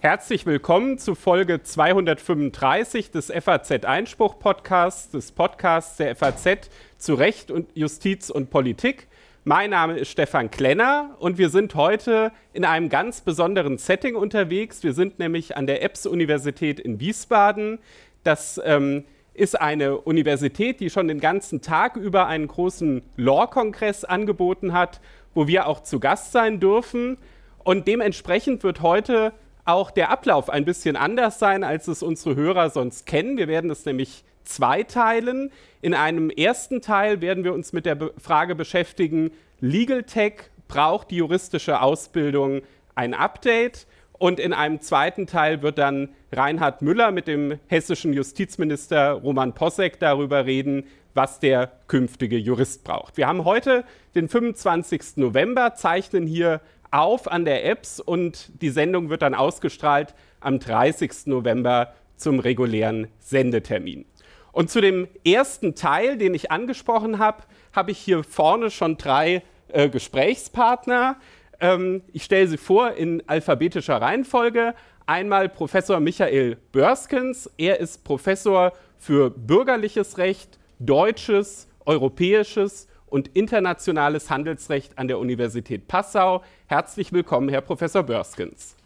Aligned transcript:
Herzlich 0.00 0.46
willkommen 0.46 0.98
zu 0.98 1.14
Folge 1.14 1.62
235 1.62 3.10
des 3.10 3.32
FAZ 3.32 3.84
Einspruch 3.84 4.38
Podcasts, 4.38 5.10
des 5.10 5.32
Podcasts 5.32 5.96
der 5.96 6.14
FAZ 6.14 6.70
zu 6.98 7.14
Recht 7.14 7.50
und 7.50 7.76
Justiz 7.76 8.30
und 8.30 8.50
Politik. 8.50 9.08
Mein 9.42 9.70
Name 9.70 9.98
ist 9.98 10.10
Stefan 10.10 10.50
Klenner 10.50 11.16
und 11.18 11.38
wir 11.38 11.48
sind 11.48 11.74
heute 11.74 12.30
in 12.52 12.64
einem 12.64 12.88
ganz 12.88 13.22
besonderen 13.22 13.78
Setting 13.78 14.14
unterwegs. 14.14 14.82
Wir 14.82 14.92
sind 14.92 15.18
nämlich 15.18 15.56
an 15.56 15.66
der 15.66 15.82
EBS-Universität 15.82 16.78
in 16.78 17.00
Wiesbaden. 17.00 17.78
Das 18.22 18.60
ähm, 18.64 19.04
ist 19.34 19.60
eine 19.60 19.98
Universität, 19.98 20.80
die 20.80 20.90
schon 20.90 21.08
den 21.08 21.18
ganzen 21.18 21.60
Tag 21.60 21.96
über 21.96 22.28
einen 22.28 22.46
großen 22.46 23.02
Law-Kongress 23.16 24.04
angeboten 24.04 24.72
hat, 24.72 25.00
wo 25.34 25.46
wir 25.46 25.66
auch 25.66 25.82
zu 25.82 26.00
Gast 26.00 26.32
sein 26.32 26.60
dürfen. 26.60 27.18
Und 27.62 27.88
dementsprechend 27.88 28.62
wird 28.62 28.82
heute 28.82 29.32
auch 29.64 29.90
der 29.90 30.10
Ablauf 30.10 30.50
ein 30.50 30.64
bisschen 30.64 30.96
anders 30.96 31.38
sein, 31.38 31.64
als 31.64 31.88
es 31.88 32.02
unsere 32.02 32.36
Hörer 32.36 32.70
sonst 32.70 33.06
kennen. 33.06 33.36
Wir 33.36 33.48
werden 33.48 33.70
es 33.70 33.84
nämlich 33.86 34.24
zweiteilen. 34.44 35.50
In 35.80 35.94
einem 35.94 36.30
ersten 36.30 36.82
Teil 36.82 37.20
werden 37.20 37.44
wir 37.44 37.54
uns 37.54 37.72
mit 37.72 37.86
der 37.86 38.10
Frage 38.18 38.54
beschäftigen, 38.54 39.30
Legal 39.60 40.02
Tech 40.02 40.50
braucht 40.68 41.10
die 41.10 41.16
juristische 41.16 41.80
Ausbildung 41.80 42.62
ein 42.94 43.14
Update. 43.14 43.86
Und 44.18 44.38
in 44.38 44.52
einem 44.52 44.80
zweiten 44.80 45.26
Teil 45.26 45.62
wird 45.62 45.78
dann 45.78 46.10
Reinhard 46.32 46.82
Müller 46.82 47.10
mit 47.10 47.26
dem 47.26 47.58
hessischen 47.66 48.12
Justizminister 48.12 49.12
Roman 49.12 49.54
Possek 49.54 49.98
darüber 49.98 50.46
reden, 50.46 50.84
was 51.14 51.40
der 51.40 51.72
künftige 51.86 52.36
Jurist 52.36 52.84
braucht. 52.84 53.16
Wir 53.16 53.26
haben 53.26 53.44
heute 53.44 53.84
den 54.14 54.28
25. 54.28 55.16
November, 55.16 55.74
zeichnen 55.74 56.26
hier 56.26 56.60
auf 56.90 57.30
an 57.30 57.44
der 57.44 57.64
Apps 57.64 57.98
und 58.00 58.50
die 58.62 58.70
Sendung 58.70 59.10
wird 59.10 59.22
dann 59.22 59.34
ausgestrahlt 59.34 60.14
am 60.40 60.58
30. 60.58 61.26
November 61.26 61.94
zum 62.16 62.38
regulären 62.38 63.08
Sendetermin. 63.18 64.04
Und 64.52 64.70
zu 64.70 64.80
dem 64.80 65.08
ersten 65.26 65.74
Teil, 65.74 66.16
den 66.16 66.34
ich 66.34 66.52
angesprochen 66.52 67.18
habe, 67.18 67.42
habe 67.72 67.90
ich 67.90 67.98
hier 67.98 68.22
vorne 68.22 68.70
schon 68.70 68.96
drei 68.96 69.42
äh, 69.68 69.88
Gesprächspartner. 69.88 71.16
Ähm, 71.58 72.02
ich 72.12 72.22
stelle 72.22 72.46
sie 72.46 72.56
vor 72.56 72.92
in 72.92 73.22
alphabetischer 73.26 74.00
Reihenfolge. 74.00 74.74
Einmal 75.06 75.48
Professor 75.48 75.98
Michael 75.98 76.56
Börskens. 76.70 77.50
Er 77.58 77.80
ist 77.80 78.04
Professor 78.04 78.72
für 78.96 79.30
bürgerliches 79.30 80.18
Recht, 80.18 80.60
deutsches, 80.78 81.68
europäisches 81.84 82.88
und 83.06 83.28
internationales 83.28 84.30
Handelsrecht 84.30 84.98
an 84.98 85.08
der 85.08 85.18
Universität 85.18 85.86
Passau. 85.86 86.42
Herzlich 86.66 87.12
willkommen, 87.12 87.48
Herr 87.48 87.60
Professor 87.60 88.02
Börskens. 88.02 88.76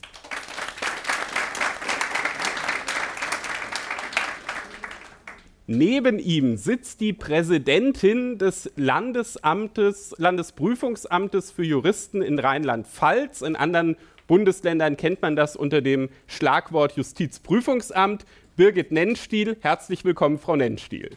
Neben 5.71 6.19
ihm 6.19 6.57
sitzt 6.57 7.03
die 7.03 7.13
Präsidentin 7.13 8.39
des 8.39 8.73
Landesamtes, 8.77 10.15
Landesprüfungsamtes 10.17 11.51
für 11.51 11.63
Juristen 11.63 12.23
in 12.23 12.39
Rheinland-Pfalz. 12.39 13.43
In 13.43 13.55
anderen 13.55 13.97
Bundesländern 14.27 14.97
kennt 14.97 15.21
man 15.21 15.37
das 15.37 15.57
unter 15.57 15.83
dem 15.83 16.09
Schlagwort 16.27 16.93
Justizprüfungsamt. 16.93 18.25
Birgit 18.57 18.93
Nennstiel, 18.93 19.59
herzlich 19.61 20.07
willkommen, 20.07 20.39
Frau 20.39 20.57
Nennstiel. 20.57 21.11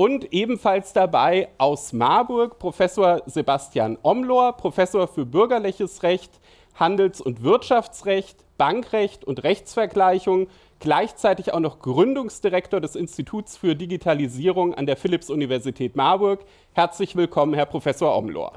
Und 0.00 0.32
ebenfalls 0.32 0.94
dabei 0.94 1.50
aus 1.58 1.92
Marburg 1.92 2.58
Professor 2.58 3.22
Sebastian 3.26 3.98
Omlor, 4.02 4.56
Professor 4.56 5.06
für 5.06 5.26
bürgerliches 5.26 6.02
Recht, 6.02 6.40
Handels- 6.74 7.20
und 7.20 7.42
Wirtschaftsrecht, 7.42 8.38
Bankrecht 8.56 9.26
und 9.26 9.42
Rechtsvergleichung, 9.42 10.48
gleichzeitig 10.78 11.52
auch 11.52 11.60
noch 11.60 11.80
Gründungsdirektor 11.80 12.80
des 12.80 12.96
Instituts 12.96 13.58
für 13.58 13.76
Digitalisierung 13.76 14.72
an 14.72 14.86
der 14.86 14.96
Philipps-Universität 14.96 15.96
Marburg. 15.96 16.46
Herzlich 16.72 17.14
willkommen, 17.14 17.52
Herr 17.52 17.66
Professor 17.66 18.16
Omlor. 18.16 18.54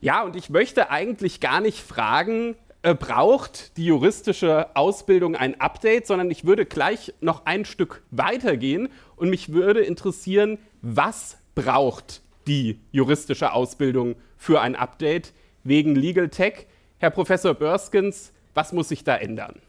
Ja, 0.00 0.22
und 0.22 0.36
ich 0.36 0.50
möchte 0.50 0.90
eigentlich 0.90 1.40
gar 1.40 1.60
nicht 1.60 1.80
fragen, 1.80 2.54
äh, 2.82 2.94
braucht 2.94 3.76
die 3.76 3.86
juristische 3.86 4.74
Ausbildung 4.74 5.36
ein 5.36 5.60
Update, 5.60 6.06
sondern 6.06 6.30
ich 6.30 6.44
würde 6.44 6.66
gleich 6.66 7.14
noch 7.20 7.46
ein 7.46 7.64
Stück 7.64 8.02
weitergehen 8.10 8.88
und 9.16 9.30
mich 9.30 9.52
würde 9.52 9.80
interessieren, 9.80 10.58
was 10.80 11.38
braucht 11.54 12.22
die 12.46 12.80
juristische 12.90 13.52
Ausbildung 13.52 14.16
für 14.36 14.60
ein 14.60 14.74
Update 14.74 15.32
wegen 15.62 15.94
Legal 15.94 16.28
Tech? 16.28 16.66
Herr 16.98 17.10
Professor 17.10 17.54
Börskens, 17.54 18.32
was 18.54 18.72
muss 18.72 18.88
sich 18.88 19.04
da 19.04 19.16
ändern? 19.16 19.60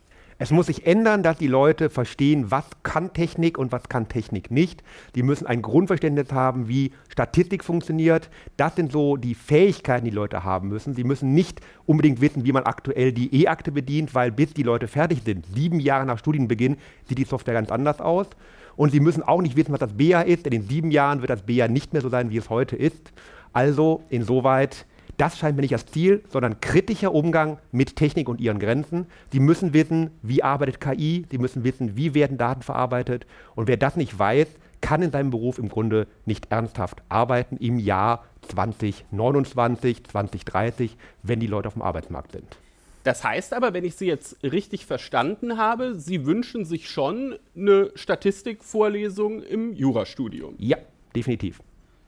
Es 0.44 0.52
muss 0.52 0.66
sich 0.66 0.86
ändern, 0.86 1.24
dass 1.24 1.38
die 1.38 1.48
Leute 1.48 1.90
verstehen, 1.90 2.52
was 2.52 2.66
kann 2.84 3.14
Technik 3.14 3.58
und 3.58 3.72
was 3.72 3.84
kann 3.84 4.10
Technik 4.10 4.52
nicht. 4.52 4.84
Die 5.16 5.24
müssen 5.24 5.48
ein 5.48 5.62
Grundverständnis 5.62 6.34
haben, 6.34 6.68
wie 6.68 6.92
Statistik 7.08 7.64
funktioniert. 7.64 8.30
Das 8.58 8.76
sind 8.76 8.92
so 8.92 9.16
die 9.16 9.36
Fähigkeiten, 9.36 10.04
die 10.04 10.12
Leute 10.12 10.44
haben 10.44 10.68
müssen. 10.68 10.96
Sie 10.96 11.06
müssen 11.06 11.34
nicht 11.34 11.62
unbedingt 11.86 12.20
wissen, 12.20 12.44
wie 12.44 12.52
man 12.52 12.64
aktuell 12.64 13.14
die 13.14 13.34
E-Akte 13.42 13.72
bedient, 13.72 14.14
weil 14.16 14.34
bis 14.34 14.54
die 14.54 14.64
Leute 14.64 14.90
fertig 14.90 15.22
sind, 15.24 15.46
sieben 15.46 15.80
Jahre 15.80 16.06
nach 16.06 16.20
Studienbeginn, 16.20 16.76
sieht 17.08 17.20
die 17.20 17.24
Software 17.24 17.54
ganz 17.54 17.72
anders 17.72 18.02
aus. 18.02 18.28
Und 18.76 18.92
sie 18.92 19.00
müssen 19.00 19.24
auch 19.24 19.42
nicht 19.42 19.56
wissen, 19.56 19.72
was 19.72 19.80
das 19.80 19.94
BA 19.94 20.24
ist, 20.24 20.46
denn 20.46 20.52
in 20.52 20.68
sieben 20.68 20.92
Jahren 20.92 21.22
wird 21.22 21.30
das 21.30 21.44
BA 21.44 21.70
nicht 21.70 21.94
mehr 21.94 22.02
so 22.02 22.10
sein, 22.10 22.32
wie 22.32 22.38
es 22.38 22.50
heute 22.50 22.76
ist. 22.76 23.14
Also 23.54 24.04
insoweit 24.10 24.86
das 25.18 25.38
scheint 25.38 25.56
mir 25.56 25.62
nicht 25.62 25.74
das 25.74 25.86
Ziel, 25.86 26.24
sondern 26.30 26.60
kritischer 26.60 27.14
Umgang 27.14 27.60
mit 27.72 27.96
Technik 27.96 28.30
und 28.30 28.42
ihren 28.42 28.60
Grenzen. 28.60 29.08
Sie 29.32 29.40
müssen 29.40 29.74
wissen, 29.74 30.12
wie 30.22 30.44
arbeitet 30.44 30.82
KI, 30.82 31.26
sie 31.30 31.38
müssen 31.38 31.64
wissen, 31.64 31.96
wie 31.96 32.14
werden 32.14 32.38
Daten 32.38 32.62
verarbeitet. 32.62 33.26
Und 33.56 33.68
wer 33.68 33.78
das 33.78 33.96
nicht 33.96 34.18
weiß, 34.18 34.48
kann 34.82 35.02
in 35.02 35.12
seinem 35.12 35.30
Beruf 35.30 35.60
im 35.60 35.70
Grunde 35.70 36.08
nicht 36.26 36.52
ernsthaft 36.52 37.02
arbeiten 37.10 37.58
im 37.58 37.80
Jahr 37.80 38.26
2029, 38.50 40.04
2030, 40.04 40.98
wenn 41.22 41.40
die 41.40 41.48
Leute 41.48 41.70
auf 41.70 41.74
dem 41.74 41.82
Arbeitsmarkt 41.82 42.34
sind. 42.34 42.58
Das 43.04 43.24
heißt 43.24 43.54
aber, 43.54 43.74
wenn 43.74 43.84
ich 43.84 43.96
Sie 43.96 44.08
jetzt 44.08 44.42
richtig 44.44 44.86
verstanden 44.86 45.58
habe, 45.58 45.96
Sie 45.96 46.26
wünschen 46.26 46.66
sich 46.66 46.90
schon 46.90 47.36
eine 47.56 47.92
Statistikvorlesung 47.96 49.42
im 49.42 49.74
Jurastudium. 49.74 50.56
Ja, 50.58 50.78
definitiv. 51.16 51.62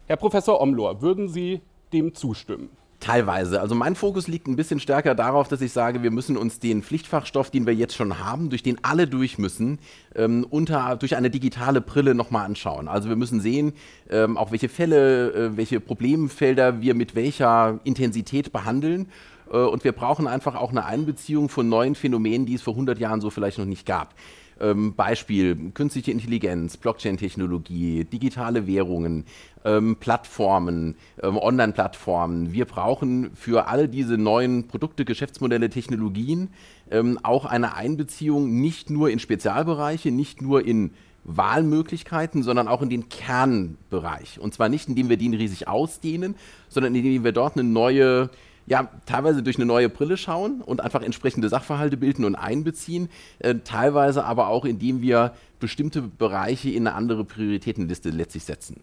Herr 0.07 0.17
Professor 0.17 0.61
Omlor, 0.61 1.01
würden 1.01 1.27
Sie 1.27 1.61
dem 1.91 2.13
zustimmen? 2.13 2.69
Teilweise. 3.05 3.61
Also 3.61 3.75
mein 3.75 3.93
Fokus 3.93 4.27
liegt 4.27 4.47
ein 4.47 4.55
bisschen 4.55 4.79
stärker 4.79 5.13
darauf, 5.13 5.47
dass 5.47 5.61
ich 5.61 5.71
sage, 5.71 6.01
wir 6.01 6.09
müssen 6.09 6.37
uns 6.37 6.57
den 6.57 6.81
Pflichtfachstoff, 6.81 7.51
den 7.51 7.67
wir 7.67 7.75
jetzt 7.75 7.93
schon 7.93 8.17
haben, 8.17 8.49
durch 8.49 8.63
den 8.63 8.83
alle 8.83 9.05
durch 9.05 9.37
müssen, 9.37 9.77
ähm, 10.15 10.43
unter, 10.49 10.95
durch 10.95 11.15
eine 11.15 11.29
digitale 11.29 11.81
Brille 11.81 12.15
nochmal 12.15 12.45
anschauen. 12.47 12.87
Also 12.87 13.07
wir 13.07 13.15
müssen 13.15 13.41
sehen, 13.41 13.73
ähm, 14.09 14.37
auch 14.37 14.51
welche 14.51 14.69
Fälle, 14.69 15.33
äh, 15.33 15.55
welche 15.55 15.79
Problemfelder 15.79 16.81
wir 16.81 16.95
mit 16.95 17.13
welcher 17.13 17.79
Intensität 17.83 18.51
behandeln. 18.51 19.07
Äh, 19.51 19.57
und 19.57 19.83
wir 19.83 19.91
brauchen 19.91 20.25
einfach 20.25 20.55
auch 20.55 20.71
eine 20.71 20.85
Einbeziehung 20.85 21.47
von 21.47 21.69
neuen 21.69 21.93
Phänomenen, 21.93 22.47
die 22.47 22.55
es 22.55 22.63
vor 22.63 22.73
100 22.73 22.97
Jahren 22.97 23.21
so 23.21 23.29
vielleicht 23.29 23.59
noch 23.59 23.65
nicht 23.65 23.85
gab. 23.85 24.15
Ähm, 24.59 24.95
Beispiel 24.95 25.71
künstliche 25.73 26.11
Intelligenz, 26.11 26.77
Blockchain-Technologie, 26.77 28.05
digitale 28.05 28.67
Währungen, 28.67 29.25
ähm, 29.65 29.97
Plattformen, 29.99 30.95
ähm, 31.21 31.37
Online-Plattformen. 31.37 32.53
Wir 32.53 32.65
brauchen 32.65 33.31
für 33.35 33.67
all 33.67 33.87
diese 33.87 34.17
neuen 34.17 34.67
Produkte, 34.67 35.03
Geschäftsmodelle, 35.03 35.69
Technologien 35.69 36.49
ähm, 36.89 37.19
auch 37.23 37.45
eine 37.45 37.75
Einbeziehung 37.75 38.61
nicht 38.61 38.89
nur 38.89 39.09
in 39.09 39.19
Spezialbereiche, 39.19 40.11
nicht 40.11 40.41
nur 40.41 40.65
in 40.65 40.91
Wahlmöglichkeiten, 41.25 42.43
sondern 42.43 42.67
auch 42.67 42.81
in 42.81 42.89
den 42.89 43.09
Kernbereich. 43.09 44.39
Und 44.39 44.53
zwar 44.53 44.69
nicht, 44.69 44.87
indem 44.87 45.09
wir 45.09 45.17
den 45.17 45.33
riesig 45.33 45.67
ausdehnen, 45.67 46.35
sondern 46.69 46.93
indem 46.93 47.23
wir 47.23 47.31
dort 47.31 47.57
eine 47.57 47.67
neue 47.67 48.29
ja, 48.67 48.89
teilweise 49.05 49.43
durch 49.43 49.57
eine 49.57 49.65
neue 49.65 49.89
Brille 49.89 50.17
schauen 50.17 50.61
und 50.61 50.81
einfach 50.81 51.01
entsprechende 51.01 51.49
Sachverhalte 51.49 51.97
bilden 51.97 52.25
und 52.25 52.35
einbeziehen, 52.35 53.09
äh, 53.39 53.55
teilweise 53.63 54.23
aber 54.25 54.47
auch, 54.47 54.65
indem 54.65 55.01
wir 55.01 55.33
bestimmte 55.59 56.01
Bereiche 56.01 56.69
in 56.69 56.87
eine 56.87 56.95
andere 56.95 57.25
Prioritätenliste 57.25 58.09
letztlich 58.09 58.43
setzen. 58.43 58.81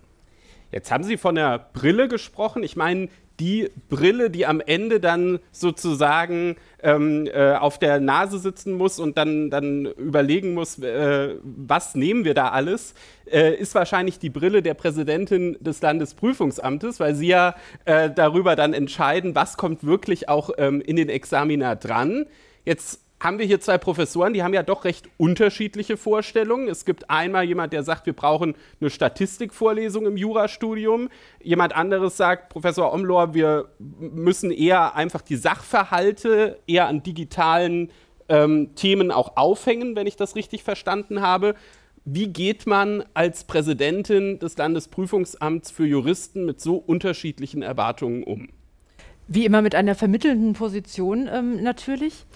Jetzt 0.71 0.91
haben 0.91 1.05
Sie 1.05 1.19
von 1.19 1.35
der 1.35 1.59
Brille 1.59 2.09
gesprochen. 2.09 2.63
Ich 2.63 2.77
meine, 2.77 3.09
die 3.43 3.71
Brille, 3.89 4.31
die 4.31 4.47
am 4.47 4.61
Ende 4.61 5.01
dann 5.01 5.41
sozusagen 5.51 6.55
ähm, 6.81 7.27
äh, 7.27 7.55
auf 7.55 7.77
der 7.81 7.99
Nase 7.99 8.39
sitzen 8.39 8.73
muss 8.75 9.01
und 9.01 9.19
dann, 9.19 9.51
dann 9.51 9.87
überlegen 9.87 10.55
muss, 10.55 10.79
äh, 10.79 11.35
was 11.43 11.97
nehmen 11.97 12.25
wir 12.25 12.35
da 12.35 12.51
alles, 12.51 12.95
äh, 13.29 13.53
ist 13.57 13.75
wahrscheinlich 13.75 14.21
die 14.21 14.31
Brille 14.31 14.63
der 14.63 14.75
Präsidentin 14.75 15.57
des 15.59 15.83
Landesprüfungsamtes, 15.83 17.01
weil 17.01 17.17
sie 17.17 17.27
ja 17.27 17.57
äh, 17.85 18.11
darüber 18.15 18.55
dann 18.55 18.75
entscheiden, 18.75 19.35
was 19.35 19.57
kommt 19.57 19.83
wirklich 19.83 20.29
auch 20.29 20.51
ähm, 20.57 20.81
in 20.81 20.95
den 20.95 21.09
Examina 21.09 21.75
dran. 21.75 22.27
Jetzt 22.65 23.01
haben 23.23 23.39
wir 23.39 23.47
hier 23.47 23.61
zwei 23.61 23.79
Professoren, 23.79 24.33
die 24.33 24.43
haben 24.43 24.53
ja 24.53 24.65
doch 24.65 24.85
recht 24.85 25.09
unterschiedliche 25.17 25.97
Vorstellungen. 25.97 26.69
Es 26.69 26.85
gibt 26.85 27.09
einmal 27.09 27.45
jemand, 27.45 27.73
der 27.73 27.85
sagt, 27.85 28.07
wir 28.07 28.15
brauchen 28.15 28.57
eine 28.81 28.91
Statistikvorlesung 28.91 30.07
im 30.07 30.17
Jurastudium. 30.17 31.09
Jemand 31.41 31.77
anderes 31.77 32.17
sagt, 32.17 32.49
Professor 32.49 32.93
Omlor, 32.93 33.33
wir 33.33 33.69
müssen 33.79 34.51
eher 34.51 34.97
einfach 34.97 35.23
die 35.23 35.37
Sachverhalte 35.37 36.59
eher 36.67 36.89
an 36.89 37.05
digitalen 37.05 37.93
ähm, 38.29 38.75
Themen 38.75 39.13
auch 39.13 39.37
aufhängen, 39.37 39.95
wenn 39.95 40.09
ich 40.09 40.17
das 40.17 40.35
richtig 40.35 40.65
verstanden 40.65 41.21
habe. 41.21 41.55
Wie 42.05 42.27
geht 42.27 42.67
man 42.67 43.05
als 43.15 43.45
Präsidentin 43.45 44.41
des 44.41 44.57
Landesprüfungsamts 44.57 45.71
für 45.71 45.87
Juristen 45.87 46.45
mit 46.45 46.61
so 46.61 46.75
unterschiedlichen 46.75 47.63
Erwartungen 47.63 48.25
um? 48.25 48.49
Wie 49.29 49.47
immer 49.47 49.63
mit 49.63 49.75
einer 49.75 49.95
vermittelnden 49.95 50.53
Position 50.53 51.29
ähm, 51.33 51.63
natürlich. 51.63 52.27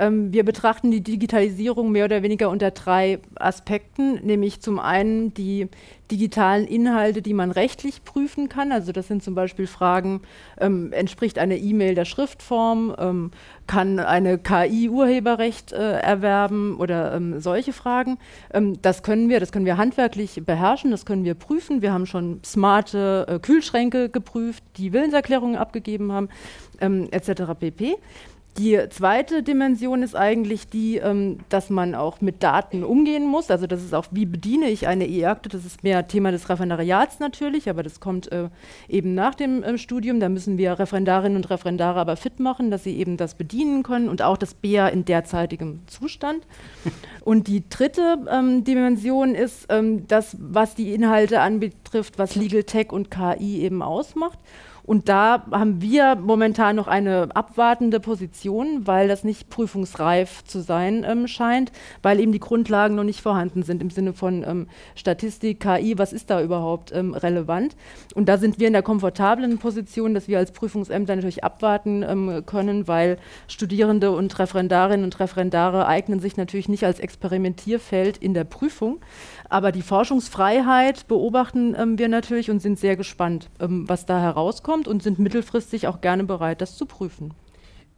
Ähm, 0.00 0.32
wir 0.32 0.44
betrachten 0.44 0.90
die 0.90 1.02
Digitalisierung 1.02 1.92
mehr 1.92 2.06
oder 2.06 2.22
weniger 2.22 2.48
unter 2.48 2.70
drei 2.70 3.18
Aspekten, 3.36 4.14
nämlich 4.24 4.62
zum 4.62 4.78
einen 4.78 5.34
die 5.34 5.68
digitalen 6.10 6.66
Inhalte, 6.66 7.22
die 7.22 7.34
man 7.34 7.50
rechtlich 7.50 8.02
prüfen 8.02 8.48
kann. 8.48 8.72
Also 8.72 8.92
das 8.92 9.06
sind 9.06 9.22
zum 9.22 9.34
Beispiel 9.34 9.66
Fragen, 9.66 10.22
ähm, 10.58 10.92
entspricht 10.92 11.38
eine 11.38 11.58
E-Mail 11.58 11.94
der 11.94 12.06
Schriftform, 12.06 12.96
ähm, 12.98 13.30
kann 13.66 13.98
eine 13.98 14.38
KI 14.38 14.88
Urheberrecht 14.88 15.72
äh, 15.72 15.98
erwerben 16.00 16.76
oder 16.78 17.14
ähm, 17.14 17.38
solche 17.38 17.72
Fragen. 17.72 18.18
Ähm, 18.52 18.80
das 18.82 19.02
können 19.02 19.28
wir, 19.28 19.38
das 19.38 19.52
können 19.52 19.66
wir 19.66 19.76
handwerklich 19.76 20.42
beherrschen, 20.44 20.90
das 20.90 21.04
können 21.04 21.24
wir 21.24 21.34
prüfen. 21.34 21.82
Wir 21.82 21.92
haben 21.92 22.06
schon 22.06 22.40
smarte 22.44 23.26
äh, 23.28 23.38
Kühlschränke 23.38 24.08
geprüft, 24.08 24.64
die 24.78 24.92
Willenserklärungen 24.92 25.56
abgegeben 25.56 26.10
haben, 26.10 26.30
ähm, 26.80 27.08
etc. 27.12 27.42
pp. 27.58 27.96
Die 28.58 28.78
zweite 28.90 29.42
Dimension 29.42 30.02
ist 30.02 30.16
eigentlich 30.16 30.68
die, 30.68 30.96
ähm, 30.96 31.38
dass 31.48 31.70
man 31.70 31.94
auch 31.94 32.20
mit 32.20 32.42
Daten 32.42 32.82
umgehen 32.82 33.26
muss. 33.26 33.50
Also 33.50 33.66
das 33.66 33.82
ist 33.82 33.94
auch, 33.94 34.06
wie 34.10 34.26
bediene 34.26 34.68
ich 34.68 34.88
eine 34.88 35.06
E-Akte? 35.06 35.48
Das 35.48 35.64
ist 35.64 35.84
mehr 35.84 36.08
Thema 36.08 36.32
des 36.32 36.48
Referendariats 36.48 37.20
natürlich, 37.20 37.70
aber 37.70 37.82
das 37.82 38.00
kommt 38.00 38.30
äh, 38.32 38.48
eben 38.88 39.14
nach 39.14 39.36
dem 39.36 39.62
äh, 39.62 39.78
Studium. 39.78 40.18
Da 40.18 40.28
müssen 40.28 40.58
wir 40.58 40.78
Referendarinnen 40.78 41.36
und 41.36 41.48
Referendare 41.48 42.00
aber 42.00 42.16
fit 42.16 42.40
machen, 42.40 42.70
dass 42.70 42.82
sie 42.82 42.96
eben 42.96 43.16
das 43.16 43.34
bedienen 43.34 43.84
können 43.84 44.08
und 44.08 44.20
auch 44.20 44.36
das 44.36 44.54
BEA 44.54 44.88
in 44.88 45.04
derzeitigem 45.04 45.80
Zustand. 45.86 46.44
und 47.24 47.46
die 47.46 47.68
dritte 47.68 48.18
ähm, 48.30 48.64
Dimension 48.64 49.36
ist 49.36 49.66
ähm, 49.68 50.08
das, 50.08 50.36
was 50.40 50.74
die 50.74 50.92
Inhalte 50.92 51.40
anbetrifft, 51.40 52.18
was 52.18 52.34
Legal 52.34 52.64
Tech 52.64 52.92
und 52.92 53.10
KI 53.10 53.62
eben 53.62 53.80
ausmacht. 53.80 54.38
Und 54.82 55.08
da 55.08 55.44
haben 55.50 55.80
wir 55.82 56.16
momentan 56.16 56.76
noch 56.76 56.88
eine 56.88 57.28
abwartende 57.34 58.00
Position, 58.00 58.86
weil 58.86 59.08
das 59.08 59.24
nicht 59.24 59.50
prüfungsreif 59.50 60.44
zu 60.44 60.60
sein 60.60 61.04
ähm, 61.06 61.26
scheint, 61.26 61.72
weil 62.02 62.20
eben 62.20 62.32
die 62.32 62.40
Grundlagen 62.40 62.94
noch 62.94 63.04
nicht 63.04 63.20
vorhanden 63.20 63.62
sind 63.62 63.82
im 63.82 63.90
Sinne 63.90 64.12
von 64.12 64.44
ähm, 64.46 64.66
Statistik, 64.94 65.60
KI, 65.60 65.98
was 65.98 66.12
ist 66.12 66.30
da 66.30 66.42
überhaupt 66.42 66.92
ähm, 66.92 67.14
relevant. 67.14 67.76
Und 68.14 68.28
da 68.28 68.38
sind 68.38 68.58
wir 68.58 68.66
in 68.66 68.72
der 68.72 68.82
komfortablen 68.82 69.58
Position, 69.58 70.14
dass 70.14 70.28
wir 70.28 70.38
als 70.38 70.52
Prüfungsämter 70.52 71.16
natürlich 71.16 71.44
abwarten 71.44 72.02
ähm, 72.02 72.42
können, 72.46 72.88
weil 72.88 73.18
Studierende 73.48 74.10
und 74.10 74.38
Referendarinnen 74.38 75.04
und 75.04 75.20
Referendare 75.20 75.86
eignen 75.86 76.20
sich 76.20 76.36
natürlich 76.36 76.68
nicht 76.68 76.84
als 76.84 77.00
Experimentierfeld 77.00 78.16
in 78.16 78.34
der 78.34 78.44
Prüfung. 78.44 79.00
Aber 79.50 79.72
die 79.72 79.82
Forschungsfreiheit 79.82 81.08
beobachten 81.08 81.74
ähm, 81.76 81.98
wir 81.98 82.08
natürlich 82.08 82.50
und 82.50 82.60
sind 82.60 82.78
sehr 82.78 82.96
gespannt, 82.96 83.50
ähm, 83.58 83.88
was 83.88 84.06
da 84.06 84.20
herauskommt 84.20 84.86
und 84.86 85.02
sind 85.02 85.18
mittelfristig 85.18 85.88
auch 85.88 86.00
gerne 86.00 86.22
bereit, 86.22 86.60
das 86.60 86.76
zu 86.76 86.86
prüfen. 86.86 87.34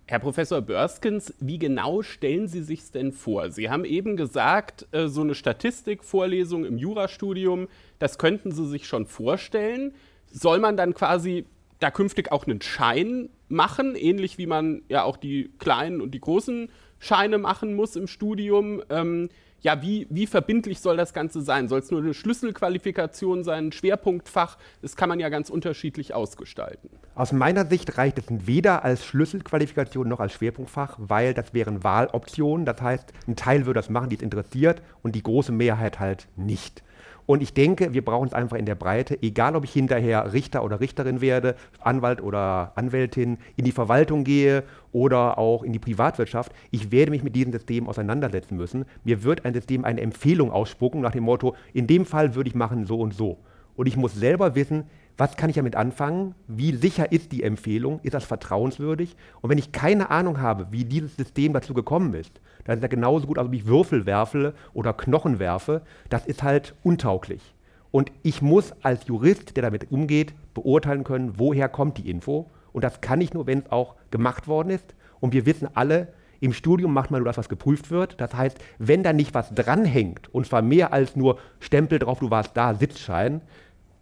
Herr 0.06 0.18
Professor 0.18 0.62
Börskens, 0.62 1.34
wie 1.40 1.58
genau 1.58 2.02
stellen 2.02 2.48
Sie 2.48 2.62
sich 2.62 2.90
denn 2.90 3.12
vor? 3.12 3.50
Sie 3.50 3.68
haben 3.68 3.84
eben 3.84 4.16
gesagt, 4.16 4.88
äh, 4.92 5.08
so 5.08 5.20
eine 5.20 5.34
Statistikvorlesung 5.34 6.64
im 6.64 6.78
Jurastudium, 6.78 7.68
das 7.98 8.16
könnten 8.16 8.50
Sie 8.50 8.66
sich 8.66 8.86
schon 8.86 9.04
vorstellen. 9.04 9.92
Soll 10.30 10.58
man 10.58 10.78
dann 10.78 10.94
quasi 10.94 11.44
da 11.80 11.90
künftig 11.90 12.32
auch 12.32 12.46
einen 12.46 12.62
Schein 12.62 13.28
machen, 13.48 13.94
ähnlich 13.94 14.38
wie 14.38 14.46
man 14.46 14.82
ja 14.88 15.02
auch 15.02 15.18
die 15.18 15.50
kleinen 15.58 16.00
und 16.00 16.12
die 16.12 16.20
großen 16.20 16.70
Scheine 16.98 17.36
machen 17.36 17.74
muss 17.74 17.94
im 17.94 18.06
Studium? 18.06 18.82
Ähm, 18.88 19.28
ja, 19.62 19.80
wie, 19.80 20.06
wie 20.10 20.26
verbindlich 20.26 20.80
soll 20.80 20.96
das 20.96 21.14
Ganze 21.14 21.40
sein? 21.40 21.68
Soll 21.68 21.78
es 21.78 21.90
nur 21.90 22.00
eine 22.00 22.14
Schlüsselqualifikation 22.14 23.44
sein, 23.44 23.68
ein 23.68 23.72
Schwerpunktfach? 23.72 24.58
Das 24.82 24.96
kann 24.96 25.08
man 25.08 25.20
ja 25.20 25.28
ganz 25.28 25.50
unterschiedlich 25.50 26.14
ausgestalten. 26.14 26.90
Aus 27.14 27.32
meiner 27.32 27.66
Sicht 27.66 27.96
reicht 27.96 28.18
es 28.18 28.24
weder 28.28 28.84
als 28.84 29.06
Schlüsselqualifikation 29.06 30.08
noch 30.08 30.18
als 30.18 30.32
Schwerpunktfach, 30.32 30.96
weil 30.98 31.32
das 31.32 31.54
wären 31.54 31.84
Wahloptionen. 31.84 32.66
Das 32.66 32.82
heißt, 32.82 33.12
ein 33.28 33.36
Teil 33.36 33.66
würde 33.66 33.78
das 33.78 33.88
machen, 33.88 34.08
die 34.08 34.16
es 34.16 34.22
interessiert, 34.22 34.82
und 35.02 35.14
die 35.14 35.22
große 35.22 35.52
Mehrheit 35.52 36.00
halt 36.00 36.26
nicht. 36.36 36.82
Und 37.26 37.42
ich 37.42 37.54
denke, 37.54 37.92
wir 37.92 38.04
brauchen 38.04 38.28
es 38.28 38.34
einfach 38.34 38.56
in 38.56 38.66
der 38.66 38.74
Breite, 38.74 39.20
egal 39.22 39.54
ob 39.56 39.64
ich 39.64 39.72
hinterher 39.72 40.32
Richter 40.32 40.64
oder 40.64 40.80
Richterin 40.80 41.20
werde, 41.20 41.54
Anwalt 41.80 42.20
oder 42.20 42.72
Anwältin, 42.74 43.38
in 43.56 43.64
die 43.64 43.72
Verwaltung 43.72 44.24
gehe 44.24 44.64
oder 44.90 45.38
auch 45.38 45.62
in 45.62 45.72
die 45.72 45.78
Privatwirtschaft. 45.78 46.52
Ich 46.70 46.90
werde 46.90 47.10
mich 47.10 47.22
mit 47.22 47.36
diesem 47.36 47.52
System 47.52 47.88
auseinandersetzen 47.88 48.56
müssen. 48.56 48.84
Mir 49.04 49.22
wird 49.22 49.44
ein 49.44 49.54
System 49.54 49.84
eine 49.84 50.00
Empfehlung 50.00 50.50
ausspucken 50.50 51.00
nach 51.00 51.12
dem 51.12 51.24
Motto, 51.24 51.54
in 51.72 51.86
dem 51.86 52.06
Fall 52.06 52.34
würde 52.34 52.48
ich 52.48 52.54
machen 52.54 52.86
so 52.86 52.98
und 52.98 53.14
so. 53.14 53.38
Und 53.74 53.86
ich 53.86 53.96
muss 53.96 54.14
selber 54.14 54.54
wissen, 54.54 54.84
was 55.16 55.36
kann 55.36 55.50
ich 55.50 55.56
damit 55.56 55.76
anfangen? 55.76 56.34
Wie 56.48 56.74
sicher 56.74 57.12
ist 57.12 57.32
die 57.32 57.42
Empfehlung? 57.42 58.00
Ist 58.02 58.14
das 58.14 58.24
vertrauenswürdig? 58.24 59.16
Und 59.40 59.50
wenn 59.50 59.58
ich 59.58 59.72
keine 59.72 60.10
Ahnung 60.10 60.40
habe, 60.40 60.68
wie 60.70 60.84
dieses 60.84 61.16
System 61.16 61.52
dazu 61.52 61.74
gekommen 61.74 62.14
ist, 62.14 62.40
dann 62.64 62.78
ist 62.78 62.82
er 62.82 62.88
genauso 62.88 63.26
gut, 63.26 63.38
als 63.38 63.48
ob 63.48 63.54
ich 63.54 63.66
Würfel 63.66 64.06
werfe 64.06 64.54
oder 64.72 64.92
Knochen 64.92 65.38
werfe. 65.38 65.82
Das 66.08 66.26
ist 66.26 66.42
halt 66.42 66.74
untauglich. 66.82 67.54
Und 67.90 68.10
ich 68.22 68.40
muss 68.40 68.72
als 68.82 69.06
Jurist, 69.06 69.56
der 69.56 69.62
damit 69.62 69.90
umgeht, 69.92 70.32
beurteilen 70.54 71.04
können, 71.04 71.38
woher 71.38 71.68
kommt 71.68 71.98
die 71.98 72.08
Info. 72.08 72.50
Und 72.72 72.84
das 72.84 73.02
kann 73.02 73.20
ich 73.20 73.34
nur, 73.34 73.46
wenn 73.46 73.60
es 73.60 73.70
auch 73.70 73.96
gemacht 74.10 74.48
worden 74.48 74.70
ist. 74.70 74.94
Und 75.20 75.34
wir 75.34 75.44
wissen 75.44 75.68
alle, 75.74 76.08
im 76.40 76.54
Studium 76.54 76.92
macht 76.92 77.10
man 77.10 77.20
nur 77.20 77.26
das, 77.26 77.36
was 77.36 77.50
geprüft 77.50 77.90
wird. 77.90 78.20
Das 78.20 78.34
heißt, 78.34 78.58
wenn 78.78 79.02
da 79.02 79.12
nicht 79.12 79.34
was 79.34 79.54
dranhängt, 79.54 80.34
und 80.34 80.46
zwar 80.46 80.62
mehr 80.62 80.92
als 80.92 81.14
nur 81.14 81.38
Stempel 81.60 81.98
drauf, 81.98 82.18
du 82.18 82.30
warst 82.30 82.56
da, 82.56 82.74
Sitzschein, 82.74 83.42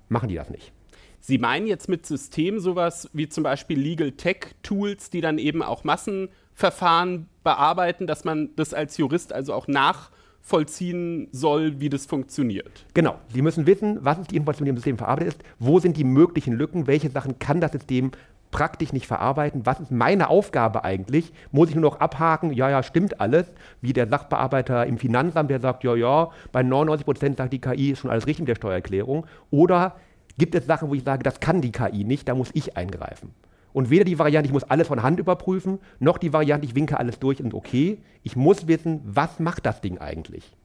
machen 0.08 0.28
die 0.28 0.36
das 0.36 0.48
nicht. 0.50 0.72
Sie 1.20 1.38
meinen 1.38 1.66
jetzt 1.66 1.88
mit 1.88 2.06
System 2.06 2.58
sowas 2.58 3.08
wie 3.12 3.28
zum 3.28 3.44
Beispiel 3.44 3.78
Legal 3.78 4.12
Tech 4.12 4.54
Tools, 4.62 5.10
die 5.10 5.20
dann 5.20 5.38
eben 5.38 5.62
auch 5.62 5.84
Massenverfahren 5.84 7.28
bearbeiten, 7.44 8.06
dass 8.06 8.24
man 8.24 8.50
das 8.56 8.74
als 8.74 8.96
Jurist 8.96 9.32
also 9.32 9.52
auch 9.52 9.68
nachvollziehen 9.68 11.28
soll, 11.30 11.78
wie 11.80 11.90
das 11.90 12.06
funktioniert. 12.06 12.86
Genau. 12.94 13.18
Sie 13.32 13.42
müssen 13.42 13.66
wissen, 13.66 13.98
was 14.02 14.18
ist 14.18 14.30
die 14.30 14.36
Information, 14.36 14.64
die 14.64 14.70
im 14.70 14.76
System 14.76 14.98
verarbeitet 14.98 15.34
ist, 15.34 15.44
wo 15.58 15.78
sind 15.78 15.96
die 15.96 16.04
möglichen 16.04 16.54
Lücken, 16.54 16.86
welche 16.86 17.10
Sachen 17.10 17.38
kann 17.38 17.60
das 17.60 17.72
System 17.72 18.12
praktisch 18.50 18.92
nicht 18.92 19.06
verarbeiten. 19.06 19.64
Was 19.64 19.80
ist 19.80 19.90
meine 19.90 20.28
Aufgabe 20.28 20.84
eigentlich? 20.84 21.32
Muss 21.52 21.68
ich 21.68 21.74
nur 21.74 21.82
noch 21.82 22.00
abhaken, 22.00 22.52
ja, 22.52 22.68
ja, 22.68 22.82
stimmt 22.82 23.20
alles, 23.20 23.46
wie 23.80 23.92
der 23.92 24.08
Sachbearbeiter 24.08 24.86
im 24.86 24.98
Finanzamt, 24.98 25.50
der 25.50 25.60
sagt, 25.60 25.84
ja, 25.84 25.94
ja, 25.94 26.30
bei 26.52 26.62
99 26.62 27.04
Prozent 27.04 27.36
sagt 27.36 27.52
die 27.52 27.60
KI, 27.60 27.90
ist 27.92 28.00
schon 28.00 28.10
alles 28.10 28.26
richtig 28.26 28.40
mit 28.40 28.48
der 28.48 28.56
Steuererklärung. 28.56 29.26
Oder 29.50 29.96
gibt 30.40 30.54
es 30.54 30.66
Sachen, 30.66 30.88
wo 30.88 30.94
ich 30.94 31.04
sage, 31.04 31.22
das 31.22 31.38
kann 31.38 31.60
die 31.60 31.70
KI 31.70 32.02
nicht, 32.02 32.26
da 32.26 32.34
muss 32.34 32.50
ich 32.54 32.76
eingreifen. 32.76 33.34
Und 33.74 33.90
weder 33.90 34.04
die 34.04 34.18
Variante, 34.18 34.46
ich 34.46 34.52
muss 34.52 34.64
alles 34.64 34.88
von 34.88 35.02
Hand 35.02 35.20
überprüfen, 35.20 35.78
noch 36.00 36.16
die 36.16 36.32
Variante, 36.32 36.66
ich 36.66 36.74
winke 36.74 36.98
alles 36.98 37.18
durch 37.18 37.42
und 37.42 37.52
okay. 37.52 37.98
Ich 38.22 38.36
muss 38.36 38.66
wissen, 38.66 39.02
was 39.04 39.38
macht 39.38 39.66
das 39.66 39.82
Ding 39.82 39.98
eigentlich? 39.98 40.56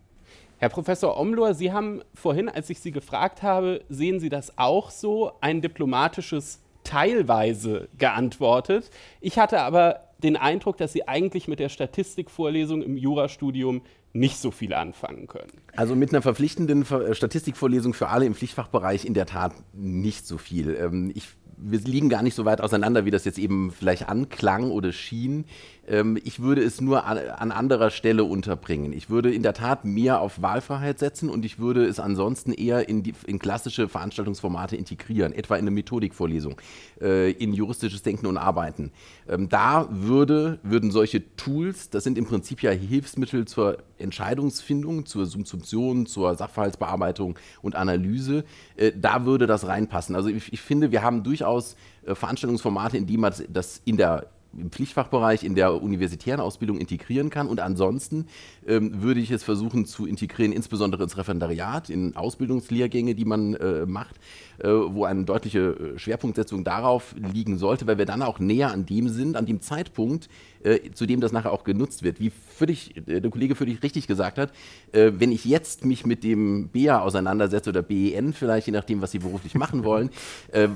Herr 0.58 0.70
Professor 0.70 1.20
Omlor, 1.20 1.54
Sie 1.54 1.74
haben 1.74 2.02
vorhin, 2.14 2.48
als 2.48 2.70
ich 2.70 2.80
Sie 2.80 2.92
gefragt 2.92 3.44
habe, 3.44 3.84
sehen 3.90 4.22
Sie 4.22 4.30
das 4.30 4.58
auch 4.58 4.90
so, 4.90 5.34
ein 5.42 5.62
diplomatisches 5.62 6.62
teilweise 6.86 7.90
geantwortet. 7.98 8.90
Ich 9.20 9.38
hatte 9.38 9.60
aber 9.60 10.00
den 10.24 10.38
Eindruck, 10.38 10.78
dass 10.78 10.94
Sie 10.94 11.06
eigentlich 11.06 11.50
mit 11.50 11.60
der 11.60 11.70
Statistikvorlesung 11.70 12.82
im 12.82 12.96
Jurastudium 12.96 13.82
nicht 14.16 14.38
so 14.38 14.50
viel 14.50 14.74
anfangen 14.74 15.28
können. 15.28 15.52
Also 15.76 15.96
mit 15.96 16.12
einer 16.12 16.22
verpflichtenden 16.22 16.86
Statistikvorlesung 16.86 17.94
für 17.94 18.08
alle 18.08 18.26
im 18.26 18.34
Pflichtfachbereich 18.34 19.06
in 19.06 19.14
der 19.14 19.26
Tat 19.26 19.54
nicht 19.74 20.26
so 20.26 20.38
viel. 20.38 20.76
Ähm, 20.80 21.12
ich 21.14 21.28
wir 21.58 21.80
liegen 21.80 22.10
gar 22.10 22.22
nicht 22.22 22.36
so 22.36 22.46
weit 22.46 22.62
auseinander, 22.62 23.06
wie 23.06 23.12
das 23.12 23.26
jetzt 23.26 23.38
eben 23.38 23.72
vielleicht 23.72 24.10
anklang 24.10 24.72
oder 24.72 24.92
schien. 24.92 25.46
Ähm, 25.88 26.18
ich 26.24 26.42
würde 26.42 26.64
es 26.64 26.82
nur 26.82 27.06
an, 27.06 27.18
an, 27.18 27.52
anderer 27.52 27.90
Stelle 27.90 28.24
unterbringen. 28.24 28.94
Ich 28.94 29.10
würde 29.10 29.34
in 29.34 29.44
der 29.44 29.54
Tat 29.54 29.86
mehr 29.86 30.20
auf 30.20 30.42
Wahlfreiheit 30.42 31.00
setzen 31.00 31.30
und 31.30 31.46
ich 31.46 31.60
würde 31.60 31.86
es 31.86 32.00
ansonsten 32.00 32.52
eher 32.52 32.90
in, 32.90 33.04
die, 33.04 33.14
in 33.28 33.40
klassische 33.40 33.88
Veranstaltungsformate 33.88 34.76
integrieren, 34.76 35.34
etwa 35.34 35.56
in 35.56 35.62
eine 35.62 35.72
Methodikvorlesung, 35.72 36.60
äh, 37.02 37.32
in 37.32 37.54
juristisches 37.54 38.02
Denken 38.02 38.26
und 38.26 38.38
Arbeiten. 38.38 38.92
Ähm, 39.28 39.50
da 39.50 39.88
würde, 39.92 40.60
würden 40.64 40.92
solche 40.92 41.36
Tools, 41.36 41.90
das 41.90 42.04
sind 42.04 42.18
im 42.18 42.26
Prinzip 42.26 42.62
ja 42.62 42.72
Hilfsmittel 42.72 43.46
zur 43.46 43.78
Entscheidungsfindung, 43.98 45.06
zur 45.06 45.26
Subsumption, 45.26 46.06
zur 46.06 46.36
Sachverhaltsbearbeitung 46.36 47.38
und 47.62 47.76
Analyse, 47.76 48.44
äh, 48.76 48.92
da 48.96 49.26
würde 49.26 49.48
das 49.48 49.68
reinpassen. 49.68 50.16
Also 50.16 50.30
ich, 50.30 50.52
ich 50.52 50.62
finde, 50.62 50.92
wir 50.92 51.04
haben 51.04 51.24
durchaus 51.24 51.76
äh, 52.06 52.16
Veranstaltungsformate, 52.16 52.98
in 52.98 53.06
die 53.06 53.18
man 53.18 53.34
das 53.50 53.82
in 53.86 53.98
der 53.98 54.28
im 54.58 54.72
Pflichtfachbereich 54.72 55.44
in 55.44 55.56
der 55.56 55.82
universitären 55.82 56.40
Ausbildung 56.40 56.78
integrieren 56.78 57.30
kann. 57.30 57.48
Und 57.48 57.60
ansonsten 57.60 58.28
ähm, 58.68 59.02
würde 59.02 59.20
ich 59.20 59.32
es 59.32 59.44
versuchen 59.44 59.86
zu 59.86 60.06
integrieren, 60.06 60.52
insbesondere 60.52 61.04
ins 61.04 61.18
Referendariat, 61.18 61.90
in 61.90 62.16
Ausbildungslehrgänge, 62.16 63.16
die 63.16 63.26
man 63.26 63.56
äh, 63.56 63.86
macht, 63.86 64.16
äh, 64.60 64.68
wo 64.68 65.06
eine 65.06 65.26
deutliche 65.26 65.60
äh, 65.60 66.00
Schwerpunktsetzung 66.00 66.64
darauf 66.64 67.16
liegen 67.16 67.58
sollte, 67.58 67.88
weil 67.88 67.98
wir 67.98 68.06
dann 68.06 68.22
auch 68.22 68.40
näher 68.40 68.72
an 68.72 68.86
dem 68.86 69.10
sind, 69.10 69.36
an 69.38 69.46
dem 69.46 69.62
Zeitpunkt, 69.62 70.30
äh, 70.66 70.92
zu 70.94 71.06
dem 71.06 71.22
das 71.22 71.32
nachher 71.32 71.52
auch 71.52 71.64
genutzt 71.64 72.04
wird. 72.04 72.20
Wie 72.20 72.32
völlig, 72.32 72.98
äh, 73.08 73.22
der 73.22 73.30
Kollege 73.30 73.56
völlig 73.56 73.84
richtig 73.84 74.08
gesagt 74.08 74.38
hat, 74.38 74.52
äh, 74.92 75.12
wenn 75.18 75.32
ich 75.32 75.46
jetzt 75.46 75.86
mich 75.86 76.06
mit 76.06 76.24
dem 76.24 76.70
BEA 76.70 77.00
auseinandersetze 77.00 77.70
oder 77.70 77.82
BEN 77.82 78.34
vielleicht, 78.34 78.68
je 78.68 78.74
nachdem, 78.74 79.02
was 79.02 79.12
Sie 79.12 79.20
beruflich 79.20 79.54
machen 79.54 79.84
wollen, 79.84 80.10
äh, 80.52 80.68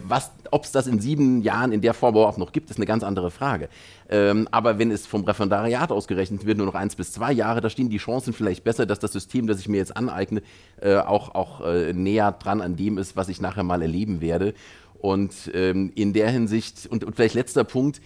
ob 0.51 0.63
es 0.63 0.72
das 0.72 0.88
in 0.88 1.00
sieben 1.00 1.41
Jahren 1.41 1.72
in 1.72 1.81
der 1.81 1.93
Form 1.93 2.15
überhaupt 2.15 2.38
noch 2.38 2.51
gibt, 2.51 2.69
ist 2.69 2.77
eine 2.77 2.86
ganz 2.86 3.03
andere 3.03 3.31
Frage. 3.31 3.69
Ähm, 4.10 4.48
aber 4.51 4.77
wenn 4.79 4.91
es 4.91 5.08
vom 5.08 5.24
Referendariat 5.24 5.91
ausgerechnet 5.91 6.46
wird, 6.46 6.58
nur 6.58 6.67
noch 6.67 6.75
eins 6.75 6.96
bis 6.96 7.12
zwei 7.12 7.31
Jahre, 7.31 7.62
da 7.62 7.69
stehen 7.69 7.89
die 7.89 7.98
Chancen 7.98 8.34
vielleicht 8.34 8.63
besser, 8.63 8.86
dass 8.86 9.00
das 9.00 9.12
System, 9.12 9.48
das 9.48 9.60
ich 9.60 9.67
mir 9.67 9.77
jetzt 9.77 9.96
aneigne, 9.96 10.41
auch, 10.81 11.36
auch 11.36 11.62
äh, 11.65 11.93
näher 11.93 12.31
dran 12.31 12.62
an 12.62 12.75
dem 12.75 12.98
ist, 12.98 13.15
was 13.15 13.27
ich 13.27 13.41
nachher 13.41 13.63
mal 13.63 13.81
erleben 13.81 14.22
werde. 14.22 14.53
Und 15.00 15.51
ähm, 15.53 15.91
in 15.96 16.13
der 16.13 16.29
Hinsicht, 16.29 16.88
und, 16.88 17.03
und 17.03 17.15
vielleicht 17.15 17.36
letzter 17.36 17.63
Punkt, 17.63 18.01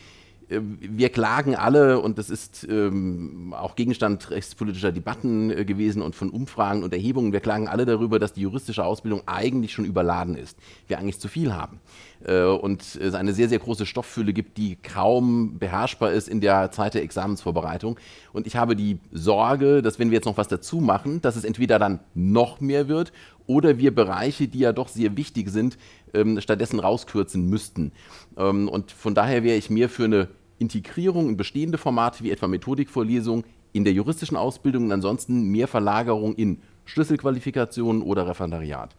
wir 0.61 1.09
klagen 1.09 1.55
alle, 1.55 1.99
und 1.99 2.17
das 2.17 2.29
ist 2.29 2.67
ähm, 2.69 3.53
auch 3.57 3.75
Gegenstand 3.75 4.29
rechtspolitischer 4.29 4.91
Debatten 4.91 5.51
äh, 5.51 5.65
gewesen 5.65 6.01
und 6.01 6.15
von 6.15 6.29
Umfragen 6.29 6.83
und 6.83 6.93
Erhebungen, 6.93 7.33
wir 7.33 7.39
klagen 7.39 7.67
alle 7.67 7.85
darüber, 7.85 8.19
dass 8.19 8.33
die 8.33 8.41
juristische 8.41 8.83
Ausbildung 8.83 9.21
eigentlich 9.25 9.73
schon 9.73 9.85
überladen 9.85 10.35
ist, 10.35 10.57
wir 10.87 10.99
eigentlich 10.99 11.19
zu 11.19 11.27
viel 11.27 11.53
haben 11.53 11.79
äh, 12.25 12.43
und 12.43 12.95
es 12.95 13.13
eine 13.13 13.33
sehr, 13.33 13.49
sehr 13.49 13.59
große 13.59 13.85
Stofffülle 13.85 14.33
gibt, 14.33 14.57
die 14.57 14.75
kaum 14.75 15.57
beherrschbar 15.59 16.11
ist 16.11 16.27
in 16.27 16.41
der 16.41 16.71
Zeit 16.71 16.93
der 16.93 17.03
Examensvorbereitung. 17.03 17.99
Und 18.31 18.47
ich 18.47 18.55
habe 18.55 18.75
die 18.75 18.99
Sorge, 19.11 19.81
dass 19.81 19.99
wenn 19.99 20.09
wir 20.09 20.15
jetzt 20.15 20.25
noch 20.25 20.37
was 20.37 20.47
dazu 20.47 20.77
machen, 20.77 21.21
dass 21.21 21.35
es 21.35 21.43
entweder 21.43 21.79
dann 21.79 21.99
noch 22.13 22.61
mehr 22.61 22.87
wird 22.87 23.11
oder 23.45 23.77
wir 23.77 23.93
Bereiche, 23.93 24.47
die 24.47 24.59
ja 24.59 24.73
doch 24.73 24.87
sehr 24.87 25.17
wichtig 25.17 25.49
sind, 25.49 25.77
ähm, 26.13 26.39
stattdessen 26.39 26.79
rauskürzen 26.79 27.49
müssten. 27.49 27.91
Ähm, 28.37 28.69
und 28.69 28.91
von 28.91 29.15
daher 29.15 29.43
wäre 29.43 29.57
ich 29.57 29.69
mehr 29.69 29.89
für 29.89 30.05
eine 30.05 30.27
Integrierung 30.59 31.29
in 31.29 31.37
bestehende 31.37 31.77
Formate 31.77 32.23
wie 32.23 32.31
etwa 32.31 32.47
Methodikvorlesungen 32.47 33.43
in 33.73 33.83
der 33.83 33.93
juristischen 33.93 34.37
Ausbildung 34.37 34.85
und 34.85 34.91
ansonsten 34.91 35.49
mehr 35.49 35.67
Verlagerung 35.67 36.35
in 36.35 36.61
Schlüsselqualifikationen 36.85 38.01
oder 38.01 38.27
Referendariat. 38.27 38.95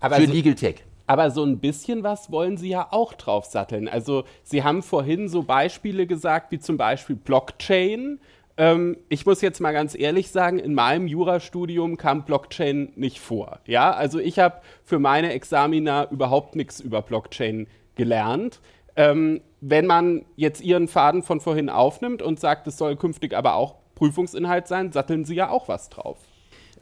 Aber 0.00 0.16
für 0.16 0.26
so, 0.26 0.32
Legal 0.32 0.54
Tech. 0.54 0.84
Aber 1.06 1.30
so 1.30 1.44
ein 1.44 1.58
bisschen 1.58 2.02
was 2.02 2.30
wollen 2.30 2.56
Sie 2.56 2.70
ja 2.70 2.88
auch 2.90 3.12
drauf 3.12 3.44
satteln. 3.44 3.88
Also 3.88 4.24
Sie 4.42 4.64
haben 4.64 4.82
vorhin 4.82 5.28
so 5.28 5.42
Beispiele 5.42 6.06
gesagt, 6.06 6.50
wie 6.50 6.58
zum 6.58 6.76
Beispiel 6.76 7.16
Blockchain. 7.16 8.18
Ähm, 8.56 8.96
ich 9.08 9.26
muss 9.26 9.42
jetzt 9.42 9.60
mal 9.60 9.72
ganz 9.72 9.94
ehrlich 9.98 10.30
sagen, 10.30 10.58
in 10.58 10.74
meinem 10.74 11.06
Jurastudium 11.06 11.96
kam 11.96 12.24
Blockchain 12.24 12.92
nicht 12.96 13.20
vor. 13.20 13.60
Ja, 13.66 13.92
also 13.92 14.18
ich 14.18 14.38
habe 14.38 14.60
für 14.84 14.98
meine 14.98 15.32
Examina 15.32 16.10
überhaupt 16.10 16.56
nichts 16.56 16.80
über 16.80 17.02
Blockchain 17.02 17.66
gelernt. 17.96 18.60
Ähm, 18.96 19.40
wenn 19.60 19.86
man 19.86 20.24
jetzt 20.36 20.60
Ihren 20.60 20.88
Faden 20.88 21.22
von 21.22 21.40
vorhin 21.40 21.70
aufnimmt 21.70 22.22
und 22.22 22.38
sagt, 22.38 22.66
es 22.66 22.76
soll 22.78 22.96
künftig 22.96 23.34
aber 23.34 23.54
auch 23.54 23.76
Prüfungsinhalt 23.94 24.68
sein, 24.68 24.92
satteln 24.92 25.24
Sie 25.24 25.34
ja 25.34 25.48
auch 25.48 25.68
was 25.68 25.88
drauf. 25.88 26.18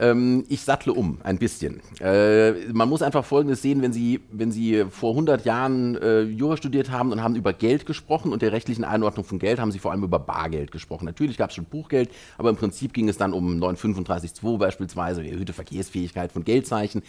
Ähm, 0.03 0.45
ich 0.49 0.63
sattle 0.63 0.93
um 0.93 1.19
ein 1.23 1.39
bisschen. 1.39 1.81
Äh, 2.01 2.73
man 2.73 2.89
muss 2.89 3.03
einfach 3.03 3.25
Folgendes 3.25 3.63
sehen, 3.63 3.83
wenn 3.83 3.93
Sie, 3.93 4.21
wenn 4.33 4.51
Sie 4.51 4.85
vor 4.91 5.11
100 5.11 5.45
Jahren 5.45 5.97
äh, 5.97 6.23
Jura 6.23 6.57
studiert 6.57 6.91
haben 6.91 7.13
und 7.13 7.23
haben 7.23 7.37
über 7.37 7.53
Geld 7.53 7.87
gesprochen 7.87 8.33
und 8.33 8.43
der 8.43 8.51
rechtlichen 8.51 8.83
Einordnung 8.83 9.25
von 9.25 9.39
Geld, 9.39 9.61
haben 9.61 9.71
Sie 9.71 9.79
vor 9.79 9.93
allem 9.93 10.03
über 10.03 10.19
Bargeld 10.19 10.73
gesprochen. 10.73 11.05
Natürlich 11.05 11.37
gab 11.37 11.51
es 11.51 11.57
schon 11.57 11.67
Buchgeld, 11.67 12.11
aber 12.37 12.51
im 12.51 12.57
Prinzip 12.57 12.93
ging 12.95 13.09
es 13.09 13.17
dann 13.17 13.33
um 13.33 13.63
935.2 13.63 14.59
beispielsweise, 14.59 15.23
die 15.23 15.31
erhöhte 15.31 15.53
Verkehrsfähigkeit 15.53 16.33
von 16.33 16.43
Geldzeichen 16.43 17.03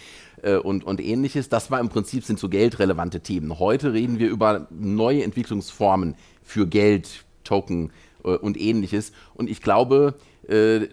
äh, 0.43 0.57
und, 0.57 0.83
und 0.83 1.01
ähnliches. 1.01 1.49
Das 1.49 1.71
war 1.71 1.79
im 1.79 1.89
Prinzip 1.89 2.23
sind 2.23 2.37
so 2.37 2.47
geldrelevante 2.47 3.21
Themen. 3.21 3.57
Heute 3.57 3.93
reden 3.93 4.19
wir 4.19 4.29
über 4.29 4.67
neue 4.69 5.23
Entwicklungsformen 5.23 6.13
für 6.43 6.67
Geld, 6.67 7.25
Token 7.43 7.91
äh, 8.23 8.35
und 8.35 8.55
ähnliches. 8.61 9.13
Und 9.33 9.49
ich 9.49 9.63
glaube, 9.63 10.13
äh, 10.47 10.89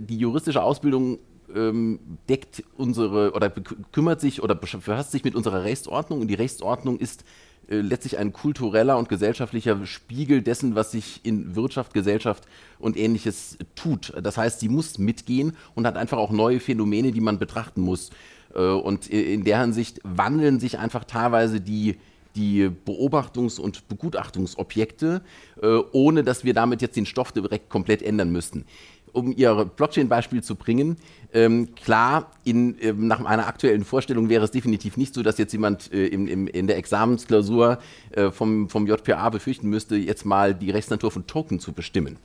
die 0.00 0.18
juristische 0.18 0.62
Ausbildung 0.62 1.18
ähm, 1.54 1.98
deckt 2.28 2.62
unsere 2.76 3.32
oder 3.32 3.50
kümmert 3.92 4.20
sich 4.20 4.42
oder 4.42 4.54
befasst 4.54 5.12
sich 5.12 5.24
mit 5.24 5.34
unserer 5.34 5.64
Rechtsordnung 5.64 6.20
und 6.20 6.28
die 6.28 6.34
Rechtsordnung 6.34 6.98
ist 6.98 7.24
äh, 7.70 7.80
letztlich 7.80 8.18
ein 8.18 8.32
kultureller 8.32 8.98
und 8.98 9.08
gesellschaftlicher 9.08 9.86
Spiegel 9.86 10.42
dessen, 10.42 10.74
was 10.74 10.90
sich 10.90 11.20
in 11.22 11.54
Wirtschaft, 11.54 11.94
Gesellschaft 11.94 12.46
und 12.78 12.96
ähnliches 12.96 13.58
tut. 13.76 14.12
Das 14.22 14.36
heißt, 14.36 14.60
sie 14.60 14.68
muss 14.68 14.98
mitgehen 14.98 15.56
und 15.74 15.86
hat 15.86 15.96
einfach 15.96 16.18
auch 16.18 16.32
neue 16.32 16.60
Phänomene, 16.60 17.12
die 17.12 17.20
man 17.20 17.38
betrachten 17.38 17.80
muss. 17.80 18.10
Äh, 18.54 18.60
und 18.60 19.06
in 19.08 19.44
der 19.44 19.60
Hinsicht 19.60 20.00
wandeln 20.02 20.58
sich 20.58 20.78
einfach 20.78 21.04
teilweise 21.04 21.60
die, 21.60 21.98
die 22.34 22.68
Beobachtungs- 22.68 23.60
und 23.60 23.88
Begutachtungsobjekte, 23.88 25.22
äh, 25.62 25.66
ohne 25.92 26.24
dass 26.24 26.44
wir 26.44 26.54
damit 26.54 26.82
jetzt 26.82 26.96
den 26.96 27.06
Stoff 27.06 27.32
direkt 27.32 27.70
komplett 27.70 28.02
ändern 28.02 28.30
müssten 28.32 28.64
um 29.12 29.32
Ihr 29.36 29.64
Blockchain-Beispiel 29.64 30.42
zu 30.42 30.54
bringen, 30.54 30.96
ähm, 31.32 31.74
klar, 31.76 32.32
in, 32.44 32.76
ähm, 32.80 33.06
nach 33.06 33.24
einer 33.24 33.46
aktuellen 33.46 33.84
Vorstellung 33.84 34.28
wäre 34.28 34.44
es 34.44 34.50
definitiv 34.50 34.96
nicht 34.96 35.14
so, 35.14 35.22
dass 35.22 35.38
jetzt 35.38 35.52
jemand 35.52 35.92
äh, 35.92 36.06
im, 36.06 36.26
im, 36.26 36.48
in 36.48 36.66
der 36.66 36.76
Examensklausur 36.76 37.78
äh, 38.10 38.30
vom, 38.30 38.68
vom 38.68 38.86
JPA 38.86 39.30
befürchten 39.30 39.68
müsste, 39.68 39.96
jetzt 39.96 40.24
mal 40.24 40.54
die 40.54 40.70
Rechtsnatur 40.70 41.10
von 41.10 41.26
Token 41.26 41.60
zu 41.60 41.72
bestimmen. 41.72 42.16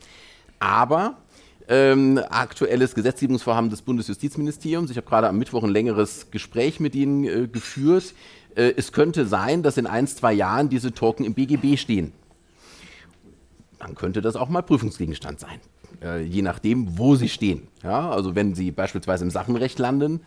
Aber 0.58 1.18
ähm, 1.68 2.20
aktuelles 2.30 2.94
Gesetzgebungsvorhaben 2.94 3.70
des 3.70 3.82
Bundesjustizministeriums, 3.82 4.90
ich 4.90 4.96
habe 4.96 5.06
gerade 5.06 5.28
am 5.28 5.38
Mittwoch 5.38 5.62
ein 5.62 5.70
längeres 5.70 6.30
Gespräch 6.32 6.80
mit 6.80 6.94
Ihnen 6.96 7.24
äh, 7.24 7.46
geführt, 7.46 8.12
äh, 8.56 8.72
es 8.76 8.92
könnte 8.92 9.26
sein, 9.26 9.62
dass 9.62 9.76
in 9.76 9.86
ein, 9.86 10.08
zwei 10.08 10.32
Jahren 10.32 10.68
diese 10.68 10.92
Token 10.92 11.24
im 11.24 11.34
BGB 11.34 11.76
stehen. 11.78 12.12
Dann 13.78 13.94
könnte 13.94 14.20
das 14.20 14.34
auch 14.34 14.48
mal 14.48 14.62
Prüfungsgegenstand 14.62 15.38
sein 15.38 15.60
äh, 16.02 16.22
je 16.22 16.42
nachdem, 16.42 16.98
wo 16.98 17.14
sie 17.16 17.28
stehen. 17.28 17.68
Ja, 17.82 18.10
also 18.10 18.34
wenn 18.34 18.54
sie 18.54 18.70
beispielsweise 18.70 19.24
im 19.24 19.30
Sachenrecht 19.30 19.78
landen, 19.78 20.20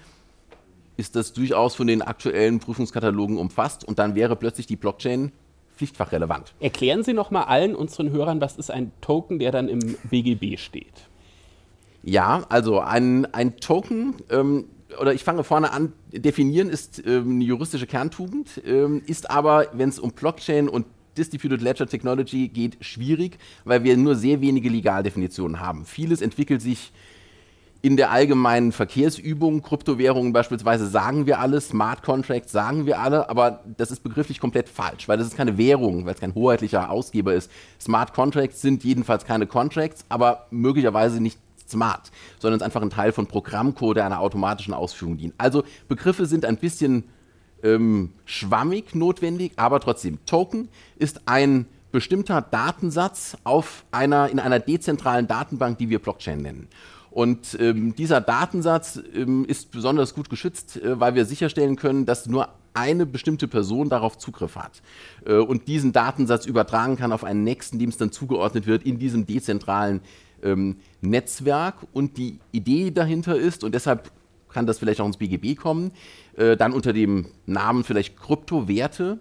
ist 0.97 1.15
das 1.15 1.33
durchaus 1.33 1.75
von 1.75 1.88
den 1.88 2.01
aktuellen 2.01 2.59
Prüfungskatalogen 2.59 3.38
umfasst 3.38 3.85
und 3.85 3.99
dann 3.99 4.15
wäre 4.15 4.35
plötzlich 4.35 4.67
die 4.67 4.75
Blockchain 4.75 5.31
pflichtfachrelevant. 5.77 6.53
Erklären 6.59 7.03
Sie 7.03 7.13
noch 7.13 7.31
mal 7.31 7.43
allen 7.43 7.73
unseren 7.73 8.11
Hörern, 8.11 8.41
was 8.41 8.57
ist 8.57 8.69
ein 8.69 8.91
Token, 8.99 9.39
der 9.39 9.51
dann 9.51 9.69
im 9.69 9.95
BGB 10.09 10.57
steht? 10.59 11.07
Ja, 12.03 12.45
also 12.49 12.79
ein, 12.81 13.33
ein 13.33 13.57
Token, 13.57 14.15
ähm, 14.29 14.65
oder 14.99 15.13
ich 15.13 15.23
fange 15.23 15.45
vorne 15.45 15.71
an, 15.71 15.93
definieren 16.11 16.69
ist 16.69 17.01
ähm, 17.05 17.31
eine 17.31 17.43
juristische 17.45 17.88
Kerntugend, 17.88 18.61
ähm, 18.65 19.01
ist 19.05 19.29
aber, 19.29 19.67
wenn 19.73 19.89
es 19.89 19.99
um 19.99 20.11
Blockchain 20.11 20.67
und 20.67 20.85
Distributed 21.17 21.61
Ledger 21.61 21.87
Technology 21.87 22.47
geht 22.47 22.77
schwierig, 22.83 23.37
weil 23.65 23.83
wir 23.83 23.97
nur 23.97 24.15
sehr 24.15 24.41
wenige 24.41 24.69
Legaldefinitionen 24.69 25.59
haben. 25.59 25.85
Vieles 25.85 26.21
entwickelt 26.21 26.61
sich 26.61 26.91
in 27.81 27.95
der 27.95 28.11
allgemeinen 28.11 28.71
Verkehrsübung, 28.73 29.61
Kryptowährungen 29.61 30.33
beispielsweise 30.33 30.87
sagen 30.87 31.25
wir 31.25 31.39
alle, 31.39 31.61
Smart 31.61 32.03
Contracts 32.03 32.51
sagen 32.51 32.85
wir 32.85 32.99
alle, 32.99 33.29
aber 33.29 33.63
das 33.77 33.91
ist 33.91 34.03
begrifflich 34.03 34.39
komplett 34.39 34.67
falsch, 34.67 35.07
weil 35.07 35.17
das 35.17 35.27
ist 35.27 35.37
keine 35.37 35.57
Währung, 35.57 36.05
weil 36.05 36.13
es 36.13 36.19
kein 36.19 36.35
hoheitlicher 36.35 36.89
Ausgeber 36.89 37.33
ist. 37.33 37.49
Smart 37.79 38.13
Contracts 38.13 38.61
sind 38.61 38.83
jedenfalls 38.83 39.23
keine 39.23 39.47
Contracts, 39.47 40.03
aber 40.09 40.47
möglicherweise 40.51 41.21
nicht 41.21 41.39
smart, 41.69 42.11
sondern 42.39 42.57
es 42.57 42.61
ist 42.61 42.65
einfach 42.65 42.81
ein 42.81 42.89
Teil 42.89 43.11
von 43.13 43.27
Programmcode, 43.27 43.97
der 43.97 44.05
einer 44.05 44.19
automatischen 44.19 44.73
Ausführung 44.73 45.17
dient. 45.17 45.33
Also 45.37 45.63
Begriffe 45.87 46.25
sind 46.25 46.43
ein 46.45 46.57
bisschen 46.57 47.05
ähm, 47.63 48.13
schwammig 48.25 48.95
notwendig, 48.95 49.53
aber 49.55 49.79
trotzdem. 49.79 50.19
Token 50.25 50.69
ist 50.97 51.21
ein 51.25 51.65
bestimmter 51.91 52.41
Datensatz 52.41 53.37
auf 53.43 53.83
einer, 53.91 54.29
in 54.29 54.39
einer 54.39 54.59
dezentralen 54.59 55.27
Datenbank, 55.27 55.77
die 55.77 55.89
wir 55.89 55.99
Blockchain 55.99 56.41
nennen. 56.41 56.67
Und 57.11 57.57
ähm, 57.59 57.95
dieser 57.95 58.21
Datensatz 58.21 59.01
ähm, 59.15 59.43
ist 59.45 59.71
besonders 59.71 60.13
gut 60.13 60.29
geschützt, 60.29 60.77
äh, 60.77 60.99
weil 60.99 61.15
wir 61.15 61.25
sicherstellen 61.25 61.75
können, 61.75 62.05
dass 62.05 62.27
nur 62.27 62.49
eine 62.73 63.05
bestimmte 63.07 63.47
Person 63.47 63.89
darauf 63.89 64.19
Zugriff 64.19 64.55
hat 64.55 64.81
äh, 65.25 65.33
und 65.33 65.67
diesen 65.67 65.91
Datensatz 65.91 66.45
übertragen 66.45 66.97
kann 66.97 67.11
auf 67.11 67.23
einen 67.23 67.43
nächsten, 67.43 67.79
dem 67.79 67.89
es 67.89 67.97
dann 67.97 68.11
zugeordnet 68.11 68.67
wird 68.67 68.83
in 68.83 68.99
diesem 68.99 69.25
dezentralen 69.25 70.01
ähm, 70.43 70.77
Netzwerk. 71.01 71.75
Und 71.93 72.17
die 72.17 72.39
Idee 72.51 72.91
dahinter 72.91 73.35
ist, 73.35 73.63
und 73.63 73.73
deshalb 73.73 74.11
kann 74.59 74.67
das 74.67 74.77
vielleicht 74.77 74.99
auch 74.99 75.05
ins 75.05 75.15
BGB 75.15 75.57
kommen, 75.57 75.91
äh, 76.35 76.57
dann 76.57 76.73
unter 76.73 76.91
dem 76.91 77.27
Namen 77.45 77.85
vielleicht 77.85 78.17
Kryptowerte, 78.17 79.19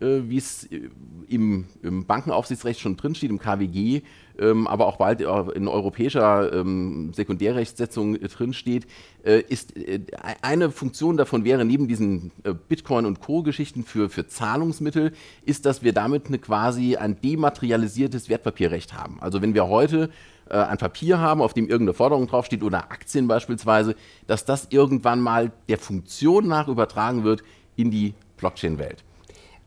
äh, 0.00 0.20
wie 0.28 0.36
es 0.36 0.62
äh, 0.70 0.90
im, 1.26 1.64
im, 1.82 2.06
Bankenaufsichtsrecht 2.06 2.78
schon 2.78 2.96
drinsteht, 2.96 3.30
im 3.30 3.40
KWG, 3.40 4.02
ähm, 4.38 4.68
aber 4.68 4.86
auch 4.86 4.96
bald 4.96 5.22
in 5.22 5.66
europäischer 5.66 6.52
ähm, 6.52 7.12
Sekundärrechtssetzung 7.14 8.14
äh, 8.14 8.28
drinsteht, 8.28 8.86
äh, 9.24 9.40
ist 9.40 9.76
äh, 9.76 10.02
eine 10.40 10.70
Funktion 10.70 11.16
davon 11.16 11.44
wäre 11.44 11.64
neben 11.64 11.88
diesen 11.88 12.30
äh, 12.44 12.54
Bitcoin- 12.54 13.06
und 13.06 13.18
Co-Geschichten 13.18 13.82
für, 13.82 14.08
für 14.08 14.28
Zahlungsmittel, 14.28 15.10
ist, 15.44 15.66
dass 15.66 15.82
wir 15.82 15.94
damit 15.94 16.28
eine 16.28 16.38
quasi 16.38 16.94
ein 16.94 17.20
dematerialisiertes 17.20 18.28
Wertpapierrecht 18.28 18.94
haben. 18.94 19.16
Also 19.20 19.42
wenn 19.42 19.52
wir 19.52 19.66
heute 19.66 20.10
äh, 20.48 20.56
ein 20.56 20.78
Papier 20.78 21.18
haben, 21.18 21.42
auf 21.42 21.54
dem 21.54 21.68
irgendeine 21.68 21.94
Forderung 21.94 22.26
draufsteht 22.26 22.62
oder 22.62 22.90
Aktien 22.90 23.28
beispielsweise, 23.28 23.94
dass 24.26 24.44
das 24.44 24.68
irgendwann 24.70 25.20
mal 25.20 25.52
der 25.68 25.78
Funktion 25.78 26.46
nach 26.46 26.68
übertragen 26.68 27.24
wird 27.24 27.42
in 27.76 27.90
die 27.90 28.14
Blockchain-Welt. 28.36 29.05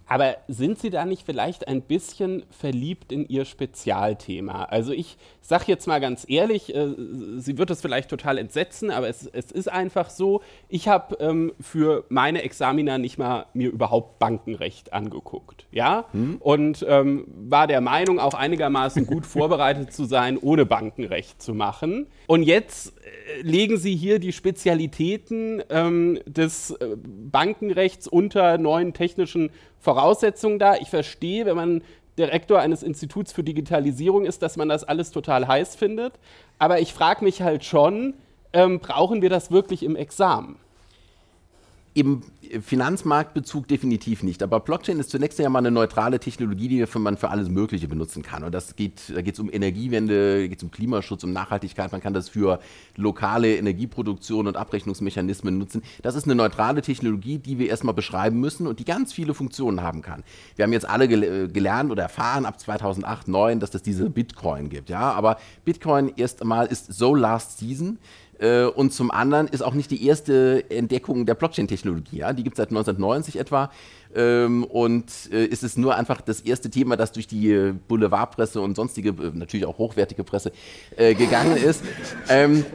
Aber 0.10 0.38
sind 0.48 0.80
Sie 0.80 0.90
da 0.90 1.06
nicht 1.06 1.24
vielleicht 1.24 1.68
ein 1.68 1.84
bisschen 1.84 2.44
verliebt 2.50 3.12
in 3.12 3.30
Ihr 3.30 3.46
Spezialthema? 3.46 4.64
Also 4.64 4.92
ich 4.92 5.18
sage 5.40 5.66
jetzt 5.68 5.88
mal 5.88 6.02
ganz 6.02 6.26
ehrlich, 6.28 6.74
äh, 6.76 6.88
Sie 7.38 7.60
wird 7.60 7.70
es 7.70 7.82
vielleicht 7.82 8.10
total 8.10 8.40
entsetzen, 8.40 8.90
aber 8.90 9.08
es, 9.08 9.28
es 9.28 9.52
ist 9.52 9.72
einfach 9.72 10.10
so, 10.10 10.42
ich 10.68 10.88
habe 10.88 11.16
ähm, 11.20 11.54
für 11.62 12.06
meine 12.10 12.42
Examina 12.42 12.98
nicht 12.98 13.20
mal 13.20 13.46
mir 13.54 13.70
überhaupt 13.70 14.18
Bankenrecht 14.18 14.94
angeguckt. 14.94 15.68
Ja? 15.72 16.06
Hm. 16.12 16.38
Und 16.40 16.84
ähm, 16.90 17.26
war 17.28 17.68
der 17.68 17.80
Meinung, 17.80 18.20
auch 18.20 18.34
einigermaßen 18.34 19.06
gut 19.06 19.26
vorbereitet 19.28 19.94
zu 19.94 20.06
sein, 20.06 20.40
ohne 20.40 20.66
Bankenrecht 20.66 21.40
zu 21.40 21.54
machen. 21.54 22.08
Und 22.26 22.42
jetzt 22.42 22.94
legen 23.42 23.78
Sie 23.78 23.96
hier 23.96 24.20
die 24.20 24.32
Spezialitäten 24.32 25.64
ähm, 25.70 26.20
des 26.26 26.72
äh, 26.72 26.96
Bankenrechts 26.98 28.08
unter 28.08 28.58
neuen 28.58 28.94
technischen 28.94 29.52
Voraussetzungen 29.80 30.60
da. 30.60 30.76
Ich 30.76 30.90
verstehe, 30.90 31.46
wenn 31.46 31.56
man 31.56 31.82
Direktor 32.18 32.60
eines 32.60 32.84
Instituts 32.84 33.32
für 33.32 33.44
Digitalisierung 33.44 34.26
ist, 34.26 34.42
dass 34.42 34.58
man 34.58 34.70
das 34.70 34.84
alles 34.84 35.12
total 35.12 35.48
heiß 35.48 35.76
findet. 35.76 36.14
Aber 36.58 36.80
ich 36.80 36.94
frage 36.94 37.24
mich 37.24 37.42
halt 37.42 37.64
schon, 37.64 38.16
ähm, 38.52 38.80
brauchen 38.80 39.22
wir 39.22 39.30
das 39.30 39.52
wirklich 39.52 39.84
im 39.84 39.96
Examen? 39.96 40.58
Im 41.94 42.22
Finanzmarktbezug 42.62 43.68
definitiv 43.68 44.24
nicht. 44.24 44.42
Aber 44.44 44.60
Blockchain 44.60 45.00
ist 45.00 45.10
zunächst 45.10 45.38
ja 45.40 45.50
mal 45.50 45.60
eine 45.60 45.72
neutrale 45.72 46.20
Technologie, 46.20 46.68
die 46.68 46.86
man 47.00 47.18
für 47.18 47.30
alles 47.30 47.50
Mögliche 47.50 47.88
benutzen 47.88 48.24
kann. 48.24 48.44
Und 48.44 48.54
das 48.54 48.76
geht, 48.76 49.12
da 49.14 49.22
geht 49.22 49.34
es 49.34 49.40
um 49.40 49.52
Energiewende, 49.52 50.48
geht 50.48 50.60
es 50.60 50.64
um 50.64 50.72
Klimaschutz, 50.72 51.24
um 51.24 51.34
Nachhaltigkeit. 51.34 51.92
Man 51.92 52.02
kann 52.02 52.14
das 52.14 52.30
für 52.30 52.60
lokale 52.96 53.56
Energieproduktion 53.56 54.48
und 54.48 54.56
Abrechnungsmechanismen 54.56 55.58
nutzen. 55.58 55.82
Das 56.02 56.16
ist 56.16 56.26
eine 56.26 56.36
neutrale 56.36 56.82
Technologie, 56.82 57.38
die 57.38 57.60
wir 57.60 57.70
erstmal 57.70 57.94
beschreiben 57.94 58.40
müssen 58.40 58.68
und 58.68 58.80
die 58.80 58.86
ganz 58.86 59.12
viele 59.14 59.34
Funktionen 59.34 59.82
haben 59.82 60.02
kann. 60.02 60.24
Wir 60.56 60.64
haben 60.64 60.74
jetzt 60.74 60.88
alle 60.88 61.08
gelernt 61.08 61.92
oder 61.92 62.04
erfahren 62.04 62.46
ab 62.46 62.60
2008, 62.60 63.20
2009, 63.30 63.60
dass 63.60 63.74
es 63.74 63.82
diese 63.82 64.10
Bitcoin 64.10 64.70
gibt. 64.70 64.90
Ja? 64.90 65.12
Aber 65.12 65.38
Bitcoin 65.66 66.14
erst 66.16 66.42
einmal 66.42 66.68
ist 66.68 66.94
so 66.94 67.16
last 67.16 67.60
season. 67.60 68.00
Äh, 68.40 68.64
und 68.64 68.94
zum 68.94 69.12
anderen 69.12 69.48
ist 69.48 69.62
auch 69.62 69.74
nicht 69.74 69.92
die 69.92 70.06
erste 70.06 70.70
Entdeckung 70.70 71.26
der 71.26 71.36
Blockchain-Technologie. 71.36 72.18
Ja? 72.18 72.34
Die 72.34 72.44
gibt 72.44 72.56
es 72.56 72.58
seit 72.58 72.70
1990 72.70 73.38
etwa. 73.38 73.72
Ähm, 74.16 74.64
und 74.64 75.06
äh, 75.32 75.46
ist 75.46 75.64
es 75.64 75.78
nur 75.78 75.96
einfach 75.96 76.22
das 76.22 76.42
erste 76.42 76.72
Thema, 76.72 76.98
das 76.98 77.12
durch 77.12 77.28
die 77.28 77.74
Boulevardpresse 77.88 78.60
und 78.60 78.76
sonstige, 78.76 79.10
äh, 79.10 79.32
natürlich 79.34 79.68
auch 79.68 79.78
hochwertige 79.78 80.24
Presse 80.24 80.52
äh, 80.98 81.14
gegangen 81.14 81.58
ist. 81.64 81.84
ähm, 82.28 82.66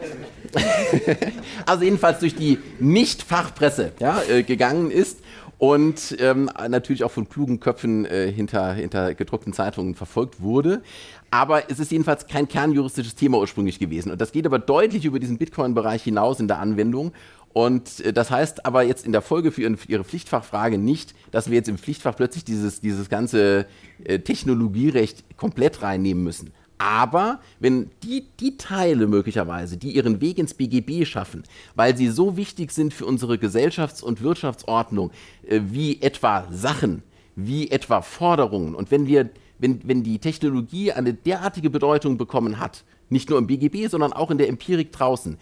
also 1.67 1.83
jedenfalls 1.83 2.21
durch 2.21 2.37
die 2.37 2.59
Nicht-Fachpresse 2.79 3.93
ja, 3.99 4.23
äh, 4.29 4.45
gegangen 4.45 4.93
ist 4.93 5.24
und 5.59 6.17
ähm, 6.19 6.51
natürlich 6.69 7.05
auch 7.05 7.11
von 7.11 7.29
klugen 7.29 7.61
Köpfen 7.61 8.05
äh, 8.05 8.31
hinter, 8.31 8.73
hinter 8.75 9.15
gedruckten 9.15 9.53
Zeitungen 9.53 9.95
verfolgt 9.95 10.41
wurde. 10.41 10.83
Aber 11.31 11.71
es 11.71 11.79
ist 11.79 11.91
jedenfalls 11.91 12.27
kein 12.27 12.49
kernjuristisches 12.49 13.15
Thema 13.15 13.39
ursprünglich 13.39 13.79
gewesen. 13.79 14.13
Und 14.13 14.21
das 14.21 14.33
geht 14.33 14.47
aber 14.47 14.59
deutlich 14.59 15.05
über 15.05 15.19
diesen 15.19 15.39
Bitcoin-Bereich 15.39 16.03
hinaus 16.03 16.41
in 16.41 16.49
der 16.49 16.59
Anwendung. 16.59 17.13
Und 17.53 18.01
äh, 18.01 18.13
das 18.13 18.31
heißt 18.31 18.67
aber 18.67 18.83
jetzt 18.83 19.07
in 19.07 19.13
der 19.13 19.23
Folge 19.23 19.53
für 19.53 19.63
Ihre 19.63 20.05
Pflichtfachfrage 20.05 20.77
nicht, 20.77 21.15
dass 21.31 21.49
wir 21.49 21.57
jetzt 21.57 21.69
im 21.69 21.79
Pflichtfach 21.79 22.17
plötzlich 22.17 22.45
dieses, 22.45 22.81
dieses 22.81 23.09
ganze 23.09 23.67
äh, 24.05 24.19
Technologierecht 24.19 25.37
komplett 25.37 25.83
reinnehmen 25.83 26.23
müssen. 26.23 26.53
Aber 26.79 27.41
wenn 27.61 27.91
die, 28.03 28.27
die 28.41 28.57
Teile 28.57 29.07
möglicherweise, 29.07 29.77
die 29.77 29.93
ihren 29.93 30.21
Weg 30.21 30.39
ins 30.39 30.55
BGB 30.55 31.07
schaffen, 31.07 31.45
weil 31.75 31.97
sie 31.97 32.09
so 32.09 32.37
wichtig 32.37 32.73
sind 32.73 32.93
für 32.93 33.07
unsere 33.07 33.37
Gesellschafts- 33.37 34.03
und 34.03 34.23
Wirtschaftsordnung, 34.23 35.11
äh, 35.47 35.61
wie 35.65 36.03
etwa 36.03 36.47
Sachen, 36.51 37.03
wie 37.37 37.71
etwa 37.71 38.03
Forderungen, 38.03 38.75
und 38.75 38.91
wenn 38.91 39.07
wir 39.07 39.31
wenn, 39.59 39.81
wenn 39.85 40.03
die 40.03 40.19
Technologie 40.19 40.93
eine 40.93 41.15
derartige 41.15 41.71
Bedeutung 41.71 42.19
bekommen 42.19 42.59
hat, 42.59 42.85
nicht 43.09 43.31
nur 43.31 43.39
im 43.39 43.47
BGB, 43.47 43.87
sondern 43.87 44.13
auch 44.13 44.31
in 44.31 44.39
der 44.39 44.49
Empirik 44.49 44.93
draußen, 44.93 45.39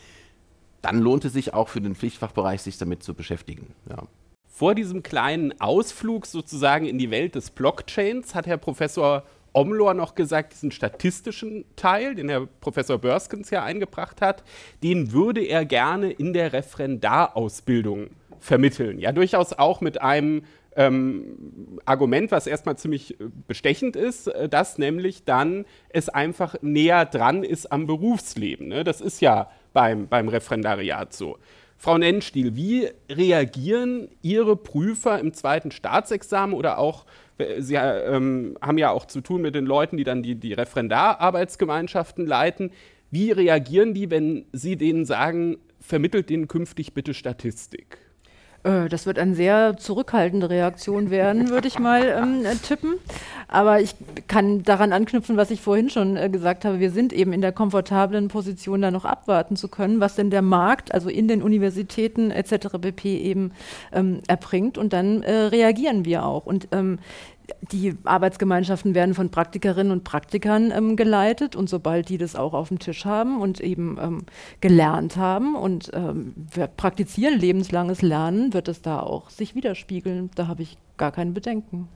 dann 0.83 0.99
lohnt 1.01 1.25
es 1.25 1.33
sich 1.33 1.55
auch 1.55 1.68
für 1.68 1.81
den 1.81 1.95
Pflichtfachbereich, 1.95 2.61
sich 2.61 2.77
damit 2.77 3.03
zu 3.03 3.14
beschäftigen. 3.14 3.75
Ja. 3.88 4.05
Vor 4.47 4.75
diesem 4.75 5.03
kleinen 5.03 5.59
Ausflug 5.61 6.27
sozusagen 6.27 6.87
in 6.87 6.99
die 6.99 7.11
Welt 7.11 7.35
des 7.35 7.51
Blockchains 7.51 8.35
hat 8.35 8.47
Herr 8.47 8.59
Professor 8.59 9.25
Omlor 9.53 9.95
noch 9.95 10.15
gesagt, 10.15 10.55
diesen 10.55 10.71
statistischen 10.71 11.65
Teil, 11.77 12.15
den 12.15 12.29
Herr 12.29 12.47
Professor 12.61 12.99
Börskens 12.99 13.51
ja 13.51 13.62
eingebracht 13.62 14.21
hat, 14.21 14.45
den 14.83 15.12
würde 15.12 15.43
er 15.43 15.65
gerne 15.65 16.11
in 16.11 16.33
der 16.33 16.53
Referendarausbildung 16.53 18.11
vermitteln. 18.41 18.99
Ja, 18.99 19.12
durchaus 19.12 19.53
auch 19.53 19.81
mit 19.81 20.01
einem 20.01 20.43
ähm, 20.77 21.79
Argument, 21.85 22.31
was 22.31 22.47
erstmal 22.47 22.77
ziemlich 22.77 23.21
äh, 23.21 23.25
bestechend 23.47 23.97
ist, 23.97 24.29
äh, 24.29 24.49
dass 24.49 24.79
nämlich 24.79 25.25
dann 25.25 25.65
es 25.91 26.09
einfach 26.09 26.57
näher 26.62 27.05
dran 27.05 27.45
ist 27.45 27.71
am 27.71 27.87
Berufsleben. 27.87 28.69
Ne? 28.69 28.85
Das 28.85 29.01
ist 29.01 29.21
ja 29.21 29.51
beim, 29.73 30.09
beim 30.09 30.29
Referendariat 30.29 31.12
so. 31.12 31.38
Frau 31.83 31.99
Nennstiel, 31.99 32.55
wie 32.55 32.90
reagieren 33.11 34.07
Ihre 34.23 34.55
Prüfer 34.55 35.18
im 35.18 35.35
zweiten 35.35 35.73
Staatsexamen 35.73 36.55
oder 36.55 36.79
auch, 36.79 37.07
äh, 37.38 37.61
Sie 37.61 37.75
ähm, 37.75 38.57
haben 38.62 38.79
ja 38.79 38.92
auch 38.92 39.05
zu 39.07 39.21
tun 39.21 39.42
mit 39.42 39.57
den 39.57 39.66
Leuten, 39.66 39.97
die 39.97 40.05
dann 40.05 40.23
die, 40.23 40.37
die 40.37 40.53
Referendararbeitsgemeinschaften 40.53 42.25
leiten, 42.25 42.71
wie 43.11 43.33
reagieren 43.33 43.95
die, 43.95 44.12
wenn 44.12 44.45
Sie 44.53 44.77
denen 44.77 45.05
sagen, 45.05 45.59
vermittelt 45.81 46.31
denen 46.31 46.47
künftig 46.47 46.95
bitte 46.95 47.14
Statistik? 47.14 47.99
Äh, 48.64 48.88
das 48.88 49.07
wird 49.07 49.18
eine 49.18 49.35
sehr 49.35 49.77
zurückhaltende 49.77 50.48
Reaktion 50.48 51.11
werden, 51.11 51.51
würde 51.51 51.68
ich 51.68 51.79
mal 51.79 52.05
ähm, 52.05 52.44
äh, 52.44 52.55
tippen. 52.57 52.94
Aber 53.48 53.81
ich 53.81 53.94
kann 54.29 54.62
daran 54.62 54.92
anknüpfen, 54.92 55.37
was 55.37 55.51
ich 55.51 55.61
vorhin 55.61 55.90
schon 55.90 56.16
äh, 56.16 56.29
gesagt 56.29 56.64
habe. 56.64 56.81
Wir 56.81 56.90
sind 56.90 57.12
eben 57.12 57.33
in 57.33 57.40
der 57.40 57.53
komfortablen 57.53 58.29
Position, 58.29 58.83
da 58.83 58.90
noch 58.90 59.05
abwarten 59.05 59.57
zu 59.57 59.68
können, 59.68 60.01
was 60.01 60.14
denn 60.14 60.31
der 60.31 60.42
Markt, 60.42 60.94
also 60.94 61.09
in 61.09 61.29
den 61.29 61.42
Universitäten 61.42 62.31
etc. 62.31 62.79
pp. 62.81 63.18
eben 63.18 63.53
ähm, 63.92 64.20
erbringt. 64.29 64.79
Und 64.79 64.92
dann 64.92 65.22
äh, 65.22 65.33
reagieren 65.33 66.05
wir 66.05 66.25
auch. 66.25 66.46
Und 66.46 66.68
ähm, 66.72 66.98
die 67.72 67.94
Arbeitsgemeinschaften 68.05 68.94
werden 68.94 69.14
von 69.14 69.31
Praktikerinnen 69.31 69.92
und 69.92 70.05
Praktikern 70.05 70.70
ähm, 70.70 70.96
geleitet 70.96 71.57
und 71.57 71.68
sobald 71.68 72.09
die 72.09 72.18
das 72.18 72.37
auch 72.37 72.55
auf 72.55 72.68
dem 72.68 72.78
Tisch 72.78 73.05
haben 73.05 73.40
und 73.40 73.61
eben 73.61 73.98
ähm, 74.00 74.24
gelernt 74.61 75.16
haben 75.16 75.55
und 75.55 75.90
ähm, 75.94 76.35
praktizieren 76.76 77.38
lebenslanges 77.38 78.02
Lernen, 78.02 78.52
wird 78.52 78.68
es 78.68 78.83
da 78.83 79.00
auch 79.00 79.31
sich 79.31 79.55
widerspiegeln. 79.55 80.31
Da 80.35 80.46
habe 80.46 80.62
ich 80.62 80.76
gar 80.96 81.12
keine 81.12 81.33
Bedenken. 81.33 81.88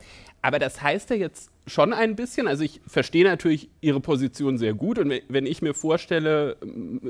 Aber 0.47 0.61
das 0.61 0.81
heißt 0.81 1.11
ja 1.11 1.17
jetzt 1.17 1.51
schon 1.67 1.93
ein 1.93 2.15
bisschen, 2.15 2.47
also 2.47 2.63
ich 2.63 2.81
verstehe 2.87 3.25
natürlich 3.25 3.69
Ihre 3.81 3.99
Position 3.99 4.59
sehr 4.59 4.75
gut 4.75 4.97
und 4.97 5.13
wenn 5.29 5.45
ich 5.45 5.61
mir 5.61 5.75
vorstelle, 5.75 6.57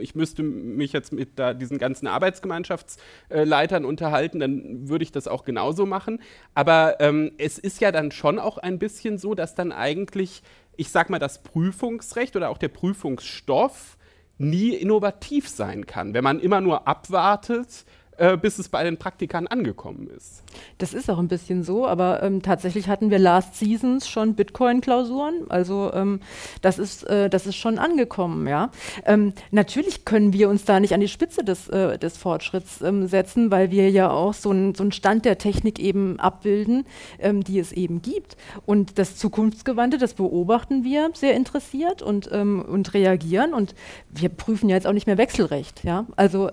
ich 0.00 0.14
müsste 0.14 0.42
mich 0.42 0.94
jetzt 0.94 1.12
mit 1.12 1.38
da 1.38 1.52
diesen 1.52 1.76
ganzen 1.76 2.06
Arbeitsgemeinschaftsleitern 2.06 3.84
unterhalten, 3.84 4.40
dann 4.40 4.88
würde 4.88 5.02
ich 5.02 5.12
das 5.12 5.28
auch 5.28 5.44
genauso 5.44 5.84
machen. 5.84 6.22
Aber 6.54 6.96
ähm, 7.00 7.30
es 7.36 7.58
ist 7.58 7.78
ja 7.82 7.92
dann 7.92 8.10
schon 8.10 8.38
auch 8.38 8.56
ein 8.56 8.78
bisschen 8.78 9.18
so, 9.18 9.34
dass 9.34 9.54
dann 9.54 9.70
eigentlich, 9.70 10.42
ich 10.78 10.88
sag 10.88 11.10
mal, 11.10 11.18
das 11.18 11.42
Prüfungsrecht 11.42 12.36
oder 12.36 12.48
auch 12.48 12.56
der 12.56 12.68
Prüfungsstoff 12.68 13.98
nie 14.38 14.70
innovativ 14.70 15.46
sein 15.50 15.84
kann, 15.84 16.14
wenn 16.14 16.24
man 16.24 16.40
immer 16.40 16.62
nur 16.62 16.88
abwartet, 16.88 17.84
äh, 18.18 18.36
bis 18.36 18.58
es 18.58 18.68
bei 18.68 18.82
den 18.82 18.96
Praktikern 18.96 19.46
angekommen 19.46 20.08
ist. 20.16 20.42
Das 20.78 20.94
ist 20.94 21.10
auch 21.10 21.18
ein 21.18 21.28
bisschen 21.28 21.62
so, 21.62 21.86
aber 21.86 22.22
ähm, 22.22 22.40
tatsächlich 22.40 22.88
hatten 22.88 23.10
wir 23.10 23.18
Last 23.18 23.56
Seasons 23.56 24.08
schon 24.08 24.34
Bitcoin-Klausuren. 24.34 25.50
Also 25.50 25.92
ähm, 25.92 26.20
das, 26.62 26.78
ist, 26.78 27.04
äh, 27.04 27.28
das 27.28 27.46
ist 27.46 27.56
schon 27.56 27.78
angekommen, 27.78 28.46
ja. 28.46 28.70
Ähm, 29.04 29.34
natürlich 29.50 30.04
können 30.04 30.32
wir 30.32 30.48
uns 30.48 30.64
da 30.64 30.80
nicht 30.80 30.94
an 30.94 31.00
die 31.00 31.08
Spitze 31.08 31.44
des, 31.44 31.68
äh, 31.68 31.98
des 31.98 32.16
Fortschritts 32.16 32.80
ähm, 32.80 33.06
setzen, 33.06 33.50
weil 33.50 33.70
wir 33.70 33.90
ja 33.90 34.10
auch 34.10 34.32
so 34.32 34.50
einen 34.50 34.74
so 34.74 34.90
Stand 34.90 35.24
der 35.24 35.36
Technik 35.36 35.78
eben 35.78 36.18
abbilden, 36.18 36.86
ähm, 37.18 37.44
die 37.44 37.58
es 37.58 37.72
eben 37.72 38.00
gibt. 38.00 38.36
Und 38.64 38.98
das 38.98 39.16
Zukunftsgewandte, 39.16 39.98
das 39.98 40.14
beobachten 40.14 40.84
wir 40.84 41.10
sehr 41.12 41.34
interessiert 41.34 42.00
und, 42.00 42.30
ähm, 42.32 42.62
und 42.62 42.94
reagieren. 42.94 43.52
Und 43.52 43.74
wir 44.10 44.30
prüfen 44.30 44.68
ja 44.68 44.76
jetzt 44.76 44.86
auch 44.86 44.92
nicht 44.92 45.06
mehr 45.06 45.18
Wechselrecht, 45.18 45.84
ja. 45.84 46.06
Also 46.16 46.48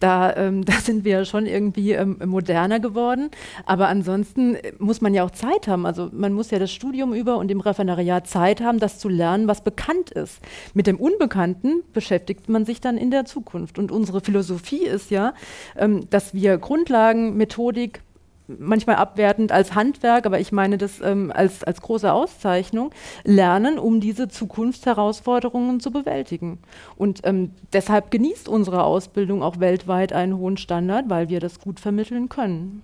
da, 0.00 0.50
da 0.50 0.72
sind 0.82 0.97
sind 0.98 1.04
wir 1.04 1.12
ja 1.12 1.24
schon 1.24 1.46
irgendwie 1.46 1.92
ähm, 1.92 2.18
moderner 2.24 2.80
geworden. 2.80 3.30
Aber 3.66 3.86
ansonsten 3.86 4.56
muss 4.78 5.00
man 5.00 5.14
ja 5.14 5.22
auch 5.22 5.30
Zeit 5.30 5.68
haben. 5.68 5.86
Also 5.86 6.10
man 6.12 6.32
muss 6.32 6.50
ja 6.50 6.58
das 6.58 6.72
Studium 6.72 7.14
über 7.14 7.36
und 7.36 7.52
im 7.52 7.60
Referendariat 7.60 8.26
Zeit 8.26 8.60
haben, 8.60 8.80
das 8.80 8.98
zu 8.98 9.08
lernen, 9.08 9.46
was 9.46 9.62
bekannt 9.62 10.10
ist. 10.10 10.40
Mit 10.74 10.88
dem 10.88 10.96
Unbekannten 10.96 11.84
beschäftigt 11.92 12.48
man 12.48 12.64
sich 12.64 12.80
dann 12.80 12.96
in 12.96 13.12
der 13.12 13.26
Zukunft. 13.26 13.78
Und 13.78 13.92
unsere 13.92 14.20
Philosophie 14.20 14.84
ist 14.84 15.12
ja, 15.12 15.34
ähm, 15.76 16.10
dass 16.10 16.34
wir 16.34 16.58
Grundlagen, 16.58 17.36
Methodik, 17.36 18.00
manchmal 18.48 18.96
abwertend 18.96 19.52
als 19.52 19.74
Handwerk, 19.74 20.26
aber 20.26 20.40
ich 20.40 20.52
meine 20.52 20.78
das 20.78 21.00
ähm, 21.00 21.30
als, 21.34 21.62
als 21.62 21.80
große 21.80 22.12
Auszeichnung, 22.12 22.90
lernen, 23.24 23.78
um 23.78 24.00
diese 24.00 24.28
Zukunftsherausforderungen 24.28 25.80
zu 25.80 25.90
bewältigen. 25.90 26.58
Und 26.96 27.20
ähm, 27.24 27.52
deshalb 27.72 28.10
genießt 28.10 28.48
unsere 28.48 28.82
Ausbildung 28.84 29.42
auch 29.42 29.60
weltweit 29.60 30.12
einen 30.12 30.36
hohen 30.36 30.56
Standard, 30.56 31.04
weil 31.08 31.28
wir 31.28 31.40
das 31.40 31.60
gut 31.60 31.78
vermitteln 31.78 32.28
können. 32.28 32.82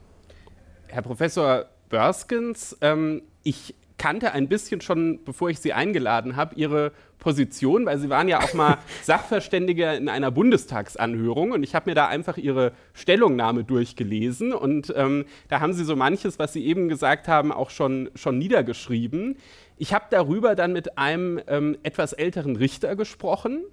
Herr 0.89 1.03
Professor 1.03 1.65
Börskens, 1.89 2.77
ähm, 2.81 3.23
ich 3.43 3.75
kannte 3.97 4.33
ein 4.33 4.49
bisschen 4.49 4.81
schon, 4.81 5.21
bevor 5.25 5.51
ich 5.51 5.61
Sie 5.61 5.73
eingeladen 5.73 6.37
habe, 6.37 6.55
Ihre 6.57 6.93
Position, 7.19 7.87
weil 7.87 7.99
Sie 7.99 8.11
waren 8.11 8.29
ja 8.29 8.41
auch 8.41 8.53
mal 8.55 8.79
Sachverständige 9.03 9.95
in 9.95 10.09
einer 10.09 10.31
Bundestagsanhörung 10.31 11.53
und 11.53 11.63
ich 11.63 11.75
habe 11.75 11.91
mir 11.91 11.95
da 11.95 12.09
einfach 12.09 12.37
Ihre 12.37 12.73
Stellungnahme 12.93 13.65
durchgelesen 13.65 14.53
und 14.53 14.93
ähm, 14.97 15.25
da 15.49 15.61
haben 15.61 15.73
Sie 15.73 15.85
so 15.85 15.97
manches, 15.97 16.39
was 16.39 16.53
Sie 16.53 16.65
eben 16.67 16.89
gesagt 16.89 17.29
haben, 17.29 17.53
auch 17.53 17.71
schon, 17.71 18.11
schon 18.15 18.39
niedergeschrieben. 18.39 19.37
Ich 19.79 19.95
habe 19.95 20.07
darüber 20.11 20.55
dann 20.55 20.73
mit 20.73 20.99
einem 20.99 21.41
ähm, 21.47 21.77
etwas 21.83 22.13
älteren 22.13 22.57
Richter 22.57 22.97
gesprochen 22.97 23.65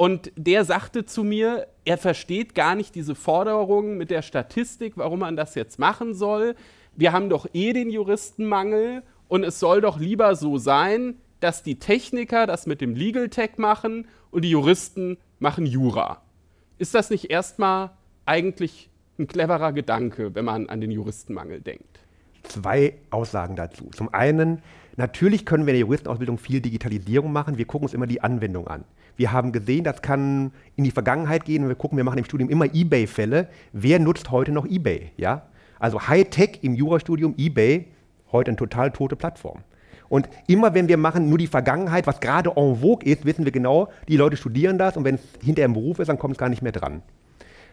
und 0.00 0.32
der 0.34 0.64
sagte 0.64 1.04
zu 1.04 1.24
mir, 1.24 1.66
er 1.84 1.98
versteht 1.98 2.54
gar 2.54 2.74
nicht 2.74 2.94
diese 2.94 3.14
Forderungen 3.14 3.98
mit 3.98 4.10
der 4.10 4.22
Statistik, 4.22 4.94
warum 4.96 5.18
man 5.20 5.36
das 5.36 5.54
jetzt 5.54 5.78
machen 5.78 6.14
soll. 6.14 6.54
Wir 6.96 7.12
haben 7.12 7.28
doch 7.28 7.46
eh 7.52 7.74
den 7.74 7.90
Juristenmangel 7.90 9.02
und 9.30 9.44
es 9.44 9.60
soll 9.60 9.80
doch 9.80 9.98
lieber 9.98 10.34
so 10.34 10.58
sein, 10.58 11.14
dass 11.38 11.62
die 11.62 11.78
Techniker 11.78 12.46
das 12.46 12.66
mit 12.66 12.80
dem 12.80 12.96
Legal 12.96 13.28
Tech 13.28 13.52
machen 13.56 14.08
und 14.32 14.44
die 14.44 14.50
Juristen 14.50 15.18
machen 15.38 15.66
Jura. 15.66 16.20
Ist 16.78 16.94
das 16.94 17.10
nicht 17.10 17.30
erstmal 17.30 17.90
eigentlich 18.26 18.90
ein 19.18 19.28
cleverer 19.28 19.72
Gedanke, 19.72 20.34
wenn 20.34 20.44
man 20.44 20.68
an 20.68 20.80
den 20.80 20.90
Juristenmangel 20.90 21.60
denkt? 21.60 22.00
Zwei 22.42 22.94
Aussagen 23.10 23.54
dazu. 23.54 23.88
Zum 23.94 24.12
einen, 24.12 24.62
natürlich 24.96 25.46
können 25.46 25.64
wir 25.64 25.74
in 25.74 25.78
der 25.78 25.86
Juristenausbildung 25.86 26.36
viel 26.36 26.60
Digitalisierung 26.60 27.32
machen. 27.32 27.56
Wir 27.56 27.66
gucken 27.66 27.84
uns 27.84 27.94
immer 27.94 28.08
die 28.08 28.22
Anwendung 28.22 28.66
an. 28.66 28.84
Wir 29.16 29.30
haben 29.30 29.52
gesehen, 29.52 29.84
das 29.84 30.02
kann 30.02 30.50
in 30.74 30.82
die 30.82 30.90
Vergangenheit 30.90 31.44
gehen. 31.44 31.68
Wir 31.68 31.76
gucken, 31.76 31.96
wir 31.96 32.04
machen 32.04 32.18
im 32.18 32.24
Studium 32.24 32.50
immer 32.50 32.74
eBay-Fälle. 32.74 33.48
Wer 33.72 34.00
nutzt 34.00 34.32
heute 34.32 34.50
noch 34.50 34.66
eBay? 34.66 35.12
Ja? 35.16 35.46
Also 35.78 36.08
Hightech 36.08 36.58
im 36.62 36.74
Jurastudium, 36.74 37.34
eBay, 37.38 37.86
heute 38.32 38.50
eine 38.50 38.56
total 38.56 38.90
tote 38.90 39.16
Plattform. 39.16 39.60
Und 40.08 40.28
immer 40.48 40.74
wenn 40.74 40.88
wir 40.88 40.96
machen 40.96 41.28
nur 41.28 41.38
die 41.38 41.46
Vergangenheit, 41.46 42.06
was 42.06 42.20
gerade 42.20 42.50
en 42.56 42.76
vogue 42.76 43.04
ist, 43.04 43.24
wissen 43.24 43.44
wir 43.44 43.52
genau, 43.52 43.88
die 44.08 44.16
Leute 44.16 44.36
studieren 44.36 44.76
das 44.76 44.96
und 44.96 45.04
wenn 45.04 45.14
es 45.14 45.22
hinterher 45.42 45.66
im 45.66 45.74
Beruf 45.74 46.00
ist, 46.00 46.08
dann 46.08 46.18
kommt 46.18 46.32
es 46.32 46.38
gar 46.38 46.48
nicht 46.48 46.62
mehr 46.62 46.72
dran. 46.72 47.02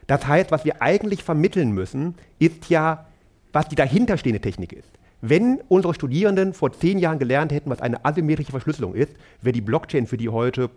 Das 0.06 0.26
heißt, 0.28 0.52
was 0.52 0.64
wir 0.64 0.82
eigentlich 0.82 1.24
vermitteln 1.24 1.72
müssen, 1.72 2.16
ist 2.40 2.70
ja, 2.70 3.06
was 3.54 3.68
die 3.68 3.76
dahinterstehende 3.76 4.40
Technik 4.40 4.72
ist. 4.72 4.90
Wenn 5.20 5.62
unsere 5.68 5.96
Studierenden 5.96 6.54
vor 6.54 6.72
zehn 6.74 7.00
Jahren 7.00 7.18
gelernt 7.18 7.52
hätten, 7.52 7.72
was 7.72 7.82
eine 7.82 8.06
asymmetrische 8.06 8.52
Verschlüsselung 8.52 8.94
ist, 8.94 9.16
wäre 9.42 9.54
die 9.54 9.62
Blockchain 9.62 10.06
für 10.06 10.18
die 10.18 10.30
heute, 10.30 10.70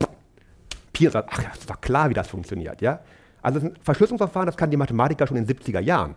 sagt, 0.99 1.29
ach, 1.33 1.43
das 1.43 1.59
ist 1.59 1.71
doch 1.71 1.81
klar, 1.81 2.11
wie 2.11 2.15
das 2.15 2.29
funktioniert. 2.29 2.81
Ja? 2.83 3.01
Also 3.43 3.61
ein 3.61 3.75
Verschlüsselungsverfahren, 3.83 4.47
das 4.47 4.57
kann 4.57 4.71
die 4.71 4.77
Mathematiker 4.77 5.27
schon 5.27 5.37
in 5.37 5.47
den 5.47 5.57
70er 5.57 5.81
Jahren. 5.81 6.15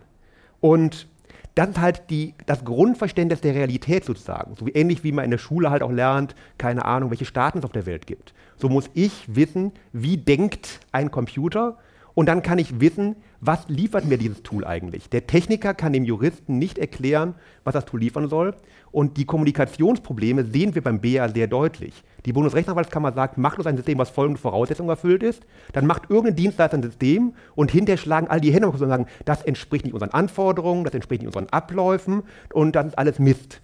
Und 0.60 1.06
das 1.54 1.70
ist 1.70 1.80
halt 1.80 2.10
die, 2.10 2.34
das 2.46 2.64
Grundverständnis 2.64 3.40
der 3.40 3.54
Realität 3.54 4.04
sozusagen. 4.04 4.56
So 4.56 4.66
ähnlich 4.72 5.04
wie 5.04 5.12
man 5.12 5.24
in 5.24 5.30
der 5.30 5.38
Schule 5.38 5.70
halt 5.70 5.82
auch 5.82 5.92
lernt, 5.92 6.34
keine 6.58 6.84
Ahnung, 6.84 7.10
welche 7.10 7.24
Staaten 7.24 7.58
es 7.58 7.64
auf 7.64 7.72
der 7.72 7.86
Welt 7.86 8.06
gibt. 8.06 8.34
So 8.56 8.68
muss 8.68 8.90
ich 8.94 9.24
wissen, 9.34 9.72
wie 9.92 10.16
denkt 10.16 10.80
ein 10.90 11.10
Computer 11.10 11.78
und 12.14 12.26
dann 12.26 12.42
kann 12.42 12.58
ich 12.58 12.80
wissen, 12.80 13.16
was 13.40 13.68
liefert 13.68 14.04
mir 14.04 14.18
dieses 14.18 14.42
Tool 14.42 14.64
eigentlich. 14.64 15.10
Der 15.10 15.26
Techniker 15.26 15.74
kann 15.74 15.92
dem 15.92 16.04
Juristen 16.04 16.58
nicht 16.58 16.78
erklären, 16.78 17.34
was 17.64 17.74
das 17.74 17.84
Tool 17.84 18.00
liefern 18.00 18.28
soll. 18.28 18.54
Und 18.92 19.16
die 19.16 19.24
Kommunikationsprobleme 19.24 20.44
sehen 20.44 20.74
wir 20.74 20.82
beim 20.82 21.00
BA 21.00 21.28
sehr 21.28 21.48
deutlich. 21.48 22.04
Die 22.26 22.32
Bundesrechtsanwaltskammer 22.32 23.12
sagt, 23.12 23.36
macht 23.36 23.58
uns 23.58 23.66
ein 23.66 23.76
System, 23.76 23.98
was 23.98 24.10
folgende 24.10 24.40
Voraussetzungen 24.40 24.88
erfüllt 24.88 25.22
ist. 25.22 25.44
Dann 25.72 25.86
macht 25.86 26.08
irgendein 26.08 26.36
Dienstleister 26.36 26.76
ein 26.76 26.82
System 26.82 27.34
und 27.54 27.70
hinterher 27.70 27.98
schlagen 27.98 28.28
all 28.28 28.40
die 28.40 28.52
Hände 28.52 28.68
und 28.68 28.78
sagen, 28.78 29.06
das 29.24 29.42
entspricht 29.42 29.84
nicht 29.84 29.94
unseren 29.94 30.10
Anforderungen, 30.10 30.84
das 30.84 30.94
entspricht 30.94 31.22
nicht 31.22 31.28
unseren 31.28 31.50
Abläufen 31.50 32.22
und 32.52 32.74
das 32.76 32.86
ist 32.86 32.98
alles 32.98 33.18
Mist. 33.18 33.60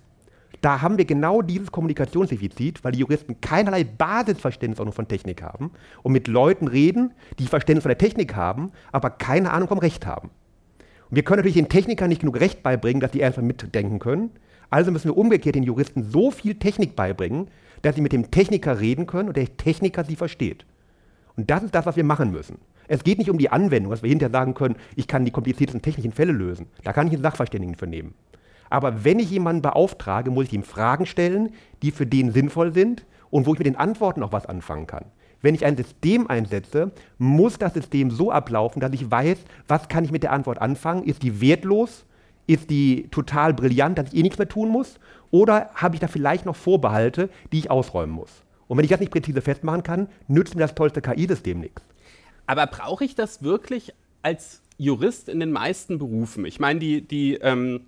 Da 0.61 0.83
haben 0.83 0.99
wir 0.99 1.07
genau 1.07 1.41
dieses 1.41 1.73
Kommunikationsdefizit, 1.73 2.85
weil 2.85 2.93
die 2.93 2.99
Juristen 2.99 3.41
keinerlei 3.41 3.85
Basisverständnis 3.85 4.79
auch 4.79 4.85
nur 4.85 4.93
von 4.93 5.09
Technik 5.09 5.43
haben 5.43 5.71
und 6.03 6.13
mit 6.13 6.29
Leuten 6.29 6.69
reden, 6.69 7.15
die 7.39 7.47
Verständnis 7.47 7.85
von 7.85 7.91
der 7.91 7.99
Technik 7.99 8.37
haben, 8.37 8.73
aber 8.93 9.09
keine 9.09 9.53
Ahnung 9.53 9.69
vom 9.69 9.79
Recht 9.79 10.07
haben. 10.07 10.29
Und 11.09 11.17
wir 11.17 11.23
können 11.23 11.39
natürlich 11.39 11.57
den 11.57 11.71
Technikern 11.71 12.11
nicht 12.11 12.21
genug 12.21 12.39
Recht 12.39 12.63
beibringen, 12.63 13.01
dass 13.01 13.11
die 13.11 13.25
einfach 13.25 13.41
mitdenken 13.41 13.99
können. 14.01 14.31
Also 14.69 14.93
müssen 14.93 15.09
wir 15.09 15.17
umgekehrt 15.17 15.57
den 15.57 15.65
Juristen 15.65 16.05
so 16.05 16.31
viel 16.31 16.57
Technik 16.57 16.95
beibringen, 16.95 17.49
dass 17.83 17.95
sie 17.95 18.01
mit 18.01 18.13
dem 18.13 18.31
Techniker 18.31 18.81
reden 18.81 19.07
können 19.07 19.29
und 19.29 19.37
der 19.37 19.57
Techniker 19.57 20.05
sie 20.05 20.17
versteht. 20.17 20.65
Und 21.37 21.51
das 21.51 21.63
ist 21.63 21.75
das, 21.75 21.87
was 21.87 21.97
wir 21.97 22.05
machen 22.05 22.31
müssen. 22.31 22.59
Es 22.89 23.05
geht 23.05 23.19
nicht 23.19 23.31
um 23.31 23.39
die 23.39 23.51
Anwendung, 23.51 23.93
dass 23.93 24.03
wir 24.03 24.11
hinterher 24.11 24.33
sagen 24.33 24.55
können, 24.55 24.77
ich 24.97 25.07
kann 25.07 25.25
die 25.25 25.31
kompliziertesten 25.31 25.81
technischen 25.81 26.13
Fälle 26.13 26.33
lösen. 26.33 26.67
Da 26.83 26.93
kann 26.93 27.07
ich 27.07 27.13
einen 27.13 27.23
Sachverständigen 27.23 27.77
für 27.77 27.87
nehmen. 27.87 28.15
Aber 28.69 29.05
wenn 29.05 29.19
ich 29.19 29.31
jemanden 29.31 29.63
beauftrage, 29.63 30.31
muss 30.31 30.47
ich 30.47 30.53
ihm 30.53 30.63
Fragen 30.63 31.07
stellen, 31.07 31.51
die 31.83 31.91
für 31.91 32.07
den 32.07 32.33
sinnvoll 32.33 32.73
sind 32.73 33.05
und 33.31 33.47
wo 33.47 33.53
ich 33.53 33.59
mit 33.59 33.67
den 33.67 33.77
Antworten 33.77 34.23
auch 34.23 34.33
was 34.33 34.47
anfangen 34.47 34.87
kann. 34.87 35.05
Wenn 35.43 35.55
ich 35.55 35.65
ein 35.65 35.77
System 35.77 36.29
einsetze, 36.29 36.93
muss 37.19 37.59
das 37.59 37.75
System 37.75 38.11
so 38.11 38.31
ablaufen, 38.31 38.81
dass 38.81 38.93
ich 38.93 39.11
weiß, 39.11 39.39
was 39.69 39.89
kann 39.89 40.05
ich 40.05 40.13
mit 40.13 40.23
der 40.23 40.33
Antwort 40.33 40.61
anfangen. 40.61 41.05
Ist 41.05 41.23
die 41.23 41.41
wertlos? 41.41 42.05
Ist 42.51 42.69
die 42.69 43.07
total 43.13 43.55
brillant, 43.55 43.97
dass 43.97 44.13
ich 44.13 44.19
eh 44.19 44.23
nichts 44.23 44.37
mehr 44.37 44.49
tun 44.49 44.71
muss? 44.71 44.99
Oder 45.31 45.71
habe 45.73 45.95
ich 45.95 46.01
da 46.01 46.09
vielleicht 46.09 46.47
noch 46.47 46.57
Vorbehalte, 46.57 47.31
die 47.53 47.61
ich 47.61 47.71
ausräumen 47.71 48.13
muss? 48.13 48.43
Und 48.67 48.77
wenn 48.77 48.83
ich 48.85 48.91
das 48.91 48.99
nicht 48.99 49.13
präzise 49.13 49.41
festmachen 49.41 49.85
kann, 49.85 50.09
nützt 50.27 50.57
mir 50.57 50.63
das 50.63 50.75
tollste 50.75 51.01
KI-System 51.01 51.61
nichts. 51.61 51.81
Aber 52.49 52.67
brauche 52.67 53.05
ich 53.05 53.15
das 53.15 53.45
wirklich 53.45 53.95
als 54.23 54.63
Jurist 54.79 55.29
in 55.29 55.39
den 55.39 55.53
meisten 55.53 55.99
Berufen? 55.99 56.45
Ich 56.45 56.59
meine, 56.59 56.81
die, 56.81 57.03
die 57.03 57.35
ähm, 57.35 57.83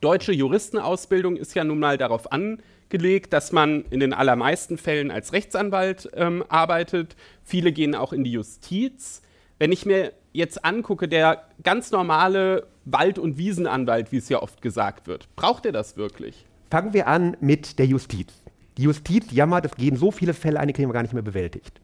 deutsche 0.00 0.32
Juristenausbildung 0.32 1.36
ist 1.36 1.54
ja 1.54 1.62
nun 1.62 1.78
mal 1.78 1.96
darauf 1.96 2.32
angelegt, 2.32 3.32
dass 3.32 3.52
man 3.52 3.84
in 3.90 4.00
den 4.00 4.12
allermeisten 4.12 4.78
Fällen 4.78 5.12
als 5.12 5.32
Rechtsanwalt 5.32 6.10
ähm, 6.14 6.42
arbeitet. 6.48 7.14
Viele 7.44 7.70
gehen 7.70 7.94
auch 7.94 8.12
in 8.12 8.24
die 8.24 8.32
Justiz. 8.32 9.22
Wenn 9.60 9.70
ich 9.70 9.86
mir 9.86 10.12
jetzt 10.32 10.64
angucke, 10.64 11.06
der 11.06 11.44
ganz 11.62 11.92
normale 11.92 12.66
Wald- 12.84 13.18
und 13.18 13.38
Wiesenanwalt, 13.38 14.10
wie 14.10 14.16
es 14.16 14.28
ja 14.28 14.42
oft 14.42 14.60
gesagt 14.60 15.06
wird, 15.06 15.28
braucht 15.36 15.66
er 15.66 15.72
das 15.72 15.96
wirklich? 15.96 16.46
Fangen 16.70 16.92
wir 16.92 17.06
an 17.06 17.36
mit 17.40 17.78
der 17.78 17.86
Justiz. 17.86 18.32
Die 18.76 18.82
Justiz 18.82 19.30
jammert, 19.30 19.66
es 19.66 19.76
gehen 19.76 19.96
so 19.96 20.10
viele 20.10 20.34
Fälle 20.34 20.58
ein, 20.58 20.66
die 20.66 20.74
kriegen 20.74 20.88
wir 20.88 20.94
gar 20.94 21.02
nicht 21.02 21.12
mehr 21.12 21.22
bewältigt. 21.22 21.80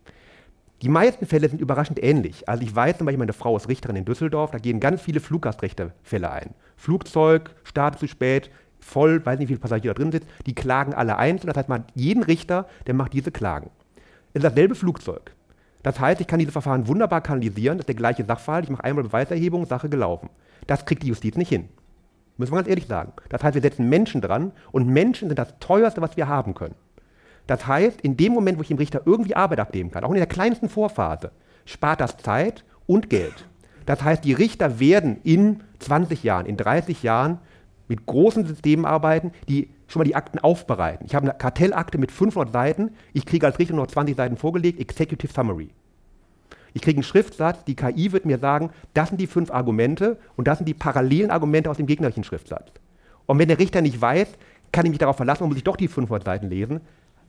Die 0.82 0.88
meisten 0.88 1.26
Fälle 1.26 1.48
sind 1.48 1.60
überraschend 1.60 2.02
ähnlich. 2.02 2.48
Also 2.48 2.62
ich 2.62 2.74
weiß 2.74 2.98
zum 2.98 3.04
Beispiel, 3.04 3.18
meine 3.18 3.32
Frau 3.32 3.56
ist 3.56 3.68
Richterin 3.68 3.96
in 3.96 4.04
Düsseldorf, 4.04 4.50
da 4.50 4.58
gehen 4.58 4.80
ganz 4.80 5.02
viele 5.02 5.20
Fluggastrechtefälle 5.20 6.30
ein. 6.30 6.54
Flugzeug, 6.76 7.50
startet 7.64 8.00
zu 8.00 8.08
spät, 8.08 8.50
voll, 8.80 9.24
weiß 9.24 9.38
nicht, 9.38 9.48
wie 9.48 9.54
viele 9.54 9.60
Passagiere 9.60 9.94
da 9.94 9.98
drin 10.00 10.12
sind, 10.12 10.24
die 10.46 10.54
klagen 10.54 10.94
alle 10.94 11.16
einzeln. 11.16 11.48
Das 11.48 11.56
heißt, 11.56 11.68
man 11.68 11.82
hat 11.82 11.92
jeden 11.94 12.22
Richter, 12.22 12.68
der 12.86 12.94
macht 12.94 13.12
diese 13.12 13.30
Klagen. 13.30 13.70
Es 14.32 14.42
ist 14.42 14.50
dasselbe 14.50 14.74
Flugzeug. 14.74 15.32
Das 15.82 16.00
heißt, 16.00 16.20
ich 16.20 16.26
kann 16.26 16.38
diese 16.38 16.52
Verfahren 16.52 16.88
wunderbar 16.88 17.20
kanalisieren, 17.20 17.78
das 17.78 17.82
ist 17.82 17.88
der 17.88 17.94
gleiche 17.94 18.24
Sachverhalt, 18.24 18.64
ich 18.64 18.70
mache 18.70 18.84
einmal 18.84 19.04
Beweiserhebung, 19.04 19.66
Sache 19.66 19.88
gelaufen. 19.88 20.28
Das 20.66 20.84
kriegt 20.84 21.02
die 21.02 21.08
Justiz 21.08 21.36
nicht 21.36 21.48
hin. 21.48 21.68
Müssen 22.36 22.52
wir 22.52 22.56
ganz 22.56 22.68
ehrlich 22.68 22.86
sagen. 22.86 23.12
Das 23.28 23.42
heißt, 23.42 23.54
wir 23.54 23.62
setzen 23.62 23.88
Menschen 23.88 24.20
dran 24.20 24.52
und 24.70 24.86
Menschen 24.86 25.28
sind 25.28 25.38
das 25.38 25.58
teuerste, 25.58 26.00
was 26.00 26.16
wir 26.16 26.28
haben 26.28 26.54
können. 26.54 26.76
Das 27.46 27.66
heißt, 27.66 28.00
in 28.02 28.16
dem 28.16 28.32
Moment, 28.32 28.58
wo 28.58 28.62
ich 28.62 28.68
dem 28.68 28.76
Richter 28.76 29.02
irgendwie 29.06 29.34
Arbeit 29.34 29.58
abnehmen 29.58 29.90
kann, 29.90 30.04
auch 30.04 30.10
in 30.10 30.16
der 30.16 30.26
kleinsten 30.26 30.68
Vorphase, 30.68 31.32
spart 31.64 32.00
das 32.00 32.16
Zeit 32.18 32.64
und 32.86 33.10
Geld. 33.10 33.46
Das 33.86 34.02
heißt, 34.04 34.22
die 34.22 34.34
Richter 34.34 34.80
werden 34.80 35.18
in 35.24 35.62
20 35.78 36.22
Jahren, 36.22 36.46
in 36.46 36.56
30 36.56 37.02
Jahren 37.02 37.38
mit 37.88 38.04
großen 38.04 38.46
Systemen 38.46 38.84
arbeiten, 38.84 39.32
die 39.48 39.70
schon 39.86 40.00
mal 40.00 40.04
die 40.04 40.14
Akten 40.14 40.38
aufbereiten. 40.38 41.06
Ich 41.06 41.14
habe 41.14 41.28
eine 41.28 41.38
Kartellakte 41.38 41.96
mit 41.96 42.12
500 42.12 42.52
Seiten, 42.52 42.90
ich 43.14 43.24
kriege 43.24 43.46
als 43.46 43.58
Richter 43.58 43.74
noch 43.74 43.86
20 43.86 44.14
Seiten 44.14 44.36
vorgelegt, 44.36 44.78
Executive 44.78 45.32
Summary. 45.32 45.70
Ich 46.74 46.82
kriege 46.82 46.96
einen 46.96 47.04
Schriftsatz, 47.04 47.64
die 47.64 47.74
KI 47.74 48.12
wird 48.12 48.26
mir 48.26 48.38
sagen, 48.38 48.70
das 48.94 49.08
sind 49.08 49.20
die 49.20 49.26
fünf 49.26 49.50
Argumente 49.50 50.18
und 50.36 50.46
das 50.46 50.58
sind 50.58 50.66
die 50.66 50.74
parallelen 50.74 51.30
Argumente 51.30 51.70
aus 51.70 51.76
dem 51.76 51.86
gegnerischen 51.86 52.24
Schriftsatz. 52.24 52.70
Und 53.26 53.38
wenn 53.38 53.48
der 53.48 53.58
Richter 53.58 53.80
nicht 53.80 54.00
weiß, 54.00 54.28
kann 54.72 54.86
ich 54.86 54.90
mich 54.90 54.98
darauf 54.98 55.16
verlassen 55.16 55.44
und 55.44 55.50
muss 55.50 55.58
ich 55.58 55.64
doch 55.64 55.76
die 55.76 55.88
500 55.88 56.24
Seiten 56.24 56.48
lesen, 56.48 56.80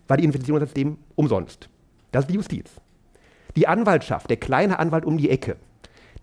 weil 0.08 0.18
die 0.18 0.26
Investition 0.26 0.62
ist 0.62 0.78
umsonst. 1.16 1.70
Das 2.12 2.24
ist 2.24 2.30
die 2.30 2.36
Justiz. 2.36 2.70
Die 3.56 3.68
Anwaltschaft, 3.68 4.30
der 4.30 4.38
kleine 4.38 4.80
Anwalt 4.80 5.06
um 5.06 5.18
die 5.18 5.30
Ecke, 5.30 5.56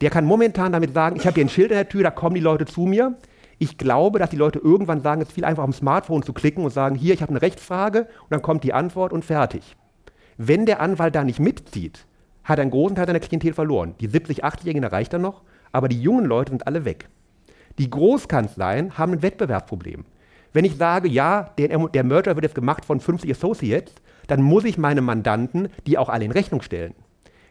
Der 0.00 0.10
kann 0.10 0.26
momentan 0.26 0.72
damit 0.72 0.92
sagen, 0.92 1.16
ich 1.16 1.26
habe 1.26 1.34
hier 1.34 1.44
ein 1.44 1.48
Schild 1.48 1.70
in 1.70 1.76
der 1.76 1.88
Tür, 1.88 2.02
da 2.02 2.10
kommen 2.10 2.34
die 2.34 2.40
Leute 2.40 2.66
zu 2.66 2.82
mir. 2.82 3.14
Ich 3.58 3.78
glaube, 3.78 4.18
dass 4.18 4.28
die 4.28 4.36
Leute 4.36 4.58
irgendwann 4.58 5.00
sagen, 5.00 5.22
es 5.22 5.28
ist 5.28 5.34
viel 5.34 5.44
einfacher, 5.46 5.64
am 5.64 5.72
Smartphone 5.72 6.22
zu 6.22 6.34
klicken 6.34 6.64
und 6.64 6.70
sagen, 6.70 6.94
hier, 6.94 7.14
ich 7.14 7.22
habe 7.22 7.30
eine 7.30 7.40
Rechtsfrage 7.40 8.00
und 8.00 8.30
dann 8.30 8.42
kommt 8.42 8.64
die 8.64 8.74
Antwort 8.74 9.14
und 9.14 9.24
fertig. 9.24 9.74
Wenn 10.36 10.66
der 10.66 10.80
Anwalt 10.80 11.14
da 11.14 11.24
nicht 11.24 11.40
mitzieht, 11.40 12.04
hat 12.46 12.60
einen 12.60 12.70
großen 12.70 12.96
Teil 12.96 13.06
seiner 13.06 13.20
Klientel 13.20 13.52
verloren. 13.52 13.94
Die 14.00 14.06
70, 14.06 14.44
80-Jährigen 14.44 14.84
erreicht 14.84 15.12
er 15.12 15.18
noch, 15.18 15.42
aber 15.72 15.88
die 15.88 16.00
jungen 16.00 16.24
Leute 16.24 16.52
sind 16.52 16.66
alle 16.66 16.84
weg. 16.84 17.08
Die 17.78 17.90
Großkanzleien 17.90 18.96
haben 18.96 19.12
ein 19.12 19.22
Wettbewerbsproblem. 19.22 20.06
Wenn 20.52 20.64
ich 20.64 20.76
sage, 20.76 21.08
ja, 21.08 21.50
der, 21.58 21.76
der 21.88 22.04
Merger 22.04 22.34
wird 22.36 22.44
jetzt 22.44 22.54
gemacht 22.54 22.84
von 22.84 23.00
50 23.00 23.30
Associates, 23.30 23.92
dann 24.28 24.40
muss 24.40 24.64
ich 24.64 24.78
meine 24.78 25.02
Mandanten 25.02 25.68
die 25.86 25.98
auch 25.98 26.08
alle 26.08 26.24
in 26.24 26.30
Rechnung 26.30 26.62
stellen. 26.62 26.94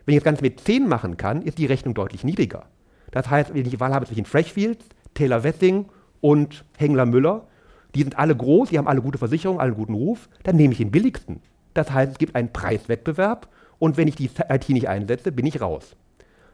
Wenn 0.05 0.13
ich 0.15 0.21
das 0.21 0.25
Ganze 0.25 0.41
mit 0.41 0.60
10 0.60 0.88
machen 0.88 1.17
kann, 1.17 1.41
ist 1.41 1.58
die 1.58 1.65
Rechnung 1.65 1.93
deutlich 1.93 2.23
niedriger. 2.23 2.63
Das 3.12 3.29
heißt, 3.29 3.53
wenn 3.53 3.62
ich 3.62 3.69
die 3.69 3.79
Wahl 3.79 3.93
habe 3.93 4.05
zwischen 4.05 4.25
Freshfields, 4.25 4.86
Taylor 5.13 5.43
Wessing 5.43 5.86
und 6.21 6.65
Hengler 6.77 7.05
Müller, 7.05 7.47
die 7.95 8.01
sind 8.01 8.17
alle 8.17 8.36
groß, 8.36 8.69
die 8.69 8.77
haben 8.77 8.88
alle 8.88 9.01
gute 9.01 9.17
Versicherungen, 9.17 9.62
alle 9.62 9.73
guten 9.73 9.93
Ruf, 9.93 10.29
dann 10.43 10.55
nehme 10.55 10.73
ich 10.73 10.79
den 10.79 10.91
billigsten. 10.91 11.41
Das 11.73 11.91
heißt, 11.91 12.13
es 12.13 12.17
gibt 12.17 12.36
einen 12.36 12.51
Preiswettbewerb 12.51 13.47
und 13.79 13.97
wenn 13.97 14.07
ich 14.07 14.15
die 14.15 14.29
IT 14.49 14.69
nicht 14.69 14.89
einsetze, 14.89 15.31
bin 15.31 15.45
ich 15.45 15.61
raus. 15.61 15.95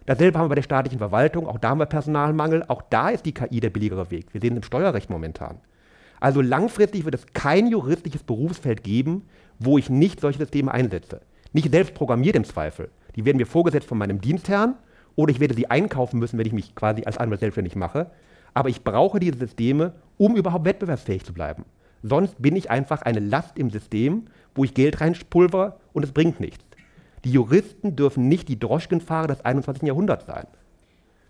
Dasselbe 0.06 0.40
haben 0.40 0.46
wir 0.46 0.50
bei 0.50 0.56
der 0.56 0.64
staatlichen 0.64 0.98
Verwaltung, 0.98 1.48
auch 1.48 1.60
da 1.60 1.70
haben 1.70 1.80
wir 1.80 1.86
Personalmangel, 1.86 2.64
auch 2.68 2.82
da 2.82 3.10
ist 3.10 3.26
die 3.26 3.34
KI 3.34 3.60
der 3.60 3.70
billigere 3.70 4.10
Weg. 4.10 4.34
Wir 4.34 4.42
sehen 4.42 4.54
es 4.54 4.58
im 4.58 4.64
Steuerrecht 4.64 5.10
momentan. 5.10 5.60
Also 6.20 6.42
langfristig 6.42 7.06
wird 7.06 7.16
es 7.16 7.26
kein 7.34 7.68
juristisches 7.68 8.24
Berufsfeld 8.24 8.84
geben, 8.84 9.24
wo 9.60 9.78
ich 9.78 9.90
nicht 9.90 10.20
solche 10.20 10.40
Systeme 10.40 10.72
einsetze. 10.72 11.22
Nicht 11.54 11.72
selbst 11.72 11.94
programmiert 11.94 12.36
im 12.36 12.44
Zweifel. 12.44 12.90
Die 13.16 13.26
werden 13.26 13.38
mir 13.38 13.46
vorgesetzt 13.46 13.88
von 13.88 13.98
meinem 13.98 14.22
Dienstherrn 14.22 14.76
oder 15.16 15.32
ich 15.32 15.40
werde 15.40 15.54
sie 15.54 15.70
einkaufen 15.70 16.20
müssen, 16.20 16.38
wenn 16.38 16.46
ich 16.46 16.54
mich 16.54 16.76
quasi 16.76 17.04
als 17.04 17.18
Anwalt 17.18 17.42
selbstständig 17.42 17.76
mache. 17.76 18.12
Aber 18.54 18.70
ich 18.70 18.84
brauche 18.84 19.20
diese 19.20 19.38
Systeme, 19.38 19.94
um 20.18 20.36
überhaupt 20.36 20.66
wettbewerbsfähig 20.66 21.26
zu 21.26 21.34
bleiben. 21.34 21.66
Sonst 22.04 22.42
bin 22.42 22.56
ich 22.56 22.72
einfach 22.72 23.02
eine 23.04 23.20
Last 23.20 23.58
im 23.58 23.70
System, 23.70 24.26
wo 24.56 24.64
ich 24.64 24.74
Geld 24.74 25.02
reinpulver 25.02 25.78
und 25.94 26.04
es 26.04 26.12
bringt 26.12 26.40
nichts. 26.40 26.66
Die 27.24 27.32
Juristen 27.32 27.96
dürfen 27.96 28.28
nicht 28.28 28.48
die 28.48 28.60
Droschkenfahrer 28.60 29.28
des 29.28 29.46
21. 29.46 29.84
Jahrhunderts 29.84 30.26
sein. 30.26 30.48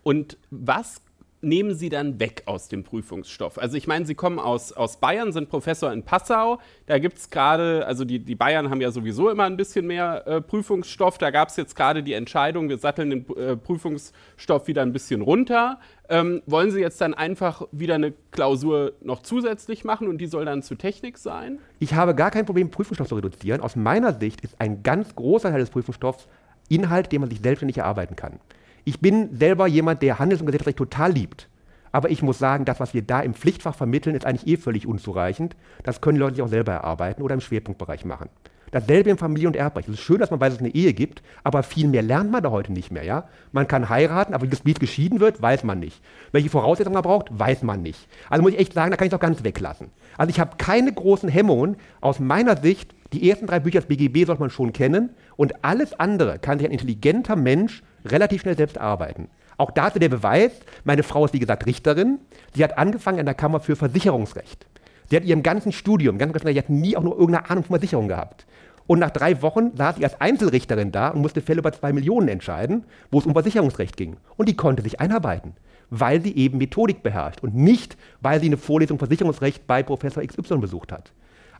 Und 0.02 0.38
was 0.50 1.02
nehmen 1.42 1.74
Sie 1.74 1.88
dann 1.88 2.18
weg 2.20 2.42
aus 2.46 2.68
dem 2.68 2.84
Prüfungsstoff? 2.84 3.58
Also 3.58 3.76
ich 3.76 3.86
meine, 3.86 4.06
Sie 4.06 4.14
kommen 4.14 4.38
aus, 4.38 4.72
aus 4.72 4.98
Bayern, 4.98 5.32
sind 5.32 5.48
Professor 5.48 5.92
in 5.92 6.04
Passau. 6.04 6.58
Da 6.86 6.98
gibt 6.98 7.18
es 7.18 7.30
gerade, 7.30 7.86
also 7.86 8.04
die, 8.04 8.20
die 8.20 8.34
Bayern 8.34 8.70
haben 8.70 8.80
ja 8.80 8.90
sowieso 8.90 9.28
immer 9.28 9.44
ein 9.44 9.56
bisschen 9.56 9.86
mehr 9.86 10.26
äh, 10.26 10.40
Prüfungsstoff. 10.40 11.18
Da 11.18 11.30
gab 11.30 11.48
es 11.48 11.56
jetzt 11.56 11.76
gerade 11.76 12.02
die 12.02 12.12
Entscheidung, 12.12 12.68
wir 12.68 12.78
satteln 12.78 13.10
den 13.10 13.26
äh, 13.36 13.56
Prüfungsstoff 13.56 14.66
wieder 14.68 14.82
ein 14.82 14.92
bisschen 14.92 15.20
runter. 15.20 15.78
Ähm, 16.08 16.42
wollen 16.46 16.70
Sie 16.70 16.80
jetzt 16.80 17.00
dann 17.00 17.14
einfach 17.14 17.66
wieder 17.72 17.94
eine 17.94 18.12
Klausur 18.30 18.92
noch 19.00 19.22
zusätzlich 19.22 19.84
machen 19.84 20.08
und 20.08 20.18
die 20.18 20.26
soll 20.26 20.44
dann 20.44 20.62
zu 20.62 20.74
Technik 20.74 21.18
sein? 21.18 21.58
Ich 21.78 21.94
habe 21.94 22.14
gar 22.14 22.30
kein 22.30 22.46
Problem, 22.46 22.70
Prüfungsstoff 22.70 23.08
zu 23.08 23.16
reduzieren. 23.16 23.60
Aus 23.60 23.76
meiner 23.76 24.12
Sicht 24.18 24.42
ist 24.42 24.60
ein 24.60 24.82
ganz 24.82 25.14
großer 25.14 25.50
Teil 25.50 25.60
des 25.60 25.70
Prüfungsstoffs 25.70 26.28
Inhalt, 26.68 27.12
den 27.12 27.20
man 27.20 27.30
sich 27.30 27.40
selbstständig 27.40 27.78
erarbeiten 27.78 28.16
kann. 28.16 28.40
Ich 28.84 29.00
bin 29.00 29.36
selber 29.36 29.66
jemand, 29.66 30.02
der 30.02 30.18
Handels- 30.18 30.40
und 30.40 30.46
Gesellschaftsrecht 30.46 30.78
total 30.78 31.12
liebt. 31.12 31.48
Aber 31.92 32.10
ich 32.10 32.22
muss 32.22 32.38
sagen, 32.38 32.64
das, 32.64 32.80
was 32.80 32.94
wir 32.94 33.02
da 33.02 33.20
im 33.20 33.34
Pflichtfach 33.34 33.74
vermitteln, 33.74 34.16
ist 34.16 34.26
eigentlich 34.26 34.46
eh 34.46 34.56
völlig 34.56 34.86
unzureichend. 34.86 35.54
Das 35.84 36.00
können 36.00 36.18
Leute 36.18 36.36
sich 36.36 36.42
auch 36.42 36.48
selber 36.48 36.72
erarbeiten 36.72 37.22
oder 37.22 37.34
im 37.34 37.40
Schwerpunktbereich 37.40 38.04
machen. 38.04 38.28
Dasselbe 38.72 39.10
im 39.10 39.18
Familie- 39.18 39.48
und 39.48 39.54
Erbrecht. 39.54 39.86
Es 39.88 39.96
ist 39.96 40.00
schön, 40.00 40.18
dass 40.18 40.30
man 40.30 40.40
weiß, 40.40 40.48
dass 40.48 40.56
es 40.56 40.64
eine 40.64 40.74
Ehe 40.74 40.94
gibt, 40.94 41.22
aber 41.44 41.62
viel 41.62 41.86
mehr 41.86 42.00
lernt 42.00 42.30
man 42.30 42.42
da 42.42 42.50
heute 42.50 42.72
nicht 42.72 42.90
mehr. 42.90 43.04
Ja? 43.04 43.28
Man 43.52 43.68
kann 43.68 43.90
heiraten, 43.90 44.32
aber 44.32 44.46
wie 44.50 44.72
es 44.72 44.80
geschieden 44.80 45.20
wird, 45.20 45.42
weiß 45.42 45.62
man 45.64 45.78
nicht. 45.78 46.02
Welche 46.32 46.48
Voraussetzungen 46.48 46.94
man 46.94 47.02
braucht, 47.02 47.38
weiß 47.38 47.62
man 47.64 47.82
nicht. 47.82 48.08
Also 48.30 48.42
muss 48.42 48.52
ich 48.52 48.58
echt 48.58 48.72
sagen, 48.72 48.90
da 48.90 48.96
kann 48.96 49.06
ich 49.06 49.12
es 49.12 49.16
auch 49.16 49.20
ganz 49.20 49.44
weglassen. 49.44 49.90
Also 50.16 50.30
ich 50.30 50.40
habe 50.40 50.56
keine 50.56 50.90
großen 50.90 51.28
Hemmungen. 51.28 51.76
Aus 52.00 52.18
meiner 52.18 52.56
Sicht, 52.56 52.94
die 53.12 53.28
ersten 53.28 53.46
drei 53.46 53.60
Bücher 53.60 53.80
des 53.80 53.88
BGB 53.88 54.26
sollte 54.26 54.40
man 54.40 54.50
schon 54.50 54.72
kennen 54.72 55.10
und 55.36 55.64
alles 55.64 55.98
andere 55.98 56.38
kann 56.38 56.58
sich 56.58 56.66
ein 56.66 56.72
intelligenter 56.72 57.36
Mensch 57.36 57.82
relativ 58.04 58.42
schnell 58.42 58.56
selbst 58.56 58.78
arbeiten. 58.78 59.28
Auch 59.58 59.70
dazu 59.70 59.98
der 59.98 60.08
Beweis, 60.08 60.52
meine 60.84 61.02
Frau 61.02 61.24
ist 61.24 61.34
wie 61.34 61.38
gesagt 61.38 61.66
Richterin, 61.66 62.18
sie 62.54 62.64
hat 62.64 62.78
angefangen 62.78 63.20
an 63.20 63.26
der 63.26 63.34
Kammer 63.34 63.60
für 63.60 63.76
Versicherungsrecht. 63.76 64.66
Sie 65.08 65.16
hat 65.16 65.24
ihrem 65.24 65.42
ganzen 65.42 65.72
Studium, 65.72 66.18
ganz, 66.18 66.32
ganz, 66.32 66.44
sie 66.44 66.58
hat 66.58 66.70
nie 66.70 66.96
auch 66.96 67.02
nur 67.02 67.18
irgendeine 67.18 67.50
Ahnung 67.50 67.64
von 67.64 67.76
Versicherung 67.76 68.08
gehabt. 68.08 68.46
Und 68.86 68.98
nach 68.98 69.10
drei 69.10 69.40
Wochen 69.42 69.76
saß 69.76 69.96
sie 69.96 70.04
als 70.04 70.20
Einzelrichterin 70.20 70.90
da 70.90 71.08
und 71.08 71.20
musste 71.20 71.40
Fälle 71.40 71.60
über 71.60 71.72
zwei 71.72 71.92
Millionen 71.92 72.28
entscheiden, 72.28 72.84
wo 73.10 73.18
es 73.18 73.26
um 73.26 73.32
Versicherungsrecht 73.32 73.96
ging. 73.96 74.16
Und 74.36 74.48
die 74.48 74.56
konnte 74.56 74.82
sich 74.82 75.00
einarbeiten, 75.00 75.52
weil 75.90 76.20
sie 76.22 76.34
eben 76.36 76.58
Methodik 76.58 77.02
beherrscht 77.02 77.42
und 77.42 77.54
nicht, 77.54 77.96
weil 78.20 78.40
sie 78.40 78.46
eine 78.46 78.56
Vorlesung 78.56 78.98
Versicherungsrecht 78.98 79.66
bei 79.66 79.82
Professor 79.82 80.24
XY 80.24 80.58
besucht 80.58 80.92
hat. 80.92 81.12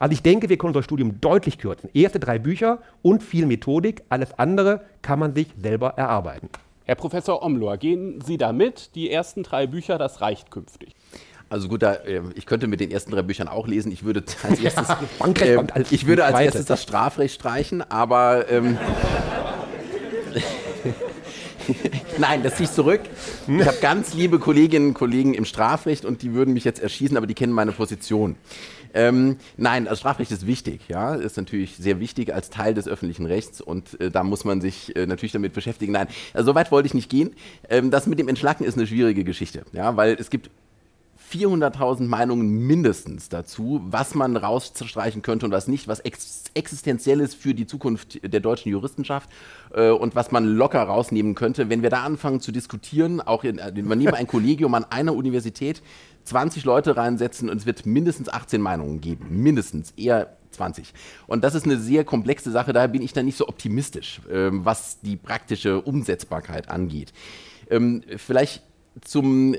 Also 0.02 0.14
ich 0.14 0.22
denke, 0.22 0.48
wir 0.48 0.58
können 0.58 0.74
unser 0.74 0.82
Studium 0.82 1.20
deutlich 1.20 1.58
kürzen. 1.58 1.88
Erste 1.94 2.18
drei 2.18 2.40
Bücher 2.40 2.80
und 3.02 3.22
viel 3.22 3.46
Methodik, 3.46 4.02
alles 4.08 4.36
andere 4.36 4.80
kann 5.00 5.20
man 5.20 5.32
sich 5.32 5.46
selber 5.56 5.90
erarbeiten. 5.90 6.48
Herr 6.86 6.96
Professor 6.96 7.40
Omlohr, 7.40 7.76
gehen 7.76 8.20
Sie 8.20 8.36
da 8.36 8.52
mit? 8.52 8.96
Die 8.96 9.12
ersten 9.12 9.44
drei 9.44 9.68
Bücher, 9.68 9.98
das 9.98 10.20
reicht 10.20 10.50
künftig. 10.50 10.96
Also 11.48 11.68
gut, 11.68 11.84
da, 11.84 11.94
äh, 11.94 12.20
ich 12.34 12.46
könnte 12.46 12.66
mit 12.66 12.80
den 12.80 12.90
ersten 12.90 13.12
drei 13.12 13.22
Büchern 13.22 13.46
auch 13.46 13.68
lesen. 13.68 13.92
Ich 13.92 14.02
würde 14.02 14.24
als 14.42 14.58
erstes, 14.58 14.88
äh, 14.90 15.84
ich 15.90 16.04
würde 16.08 16.24
als 16.24 16.40
erstes 16.40 16.64
das 16.64 16.82
Strafrecht 16.82 17.36
streichen, 17.36 17.88
aber 17.88 18.50
ähm, 18.50 18.78
Nein, 22.18 22.42
das 22.42 22.56
ziehe 22.56 22.68
ich 22.68 22.74
zurück. 22.74 23.00
Ich 23.46 23.66
habe 23.66 23.78
ganz 23.80 24.14
liebe 24.14 24.38
Kolleginnen 24.38 24.88
und 24.88 24.94
Kollegen 24.94 25.34
im 25.34 25.44
Strafrecht 25.44 26.04
und 26.04 26.22
die 26.22 26.32
würden 26.32 26.54
mich 26.54 26.64
jetzt 26.64 26.80
erschießen, 26.80 27.16
aber 27.16 27.26
die 27.26 27.34
kennen 27.34 27.52
meine 27.52 27.72
Position. 27.72 28.36
Ähm, 28.94 29.36
nein, 29.56 29.88
also 29.88 30.00
Strafrecht 30.00 30.30
ist 30.30 30.46
wichtig, 30.46 30.82
ja, 30.88 31.14
ist 31.14 31.36
natürlich 31.36 31.76
sehr 31.76 32.00
wichtig 32.00 32.34
als 32.34 32.50
Teil 32.50 32.74
des 32.74 32.88
öffentlichen 32.88 33.26
Rechts 33.26 33.60
und 33.60 34.00
äh, 34.00 34.10
da 34.10 34.22
muss 34.22 34.44
man 34.44 34.60
sich 34.60 34.94
äh, 34.96 35.06
natürlich 35.06 35.32
damit 35.32 35.52
beschäftigen. 35.52 35.92
Nein, 35.92 36.08
also 36.34 36.52
so 36.52 36.54
weit 36.54 36.70
wollte 36.70 36.86
ich 36.86 36.94
nicht 36.94 37.10
gehen. 37.10 37.34
Ähm, 37.68 37.90
das 37.90 38.06
mit 38.06 38.18
dem 38.18 38.28
Entschlacken 38.28 38.64
ist 38.64 38.76
eine 38.76 38.86
schwierige 38.86 39.24
Geschichte, 39.24 39.62
ja, 39.72 39.96
weil 39.96 40.16
es 40.18 40.30
gibt 40.30 40.50
400.000 41.32 42.02
Meinungen 42.02 42.66
mindestens 42.66 43.30
dazu, 43.30 43.80
was 43.84 44.14
man 44.14 44.36
rausstreichen 44.36 45.22
könnte 45.22 45.46
und 45.46 45.52
was 45.52 45.66
nicht, 45.66 45.88
was 45.88 46.00
ex 46.00 46.44
existenziell 46.54 47.20
ist 47.20 47.34
für 47.34 47.54
die 47.54 47.66
Zukunft 47.66 48.20
der 48.22 48.40
deutschen 48.40 48.70
Juristenschaft 48.70 49.30
äh, 49.72 49.88
und 49.88 50.14
was 50.14 50.30
man 50.30 50.44
locker 50.44 50.82
rausnehmen 50.82 51.34
könnte. 51.34 51.70
Wenn 51.70 51.82
wir 51.82 51.88
da 51.88 52.02
anfangen 52.02 52.40
zu 52.40 52.52
diskutieren, 52.52 53.22
auch 53.22 53.44
in, 53.44 53.58
äh, 53.58 53.72
wir 53.74 53.96
nehmen 53.96 54.14
ein 54.14 54.26
Kollegium 54.26 54.74
an 54.74 54.84
einer 54.84 55.14
Universität, 55.14 55.82
20 56.24 56.64
Leute 56.64 56.96
reinsetzen 56.96 57.48
und 57.48 57.56
es 57.56 57.66
wird 57.66 57.86
mindestens 57.86 58.28
18 58.28 58.60
Meinungen 58.60 59.00
geben. 59.00 59.26
Mindestens, 59.30 59.92
eher 59.96 60.36
20. 60.50 60.92
Und 61.26 61.42
das 61.42 61.54
ist 61.54 61.64
eine 61.64 61.78
sehr 61.78 62.04
komplexe 62.04 62.50
Sache, 62.50 62.74
daher 62.74 62.88
bin 62.88 63.00
ich 63.00 63.14
da 63.14 63.22
nicht 63.22 63.38
so 63.38 63.48
optimistisch, 63.48 64.20
ähm, 64.30 64.66
was 64.66 65.00
die 65.00 65.16
praktische 65.16 65.80
Umsetzbarkeit 65.80 66.68
angeht. 66.68 67.14
Ähm, 67.70 68.02
vielleicht 68.18 68.62
zum 69.00 69.56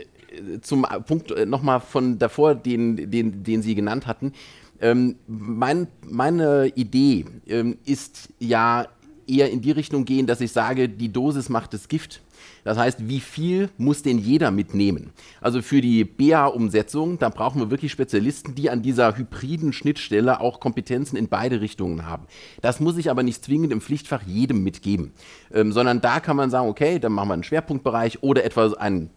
zum 0.61 0.85
Punkt 1.05 1.31
äh, 1.31 1.45
nochmal 1.45 1.79
von 1.79 2.19
davor, 2.19 2.55
den, 2.55 3.09
den, 3.11 3.43
den 3.43 3.61
Sie 3.61 3.75
genannt 3.75 4.07
hatten. 4.07 4.33
Ähm, 4.81 5.15
mein, 5.27 5.87
meine 6.09 6.67
Idee 6.75 7.25
ähm, 7.47 7.77
ist 7.85 8.29
ja 8.39 8.87
eher 9.27 9.49
in 9.49 9.61
die 9.61 9.71
Richtung 9.71 10.05
gehen, 10.05 10.27
dass 10.27 10.41
ich 10.41 10.51
sage, 10.51 10.89
die 10.89 11.11
Dosis 11.11 11.49
macht 11.49 11.73
das 11.73 11.87
Gift. 11.87 12.21
Das 12.63 12.77
heißt, 12.77 13.07
wie 13.07 13.19
viel 13.19 13.69
muss 13.77 14.03
denn 14.03 14.17
jeder 14.17 14.51
mitnehmen? 14.51 15.11
Also 15.41 15.61
für 15.61 15.81
die 15.81 16.03
BA-Umsetzung, 16.05 17.19
da 17.19 17.29
brauchen 17.29 17.59
wir 17.59 17.71
wirklich 17.71 17.91
Spezialisten, 17.91 18.55
die 18.55 18.69
an 18.69 18.81
dieser 18.81 19.17
hybriden 19.17 19.73
Schnittstelle 19.73 20.39
auch 20.39 20.59
Kompetenzen 20.59 21.17
in 21.17 21.27
beide 21.27 21.61
Richtungen 21.61 22.05
haben. 22.05 22.25
Das 22.61 22.79
muss 22.79 22.97
ich 22.97 23.09
aber 23.09 23.23
nicht 23.23 23.43
zwingend 23.43 23.73
im 23.73 23.81
Pflichtfach 23.81 24.23
jedem 24.23 24.63
mitgeben, 24.63 25.11
ähm, 25.53 25.71
sondern 25.71 26.01
da 26.01 26.19
kann 26.19 26.37
man 26.37 26.49
sagen, 26.49 26.69
okay, 26.69 26.99
dann 26.99 27.11
machen 27.11 27.29
wir 27.29 27.33
einen 27.33 27.43
Schwerpunktbereich 27.43 28.23
oder 28.23 28.43
etwa 28.43 28.71
einen 28.73 29.09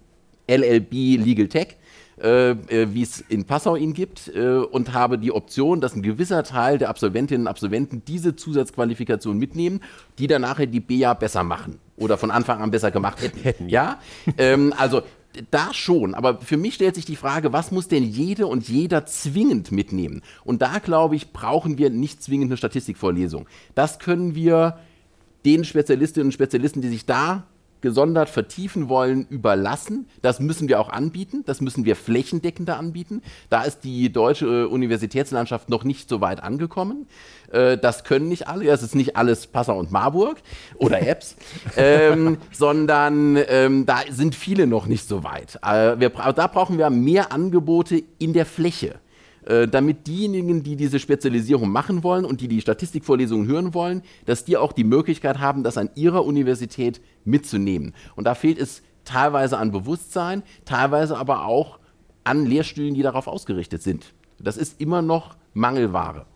LLB 0.49 0.93
Legal 0.93 1.49
Tech, 1.49 1.77
äh, 2.21 2.51
äh, 2.51 2.95
wie 2.95 3.03
es 3.03 3.21
in 3.21 3.45
Passau 3.45 3.77
ihn 3.77 3.93
gibt, 3.93 4.29
äh, 4.35 4.57
und 4.57 4.95
habe 4.95 5.19
die 5.19 5.33
Option, 5.33 5.81
dass 5.81 5.95
ein 5.95 6.03
gewisser 6.03 6.43
Teil 6.45 6.79
der 6.79 6.89
Absolventinnen 6.89 7.43
und 7.43 7.49
Absolventen 7.49 8.03
diese 8.07 8.37
Zusatzqualifikation 8.37 9.39
mitnehmen, 9.39 9.81
die 10.19 10.27
dann 10.27 10.43
nachher 10.43 10.67
die 10.67 10.81
BA 10.81 11.15
besser 11.15 11.43
machen 11.43 11.79
oder 11.97 12.17
von 12.17 12.31
Anfang 12.31 12.63
an 12.63 12.71
besser 12.71 12.91
gemacht 12.91 13.21
hätten. 13.21 13.41
hätten 13.41 13.69
ja, 13.69 14.01
ähm, 14.39 14.73
also 14.77 15.03
da 15.51 15.75
schon, 15.75 16.15
aber 16.15 16.41
für 16.41 16.57
mich 16.57 16.75
stellt 16.75 16.95
sich 16.95 17.05
die 17.05 17.17
Frage, 17.17 17.53
was 17.53 17.71
muss 17.71 17.89
denn 17.89 18.05
jede 18.05 18.47
und 18.47 18.69
jeder 18.69 19.07
zwingend 19.07 19.71
mitnehmen? 19.73 20.23
Und 20.45 20.63
da 20.63 20.79
glaube 20.79 21.17
ich, 21.17 21.33
brauchen 21.33 21.79
wir 21.79 21.91
nicht 21.91 22.23
zwingend 22.23 22.51
eine 22.51 22.57
Statistikvorlesung. 22.57 23.47
Das 23.75 23.99
können 23.99 24.35
wir 24.35 24.79
den 25.45 25.65
Spezialistinnen 25.65 26.29
und 26.29 26.33
Spezialisten, 26.33 26.81
die 26.81 26.89
sich 26.89 27.05
da 27.05 27.47
gesondert 27.81 28.29
vertiefen 28.29 28.89
wollen, 28.89 29.27
überlassen. 29.29 30.09
Das 30.23 30.41
müssen 30.41 30.69
wir 30.69 30.81
auch 30.81 30.89
anbieten. 30.89 31.43
Das 31.47 31.61
müssen 31.61 31.85
wir 31.85 31.97
flächendeckender 31.97 32.79
anbieten. 32.79 33.23
Da 33.51 33.63
ist 33.63 33.85
die 33.85 34.13
deutsche 34.13 34.69
Universitätslandschaft 34.69 35.69
noch 35.69 35.85
nicht 35.85 36.09
so 36.09 36.21
weit 36.21 36.43
angekommen. 36.43 37.07
Äh, 37.51 37.79
das 37.79 38.05
können 38.05 38.29
nicht 38.29 38.49
alle. 38.49 38.69
Es 38.69 38.83
ist 38.83 38.95
nicht 38.95 39.17
alles 39.17 39.47
Passau 39.47 39.79
und 39.79 39.91
Marburg 39.91 40.39
oder 40.77 41.01
Apps, 41.07 41.37
ähm, 41.77 42.39
sondern 42.53 43.37
ähm, 43.49 43.87
da 43.87 44.01
sind 44.11 44.35
viele 44.35 44.67
noch 44.67 44.87
nicht 44.87 45.09
so 45.09 45.25
weit. 45.25 45.57
Äh, 45.57 46.11
da 46.11 46.47
brauchen 46.47 46.79
wir 46.79 46.91
mehr 46.91 47.33
Angebote 47.33 48.03
in 48.19 48.33
der 48.33 48.47
Fläche 48.47 48.97
äh, 49.47 49.69
damit 49.69 50.07
diejenigen, 50.07 50.63
die 50.63 50.77
diese 50.77 50.99
Spezialisierung 50.99 51.71
machen 51.71 52.03
wollen 52.03 52.25
und 52.25 52.41
die 52.41 52.49
die 52.49 52.61
Statistikvorlesungen 52.61 53.47
hören 53.47 53.75
wollen, 53.75 54.03
dass 54.25 54.45
die 54.45 54.57
auch 54.57 54.73
die 54.73 54.85
Möglichkeit 54.85 55.39
haben, 55.39 55.63
das 55.63 55.79
an 55.79 55.91
ihrer 55.95 56.25
Universität 56.25 57.01
mitzunehmen. 57.25 57.95
Und 58.17 58.25
da 58.25 58.35
fehlt 58.35 58.59
es 58.59 58.83
teilweise 59.05 59.59
an 59.59 59.71
Bewusstsein, 59.71 60.43
teilweise 60.65 61.17
aber 61.17 61.47
auch 61.47 61.79
an 62.25 62.45
Lehrstühlen, 62.45 62.95
die 62.95 63.03
darauf 63.03 63.29
ausgerichtet 63.29 63.83
sind. 63.83 64.15
Das 64.39 64.57
ist 64.57 64.81
immer 64.81 65.01
noch 65.01 65.37
Mangelware. 65.55 66.27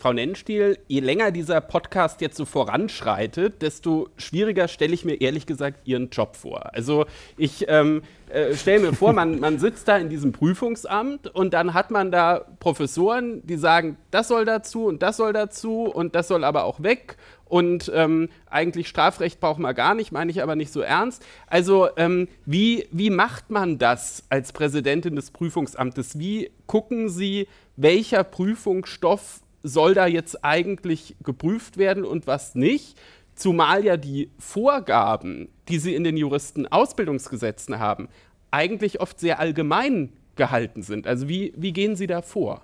Frau 0.00 0.14
Nennstiel, 0.14 0.78
je 0.88 1.00
länger 1.00 1.30
dieser 1.30 1.60
Podcast 1.60 2.22
jetzt 2.22 2.38
so 2.38 2.46
voranschreitet, 2.46 3.60
desto 3.60 4.08
schwieriger 4.16 4.66
stelle 4.66 4.94
ich 4.94 5.04
mir 5.04 5.20
ehrlich 5.20 5.44
gesagt 5.44 5.86
Ihren 5.86 6.08
Job 6.08 6.36
vor. 6.36 6.74
Also 6.74 7.04
ich 7.36 7.66
ähm, 7.68 8.00
äh, 8.30 8.54
stelle 8.54 8.80
mir 8.80 8.92
vor, 8.94 9.12
man, 9.12 9.40
man 9.40 9.58
sitzt 9.58 9.88
da 9.88 9.98
in 9.98 10.08
diesem 10.08 10.32
Prüfungsamt 10.32 11.26
und 11.26 11.52
dann 11.52 11.74
hat 11.74 11.90
man 11.90 12.10
da 12.10 12.46
Professoren, 12.60 13.46
die 13.46 13.58
sagen, 13.58 13.98
das 14.10 14.28
soll 14.28 14.46
dazu 14.46 14.86
und 14.86 15.02
das 15.02 15.18
soll 15.18 15.34
dazu 15.34 15.82
und 15.82 16.14
das 16.14 16.28
soll 16.28 16.44
aber 16.44 16.64
auch 16.64 16.82
weg 16.82 17.18
und 17.44 17.92
ähm, 17.94 18.30
eigentlich 18.46 18.88
Strafrecht 18.88 19.38
braucht 19.38 19.58
man 19.58 19.74
gar 19.74 19.94
nicht, 19.94 20.12
meine 20.12 20.30
ich 20.30 20.42
aber 20.42 20.56
nicht 20.56 20.72
so 20.72 20.80
ernst. 20.80 21.22
Also 21.46 21.88
ähm, 21.98 22.26
wie, 22.46 22.88
wie 22.90 23.10
macht 23.10 23.50
man 23.50 23.76
das 23.76 24.24
als 24.30 24.52
Präsidentin 24.52 25.14
des 25.14 25.30
Prüfungsamtes? 25.30 26.18
Wie 26.18 26.52
gucken 26.66 27.10
Sie, 27.10 27.48
welcher 27.76 28.24
Prüfungsstoff 28.24 29.40
soll 29.62 29.94
da 29.94 30.06
jetzt 30.06 30.44
eigentlich 30.44 31.16
geprüft 31.22 31.76
werden 31.76 32.04
und 32.04 32.26
was 32.26 32.54
nicht? 32.54 32.98
Zumal 33.34 33.84
ja 33.84 33.96
die 33.96 34.30
Vorgaben, 34.38 35.48
die 35.68 35.78
sie 35.78 35.94
in 35.94 36.04
den 36.04 36.16
Juristenausbildungsgesetzen 36.16 37.78
haben, 37.78 38.08
eigentlich 38.50 39.00
oft 39.00 39.20
sehr 39.20 39.38
allgemein 39.38 40.12
gehalten 40.36 40.82
sind. 40.82 41.06
Also 41.06 41.28
wie, 41.28 41.52
wie 41.56 41.72
gehen 41.72 41.96
Sie 41.96 42.06
da 42.06 42.22
vor? 42.22 42.62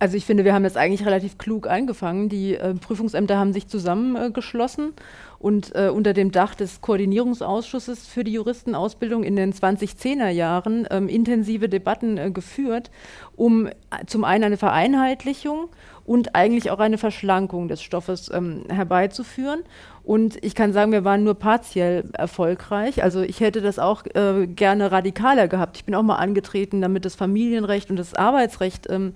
Also 0.00 0.16
ich 0.16 0.24
finde, 0.24 0.44
wir 0.44 0.54
haben 0.54 0.62
das 0.62 0.76
eigentlich 0.76 1.04
relativ 1.04 1.38
klug 1.38 1.66
angefangen. 1.66 2.28
Die 2.28 2.54
äh, 2.54 2.74
Prüfungsämter 2.74 3.36
haben 3.36 3.52
sich 3.52 3.66
zusammengeschlossen 3.66 4.90
äh, 4.90 5.42
und 5.42 5.74
äh, 5.74 5.88
unter 5.88 6.12
dem 6.12 6.30
Dach 6.30 6.54
des 6.54 6.80
Koordinierungsausschusses 6.80 8.06
für 8.06 8.22
die 8.22 8.32
Juristenausbildung 8.32 9.24
in 9.24 9.34
den 9.34 9.52
2010er 9.52 10.28
Jahren 10.28 10.86
ähm, 10.90 11.08
intensive 11.08 11.68
Debatten 11.68 12.16
äh, 12.16 12.30
geführt, 12.30 12.92
um 13.34 13.66
äh, 13.66 13.72
zum 14.06 14.22
einen 14.22 14.44
eine 14.44 14.56
Vereinheitlichung 14.56 15.68
und 16.08 16.34
eigentlich 16.34 16.70
auch 16.70 16.78
eine 16.78 16.96
Verschlankung 16.96 17.68
des 17.68 17.82
Stoffes 17.82 18.30
ähm, 18.32 18.64
herbeizuführen. 18.70 19.60
Und 20.02 20.42
ich 20.42 20.54
kann 20.54 20.72
sagen, 20.72 20.90
wir 20.90 21.04
waren 21.04 21.22
nur 21.22 21.34
partiell 21.34 22.04
erfolgreich. 22.14 23.02
Also 23.02 23.20
ich 23.20 23.40
hätte 23.40 23.60
das 23.60 23.78
auch 23.78 24.06
äh, 24.14 24.46
gerne 24.46 24.90
radikaler 24.90 25.48
gehabt. 25.48 25.76
Ich 25.76 25.84
bin 25.84 25.94
auch 25.94 26.02
mal 26.02 26.16
angetreten, 26.16 26.80
damit 26.80 27.04
das 27.04 27.14
Familienrecht 27.14 27.90
und 27.90 27.98
das 27.98 28.14
Arbeitsrecht 28.14 28.86
ähm, 28.88 29.12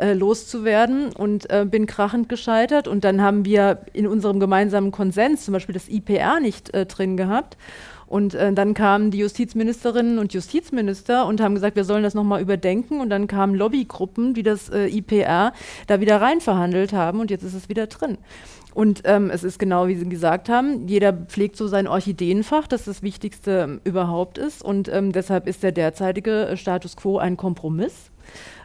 äh, 0.00 0.14
loszuwerden 0.14 1.12
und 1.12 1.48
äh, 1.48 1.64
bin 1.64 1.86
krachend 1.86 2.28
gescheitert. 2.28 2.88
Und 2.88 3.04
dann 3.04 3.22
haben 3.22 3.44
wir 3.44 3.82
in 3.92 4.08
unserem 4.08 4.40
gemeinsamen 4.40 4.90
Konsens 4.90 5.44
zum 5.44 5.52
Beispiel 5.52 5.74
das 5.74 5.88
IPR 5.88 6.40
nicht 6.40 6.74
äh, 6.74 6.86
drin 6.86 7.16
gehabt. 7.16 7.56
Und 8.12 8.34
äh, 8.34 8.52
dann 8.52 8.74
kamen 8.74 9.10
die 9.10 9.16
Justizministerinnen 9.16 10.18
und 10.18 10.34
Justizminister 10.34 11.24
und 11.24 11.40
haben 11.40 11.54
gesagt, 11.54 11.76
wir 11.76 11.84
sollen 11.84 12.02
das 12.02 12.12
nochmal 12.12 12.42
überdenken. 12.42 13.00
Und 13.00 13.08
dann 13.08 13.26
kamen 13.26 13.54
Lobbygruppen, 13.54 14.34
die 14.34 14.42
das 14.42 14.68
äh, 14.68 14.86
IPR 14.86 15.54
da 15.86 15.98
wieder 15.98 16.20
rein 16.20 16.42
verhandelt 16.42 16.92
haben 16.92 17.20
und 17.20 17.30
jetzt 17.30 17.42
ist 17.42 17.54
es 17.54 17.70
wieder 17.70 17.86
drin. 17.86 18.18
Und 18.74 19.00
ähm, 19.06 19.30
es 19.30 19.44
ist 19.44 19.58
genau, 19.58 19.88
wie 19.88 19.94
Sie 19.94 20.06
gesagt 20.06 20.50
haben, 20.50 20.88
jeder 20.88 21.14
pflegt 21.14 21.56
so 21.56 21.68
sein 21.68 21.88
Orchideenfach, 21.88 22.66
das 22.66 22.84
das 22.84 23.02
Wichtigste 23.02 23.62
ähm, 23.62 23.80
überhaupt 23.84 24.36
ist. 24.36 24.62
Und 24.62 24.88
ähm, 24.88 25.12
deshalb 25.12 25.48
ist 25.48 25.62
der 25.62 25.72
derzeitige 25.72 26.48
äh, 26.48 26.56
Status 26.58 26.96
quo 26.98 27.16
ein 27.16 27.38
Kompromiss 27.38 28.10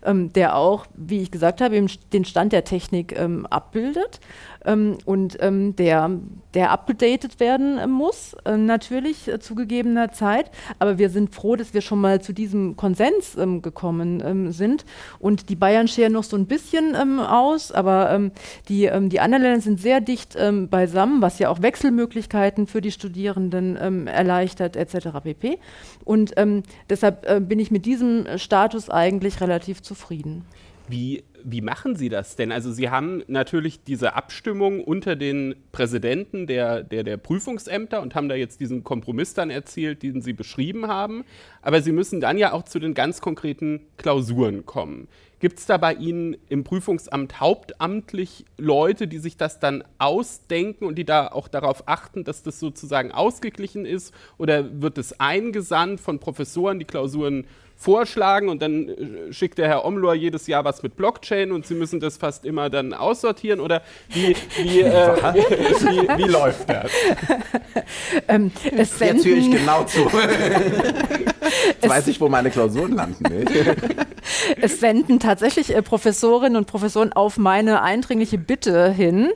ähm, 0.06 0.32
der 0.34 0.56
auch, 0.56 0.86
wie 0.96 1.22
ich 1.22 1.32
gesagt 1.32 1.62
habe, 1.62 1.86
den 2.14 2.26
Stand 2.26 2.54
der 2.54 2.64
Technik 2.64 3.18
ähm, 3.18 3.46
abbildet 3.48 4.20
ähm, 4.66 4.98
und 5.06 5.38
ähm, 5.42 5.76
der, 5.76 6.10
der 6.54 6.72
abgedatet 6.72 7.40
werden 7.40 7.78
äh, 7.78 7.88
muss, 7.88 8.36
äh, 8.46 8.58
natürlich 8.58 9.28
äh, 9.28 9.40
zu 9.40 9.56
gegebener 9.56 10.12
Zeit. 10.12 10.52
Aber 10.80 10.98
wir 10.98 11.10
sind 11.10 11.34
froh, 11.34 11.56
dass 11.56 11.74
wir 11.74 11.82
schon 11.82 12.02
mal 12.02 12.22
zu 12.22 12.34
diesem 12.34 12.76
Konsens 12.76 13.36
ähm, 13.38 13.62
gekommen 13.62 14.24
ähm, 14.26 14.52
sind. 14.52 14.86
Und 15.20 15.50
die 15.50 15.56
Bayern 15.56 15.88
scheren 15.88 16.14
noch 16.14 16.24
so 16.24 16.36
ein 16.38 16.46
bisschen 16.46 16.96
aus, 17.20 17.72
aber 17.72 18.32
die, 18.70 18.90
die 19.04 19.20
anderen 19.20 19.44
Länder 19.44 19.62
sind 19.62 19.80
sehr 19.80 20.02
dicht 20.02 20.38
beisammen, 20.70 21.22
was 21.22 21.40
ja 21.40 21.50
auch 21.50 21.62
Wechselmöglichkeiten 21.62 22.68
für 22.68 22.82
die 22.82 22.92
Studierenden 22.92 24.08
erleichtert, 24.08 24.76
etc. 24.76 25.10
pp. 25.24 25.60
Und 26.04 26.34
deshalb 26.90 27.30
äh, 27.30 27.40
bin 27.40 27.60
ich 27.60 27.72
mit 27.72 27.86
diesem 27.86 28.26
Status 28.38 28.90
eigentlich 28.90 29.42
relativ 29.42 29.82
zufrieden. 29.82 30.46
Wie, 30.88 31.24
wie 31.44 31.62
machen 31.62 31.96
Sie 31.96 32.10
das 32.10 32.36
denn? 32.36 32.52
Also 32.52 32.72
Sie 32.72 32.90
haben 32.90 33.24
natürlich 33.28 33.84
diese 33.84 34.16
Abstimmung 34.16 34.84
unter 34.84 35.16
den 35.16 35.56
Präsidenten 35.72 36.48
der, 36.48 36.84
der, 36.84 37.04
der 37.04 37.18
Prüfungsämter 37.18 38.02
und 38.02 38.16
haben 38.16 38.30
da 38.30 38.36
jetzt 38.36 38.60
diesen 38.60 38.84
Kompromiss 38.84 39.34
dann 39.34 39.50
erzielt, 39.50 40.04
den 40.04 40.22
Sie 40.22 40.34
beschrieben 40.34 40.88
haben. 40.88 41.24
Aber 41.62 41.82
Sie 41.82 41.92
müssen 41.92 42.22
dann 42.22 42.38
ja 42.38 42.54
auch 42.54 42.64
zu 42.64 42.80
den 42.80 42.94
ganz 42.94 43.22
konkreten 43.22 43.82
Klausuren 43.98 44.66
kommen. 44.66 45.08
Gibt 45.40 45.60
es 45.60 45.68
da 45.68 45.78
bei 45.78 45.94
Ihnen 45.94 46.36
im 46.50 46.64
Prüfungsamt 46.64 47.40
hauptamtlich 47.40 48.46
Leute, 48.58 49.08
die 49.08 49.20
sich 49.20 49.38
das 49.38 49.60
dann 49.60 49.84
ausdenken 50.00 50.86
und 50.86 50.96
die 50.96 51.06
da 51.06 51.28
auch 51.28 51.48
darauf 51.48 51.88
achten, 51.88 52.24
dass 52.24 52.42
das 52.42 52.60
sozusagen 52.60 53.12
ausgeglichen 53.12 53.86
ist? 53.86 54.14
Oder 54.40 54.82
wird 54.82 54.98
es 54.98 55.20
eingesandt 55.20 56.00
von 56.00 56.20
Professoren, 56.20 56.80
die 56.80 56.86
Klausuren 56.86 57.46
vorschlagen 57.78 58.50
und 58.50 58.62
dann 58.62 58.90
äh, 58.90 59.34
schickt 59.34 59.60
der 59.60 59.68
Herr 59.68 59.86
Omlor 59.86 60.16
jedes 60.16 60.48
Jahr 60.48 60.66
was 60.66 60.82
mit 60.82 60.98
Blockchain 60.98 61.52
und 61.52 61.68
Sie 61.68 61.76
müssen 61.76 62.00
das 62.00 62.18
fast 62.18 62.44
immer 62.44 62.70
dann 62.72 62.94
aussortieren 62.94 63.60
oder 63.60 63.84
wie, 64.10 64.36
wie, 64.58 64.82
äh, 64.82 65.34
wie, 65.34 66.24
wie 66.24 66.30
läuft 66.30 66.68
das? 66.68 66.92
ähm, 68.28 68.52
Jetzt 68.76 69.00
höre 69.00 69.14
ich 69.14 69.52
genau 69.52 69.84
zu. 69.84 70.00
Jetzt 71.82 71.90
weiß 71.90 72.08
ich, 72.08 72.20
wo 72.20 72.30
meine 72.30 72.50
Klausuren 72.50 72.94
landen. 72.94 73.24
es 74.62 74.80
senden 74.80 75.20
tatsächlich 75.20 75.76
äh, 75.76 75.82
Professorinnen 75.82 76.58
und 76.58 76.66
Professoren 76.66 77.14
auf 77.14 77.38
meine 77.38 77.84
eindringliche 77.84 78.40
Bitte 78.40 78.90
hin 78.90 79.30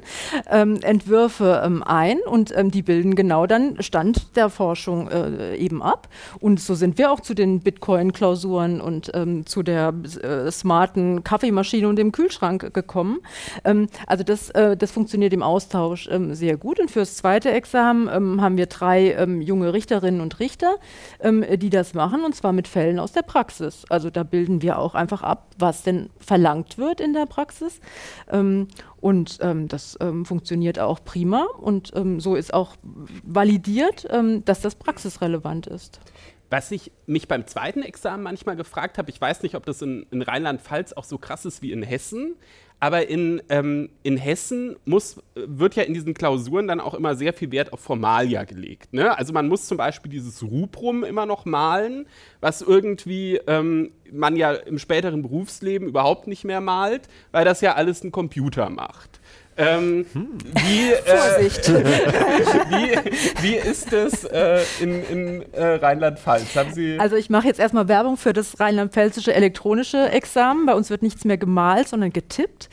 ähm, 0.50 0.80
Entwürfe 0.82 1.62
ähm, 1.64 1.84
ein 1.84 2.18
und 2.20 2.56
ähm, 2.58 2.72
die 2.72 2.82
bilden 2.82 3.16
genau 3.16 3.46
dann 3.46 3.82
Stand 3.82 4.36
der 4.36 4.50
Forschung 4.50 5.10
äh, 5.10 5.56
eben 5.58 5.84
ab. 5.84 6.10
Und 6.40 6.60
so 6.60 6.74
sind 6.74 6.98
wir 6.98 7.12
auch 7.12 7.20
zu 7.20 7.36
den 7.36 7.60
Bitcoin-Klausuren 7.60 8.31
Klausuren 8.32 8.80
und 8.80 9.12
ähm, 9.14 9.46
zu 9.46 9.62
der 9.62 9.94
äh, 10.24 10.50
smarten 10.52 11.22
Kaffeemaschine 11.24 11.88
und 11.88 11.98
dem 11.98 12.14
Kühlschrank 12.14 12.74
gekommen. 12.74 13.20
Ähm, 13.66 13.88
also 14.08 14.24
das, 14.24 14.50
äh, 14.52 14.78
das 14.78 14.92
funktioniert 14.92 15.34
im 15.34 15.44
Austausch 15.44 16.08
ähm, 16.10 16.34
sehr 16.34 16.56
gut. 16.56 16.80
Und 16.80 16.90
fürs 16.90 17.18
zweite 17.18 17.52
Examen 17.52 18.08
ähm, 18.08 18.42
haben 18.42 18.56
wir 18.56 18.68
drei 18.68 19.12
ähm, 19.16 19.42
junge 19.42 19.74
Richterinnen 19.74 20.22
und 20.22 20.40
Richter, 20.40 20.76
ähm, 21.20 21.44
die 21.58 21.70
das 21.70 21.94
machen, 21.94 22.24
und 22.24 22.34
zwar 22.34 22.54
mit 22.54 22.70
Fällen 22.70 23.00
aus 23.00 23.12
der 23.12 23.24
Praxis. 23.24 23.84
Also 23.90 24.10
da 24.10 24.24
bilden 24.24 24.62
wir 24.62 24.80
auch 24.80 24.96
einfach 24.96 25.24
ab, 25.24 25.48
was 25.60 25.84
denn 25.84 26.10
verlangt 26.18 26.78
wird 26.78 27.02
in 27.02 27.12
der 27.12 27.26
Praxis. 27.26 27.82
Und 28.30 29.38
ähm, 29.42 29.68
das 29.68 29.98
ähm, 30.00 30.26
funktioniert 30.26 30.80
auch 30.80 31.04
prima 31.04 31.48
und 31.60 31.92
ähm, 31.96 32.20
so 32.20 32.36
ist 32.36 32.54
auch 32.54 32.76
validiert, 33.24 34.08
dass 34.46 34.62
das 34.62 34.76
praxisrelevant 34.76 35.68
ist. 35.68 36.00
Was 36.52 36.70
ich 36.72 36.92
mich 37.08 37.30
beim 37.30 37.48
zweiten 37.48 37.82
Examen 37.82 38.24
manchmal 38.24 38.58
gefragt 38.58 38.98
habe, 38.98 39.10
ich 39.10 39.20
weiß 39.20 39.42
nicht, 39.42 39.56
ob 39.56 39.66
das 39.66 39.82
in, 39.82 40.06
in 40.12 40.22
Rheinland-Pfalz 40.22 40.92
auch 40.92 41.06
so 41.06 41.18
krass 41.18 41.46
ist 41.46 41.62
wie 41.62 41.72
in 41.72 41.82
Hessen, 41.82 42.36
aber 42.82 43.08
in, 43.08 43.42
ähm, 43.48 43.90
in 44.04 44.18
Hessen 44.18 44.76
muss, 44.86 45.22
wird 45.36 45.76
ja 45.76 45.84
in 45.84 45.94
diesen 45.94 46.14
Klausuren 46.14 46.68
dann 46.68 46.82
auch 46.82 46.94
immer 46.94 47.16
sehr 47.16 47.32
viel 47.32 47.52
Wert 47.52 47.72
auf 47.72 47.80
Formalia 47.80 48.44
gelegt. 48.44 48.92
Ne? 48.92 49.18
Also 49.18 49.32
man 49.32 49.48
muss 49.48 49.68
zum 49.68 49.78
Beispiel 49.78 50.12
dieses 50.12 50.44
Rubrum 50.44 51.06
immer 51.06 51.26
noch 51.26 51.46
malen, 51.46 52.06
was 52.42 52.62
irgendwie 52.62 53.40
ähm, 53.48 53.92
man 54.12 54.36
ja 54.36 54.52
im 54.52 54.78
späteren 54.78 55.22
Berufsleben 55.22 55.88
überhaupt 55.88 56.28
nicht 56.28 56.44
mehr 56.44 56.60
malt, 56.60 57.08
weil 57.32 57.46
das 57.46 57.62
ja 57.62 57.76
alles 57.76 58.04
ein 58.04 58.12
Computer 58.12 58.70
macht. 58.70 59.22
Ähm, 59.58 60.06
wie, 60.14 60.92
äh, 60.92 61.50
wie, 62.70 63.44
wie, 63.44 63.56
ist 63.56 63.92
es 63.92 64.24
äh, 64.24 64.62
in, 64.80 65.04
in 65.04 65.54
äh, 65.54 65.76
Rheinland-Pfalz? 65.76 66.56
Also 66.98 67.18
ich 67.18 67.30
mache 67.30 67.48
jetzt 67.48 67.60
erstmal 67.60 67.90
Werbung 67.90 68.16
für 68.16 68.32
das 68.32 68.62
rheinland-pfälzische 68.62 69.34
elektronische 69.34 70.10
Examen. 70.10 70.66
Bei 70.66 70.74
uns 70.74 70.90
wird 70.90 71.02
nichts 71.02 71.26
mehr 71.26 71.38
gemalt, 71.38 71.90
sondern 71.90 72.14
getippt. 72.14 72.70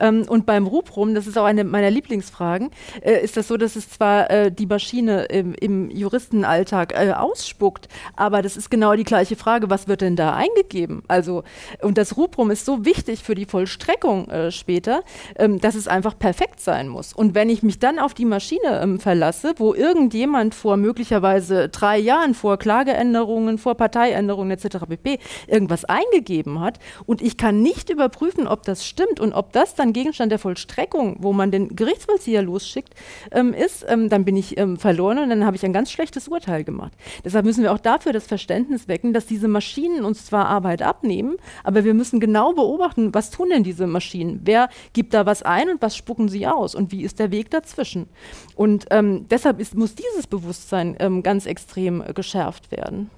Ähm, 0.00 0.24
und 0.26 0.46
beim 0.46 0.66
Ruprum, 0.66 1.14
das 1.14 1.26
ist 1.26 1.36
auch 1.36 1.44
eine 1.44 1.64
meiner 1.64 1.90
Lieblingsfragen, 1.90 2.70
äh, 3.02 3.22
ist 3.22 3.36
das 3.36 3.48
so, 3.48 3.58
dass 3.58 3.76
es 3.76 3.90
zwar 3.90 4.30
äh, 4.30 4.50
die 4.50 4.66
Maschine 4.66 5.24
im, 5.24 5.54
im 5.54 5.90
Juristenalltag 5.90 6.94
äh, 6.94 7.12
ausspuckt, 7.12 7.88
aber 8.16 8.40
das 8.40 8.56
ist 8.56 8.70
genau 8.70 8.94
die 8.94 9.04
gleiche 9.04 9.36
Frage, 9.36 9.68
was 9.68 9.86
wird 9.86 10.00
denn 10.00 10.16
da 10.16 10.34
eingegeben? 10.34 11.02
Also, 11.08 11.44
und 11.82 11.98
das 11.98 12.16
Ruprum 12.16 12.50
ist 12.50 12.64
so 12.64 12.86
wichtig 12.86 13.22
für 13.22 13.34
die 13.34 13.44
Vollstreckung 13.44 14.28
später, 14.50 15.02
ähm, 15.36 15.60
dass 15.60 15.74
es 15.74 15.88
einfach 15.88 16.14
perfekt 16.22 16.60
sein 16.60 16.86
muss. 16.86 17.12
Und 17.12 17.34
wenn 17.34 17.50
ich 17.50 17.64
mich 17.64 17.80
dann 17.80 17.98
auf 17.98 18.14
die 18.14 18.24
Maschine 18.24 18.80
ähm, 18.80 19.00
verlasse, 19.00 19.54
wo 19.56 19.74
irgendjemand 19.74 20.54
vor 20.54 20.76
möglicherweise 20.76 21.68
drei 21.68 21.98
Jahren 21.98 22.34
vor 22.34 22.58
Klageänderungen, 22.58 23.58
vor 23.58 23.74
Parteiänderungen 23.74 24.52
etc. 24.52 24.86
pp. 24.88 25.18
irgendwas 25.48 25.84
eingegeben 25.84 26.60
hat 26.60 26.78
und 27.06 27.22
ich 27.22 27.36
kann 27.36 27.60
nicht 27.60 27.90
überprüfen, 27.90 28.46
ob 28.46 28.62
das 28.62 28.86
stimmt 28.86 29.18
und 29.18 29.32
ob 29.32 29.52
das 29.52 29.74
dann 29.74 29.92
Gegenstand 29.92 30.30
der 30.30 30.38
Vollstreckung, 30.38 31.16
wo 31.18 31.32
man 31.32 31.50
den 31.50 31.74
Gerichtsvollzieher 31.74 32.42
losschickt, 32.42 32.94
ähm, 33.32 33.52
ist, 33.52 33.84
ähm, 33.88 34.08
dann 34.08 34.24
bin 34.24 34.36
ich 34.36 34.56
ähm, 34.58 34.76
verloren 34.76 35.18
und 35.18 35.28
dann 35.28 35.44
habe 35.44 35.56
ich 35.56 35.64
ein 35.64 35.72
ganz 35.72 35.90
schlechtes 35.90 36.28
Urteil 36.28 36.62
gemacht. 36.62 36.92
Deshalb 37.24 37.44
müssen 37.44 37.64
wir 37.64 37.72
auch 37.72 37.80
dafür 37.80 38.12
das 38.12 38.28
Verständnis 38.28 38.86
wecken, 38.86 39.12
dass 39.12 39.26
diese 39.26 39.48
Maschinen 39.48 40.04
uns 40.04 40.24
zwar 40.26 40.46
Arbeit 40.46 40.82
abnehmen, 40.82 41.34
aber 41.64 41.82
wir 41.82 41.94
müssen 41.94 42.20
genau 42.20 42.52
beobachten, 42.52 43.12
was 43.12 43.30
tun 43.30 43.48
denn 43.50 43.64
diese 43.64 43.88
Maschinen? 43.88 44.42
Wer 44.44 44.68
gibt 44.92 45.14
da 45.14 45.26
was 45.26 45.42
ein 45.42 45.68
und 45.68 45.82
was 45.82 45.96
spuckt 45.96 46.11
spucken 46.12 46.28
sie 46.28 46.46
aus 46.46 46.74
und 46.74 46.92
wie 46.92 47.04
ist 47.04 47.18
der 47.18 47.30
Weg 47.30 47.50
dazwischen? 47.50 48.06
Und 48.54 48.84
ähm, 48.90 49.26
deshalb 49.30 49.58
ist, 49.60 49.74
muss 49.74 49.94
dieses 49.94 50.26
Bewusstsein 50.26 50.94
ähm, 50.98 51.22
ganz 51.22 51.46
extrem 51.46 52.02
äh, 52.02 52.12
geschärft 52.12 52.70
werden. 52.70 53.10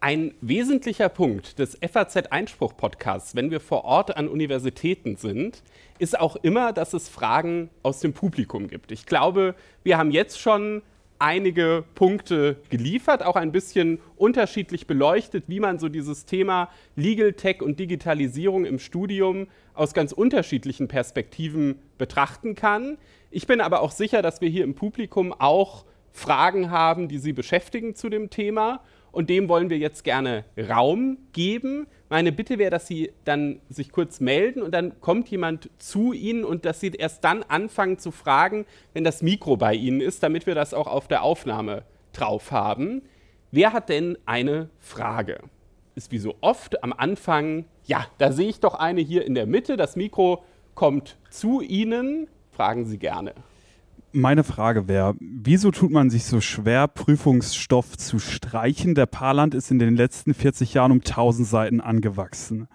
Ein 0.00 0.34
wesentlicher 0.40 1.08
Punkt 1.08 1.60
des 1.60 1.78
FAZ-Einspruch-Podcasts, 1.80 3.36
wenn 3.36 3.52
wir 3.52 3.60
vor 3.60 3.84
Ort 3.84 4.16
an 4.16 4.26
Universitäten 4.26 5.14
sind, 5.14 5.62
ist 6.00 6.18
auch 6.18 6.34
immer, 6.34 6.72
dass 6.72 6.94
es 6.94 7.08
Fragen 7.08 7.70
aus 7.84 8.00
dem 8.00 8.12
Publikum 8.12 8.66
gibt. 8.66 8.90
Ich 8.90 9.06
glaube, 9.06 9.54
wir 9.84 9.98
haben 9.98 10.10
jetzt 10.10 10.40
schon 10.40 10.82
einige 11.18 11.84
Punkte 11.94 12.56
geliefert, 12.70 13.24
auch 13.24 13.36
ein 13.36 13.52
bisschen 13.52 14.00
unterschiedlich 14.16 14.86
beleuchtet, 14.86 15.44
wie 15.46 15.60
man 15.60 15.78
so 15.78 15.88
dieses 15.88 16.24
Thema 16.24 16.70
Legal 16.96 17.32
Tech 17.32 17.62
und 17.62 17.78
Digitalisierung 17.78 18.64
im 18.64 18.78
Studium 18.78 19.48
aus 19.78 19.94
ganz 19.94 20.12
unterschiedlichen 20.12 20.88
Perspektiven 20.88 21.76
betrachten 21.98 22.54
kann. 22.54 22.98
Ich 23.30 23.46
bin 23.46 23.60
aber 23.60 23.80
auch 23.82 23.92
sicher, 23.92 24.22
dass 24.22 24.40
wir 24.40 24.48
hier 24.48 24.64
im 24.64 24.74
Publikum 24.74 25.32
auch 25.32 25.84
Fragen 26.12 26.70
haben, 26.70 27.08
die 27.08 27.18
Sie 27.18 27.32
beschäftigen 27.32 27.94
zu 27.94 28.08
dem 28.08 28.30
Thema. 28.30 28.80
Und 29.10 29.30
dem 29.30 29.48
wollen 29.48 29.70
wir 29.70 29.78
jetzt 29.78 30.04
gerne 30.04 30.44
Raum 30.68 31.18
geben. 31.32 31.86
Meine 32.08 32.30
Bitte 32.30 32.58
wäre, 32.58 32.70
dass 32.70 32.86
Sie 32.86 33.12
dann 33.24 33.60
sich 33.68 33.90
kurz 33.90 34.20
melden 34.20 34.62
und 34.62 34.72
dann 34.72 35.00
kommt 35.00 35.28
jemand 35.28 35.70
zu 35.78 36.12
Ihnen 36.12 36.44
und 36.44 36.64
dass 36.64 36.80
Sie 36.80 36.90
erst 36.90 37.24
dann 37.24 37.42
anfangen 37.42 37.98
zu 37.98 38.10
fragen, 38.10 38.66
wenn 38.92 39.04
das 39.04 39.22
Mikro 39.22 39.56
bei 39.56 39.74
Ihnen 39.74 40.00
ist, 40.00 40.22
damit 40.22 40.46
wir 40.46 40.54
das 40.54 40.74
auch 40.74 40.86
auf 40.86 41.08
der 41.08 41.22
Aufnahme 41.22 41.84
drauf 42.12 42.50
haben. 42.50 43.02
Wer 43.50 43.72
hat 43.72 43.88
denn 43.88 44.18
eine 44.26 44.68
Frage? 44.78 45.40
Ist 45.94 46.12
wie 46.12 46.18
so 46.18 46.36
oft 46.40 46.82
am 46.84 46.92
Anfang, 46.92 47.64
ja, 47.88 48.06
da 48.18 48.30
sehe 48.30 48.48
ich 48.48 48.60
doch 48.60 48.74
eine 48.74 49.00
hier 49.00 49.26
in 49.26 49.34
der 49.34 49.46
Mitte. 49.46 49.76
Das 49.76 49.96
Mikro 49.96 50.44
kommt 50.74 51.18
zu 51.30 51.60
Ihnen. 51.60 52.28
Fragen 52.52 52.86
Sie 52.86 52.98
gerne 52.98 53.34
meine 54.12 54.44
Frage 54.44 54.88
wäre, 54.88 55.14
wieso 55.20 55.70
tut 55.70 55.90
man 55.90 56.10
sich 56.10 56.24
so 56.24 56.40
schwer, 56.40 56.88
Prüfungsstoff 56.88 57.96
zu 57.96 58.18
streichen? 58.18 58.94
Der 58.94 59.06
Parland 59.06 59.54
ist 59.54 59.70
in 59.70 59.78
den 59.78 59.96
letzten 59.96 60.34
40 60.34 60.74
Jahren 60.74 60.92
um 60.92 60.98
1000 60.98 61.46
Seiten 61.46 61.80
angewachsen. 61.80 62.68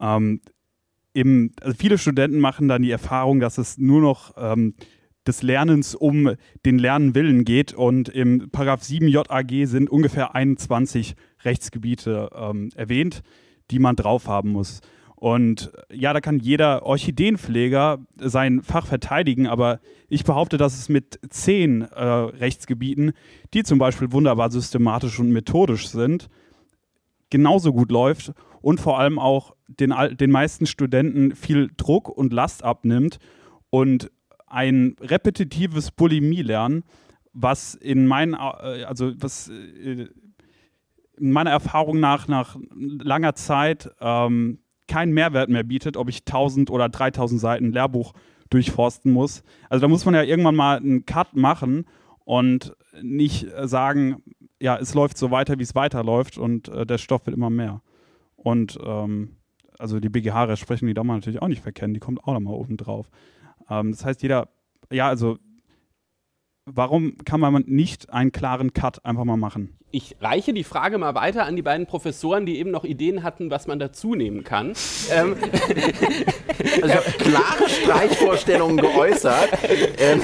Ähm, 0.00 0.40
im, 1.12 1.52
also 1.60 1.76
viele 1.78 1.98
Studenten 1.98 2.40
machen 2.40 2.68
dann 2.68 2.82
die 2.82 2.90
Erfahrung, 2.90 3.40
dass 3.40 3.58
es 3.58 3.78
nur 3.78 4.00
noch 4.00 4.34
ähm, 4.36 4.74
des 5.26 5.42
Lernens 5.42 5.94
um 5.94 6.32
den 6.64 6.78
Lernenwillen 6.78 7.44
geht 7.44 7.72
und 7.72 8.08
im 8.08 8.50
Paragraph 8.50 8.84
7 8.84 9.08
JAG 9.08 9.66
sind 9.66 9.90
ungefähr 9.90 10.34
21 10.34 11.16
Rechtsgebiete 11.44 12.30
ähm, 12.34 12.70
erwähnt, 12.76 13.22
die 13.70 13.78
man 13.78 13.96
drauf 13.96 14.28
haben 14.28 14.52
muss. 14.52 14.80
Und 15.16 15.72
ja, 15.90 16.12
da 16.12 16.20
kann 16.20 16.38
jeder 16.38 16.84
Orchideenpfleger 16.84 17.98
sein 18.16 18.62
Fach 18.62 18.86
verteidigen, 18.86 19.46
aber 19.46 19.80
ich 20.08 20.24
behaupte, 20.24 20.58
dass 20.58 20.78
es 20.78 20.90
mit 20.90 21.18
zehn 21.30 21.82
äh, 21.82 22.04
Rechtsgebieten, 22.04 23.12
die 23.54 23.62
zum 23.62 23.78
Beispiel 23.78 24.12
wunderbar 24.12 24.50
systematisch 24.50 25.18
und 25.18 25.30
methodisch 25.30 25.88
sind, 25.88 26.28
genauso 27.30 27.72
gut 27.72 27.90
läuft 27.90 28.32
und 28.60 28.78
vor 28.78 28.98
allem 28.98 29.18
auch 29.18 29.56
den, 29.68 29.94
den 30.12 30.30
meisten 30.30 30.66
Studenten 30.66 31.34
viel 31.34 31.70
Druck 31.76 32.08
und 32.08 32.32
Last 32.32 32.62
abnimmt 32.62 33.18
und 33.70 34.10
ein 34.46 34.96
repetitives 35.00 35.90
Bulimie-Lernen, 35.90 36.84
was 37.32 37.74
in 37.74 38.06
meinen, 38.06 38.34
äh, 38.34 38.84
also 38.84 39.12
was 39.18 39.48
äh, 39.48 40.08
meiner 41.18 41.50
Erfahrung 41.50 42.00
nach, 42.00 42.28
nach 42.28 42.56
langer 42.74 43.34
Zeit 43.34 43.90
ähm, 44.00 44.58
keinen 44.88 45.12
Mehrwert 45.12 45.48
mehr 45.48 45.64
bietet, 45.64 45.96
ob 45.96 46.08
ich 46.08 46.20
1000 46.20 46.70
oder 46.70 46.88
3000 46.88 47.40
Seiten 47.40 47.72
Lehrbuch 47.72 48.12
durchforsten 48.50 49.12
muss. 49.12 49.42
Also 49.68 49.82
da 49.82 49.88
muss 49.88 50.04
man 50.04 50.14
ja 50.14 50.22
irgendwann 50.22 50.54
mal 50.54 50.76
einen 50.76 51.04
Cut 51.06 51.34
machen 51.34 51.86
und 52.24 52.76
nicht 53.02 53.46
sagen, 53.64 54.22
ja, 54.60 54.76
es 54.76 54.94
läuft 54.94 55.18
so 55.18 55.30
weiter, 55.30 55.58
wie 55.58 55.62
es 55.62 55.74
weiterläuft 55.74 56.38
und 56.38 56.68
äh, 56.68 56.86
der 56.86 56.98
Stoff 56.98 57.26
wird 57.26 57.36
immer 57.36 57.50
mehr. 57.50 57.82
Und 58.36 58.78
ähm, 58.84 59.36
also 59.78 60.00
die 60.00 60.08
BGH-Rechtsprechung, 60.08 60.88
die 60.88 60.94
darf 60.94 61.04
man 61.04 61.16
natürlich 61.16 61.42
auch 61.42 61.48
nicht 61.48 61.62
verkennen, 61.62 61.94
die 61.94 62.00
kommt 62.00 62.22
auch 62.24 62.32
nochmal 62.32 62.54
oben 62.54 62.76
drauf. 62.76 63.10
Ähm, 63.68 63.90
das 63.90 64.04
heißt, 64.04 64.22
jeder, 64.22 64.48
ja, 64.90 65.08
also 65.08 65.38
warum 66.66 67.16
kann 67.24 67.40
man 67.40 67.64
nicht 67.66 68.12
einen 68.12 68.32
klaren 68.32 68.74
Cut 68.74 69.04
einfach 69.04 69.24
mal 69.24 69.36
machen? 69.36 69.72
Ich 69.92 70.16
reiche 70.20 70.52
die 70.52 70.64
Frage 70.64 70.98
mal 70.98 71.14
weiter 71.14 71.46
an 71.46 71.56
die 71.56 71.62
beiden 71.62 71.86
Professoren, 71.86 72.44
die 72.44 72.58
eben 72.58 72.70
noch 72.70 72.84
Ideen 72.84 73.22
hatten, 73.22 73.50
was 73.50 73.66
man 73.66 73.78
dazu 73.78 74.14
nehmen 74.14 74.42
kann. 74.44 74.72
ähm, 75.14 75.36
also 76.82 76.86
ich 76.86 76.94
habe 76.94 77.10
klare 77.18 77.68
Streichvorstellungen 77.68 78.76
geäußert. 78.78 79.48
Ähm, 79.98 80.20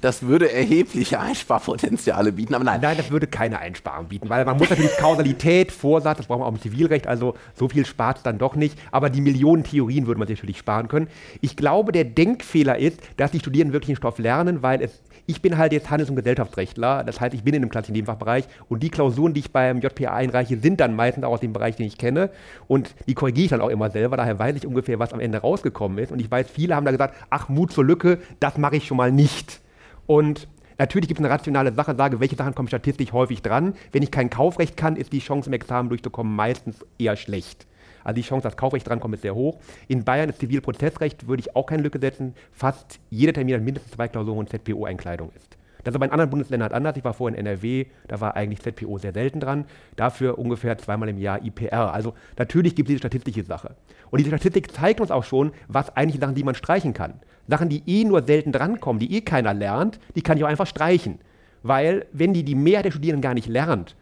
das 0.00 0.22
würde 0.22 0.50
erhebliche 0.50 1.20
Einsparpotenziale 1.20 2.32
bieten, 2.32 2.54
aber 2.54 2.64
nein. 2.64 2.80
Nein, 2.80 2.96
das 2.96 3.10
würde 3.10 3.26
keine 3.26 3.58
Einsparung 3.58 4.08
bieten, 4.08 4.30
weil 4.30 4.44
man 4.46 4.56
muss 4.56 4.70
natürlich 4.70 4.96
Kausalität, 4.96 5.70
Vorsatz, 5.70 6.16
das 6.16 6.26
braucht 6.26 6.40
man 6.40 6.48
auch 6.48 6.52
im 6.54 6.60
Zivilrecht, 6.60 7.06
also 7.06 7.34
so 7.54 7.68
viel 7.68 7.84
spart 7.86 8.16
es 8.16 8.22
dann 8.22 8.38
doch 8.38 8.56
nicht. 8.56 8.76
Aber 8.90 9.10
die 9.10 9.20
Millionen 9.20 9.64
Theorien 9.64 10.06
würde 10.06 10.18
man 10.18 10.28
natürlich 10.28 10.58
sparen 10.58 10.88
können. 10.88 11.08
Ich 11.42 11.56
glaube, 11.56 11.92
der 11.92 12.04
Denkfehler 12.04 12.78
ist, 12.78 13.00
dass 13.18 13.30
die 13.30 13.38
Studierenden 13.38 13.74
wirklich 13.74 13.90
einen 13.90 13.96
Stoff 13.98 14.18
lernen, 14.18 14.62
weil 14.62 14.82
es 14.82 15.02
ich 15.26 15.40
bin 15.42 15.56
halt 15.56 15.72
jetzt 15.72 15.90
Handels- 15.90 16.10
und 16.10 16.16
Gesellschaftsrechtler, 16.16 17.04
das 17.04 17.20
heißt, 17.20 17.34
ich 17.34 17.44
bin 17.44 17.54
in 17.54 17.62
einem 17.62 17.70
klassischen 17.70 17.94
Nebenfachbereich 17.94 18.44
und 18.68 18.82
die 18.82 18.90
Klausuren, 18.90 19.34
die 19.34 19.40
ich 19.40 19.52
beim 19.52 19.80
JPA 19.80 20.14
einreiche, 20.14 20.58
sind 20.58 20.80
dann 20.80 20.94
meistens 20.94 21.24
auch 21.24 21.32
aus 21.32 21.40
dem 21.40 21.52
Bereich, 21.52 21.76
den 21.76 21.86
ich 21.86 21.98
kenne 21.98 22.30
und 22.66 22.94
die 23.06 23.14
korrigiere 23.14 23.44
ich 23.44 23.50
dann 23.50 23.60
auch 23.60 23.70
immer 23.70 23.90
selber, 23.90 24.16
daher 24.16 24.38
weiß 24.38 24.56
ich 24.56 24.66
ungefähr, 24.66 24.98
was 24.98 25.12
am 25.12 25.20
Ende 25.20 25.38
rausgekommen 25.38 25.98
ist 25.98 26.12
und 26.12 26.20
ich 26.20 26.30
weiß, 26.30 26.48
viele 26.50 26.76
haben 26.76 26.84
da 26.84 26.92
gesagt, 26.92 27.14
ach, 27.30 27.48
Mut 27.48 27.72
zur 27.72 27.84
Lücke, 27.84 28.18
das 28.40 28.58
mache 28.58 28.76
ich 28.76 28.86
schon 28.86 28.96
mal 28.96 29.12
nicht. 29.12 29.60
Und 30.06 30.48
Natürlich 30.76 31.06
gibt 31.08 31.20
es 31.20 31.24
eine 31.24 31.32
rationale 31.32 31.72
Sache, 31.72 31.94
sage, 31.94 32.18
welche 32.18 32.34
Sachen 32.34 32.54
kommen 32.54 32.68
statistisch 32.68 33.12
häufig 33.12 33.42
dran. 33.42 33.74
Wenn 33.92 34.02
ich 34.02 34.10
kein 34.10 34.28
Kaufrecht 34.28 34.76
kann, 34.76 34.96
ist 34.96 35.12
die 35.12 35.20
Chance, 35.20 35.48
im 35.48 35.52
Examen 35.52 35.88
durchzukommen, 35.88 36.34
meistens 36.34 36.84
eher 36.98 37.16
schlecht. 37.16 37.66
Also 38.04 38.14
die 38.14 38.22
Chance, 38.22 38.44
dass 38.44 38.56
Kaufrecht 38.56 38.88
drankommt, 38.88 39.14
ist 39.14 39.22
sehr 39.22 39.34
hoch. 39.34 39.58
In 39.88 40.04
Bayern 40.04 40.28
ist 40.28 40.38
Zivilprozessrecht, 40.38 41.26
würde 41.26 41.40
ich 41.40 41.56
auch 41.56 41.66
keine 41.66 41.82
Lücke 41.82 41.98
setzen. 41.98 42.34
Fast 42.52 43.00
jeder 43.10 43.32
Termin 43.32 43.56
hat 43.56 43.62
mindestens 43.62 43.92
zwei 43.92 44.08
Klausuren 44.08 44.38
und 44.38 44.50
ZPO-Einkleidung 44.50 45.30
ist. 45.34 45.56
Das 45.84 45.92
ist 45.92 45.96
aber 45.96 46.06
in 46.06 46.12
anderen 46.12 46.30
Bundesländern 46.30 46.70
halt 46.70 46.72
anders. 46.74 46.96
Ich 46.96 47.04
war 47.04 47.12
vorhin 47.12 47.38
in 47.38 47.46
NRW, 47.46 47.86
da 48.08 48.20
war 48.20 48.36
eigentlich 48.36 48.60
ZPO 48.62 48.98
sehr 48.98 49.12
selten 49.12 49.38
dran. 49.38 49.66
Dafür 49.96 50.38
ungefähr 50.38 50.78
zweimal 50.78 51.10
im 51.10 51.18
Jahr 51.18 51.44
IPR. 51.44 51.92
Also 51.92 52.14
natürlich 52.38 52.74
gibt 52.74 52.88
es 52.88 52.94
diese 52.94 52.98
statistische 53.00 53.44
Sache. 53.44 53.76
Und 54.10 54.18
diese 54.18 54.30
Statistik 54.30 54.72
zeigt 54.72 55.00
uns 55.00 55.10
auch 55.10 55.24
schon, 55.24 55.52
was 55.68 55.94
eigentlich 55.94 56.20
Sachen, 56.20 56.34
die 56.34 56.42
man 56.42 56.54
streichen 56.54 56.94
kann. 56.94 57.20
Sachen, 57.46 57.68
die 57.68 57.82
eh 57.86 58.04
nur 58.04 58.22
selten 58.22 58.50
drankommen, 58.50 58.98
die 58.98 59.14
eh 59.14 59.20
keiner 59.20 59.52
lernt, 59.52 60.00
die 60.16 60.22
kann 60.22 60.38
ich 60.38 60.44
auch 60.44 60.48
einfach 60.48 60.66
streichen. 60.66 61.18
Weil 61.62 62.06
wenn 62.12 62.32
die 62.32 62.44
die 62.44 62.54
Mehrheit 62.54 62.86
der 62.86 62.90
Studierenden 62.90 63.22
gar 63.22 63.34
nicht 63.34 63.48
lernt, 63.48 63.94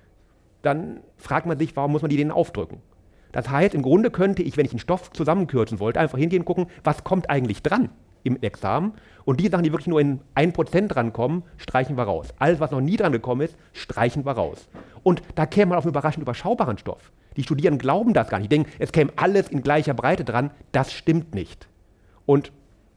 dann 0.62 1.00
fragt 1.16 1.46
man 1.46 1.59
sich, 1.59 1.74
warum 1.74 1.92
muss 1.92 2.03
man 2.03 2.11
die 2.11 2.16
denen 2.16 2.30
aufdrücken? 2.30 2.78
Das 3.33 3.51
heißt, 3.51 3.74
im 3.74 3.83
Grunde 3.83 4.11
könnte 4.11 4.43
ich, 4.43 4.57
wenn 4.57 4.66
ich 4.66 4.72
einen 4.72 4.78
Stoff 4.78 5.11
zusammenkürzen 5.11 5.80
wollte, 5.80 6.01
einfach 6.01 6.18
hingehen 6.18 6.43
und 6.43 6.47
gucken, 6.47 6.66
was 6.85 7.03
kommt 7.05 7.28
eigentlich 7.30 7.62
dran 7.62 7.89
im 8.24 8.41
Examen. 8.41 8.93
Und 9.24 9.41
die 9.41 9.49
Sachen, 9.49 9.64
die 9.64 9.72
wirklich 9.72 9.89
nur 9.89 10.01
in 10.01 10.20
1% 10.37 10.89
drankommen, 10.89 11.43
streichen 11.57 11.97
wir 11.97 12.05
raus. 12.05 12.28
Alles, 12.39 12.61
was 12.61 12.70
noch 12.70 12.80
nie 12.80 12.97
dran 12.97 13.12
gekommen 13.12 13.41
ist, 13.41 13.57
streichen 13.72 14.24
wir 14.24 14.33
raus. 14.33 14.68
Und 15.03 15.22
da 15.35 15.47
käme 15.47 15.70
man 15.70 15.78
auf 15.78 15.85
einen 15.85 15.91
überraschend 15.93 16.22
überschaubaren 16.22 16.78
Stoff. 16.78 17.11
Die 17.37 17.43
Studierenden 17.43 17.80
glauben 17.80 18.12
das 18.12 18.28
gar 18.28 18.39
nicht. 18.39 18.53
Die 18.53 18.57
denken, 18.57 18.70
es 18.78 18.93
käme 18.93 19.12
alles 19.16 19.49
in 19.49 19.62
gleicher 19.62 19.95
Breite 19.95 20.24
dran. 20.24 20.51
Das 20.70 20.93
stimmt 20.93 21.35
nicht. 21.35 21.66
Und 22.26 22.53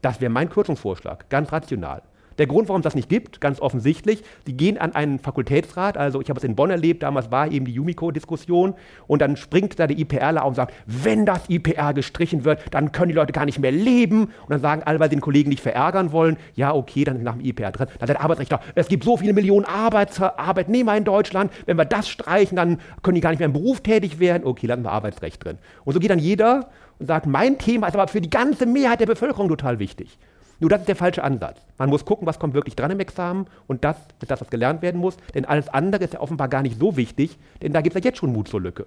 Das 0.05 0.21
wäre 0.21 0.29
mein 0.29 0.51
Kürzungsvorschlag, 0.51 1.29
ganz 1.29 1.51
rational. 1.51 2.03
Der 2.37 2.47
Grund, 2.47 2.67
warum 2.67 2.81
es 2.81 2.83
das 2.83 2.95
nicht 2.95 3.09
gibt, 3.09 3.39
ganz 3.39 3.61
offensichtlich, 3.61 4.23
die 4.45 4.57
gehen 4.57 4.77
an 4.77 4.93
einen 4.93 5.19
Fakultätsrat, 5.19 5.97
also 5.97 6.21
ich 6.21 6.29
habe 6.29 6.37
es 6.37 6.43
in 6.43 6.55
Bonn 6.55 6.69
erlebt, 6.69 7.03
damals 7.03 7.31
war 7.31 7.51
eben 7.51 7.65
die 7.65 7.73
Yumiko-Diskussion 7.73 8.73
und 9.07 9.21
dann 9.21 9.37
springt 9.37 9.79
da 9.79 9.87
der 9.87 9.97
IPRler 9.97 10.43
auf 10.43 10.49
und 10.49 10.55
sagt, 10.55 10.73
wenn 10.85 11.25
das 11.25 11.49
IPR 11.49 11.93
gestrichen 11.93 12.43
wird, 12.43 12.61
dann 12.71 12.91
können 12.91 13.09
die 13.09 13.15
Leute 13.15 13.31
gar 13.31 13.45
nicht 13.45 13.59
mehr 13.59 13.71
leben 13.71 14.25
und 14.25 14.49
dann 14.49 14.59
sagen 14.59 14.83
alle, 14.83 14.99
weil 14.99 15.09
sie 15.09 15.15
den 15.15 15.21
Kollegen 15.21 15.49
nicht 15.49 15.61
verärgern 15.61 16.11
wollen, 16.11 16.37
ja 16.55 16.73
okay, 16.73 17.03
dann 17.03 17.23
nach 17.23 17.35
dem 17.35 17.45
IPR 17.45 17.71
drin. 17.71 17.87
Dann 17.99 18.07
sagt 18.07 18.19
der 18.19 18.21
Arbeitsrechtler, 18.21 18.59
es 18.75 18.87
gibt 18.87 19.03
so 19.03 19.17
viele 19.17 19.33
Millionen 19.33 19.65
Arbeits 19.65 20.21
Arbeitnehmer 20.21 20.95
in 20.97 21.03
Deutschland, 21.03 21.51
wenn 21.65 21.77
wir 21.77 21.85
das 21.85 22.09
streichen, 22.09 22.55
dann 22.57 22.79
können 23.01 23.15
die 23.15 23.21
gar 23.21 23.29
nicht 23.29 23.39
mehr 23.39 23.47
im 23.47 23.53
Beruf 23.53 23.81
tätig 23.81 24.19
werden, 24.19 24.43
okay, 24.45 24.67
lassen 24.67 24.83
wir 24.83 24.91
Arbeitsrecht 24.91 25.43
drin. 25.43 25.57
Und 25.83 25.93
so 25.93 25.99
geht 25.99 26.09
dann 26.09 26.19
jeder 26.19 26.69
und 26.99 27.07
sagt, 27.07 27.25
mein 27.25 27.57
Thema 27.57 27.87
ist 27.87 27.95
aber 27.95 28.07
für 28.07 28.21
die 28.21 28.29
ganze 28.29 28.65
Mehrheit 28.65 28.99
der 28.99 29.05
Bevölkerung 29.05 29.47
total 29.47 29.79
wichtig. 29.79 30.17
Nur 30.59 30.69
das 30.69 30.81
ist 30.81 30.87
der 30.87 30.95
falsche 30.95 31.23
Ansatz. 31.23 31.59
Man 31.77 31.89
muss 31.89 32.05
gucken, 32.05 32.25
was 32.25 32.39
kommt 32.39 32.53
wirklich 32.53 32.75
dran 32.75 32.91
im 32.91 32.99
Examen 32.99 33.47
und 33.67 33.83
das 33.83 33.97
ist 34.21 34.31
das, 34.31 34.41
was 34.41 34.49
gelernt 34.49 34.81
werden 34.81 35.01
muss. 35.01 35.17
Denn 35.33 35.45
alles 35.45 35.67
andere 35.69 36.03
ist 36.03 36.13
ja 36.13 36.21
offenbar 36.21 36.47
gar 36.47 36.61
nicht 36.61 36.79
so 36.79 36.97
wichtig, 36.97 37.37
denn 37.61 37.73
da 37.73 37.81
gibt 37.81 37.95
es 37.95 38.03
ja 38.03 38.09
jetzt 38.09 38.19
schon 38.19 38.31
Mut 38.31 38.47
zur 38.47 38.61
Lücke. 38.61 38.85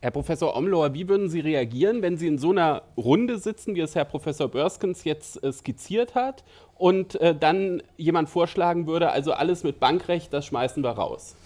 Herr 0.00 0.10
Professor 0.10 0.56
Omlohr, 0.56 0.94
wie 0.94 1.08
würden 1.08 1.28
Sie 1.28 1.38
reagieren, 1.38 2.02
wenn 2.02 2.16
Sie 2.16 2.26
in 2.26 2.36
so 2.36 2.50
einer 2.50 2.82
Runde 2.96 3.38
sitzen, 3.38 3.76
wie 3.76 3.80
es 3.80 3.94
Herr 3.94 4.04
Professor 4.04 4.48
Börskens 4.48 5.04
jetzt 5.04 5.42
äh, 5.44 5.52
skizziert 5.52 6.16
hat, 6.16 6.42
und 6.76 7.20
äh, 7.20 7.36
dann 7.36 7.80
jemand 7.96 8.28
vorschlagen 8.28 8.88
würde, 8.88 9.10
also 9.10 9.32
alles 9.32 9.62
mit 9.62 9.78
Bankrecht, 9.78 10.32
das 10.32 10.46
schmeißen 10.46 10.82
wir 10.82 10.90
raus? 10.90 11.36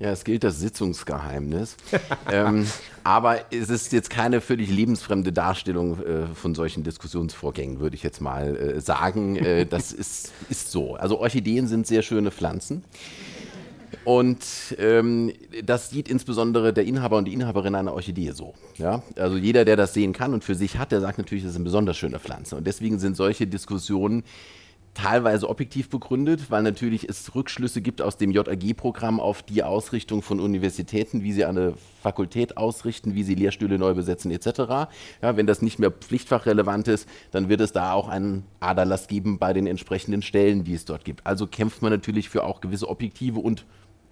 Ja, 0.00 0.10
es 0.10 0.24
gilt 0.24 0.44
das 0.44 0.58
Sitzungsgeheimnis. 0.58 1.76
ähm, 2.30 2.66
aber 3.04 3.52
es 3.52 3.70
ist 3.70 3.92
jetzt 3.92 4.10
keine 4.10 4.40
völlig 4.40 4.70
lebensfremde 4.70 5.32
Darstellung 5.32 6.02
äh, 6.02 6.26
von 6.34 6.54
solchen 6.54 6.82
Diskussionsvorgängen, 6.82 7.80
würde 7.80 7.96
ich 7.96 8.02
jetzt 8.02 8.20
mal 8.20 8.56
äh, 8.56 8.80
sagen. 8.80 9.36
Äh, 9.36 9.66
das 9.66 9.92
ist, 9.92 10.32
ist 10.48 10.70
so. 10.70 10.96
Also 10.96 11.20
Orchideen 11.20 11.68
sind 11.68 11.86
sehr 11.86 12.02
schöne 12.02 12.30
Pflanzen. 12.30 12.82
Und 14.04 14.44
ähm, 14.78 15.32
das 15.64 15.90
sieht 15.90 16.08
insbesondere 16.08 16.72
der 16.72 16.84
Inhaber 16.84 17.16
und 17.16 17.26
die 17.26 17.32
Inhaberin 17.32 17.74
einer 17.74 17.94
Orchidee 17.94 18.32
so. 18.32 18.54
Ja? 18.76 19.02
Also 19.16 19.36
jeder, 19.36 19.64
der 19.64 19.76
das 19.76 19.94
sehen 19.94 20.12
kann 20.12 20.34
und 20.34 20.44
für 20.44 20.54
sich 20.54 20.78
hat, 20.78 20.92
der 20.92 21.00
sagt 21.00 21.18
natürlich, 21.18 21.44
das 21.44 21.52
ist 21.52 21.56
eine 21.56 21.64
besonders 21.64 21.96
schöne 21.96 22.18
Pflanze. 22.18 22.56
Und 22.56 22.66
deswegen 22.66 22.98
sind 22.98 23.16
solche 23.16 23.46
Diskussionen 23.46 24.24
teilweise 24.94 25.48
objektiv 25.48 25.90
begründet, 25.90 26.50
weil 26.50 26.62
natürlich 26.62 27.08
es 27.08 27.34
Rückschlüsse 27.34 27.82
gibt 27.82 28.00
aus 28.00 28.16
dem 28.16 28.30
JAG-Programm 28.30 29.20
auf 29.20 29.42
die 29.42 29.62
Ausrichtung 29.62 30.22
von 30.22 30.40
Universitäten, 30.40 31.22
wie 31.22 31.32
sie 31.32 31.44
eine 31.44 31.74
Fakultät 32.00 32.56
ausrichten, 32.56 33.14
wie 33.14 33.24
sie 33.24 33.34
Lehrstühle 33.34 33.78
neu 33.78 33.94
besetzen 33.94 34.30
etc. 34.30 34.46
Ja, 35.20 35.36
wenn 35.36 35.46
das 35.46 35.62
nicht 35.62 35.78
mehr 35.78 35.90
pflichtfachrelevant 35.90 36.88
ist, 36.88 37.08
dann 37.32 37.48
wird 37.48 37.60
es 37.60 37.72
da 37.72 37.92
auch 37.92 38.08
einen 38.08 38.44
Aderlass 38.60 39.08
geben 39.08 39.38
bei 39.38 39.52
den 39.52 39.66
entsprechenden 39.66 40.22
Stellen, 40.22 40.64
die 40.64 40.74
es 40.74 40.84
dort 40.84 41.04
gibt. 41.04 41.26
Also 41.26 41.46
kämpft 41.46 41.82
man 41.82 41.92
natürlich 41.92 42.28
für 42.28 42.44
auch 42.44 42.60
gewisse 42.60 42.88
objektive 42.88 43.40
und 43.40 43.66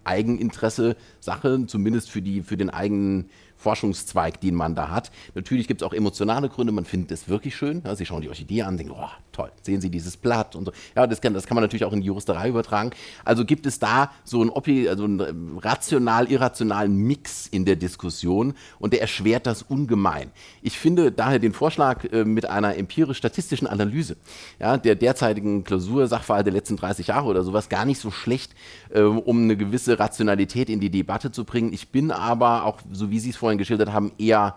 Eigeninteresse 0.05 0.97
Sache, 1.21 1.67
zumindest 1.67 2.11
für, 2.11 2.23
die, 2.23 2.43
für 2.43 2.57
den 2.57 2.71
eigenen 2.71 3.31
Forschungszweig, 3.63 4.41
den 4.41 4.55
man 4.55 4.75
da 4.75 4.91
hat. 4.91 5.11
Natürlich 5.35 5.69
gibt 5.69 5.83
es 5.83 5.87
auch 5.87 5.93
emotionale 5.93 6.49
Gründe, 6.49 6.73
man 6.73 6.85
findet 6.85 7.13
es 7.13 7.29
wirklich 7.29 7.57
schön. 7.57 7.83
Ja, 7.85 7.95
Sie 7.95 8.05
schauen 8.05 8.23
die 8.23 8.29
Orchidee 8.29 8.63
an, 8.63 8.77
denken, 8.77 8.93
oh, 8.97 9.09
toll, 9.33 9.51
sehen 9.63 9.81
Sie 9.81 9.91
dieses 9.91 10.17
Blatt 10.17 10.57
und 10.57 10.67
so. 10.67 10.73
Ja, 10.97 11.07
das 11.07 11.21
kann, 11.21 11.35
das 11.35 11.47
kann 11.47 11.55
man 11.55 11.63
natürlich 11.63 11.85
auch 11.85 11.93
in 11.93 12.01
die 12.01 12.07
Juristerei 12.07 12.49
übertragen. 12.49 12.91
Also 13.25 13.45
gibt 13.45 13.67
es 13.67 13.79
da 13.79 14.11
so 14.25 14.41
einen, 14.41 14.51
also 14.89 15.05
einen 15.05 15.59
rational-irrationalen 15.59 16.95
Mix 16.95 17.47
in 17.47 17.65
der 17.65 17.77
Diskussion 17.77 18.55
und 18.79 18.93
der 18.93 19.01
erschwert 19.01 19.47
das 19.47 19.63
ungemein. 19.63 20.31
Ich 20.61 20.79
finde 20.79 21.13
daher 21.13 21.39
den 21.39 21.53
Vorschlag 21.53 22.05
äh, 22.13 22.25
mit 22.25 22.49
einer 22.49 22.77
empirisch-statistischen 22.77 23.67
Analyse 23.67 24.17
ja, 24.59 24.77
der 24.77 24.95
derzeitigen 24.95 25.65
Klausursachverhalte 25.65 26.51
der 26.51 26.55
letzten 26.55 26.77
30 26.77 27.09
Jahre 27.09 27.27
oder 27.27 27.43
sowas 27.43 27.69
gar 27.69 27.85
nicht 27.85 28.01
so 28.01 28.11
schlecht, 28.11 28.55
äh, 28.91 29.03
um 29.03 29.43
eine 29.43 29.57
gewisse 29.57 29.99
Rationalität 29.99 30.69
in 30.69 30.81
die 30.81 30.91
Debatte 30.91 31.31
zu 31.31 31.45
bringen. 31.45 31.73
Ich 31.73 31.89
bin 31.89 32.11
aber 32.11 32.65
auch, 32.65 32.81
so 32.91 33.11
wie 33.11 33.19
Sie 33.19 33.31
es 33.31 33.37
vorhin 33.37 33.52
vorhin 33.53 33.59
geschildert 33.59 33.93
haben, 33.93 34.13
eher 34.19 34.57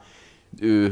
äh, 0.62 0.92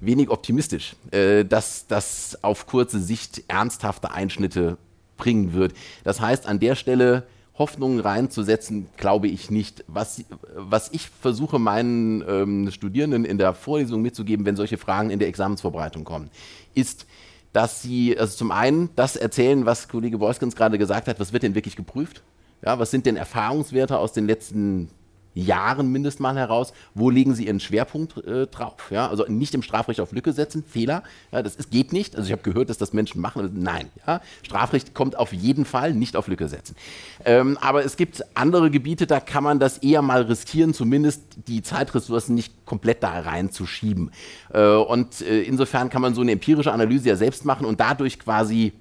wenig 0.00 0.30
optimistisch, 0.30 0.96
äh, 1.10 1.44
dass 1.44 1.86
das 1.86 2.38
auf 2.42 2.66
kurze 2.66 3.00
Sicht 3.00 3.44
ernsthafte 3.48 4.10
Einschnitte 4.10 4.78
bringen 5.16 5.52
wird. 5.52 5.74
Das 6.02 6.20
heißt, 6.20 6.46
an 6.46 6.58
der 6.58 6.74
Stelle 6.74 7.24
Hoffnungen 7.56 8.00
reinzusetzen, 8.00 8.88
glaube 8.96 9.28
ich 9.28 9.50
nicht. 9.50 9.84
Was, 9.86 10.24
was 10.56 10.90
ich 10.92 11.08
versuche 11.08 11.60
meinen 11.60 12.24
ähm, 12.26 12.70
Studierenden 12.72 13.24
in 13.24 13.38
der 13.38 13.54
Vorlesung 13.54 14.02
mitzugeben, 14.02 14.44
wenn 14.44 14.56
solche 14.56 14.76
Fragen 14.76 15.10
in 15.10 15.20
der 15.20 15.28
Examensvorbereitung 15.28 16.02
kommen, 16.02 16.30
ist, 16.74 17.06
dass 17.52 17.80
sie 17.80 18.18
also 18.18 18.36
zum 18.36 18.50
einen 18.50 18.88
das 18.96 19.14
erzählen, 19.14 19.66
was 19.66 19.86
Kollege 19.86 20.18
Beuskens 20.18 20.56
gerade 20.56 20.78
gesagt 20.78 21.06
hat, 21.06 21.20
was 21.20 21.32
wird 21.32 21.44
denn 21.44 21.54
wirklich 21.54 21.76
geprüft? 21.76 22.22
Ja, 22.64 22.80
was 22.80 22.90
sind 22.90 23.06
denn 23.06 23.16
Erfahrungswerte 23.16 23.98
aus 23.98 24.12
den 24.12 24.26
letzten 24.26 24.88
Jahren 25.34 25.90
mindestens 25.90 26.20
mal 26.20 26.36
heraus, 26.36 26.72
wo 26.94 27.10
legen 27.10 27.34
Sie 27.34 27.46
Ihren 27.46 27.60
Schwerpunkt 27.60 28.24
äh, 28.26 28.46
drauf. 28.46 28.90
Ja? 28.90 29.08
Also 29.08 29.24
nicht 29.28 29.54
im 29.54 29.62
Strafrecht 29.62 30.00
auf 30.00 30.12
Lücke 30.12 30.32
setzen, 30.32 30.64
Fehler, 30.66 31.02
ja, 31.32 31.42
das 31.42 31.56
ist, 31.56 31.70
geht 31.70 31.92
nicht. 31.92 32.16
Also 32.16 32.26
ich 32.26 32.32
habe 32.32 32.42
gehört, 32.42 32.70
dass 32.70 32.78
das 32.78 32.92
Menschen 32.92 33.20
machen, 33.20 33.50
nein. 33.54 33.88
Ja? 34.06 34.20
Strafrecht 34.42 34.94
kommt 34.94 35.16
auf 35.16 35.32
jeden 35.32 35.64
Fall 35.64 35.94
nicht 35.94 36.16
auf 36.16 36.28
Lücke 36.28 36.48
setzen. 36.48 36.76
Ähm, 37.24 37.58
aber 37.60 37.84
es 37.84 37.96
gibt 37.96 38.22
andere 38.34 38.70
Gebiete, 38.70 39.06
da 39.06 39.20
kann 39.20 39.44
man 39.44 39.58
das 39.58 39.78
eher 39.78 40.02
mal 40.02 40.22
riskieren, 40.22 40.74
zumindest 40.74 41.22
die 41.48 41.62
Zeitressourcen 41.62 42.34
nicht 42.34 42.64
komplett 42.64 43.02
da 43.02 43.20
reinzuschieben. 43.20 44.10
Äh, 44.52 44.64
und 44.74 45.20
äh, 45.20 45.42
insofern 45.42 45.90
kann 45.90 46.02
man 46.02 46.14
so 46.14 46.20
eine 46.20 46.32
empirische 46.32 46.72
Analyse 46.72 47.08
ja 47.08 47.16
selbst 47.16 47.44
machen 47.44 47.66
und 47.66 47.80
dadurch 47.80 48.18
quasi 48.18 48.72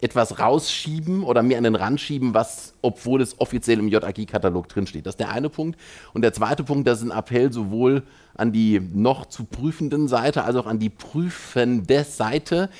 etwas 0.00 0.38
rausschieben 0.38 1.22
oder 1.22 1.42
mehr 1.42 1.58
an 1.58 1.64
den 1.64 1.74
Rand 1.74 2.00
schieben, 2.00 2.34
was, 2.34 2.74
obwohl 2.82 3.20
es 3.20 3.40
offiziell 3.40 3.78
im 3.78 3.88
JAG-Katalog 3.88 4.68
drinsteht. 4.68 5.06
Das 5.06 5.14
ist 5.14 5.20
der 5.20 5.30
eine 5.30 5.50
Punkt. 5.50 5.78
Und 6.14 6.22
der 6.22 6.32
zweite 6.32 6.64
Punkt, 6.64 6.86
das 6.86 7.02
ist 7.02 7.10
ein 7.10 7.16
Appell 7.16 7.52
sowohl 7.52 8.02
an 8.34 8.52
die 8.52 8.80
noch 8.80 9.26
zu 9.26 9.44
prüfenden 9.44 10.08
Seite 10.08 10.44
als 10.44 10.56
auch 10.56 10.66
an 10.66 10.78
die 10.78 10.90
prüfende 10.90 12.04
Seite. 12.04 12.70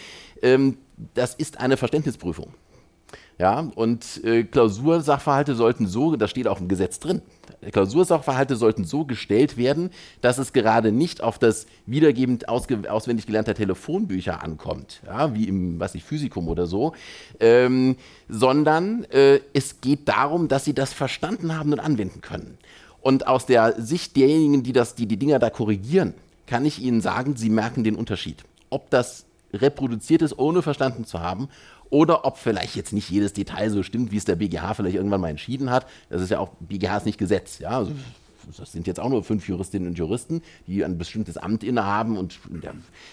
Ähm, 0.43 0.79
das 1.15 1.35
ist 1.35 1.61
eine 1.61 1.77
Verständnisprüfung. 1.77 2.55
Ja, 3.39 3.71
und 3.75 4.23
äh, 4.23 4.45
Klausursachverhalte 4.45 5.55
sollten 5.55 5.87
so, 5.87 6.17
das 6.17 6.31
steht 6.31 6.47
auch 6.47 6.61
im 6.61 6.69
Gesetz 6.69 7.01
drin, 7.01 7.23
Klausursachverhalte 7.73 8.57
sollten 8.57 8.85
so 8.85 9.05
gestellt 9.05 9.57
werden, 9.57 9.91
dass 10.21 10.39
es 10.39 10.53
gerade 10.53 10.93
nicht 10.93 11.23
auf 11.23 11.39
das 11.39 11.67
Wiedergeben 11.87 12.39
auswendig 12.47 13.27
gelernter 13.27 13.55
Telefonbücher 13.55 14.43
ankommt, 14.43 15.01
ja, 15.07 15.35
wie 15.35 15.49
im 15.49 15.81
was 15.81 15.95
ich, 15.95 16.05
Physikum 16.05 16.49
oder 16.49 16.67
so, 16.67 16.93
ähm, 17.41 17.97
sondern 18.29 19.05
äh, 19.05 19.41
es 19.53 19.81
geht 19.81 20.09
darum, 20.09 20.49
dass 20.49 20.65
sie 20.65 20.75
das 20.75 20.93
verstanden 20.93 21.57
haben 21.57 21.73
und 21.73 21.81
anwenden 21.81 22.21
können. 22.21 22.59
Und 23.01 23.27
aus 23.27 23.47
der 23.47 23.81
Sicht 23.81 24.17
derjenigen, 24.17 24.63
die 24.63 24.73
das, 24.73 24.95
die, 24.95 25.07
die 25.07 25.17
Dinger 25.17 25.39
da 25.39 25.51
korrigieren, 25.51 26.15
kann 26.47 26.67
ich 26.67 26.81
Ihnen 26.81 27.01
sagen, 27.01 27.37
Sie 27.37 27.49
merken 27.49 27.85
den 27.85 27.95
Unterschied. 27.95 28.45
Ob 28.69 28.91
das 28.91 29.25
reproduziert 29.53 30.23
ist, 30.23 30.39
ohne 30.39 30.63
verstanden 30.63 31.05
zu 31.05 31.21
haben, 31.21 31.49
oder 31.91 32.25
ob 32.25 32.39
vielleicht 32.39 32.77
jetzt 32.77 32.93
nicht 32.93 33.11
jedes 33.11 33.33
Detail 33.33 33.71
so 33.71 33.83
stimmt, 33.83 34.13
wie 34.13 34.17
es 34.17 34.25
der 34.25 34.37
BGH 34.37 34.75
vielleicht 34.75 34.97
irgendwann 34.97 35.21
mal 35.21 35.29
entschieden 35.29 35.71
hat. 35.71 35.87
Das 36.09 36.23
ist 36.23 36.31
ja 36.31 36.39
auch, 36.39 36.51
BGH 36.61 36.99
ist 36.99 37.07
nicht 37.07 37.19
Gesetz, 37.19 37.59
ja. 37.59 37.71
Also, 37.71 37.93
das 38.57 38.73
sind 38.73 38.87
jetzt 38.87 38.99
auch 38.99 39.11
nur 39.11 39.23
fünf 39.23 39.47
Juristinnen 39.49 39.89
und 39.89 39.99
Juristen, 39.99 40.43
die 40.67 40.85
ein 40.85 40.99
bestimmtes 40.99 41.37
Amt 41.37 41.63
innehaben 41.63 42.17
und 42.17 42.39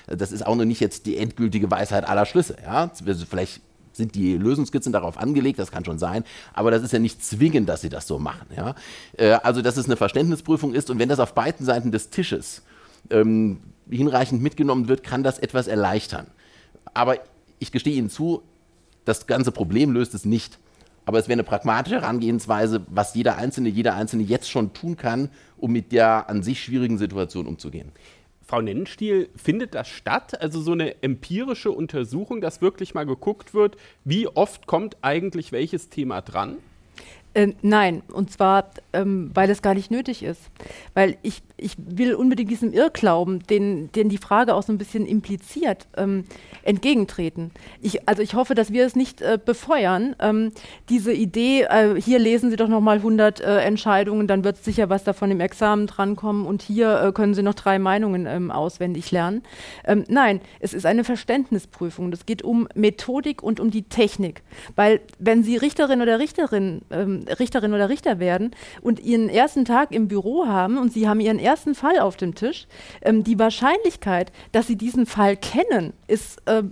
das 0.08 0.32
ist 0.32 0.46
auch 0.46 0.56
noch 0.56 0.66
nicht 0.66 0.80
jetzt 0.80 1.06
die 1.06 1.18
endgültige 1.18 1.70
Weisheit 1.70 2.08
aller 2.08 2.26
Schlüsse, 2.26 2.56
ja. 2.64 2.92
Also 3.06 3.26
vielleicht 3.26 3.62
sind 3.98 4.16
die 4.16 4.38
Lösungskizzen 4.38 4.94
darauf 4.94 5.18
angelegt, 5.18 5.60
das 5.60 5.72
kann 5.72 5.84
schon 5.84 6.00
sein, 6.00 6.24
aber 6.54 6.72
das 6.72 6.84
ist 6.84 6.94
ja 6.94 7.00
nicht 7.00 7.24
zwingend, 7.26 7.68
dass 7.68 7.82
sie 7.82 7.90
das 7.90 8.08
so 8.08 8.20
machen. 8.20 8.48
Ja? 8.56 8.76
Äh, 9.18 9.32
also, 9.44 9.62
dass 9.62 9.76
es 9.76 9.86
eine 9.86 9.98
Verständnisprüfung 9.98 10.74
ist 10.74 10.90
und 10.90 11.00
wenn 11.00 11.10
das 11.10 11.20
auf 11.20 11.34
beiden 11.34 11.66
Seiten 11.66 11.92
des 11.92 12.10
Tisches 12.10 12.62
ähm, 13.10 13.60
hinreichend 13.90 14.42
mitgenommen 14.42 14.88
wird, 14.88 15.04
kann 15.04 15.24
das 15.24 15.40
etwas 15.40 15.68
erleichtern. 15.68 16.28
Aber 16.94 17.18
ich 17.60 17.72
gestehe 17.72 17.96
Ihnen 17.96 18.10
zu, 18.10 18.44
das 19.08 19.28
ganze 19.28 19.52
Problem 19.52 19.92
löst 19.92 20.14
es 20.14 20.26
nicht. 20.26 20.60
Aber 21.06 21.20
es 21.20 21.28
wäre 21.28 21.36
eine 21.36 21.44
pragmatische 21.44 22.02
Herangehensweise, 22.02 22.86
was 22.90 23.16
jeder 23.16 23.38
Einzelne, 23.38 23.70
jeder 23.70 23.96
Einzelne 23.96 24.24
jetzt 24.24 24.50
schon 24.50 24.74
tun 24.74 24.98
kann, 24.98 25.30
um 25.56 25.72
mit 25.72 25.94
der 25.94 26.30
an 26.30 26.44
sich 26.44 26.62
schwierigen 26.62 26.98
Situation 26.98 27.48
umzugehen. 27.48 27.94
Frau 28.46 28.62
Nennenstiel, 28.62 29.30
findet 29.36 29.74
das 29.74 29.88
statt? 29.88 30.42
Also 30.42 30.62
so 30.62 30.74
eine 30.74 31.02
empirische 31.04 31.72
Untersuchung, 31.72 32.42
dass 32.42 32.62
wirklich 32.62 32.94
mal 32.94 33.06
geguckt 33.06 33.54
wird, 33.54 33.78
wie 34.04 34.28
oft 34.28 34.68
kommt 34.68 34.98
eigentlich 35.02 35.52
welches 35.52 35.90
Thema 35.90 36.22
dran? 36.22 36.58
Äh, 37.38 37.54
nein, 37.62 38.02
und 38.12 38.32
zwar, 38.32 38.72
ähm, 38.94 39.30
weil 39.36 39.52
es 39.52 39.62
gar 39.62 39.76
nicht 39.76 39.92
nötig 39.92 40.24
ist. 40.24 40.42
Weil 40.96 41.18
ich, 41.22 41.44
ich 41.56 41.74
will 41.78 42.16
unbedingt 42.16 42.50
diesem 42.50 42.74
Irrglauben, 42.74 43.44
den, 43.44 43.92
den 43.92 44.10
die 44.10 44.18
Frage 44.18 44.56
auch 44.56 44.64
so 44.64 44.74
ein 44.74 44.80
bisschen 44.80 45.06
impliziert, 45.06 45.88
ähm, 45.98 46.24
entgegentreten. 46.64 47.52
Ich, 47.80 48.10
also 48.10 48.24
ich 48.24 48.34
hoffe, 48.34 48.56
dass 48.56 48.74
wir 48.74 48.88
es 48.88 48.96
nicht 48.96 49.22
äh, 49.22 49.38
befeuern. 49.44 50.16
Ähm, 50.20 50.52
diese 50.90 51.14
Idee, 51.14 51.68
äh, 51.70 52.02
hier 52.02 52.18
lesen 52.18 52.50
Sie 52.50 52.56
doch 52.56 52.70
noch 52.70 52.82
mal 52.82 52.98
100 52.98 53.40
äh, 53.40 53.60
Entscheidungen, 53.60 54.26
dann 54.26 54.44
wird 54.44 54.58
sicher 54.58 54.90
was 54.90 55.04
davon 55.04 55.30
im 55.30 55.40
Examen 55.40 55.86
drankommen 55.86 56.48
und 56.48 56.64
hier 56.64 57.04
äh, 57.04 57.12
können 57.12 57.36
Sie 57.36 57.44
noch 57.44 57.54
drei 57.54 57.78
Meinungen 57.78 58.26
ähm, 58.26 58.50
auswendig 58.50 59.12
lernen. 59.12 59.44
Ähm, 59.86 60.06
nein, 60.08 60.42
es 60.60 60.74
ist 60.74 60.88
eine 60.88 61.04
Verständnisprüfung. 61.04 62.12
Es 62.14 62.26
geht 62.26 62.42
um 62.42 62.68
Methodik 62.74 63.44
und 63.44 63.60
um 63.60 63.70
die 63.70 63.84
Technik. 63.84 64.42
Weil 64.76 65.02
wenn 65.20 65.44
Sie 65.44 65.56
Richterin 65.58 66.02
oder 66.02 66.18
Richterin 66.18 66.82
ähm, 66.90 67.27
Richterin 67.40 67.74
oder 67.74 67.90
Richter 67.90 68.20
werden 68.20 68.52
und 68.82 69.00
ihren 69.00 69.30
ersten 69.30 69.66
Tag 69.66 69.92
im 69.92 70.08
Büro 70.08 70.48
haben 70.48 70.78
und 70.78 70.94
sie 70.94 71.08
haben 71.08 71.20
ihren 71.20 71.40
ersten 71.40 71.76
Fall 71.76 72.00
auf 72.00 72.18
dem 72.18 72.36
Tisch, 72.36 72.68
ähm, 73.02 73.24
die 73.24 73.40
Wahrscheinlichkeit, 73.40 74.32
dass 74.52 74.68
sie 74.68 74.76
diesen 74.76 75.06
Fall 75.06 75.38
kennen, 75.38 75.94
ist 76.08 76.42
äh, 76.46 76.64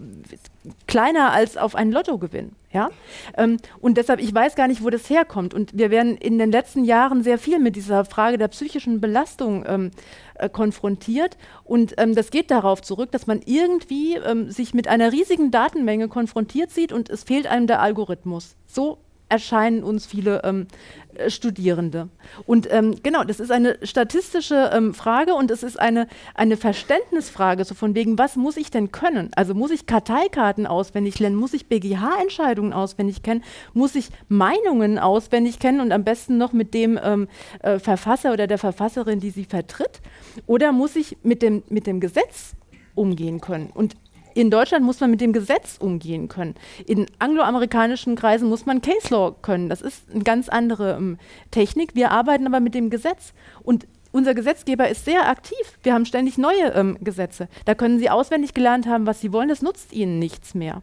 kleiner 0.88 1.32
als 1.32 1.58
auf 1.58 1.76
einen 1.76 1.92
Lottogewinn. 1.92 2.52
Ja? 2.72 2.90
Ähm, 3.38 3.58
und 3.80 3.98
deshalb, 3.98 4.20
ich 4.20 4.34
weiß 4.34 4.56
gar 4.56 4.68
nicht, 4.68 4.84
wo 4.84 4.90
das 4.90 5.10
herkommt. 5.10 5.54
Und 5.54 5.78
wir 5.78 5.92
werden 5.92 6.18
in 6.18 6.38
den 6.38 6.52
letzten 6.52 6.84
Jahren 6.84 7.24
sehr 7.24 7.38
viel 7.38 7.60
mit 7.60 7.76
dieser 7.76 8.04
Frage 8.04 8.38
der 8.38 8.50
psychischen 8.50 9.00
Belastung 9.00 9.64
ähm, 9.66 9.92
äh, 10.36 10.50
konfrontiert. 10.50 11.38
Und 11.64 11.94
ähm, 11.98 12.16
das 12.16 12.32
geht 12.32 12.52
darauf 12.52 12.82
zurück, 12.82 13.12
dass 13.12 13.28
man 13.28 13.42
irgendwie 13.46 14.16
ähm, 14.16 14.52
sich 14.52 14.74
mit 14.74 14.88
einer 14.90 15.14
riesigen 15.14 15.52
Datenmenge 15.52 16.10
konfrontiert 16.10 16.72
sieht 16.72 16.92
und 16.92 17.10
es 17.10 17.24
fehlt 17.24 17.48
einem 17.48 17.68
der 17.68 17.82
Algorithmus. 17.82 18.56
So 18.68 18.98
erscheinen 19.30 19.84
uns 19.84 20.06
viele 20.06 20.42
ähm, 20.44 20.68
äh, 21.16 21.30
Studierende. 21.30 22.10
Und 22.46 22.72
ähm, 22.72 22.96
genau, 23.02 23.24
das 23.24 23.40
ist 23.40 23.52
eine 23.52 23.78
statistische 23.84 24.72
ähm, 24.74 24.94
Frage 24.94 25.36
und 25.36 25.52
es 25.52 25.64
ist 25.64 25.80
eine, 25.80 26.08
eine 26.34 26.58
Verständnisfrage, 26.58 27.66
so 27.66 27.76
von 27.76 27.96
wegen, 27.96 28.18
was 28.18 28.36
muss 28.36 28.58
ich 28.58 28.72
denn 28.72 28.92
können? 28.92 29.32
Also 29.36 29.54
muss 29.54 29.72
ich 29.72 29.86
Karteikarten 29.86 30.68
auswendig 30.68 31.20
lernen, 31.20 31.36
muss 31.36 31.54
ich 31.54 31.68
BGH-Entscheidungen 31.68 32.74
auswendig 32.74 33.24
kennen, 33.24 33.44
muss 33.74 33.96
ich 33.96 34.10
Meinungen 34.28 35.00
auswendig 35.00 35.60
kennen 35.60 35.80
und 35.80 35.92
am 35.92 36.04
besten 36.04 36.38
noch 36.38 36.54
mit 36.54 36.74
dem 36.74 37.00
ähm, 37.04 37.28
äh, 37.62 37.80
Verfasser 37.80 38.34
oder 38.34 38.48
der 38.48 38.58
Verfasserin, 38.58 39.20
die 39.20 39.32
sie 39.32 39.46
vertritt? 39.46 40.02
Oder 40.48 40.72
muss 40.72 40.96
ich 40.96 41.18
mit 41.24 41.42
dem, 41.42 41.64
mit 41.70 41.88
dem 41.88 42.00
Gesetz 42.00 42.56
umgehen 42.94 43.42
können? 43.42 43.70
Und 43.74 43.96
in 44.36 44.52
Deutschland 44.52 44.86
muss 44.86 45.00
man 45.00 45.10
mit 45.10 45.22
dem 45.22 45.34
Gesetz 45.34 45.78
umgehen 45.80 46.28
können. 46.28 46.56
In 46.86 47.08
angloamerikanischen 47.20 48.16
Kreisen 48.16 48.50
muss 48.50 48.66
man 48.66 48.82
Case 48.82 49.08
Law 49.10 49.34
können. 49.42 49.70
Das 49.70 49.82
ist 49.82 50.04
eine 50.14 50.24
ganz 50.24 50.50
andere 50.50 50.98
ähm, 50.98 51.18
Technik. 51.52 51.96
Wir 51.96 52.12
arbeiten 52.12 52.46
aber 52.46 52.60
mit 52.60 52.76
dem 52.76 52.90
Gesetz. 52.90 53.34
Und 53.64 53.88
unser 54.12 54.34
Gesetzgeber 54.34 54.90
ist 54.90 55.06
sehr 55.06 55.28
aktiv. 55.30 55.80
Wir 55.84 55.94
haben 55.94 56.06
ständig 56.06 56.38
neue 56.38 56.74
ähm, 56.76 56.98
Gesetze. 57.02 57.48
Da 57.64 57.76
können 57.76 57.98
Sie 57.98 58.10
auswendig 58.10 58.54
gelernt 58.54 58.88
haben, 58.88 59.08
was 59.08 59.22
Sie 59.22 59.32
wollen. 59.32 59.50
Das 59.50 59.62
nutzt 59.62 59.94
Ihnen 59.94 60.20
nichts 60.20 60.54
mehr. 60.54 60.82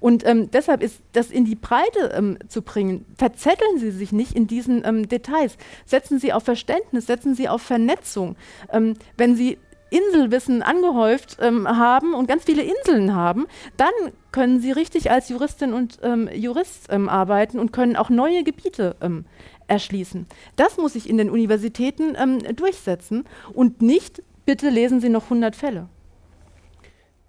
Und 0.00 0.26
ähm, 0.26 0.50
deshalb 0.50 0.82
ist 0.82 1.00
das 1.12 1.30
in 1.30 1.46
die 1.46 1.54
Breite 1.54 2.12
ähm, 2.14 2.36
zu 2.48 2.60
bringen. 2.60 3.06
Verzetteln 3.16 3.78
Sie 3.78 3.90
sich 3.90 4.12
nicht 4.12 4.34
in 4.34 4.46
diesen 4.46 4.84
ähm, 4.84 5.08
Details. 5.08 5.56
Setzen 5.86 6.18
Sie 6.18 6.32
auf 6.32 6.44
Verständnis, 6.44 7.06
setzen 7.06 7.34
Sie 7.34 7.48
auf 7.48 7.62
Vernetzung. 7.62 8.36
Ähm, 8.70 8.94
wenn 9.16 9.34
Sie 9.34 9.56
Inselwissen 9.92 10.62
angehäuft 10.62 11.38
ähm, 11.40 11.68
haben 11.68 12.14
und 12.14 12.26
ganz 12.26 12.44
viele 12.44 12.62
Inseln 12.62 13.14
haben, 13.14 13.46
dann 13.76 13.92
können 14.32 14.60
sie 14.60 14.72
richtig 14.72 15.10
als 15.10 15.28
Juristin 15.28 15.72
und 15.72 15.98
ähm, 16.02 16.28
Jurist 16.32 16.88
ähm, 16.90 17.08
arbeiten 17.08 17.58
und 17.58 17.72
können 17.72 17.96
auch 17.96 18.10
neue 18.10 18.42
Gebiete 18.42 18.96
ähm, 19.00 19.26
erschließen. 19.68 20.26
Das 20.56 20.76
muss 20.78 20.94
sich 20.94 21.08
in 21.08 21.18
den 21.18 21.30
Universitäten 21.30 22.16
ähm, 22.18 22.38
durchsetzen 22.56 23.24
und 23.52 23.82
nicht, 23.82 24.22
bitte 24.46 24.70
lesen 24.70 25.00
Sie 25.00 25.08
noch 25.08 25.24
100 25.24 25.54
Fälle. 25.54 25.88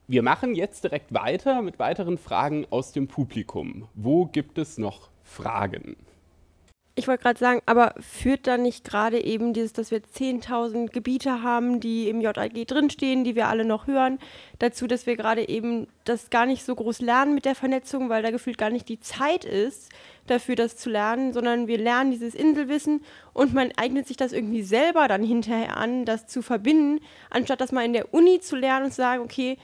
Wir 0.07 0.22
machen 0.22 0.53
jetzt 0.53 0.84
direkt 0.84 1.14
weiter 1.14 1.61
mit 1.61 1.80
weiteren 1.80 2.18
Fragen 2.18 2.66
aus 2.70 2.91
dem 2.91 3.07
Publikum. 3.07 3.88
Wo 3.93 4.26
gibt 4.26 4.57
es 4.57 4.78
noch 4.78 5.09
Fragen? 5.24 5.95
Ich 6.95 7.07
wollte 7.07 7.23
gerade 7.23 7.39
sagen, 7.39 7.61
aber 7.65 7.95
führt 7.99 8.45
da 8.45 8.57
nicht 8.59 8.83
gerade 8.83 9.23
eben 9.23 9.53
dieses, 9.53 9.73
dass 9.73 9.89
wir 9.89 10.01
10.000 10.01 10.91
Gebiete 10.91 11.41
haben, 11.41 11.79
die 11.79 12.07
im 12.07 12.21
JAG 12.21 12.67
drinstehen, 12.67 13.23
die 13.23 13.35
wir 13.35 13.47
alle 13.47 13.65
noch 13.65 13.87
hören, 13.87 14.19
dazu, 14.59 14.85
dass 14.85 15.07
wir 15.07 15.17
gerade 15.17 15.49
eben 15.49 15.87
das 16.03 16.29
gar 16.29 16.45
nicht 16.45 16.63
so 16.63 16.75
groß 16.75 17.01
lernen 17.01 17.33
mit 17.33 17.45
der 17.45 17.55
Vernetzung, 17.55 18.09
weil 18.09 18.21
da 18.21 18.29
gefühlt 18.29 18.59
gar 18.59 18.69
nicht 18.69 18.89
die 18.89 18.99
Zeit 18.99 19.43
ist, 19.43 19.89
dafür 20.27 20.55
das 20.55 20.77
zu 20.77 20.91
lernen, 20.91 21.33
sondern 21.33 21.65
wir 21.65 21.79
lernen 21.79 22.11
dieses 22.11 22.35
Inselwissen 22.35 23.03
und 23.33 23.55
man 23.55 23.71
eignet 23.75 24.07
sich 24.07 24.17
das 24.17 24.31
irgendwie 24.31 24.61
selber 24.61 25.07
dann 25.07 25.23
hinterher 25.23 25.77
an, 25.77 26.05
das 26.05 26.27
zu 26.27 26.43
verbinden, 26.43 27.03
anstatt 27.31 27.59
das 27.59 27.71
mal 27.71 27.85
in 27.85 27.93
der 27.93 28.13
Uni 28.13 28.39
zu 28.39 28.55
lernen 28.55 28.85
und 28.85 28.91
zu 28.91 28.97
sagen, 28.97 29.23
okay, 29.23 29.57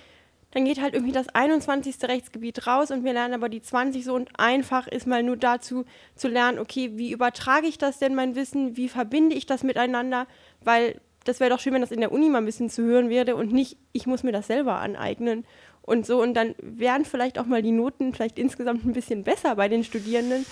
dann 0.51 0.65
geht 0.65 0.81
halt 0.81 0.93
irgendwie 0.93 1.13
das 1.13 1.29
21. 1.29 1.95
Rechtsgebiet 2.03 2.65
raus 2.65 2.91
und 2.91 3.03
wir 3.03 3.13
lernen 3.13 3.35
aber 3.35 3.49
die 3.49 3.61
20 3.61 4.03
so 4.03 4.15
und 4.15 4.29
einfach 4.39 4.87
ist 4.87 5.05
mal 5.05 5.21
nur 5.21 5.37
dazu 5.37 5.85
zu 6.15 6.27
lernen, 6.27 6.59
okay, 6.59 6.91
wie 6.95 7.11
übertrage 7.11 7.67
ich 7.67 7.77
das 7.77 7.99
denn 7.99 8.15
mein 8.15 8.35
Wissen, 8.35 8.75
wie 8.75 8.89
verbinde 8.89 9.35
ich 9.35 9.45
das 9.45 9.63
miteinander, 9.63 10.27
weil 10.63 10.99
das 11.25 11.39
wäre 11.39 11.51
doch 11.51 11.59
schön, 11.59 11.73
wenn 11.73 11.81
das 11.81 11.91
in 11.91 11.99
der 11.99 12.11
Uni 12.11 12.29
mal 12.29 12.39
ein 12.39 12.45
bisschen 12.45 12.69
zu 12.69 12.83
hören 12.83 13.09
wäre 13.09 13.35
und 13.35 13.53
nicht, 13.53 13.77
ich 13.91 14.07
muss 14.07 14.23
mir 14.23 14.31
das 14.31 14.47
selber 14.47 14.79
aneignen 14.79 15.45
und 15.83 16.05
so 16.05 16.21
und 16.21 16.33
dann 16.33 16.55
wären 16.61 17.05
vielleicht 17.05 17.37
auch 17.37 17.45
mal 17.45 17.61
die 17.61 17.71
Noten 17.71 18.13
vielleicht 18.13 18.39
insgesamt 18.39 18.85
ein 18.85 18.93
bisschen 18.93 19.23
besser 19.23 19.55
bei 19.55 19.67
den 19.67 19.83
Studierenden. 19.83 20.45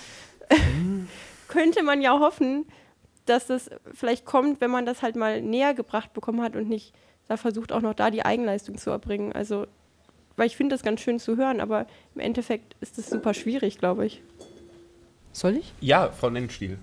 Könnte 1.48 1.82
man 1.82 2.02
ja 2.02 2.18
hoffen, 2.20 2.66
dass 3.24 3.46
das 3.46 3.70
vielleicht 3.92 4.24
kommt, 4.24 4.60
wenn 4.60 4.70
man 4.70 4.86
das 4.86 5.02
halt 5.02 5.16
mal 5.16 5.42
näher 5.42 5.74
gebracht 5.74 6.12
bekommen 6.12 6.42
hat 6.42 6.54
und 6.54 6.68
nicht 6.68 6.94
da 7.26 7.36
versucht 7.36 7.72
auch 7.72 7.82
noch 7.82 7.94
da 7.94 8.10
die 8.10 8.24
Eigenleistung 8.24 8.78
zu 8.78 8.90
erbringen. 8.90 9.32
Also 9.32 9.66
weil 10.38 10.46
ich 10.46 10.56
finde 10.56 10.74
das 10.74 10.82
ganz 10.82 11.00
schön 11.00 11.18
zu 11.18 11.36
hören, 11.36 11.60
aber 11.60 11.86
im 12.14 12.20
Endeffekt 12.20 12.76
ist 12.80 12.98
es 12.98 13.10
super 13.10 13.34
schwierig, 13.34 13.78
glaube 13.78 14.06
ich. 14.06 14.22
Soll 15.38 15.56
ich? 15.56 15.72
Ja, 15.80 16.10
Frau 16.10 16.30
Nennstiel. 16.30 16.78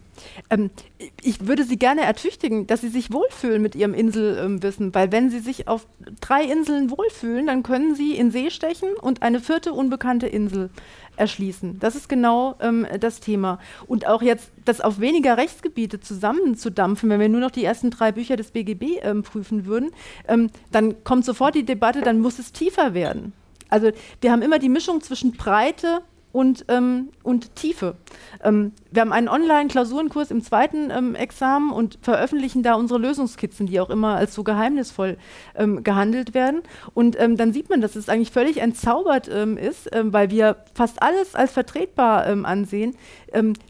Ähm, 0.50 0.70
ich 1.22 1.46
würde 1.46 1.66
Sie 1.66 1.78
gerne 1.78 2.02
ertüchtigen, 2.02 2.68
dass 2.68 2.80
Sie 2.80 2.88
sich 2.88 3.12
wohlfühlen 3.12 3.62
mit 3.62 3.76
Ihrem 3.76 3.94
Inselwissen, 3.94 4.88
ähm, 4.88 4.96
weil 4.96 5.12
wenn 5.12 5.30
Sie 5.30 5.40
sich 5.40 5.68
auf 5.68 5.88
drei 6.22 6.44
Inseln 6.44 6.90
wohlfühlen, 6.90 7.48
dann 7.48 7.64
können 7.64 7.96
Sie 7.96 8.16
in 8.16 8.32
See 8.32 8.50
stechen 8.52 8.94
und 9.02 9.24
eine 9.24 9.42
vierte 9.42 9.74
unbekannte 9.74 10.28
Insel 10.28 10.70
erschließen. 11.18 11.80
Das 11.80 11.96
ist 11.96 12.08
genau 12.08 12.56
ähm, 12.62 12.88
das 13.00 13.20
Thema. 13.20 13.60
Und 13.88 14.08
auch 14.08 14.22
jetzt 14.22 14.52
das 14.64 14.80
auf 14.80 15.02
weniger 15.02 15.38
Rechtsgebiete 15.38 16.00
zusammenzudampfen, 16.00 17.10
wenn 17.10 17.20
wir 17.20 17.30
nur 17.30 17.42
noch 17.42 17.52
die 17.52 17.66
ersten 17.66 17.90
drei 17.90 18.14
Bücher 18.14 18.38
des 18.38 18.52
BGB 18.52 19.00
ähm, 19.02 19.24
prüfen 19.24 19.66
würden, 19.66 19.92
ähm, 20.30 20.50
dann 20.72 21.04
kommt 21.04 21.26
sofort 21.26 21.56
die 21.56 21.66
Debatte, 21.66 22.02
dann 22.02 22.20
muss 22.20 22.40
es 22.40 22.54
tiefer 22.54 22.94
werden. 22.94 23.34
Also 23.70 23.92
wir 24.22 24.32
haben 24.32 24.42
immer 24.42 24.60
die 24.60 24.70
Mischung 24.70 25.02
zwischen 25.02 25.34
Breite 25.34 26.02
und, 26.36 26.66
ähm, 26.68 27.12
und 27.24 27.56
Tiefe. 27.56 27.96
Ähm, 28.44 28.74
wir 28.92 29.04
haben 29.04 29.14
einen 29.14 29.30
Online-Klausurenkurs 29.30 30.32
im 30.32 30.44
zweiten 30.44 30.92
ähm, 30.92 31.16
Examen 31.16 31.72
und 31.72 31.98
veröffentlichen 32.02 32.62
da 32.62 32.74
unsere 32.74 33.00
Lösungskizzen, 33.00 33.68
die 33.68 33.80
auch 33.80 33.90
immer 33.90 34.18
als 34.18 34.36
so 34.36 34.44
geheimnisvoll 34.44 35.18
ähm, 35.56 35.86
gehandelt 35.86 36.34
werden. 36.34 36.62
Und 36.94 37.18
ähm, 37.22 37.38
dann 37.38 37.54
sieht 37.54 37.70
man, 37.70 37.80
dass 37.80 37.96
es 37.96 38.10
eigentlich 38.10 38.32
völlig 38.32 38.58
entzaubert 38.58 39.30
ähm, 39.32 39.56
ist, 39.56 39.90
weil 39.94 40.30
wir 40.30 40.58
fast 40.74 41.02
alles 41.02 41.36
als 41.36 41.54
vertretbar 41.54 42.26
ansehen. 42.26 42.96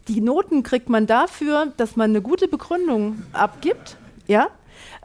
die 0.08 0.20
Noten 0.20 0.62
kriegt 0.62 0.88
man 0.88 1.06
dafür, 1.06 1.72
dass 1.76 1.94
man 1.94 2.10
eine 2.10 2.22
gute 2.22 2.48
Begründung 2.48 3.22
abgibt. 3.32 3.96
Ja, 4.26 4.48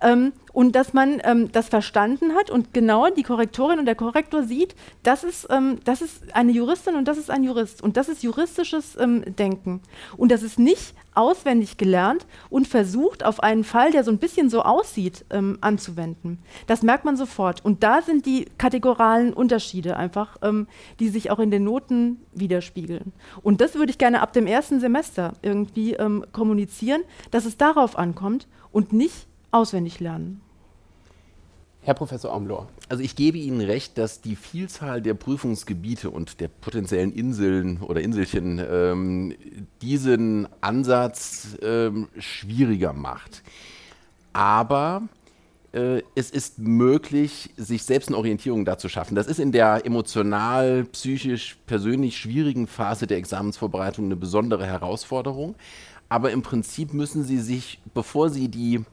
ähm, 0.01 0.33
und 0.53 0.75
dass 0.75 0.93
man 0.93 1.21
ähm, 1.23 1.51
das 1.51 1.69
verstanden 1.69 2.33
hat 2.35 2.49
und 2.49 2.73
genau 2.73 3.09
die 3.09 3.23
Korrektorin 3.23 3.79
und 3.79 3.85
der 3.85 3.95
Korrektor 3.95 4.43
sieht, 4.43 4.75
das 5.03 5.23
ist, 5.23 5.47
ähm, 5.49 5.79
das 5.83 6.01
ist 6.01 6.35
eine 6.35 6.51
Juristin 6.51 6.95
und 6.95 7.07
das 7.07 7.17
ist 7.17 7.29
ein 7.29 7.43
Jurist 7.43 7.81
und 7.81 7.97
das 7.97 8.09
ist 8.09 8.23
juristisches 8.23 8.97
ähm, 8.99 9.23
Denken. 9.35 9.81
Und 10.17 10.31
das 10.31 10.43
ist 10.43 10.59
nicht 10.59 10.93
auswendig 11.13 11.77
gelernt 11.77 12.25
und 12.49 12.67
versucht, 12.67 13.25
auf 13.25 13.41
einen 13.43 13.63
Fall, 13.63 13.91
der 13.91 14.03
so 14.03 14.11
ein 14.11 14.17
bisschen 14.17 14.49
so 14.49 14.61
aussieht, 14.61 15.25
ähm, 15.29 15.57
anzuwenden. 15.61 16.39
Das 16.67 16.83
merkt 16.83 17.03
man 17.03 17.17
sofort. 17.17 17.63
Und 17.65 17.83
da 17.83 18.01
sind 18.01 18.25
die 18.25 18.45
kategoralen 18.57 19.33
Unterschiede 19.33 19.97
einfach, 19.97 20.37
ähm, 20.41 20.67
die 20.99 21.09
sich 21.09 21.29
auch 21.29 21.39
in 21.39 21.51
den 21.51 21.65
Noten 21.65 22.21
widerspiegeln. 22.33 23.11
Und 23.41 23.61
das 23.61 23.75
würde 23.75 23.91
ich 23.91 23.97
gerne 23.97 24.21
ab 24.21 24.31
dem 24.33 24.47
ersten 24.47 24.79
Semester 24.79 25.33
irgendwie 25.41 25.97
kommunizieren, 26.31 27.01
dass 27.31 27.45
es 27.45 27.57
darauf 27.57 27.97
ankommt 27.97 28.47
und 28.71 28.93
nicht 28.93 29.27
auswendig 29.51 29.99
lernen. 29.99 30.41
Herr 31.83 31.95
Professor 31.95 32.31
Amlor. 32.31 32.67
Also 32.89 33.01
ich 33.01 33.15
gebe 33.15 33.39
Ihnen 33.39 33.61
recht, 33.61 33.97
dass 33.97 34.21
die 34.21 34.35
Vielzahl 34.35 35.01
der 35.01 35.15
Prüfungsgebiete 35.15 36.11
und 36.11 36.39
der 36.39 36.47
potenziellen 36.47 37.11
Inseln 37.11 37.81
oder 37.81 38.01
Inselchen 38.01 38.61
ähm, 38.63 39.35
diesen 39.81 40.47
Ansatz 40.61 41.57
ähm, 41.63 42.07
schwieriger 42.19 42.93
macht. 42.93 43.41
Aber 44.31 45.01
äh, 45.73 46.03
es 46.13 46.29
ist 46.29 46.59
möglich, 46.59 47.49
sich 47.57 47.81
selbst 47.81 48.09
eine 48.09 48.17
Orientierung 48.17 48.63
da 48.63 48.77
zu 48.77 48.87
schaffen. 48.87 49.15
Das 49.15 49.25
ist 49.25 49.39
in 49.39 49.51
der 49.51 49.83
emotional, 49.83 50.83
psychisch, 50.83 51.57
persönlich 51.65 52.17
schwierigen 52.17 52.67
Phase 52.67 53.07
der 53.07 53.17
Examensvorbereitung 53.17 54.05
eine 54.05 54.15
besondere 54.15 54.67
Herausforderung. 54.67 55.55
aber 56.09 56.31
im 56.31 56.41
Prinzip 56.43 56.93
müssen 56.93 57.23
sie 57.23 57.39
sich, 57.39 57.79
bevor 57.93 58.29
sie 58.29 58.49
die 58.49 58.83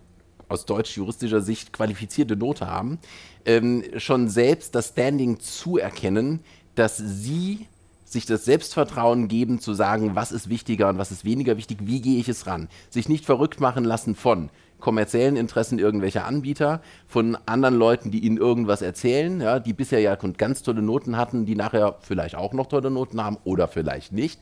aus 0.49 0.67
deutsch-juristischer 0.67 1.41
Sicht 1.41 1.73
qualifizierte 1.73 2.37
Note 2.37 2.67
haben, 2.67 2.99
ähm, 3.45 3.85
schon 3.97 4.29
selbst 4.29 4.75
das 4.75 4.89
Standing 4.89 5.41
zuerkennen, 5.41 6.41
dass 6.75 6.97
sie 6.97 7.67
sich 8.05 8.25
das 8.27 8.45
Selbstvertrauen 8.45 9.29
geben, 9.29 9.61
zu 9.61 9.75
sagen, 9.75 10.15
was 10.15 10.33
ist 10.33 10.49
wichtiger 10.49 10.89
und 10.89 10.99
was 10.99 11.13
ist 11.13 11.25
weniger 11.25 11.57
wichtig, 11.57 11.79
wie 11.83 12.01
gehe 12.01 12.19
ich 12.19 12.29
es 12.29 12.47
ran. 12.47 12.69
Sich 12.91 13.09
nicht 13.09 13.27
verrückt 13.27 13.61
machen 13.61 13.85
lassen 13.85 14.15
von 14.15 14.51
kommerziellen 14.81 15.37
Interessen 15.37 15.79
irgendwelcher 15.79 16.25
Anbieter, 16.25 16.81
von 17.07 17.37
anderen 17.47 17.75
Leuten, 17.75 18.11
die 18.11 18.21
ihnen 18.21 18.37
irgendwas 18.37 18.81
erzählen, 18.81 19.41
ja, 19.41 19.59
die 19.59 19.73
bisher 19.73 20.01
ja 20.01 20.15
ganz 20.15 20.63
tolle 20.63 20.83
Noten 20.83 21.17
hatten, 21.17 21.47
die 21.47 21.57
nachher 21.57 21.97
vielleicht 22.01 22.37
auch 22.37 22.53
noch 22.53 22.67
tolle 22.67 22.91
Noten 22.91 23.23
haben 23.23 23.39
oder 23.45 23.69
vielleicht 23.69 24.13
nicht. 24.13 24.41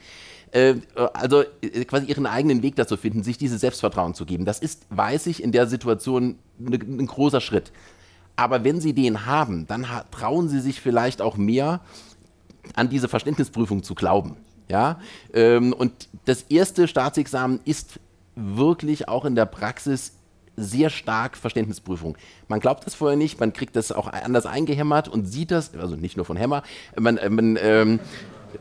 Äh, 0.52 0.76
also 1.12 1.42
äh, 1.60 1.84
quasi 1.84 2.06
ihren 2.06 2.26
eigenen 2.26 2.62
Weg 2.62 2.76
dazu 2.76 2.96
finden, 2.96 3.22
sich 3.22 3.38
dieses 3.38 3.60
Selbstvertrauen 3.60 4.14
zu 4.14 4.24
geben. 4.26 4.44
Das 4.44 4.58
ist, 4.60 4.86
weiß 4.90 5.26
ich, 5.26 5.42
in 5.42 5.52
der 5.52 5.66
Situation 5.66 6.38
ne, 6.58 6.78
ein 6.78 7.06
großer 7.06 7.40
Schritt. 7.40 7.72
Aber 8.36 8.64
wenn 8.64 8.80
sie 8.80 8.92
den 8.92 9.26
haben, 9.26 9.66
dann 9.66 9.90
ha 9.90 10.04
trauen 10.10 10.48
sie 10.48 10.60
sich 10.60 10.80
vielleicht 10.80 11.22
auch 11.22 11.36
mehr 11.36 11.80
an 12.74 12.88
diese 12.88 13.08
Verständnisprüfung 13.08 13.82
zu 13.82 13.94
glauben. 13.94 14.36
Ja? 14.68 15.00
Ähm, 15.32 15.72
und 15.72 16.08
das 16.26 16.42
erste 16.42 16.88
Staatsexamen 16.88 17.60
ist 17.64 18.00
wirklich 18.34 19.08
auch 19.08 19.24
in 19.24 19.34
der 19.34 19.46
Praxis 19.46 20.12
sehr 20.56 20.90
stark 20.90 21.36
Verständnisprüfung. 21.36 22.16
Man 22.48 22.60
glaubt 22.60 22.86
das 22.86 22.94
vorher 22.94 23.16
nicht, 23.16 23.38
man 23.40 23.52
kriegt 23.52 23.76
das 23.76 23.92
auch 23.92 24.08
anders 24.08 24.46
eingehämmert 24.46 25.08
und 25.08 25.26
sieht 25.26 25.50
das, 25.50 25.74
also 25.74 25.96
nicht 25.96 26.16
nur 26.16 26.24
von 26.24 26.36
Hämmer, 26.36 26.62
man, 26.98 27.18
äh, 27.18 27.28
man 27.30 27.58
ähm, 27.60 28.00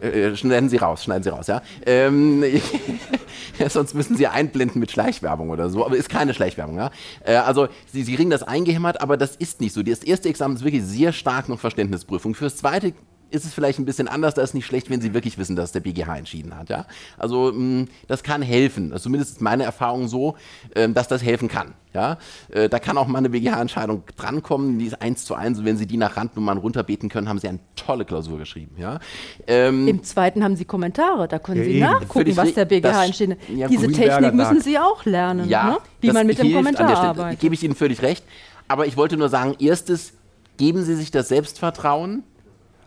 äh, 0.02 0.36
schneiden 0.36 0.70
Sie 0.70 0.78
raus, 0.78 1.04
schneiden 1.04 1.24
Sie 1.24 1.30
raus, 1.30 1.48
ja. 1.48 1.62
Ähm. 1.86 2.44
Sonst 3.70 3.94
müssen 3.94 4.18
Sie 4.18 4.28
einblenden 4.28 4.80
mit 4.80 4.92
Schleichwerbung 4.92 5.50
oder 5.50 5.70
so, 5.70 5.86
aber 5.86 5.96
ist 5.96 6.10
keine 6.10 6.34
Schleichwerbung, 6.34 6.78
ja. 6.78 6.92
Äh, 7.24 7.36
also 7.36 7.68
Sie, 7.92 8.04
Sie 8.04 8.16
kriegen 8.16 8.30
das 8.30 8.44
eingehämmert, 8.44 9.02
aber 9.02 9.18
das 9.18 9.36
ist 9.36 9.62
nicht 9.62 9.74
so. 9.74 9.84
Das 9.84 10.04
erste 10.04 10.30
Examen 10.30 10.56
ist 10.56 10.64
wirklich 10.64 10.84
sehr 10.84 11.14
stark 11.14 11.50
noch 11.50 11.60
Verständnisprüfung. 11.60 12.36
Fürs 12.36 12.58
zweite 12.58 12.94
ist 13.32 13.46
es 13.46 13.54
vielleicht 13.54 13.80
ein 13.80 13.86
bisschen 13.86 14.08
anders. 14.08 14.34
Da 14.34 14.42
ist 14.42 14.54
nicht 14.54 14.66
schlecht, 14.66 14.90
wenn 14.90 15.02
Sie 15.02 15.14
wirklich 15.14 15.38
wissen, 15.38 15.56
dass 15.56 15.72
der 15.72 15.80
BGH 15.80 16.18
entschieden 16.18 16.58
hat. 16.58 16.70
Ja? 16.70 16.86
Also 17.18 17.52
mh, 17.54 17.84
mm, 17.84 17.88
das 18.08 18.24
kann 18.24 18.42
helfen. 18.42 18.92
Also 18.92 19.04
zumindest 19.04 19.34
ist 19.34 19.42
meine 19.42 19.64
Erfahrung 19.64 20.08
so, 20.08 20.36
äh, 20.74 20.90
dass 20.90 21.08
das 21.08 21.24
helfen 21.24 21.48
kann. 21.48 21.74
Ja? 21.94 22.18
Äh, 22.50 22.70
da 22.70 22.80
kann 22.80 22.98
auch 22.98 23.08
mal 23.08 23.20
eine 23.20 23.30
BGH-Entscheidung 23.30 24.04
drankommen, 24.18 24.80
die 24.80 24.86
ist 24.86 25.02
eins 25.02 25.26
zu 25.26 25.36
eins. 25.36 25.64
Wenn 25.64 25.78
Sie 25.78 25.86
die 25.86 25.98
nach 25.98 26.18
Randnummern 26.18 26.58
runterbeten 26.58 27.10
können, 27.10 27.30
haben 27.30 27.40
Sie 27.40 27.48
eine 27.48 27.60
tolle 27.76 28.06
Klausur 28.06 28.38
geschrieben. 28.38 28.76
Ja? 28.78 29.00
Ähm, 29.48 29.88
Im 29.88 30.04
zweiten 30.04 30.44
haben 30.44 30.56
Sie 30.56 30.66
Kommentare, 30.66 31.28
da 31.28 31.40
können 31.40 31.62
ja, 31.62 31.66
Sie 31.66 31.72
eben. 31.72 31.80
nachgucken, 31.80 32.38
was 32.38 32.54
der 32.54 32.66
BGH 32.66 33.06
entschieden 33.06 33.34
hat. 33.34 33.50
Ja, 33.50 33.68
Diese 33.68 33.92
Technik 33.92 34.34
müssen 34.34 34.62
Sie 34.62 34.78
auch 34.78 35.06
lernen, 35.06 35.50
ja, 35.50 35.72
ne? 35.72 35.78
wie 36.02 36.12
man 36.12 36.28
mit 36.28 36.38
dem 36.38 36.54
Kommentar 36.54 36.96
arbeitet. 36.96 37.40
Gebe 37.40 37.56
ich 37.56 37.64
Ihnen 37.64 37.76
völlig 37.76 38.02
recht. 38.02 38.24
Aber 38.68 38.88
ich 38.88 38.98
wollte 38.98 39.16
nur 39.18 39.30
sagen, 39.30 39.56
erstes, 39.60 40.14
geben 40.58 40.84
Sie 40.84 40.96
sich 40.96 41.12
das 41.12 41.28
Selbstvertrauen, 41.28 42.24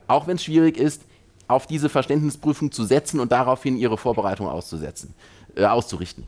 auch 0.08 0.26
wenn 0.26 0.36
es 0.36 0.44
schwierig 0.44 0.76
ist, 0.76 1.02
auf 1.46 1.66
diese 1.66 1.88
Verständnisprüfung 1.88 2.72
zu 2.72 2.84
setzen 2.84 3.20
und 3.20 3.32
daraufhin 3.32 3.76
ihre 3.76 3.96
Vorbereitung 3.96 4.48
auszusetzen, 4.48 5.14
äh, 5.56 5.64
auszurichten. 5.64 6.26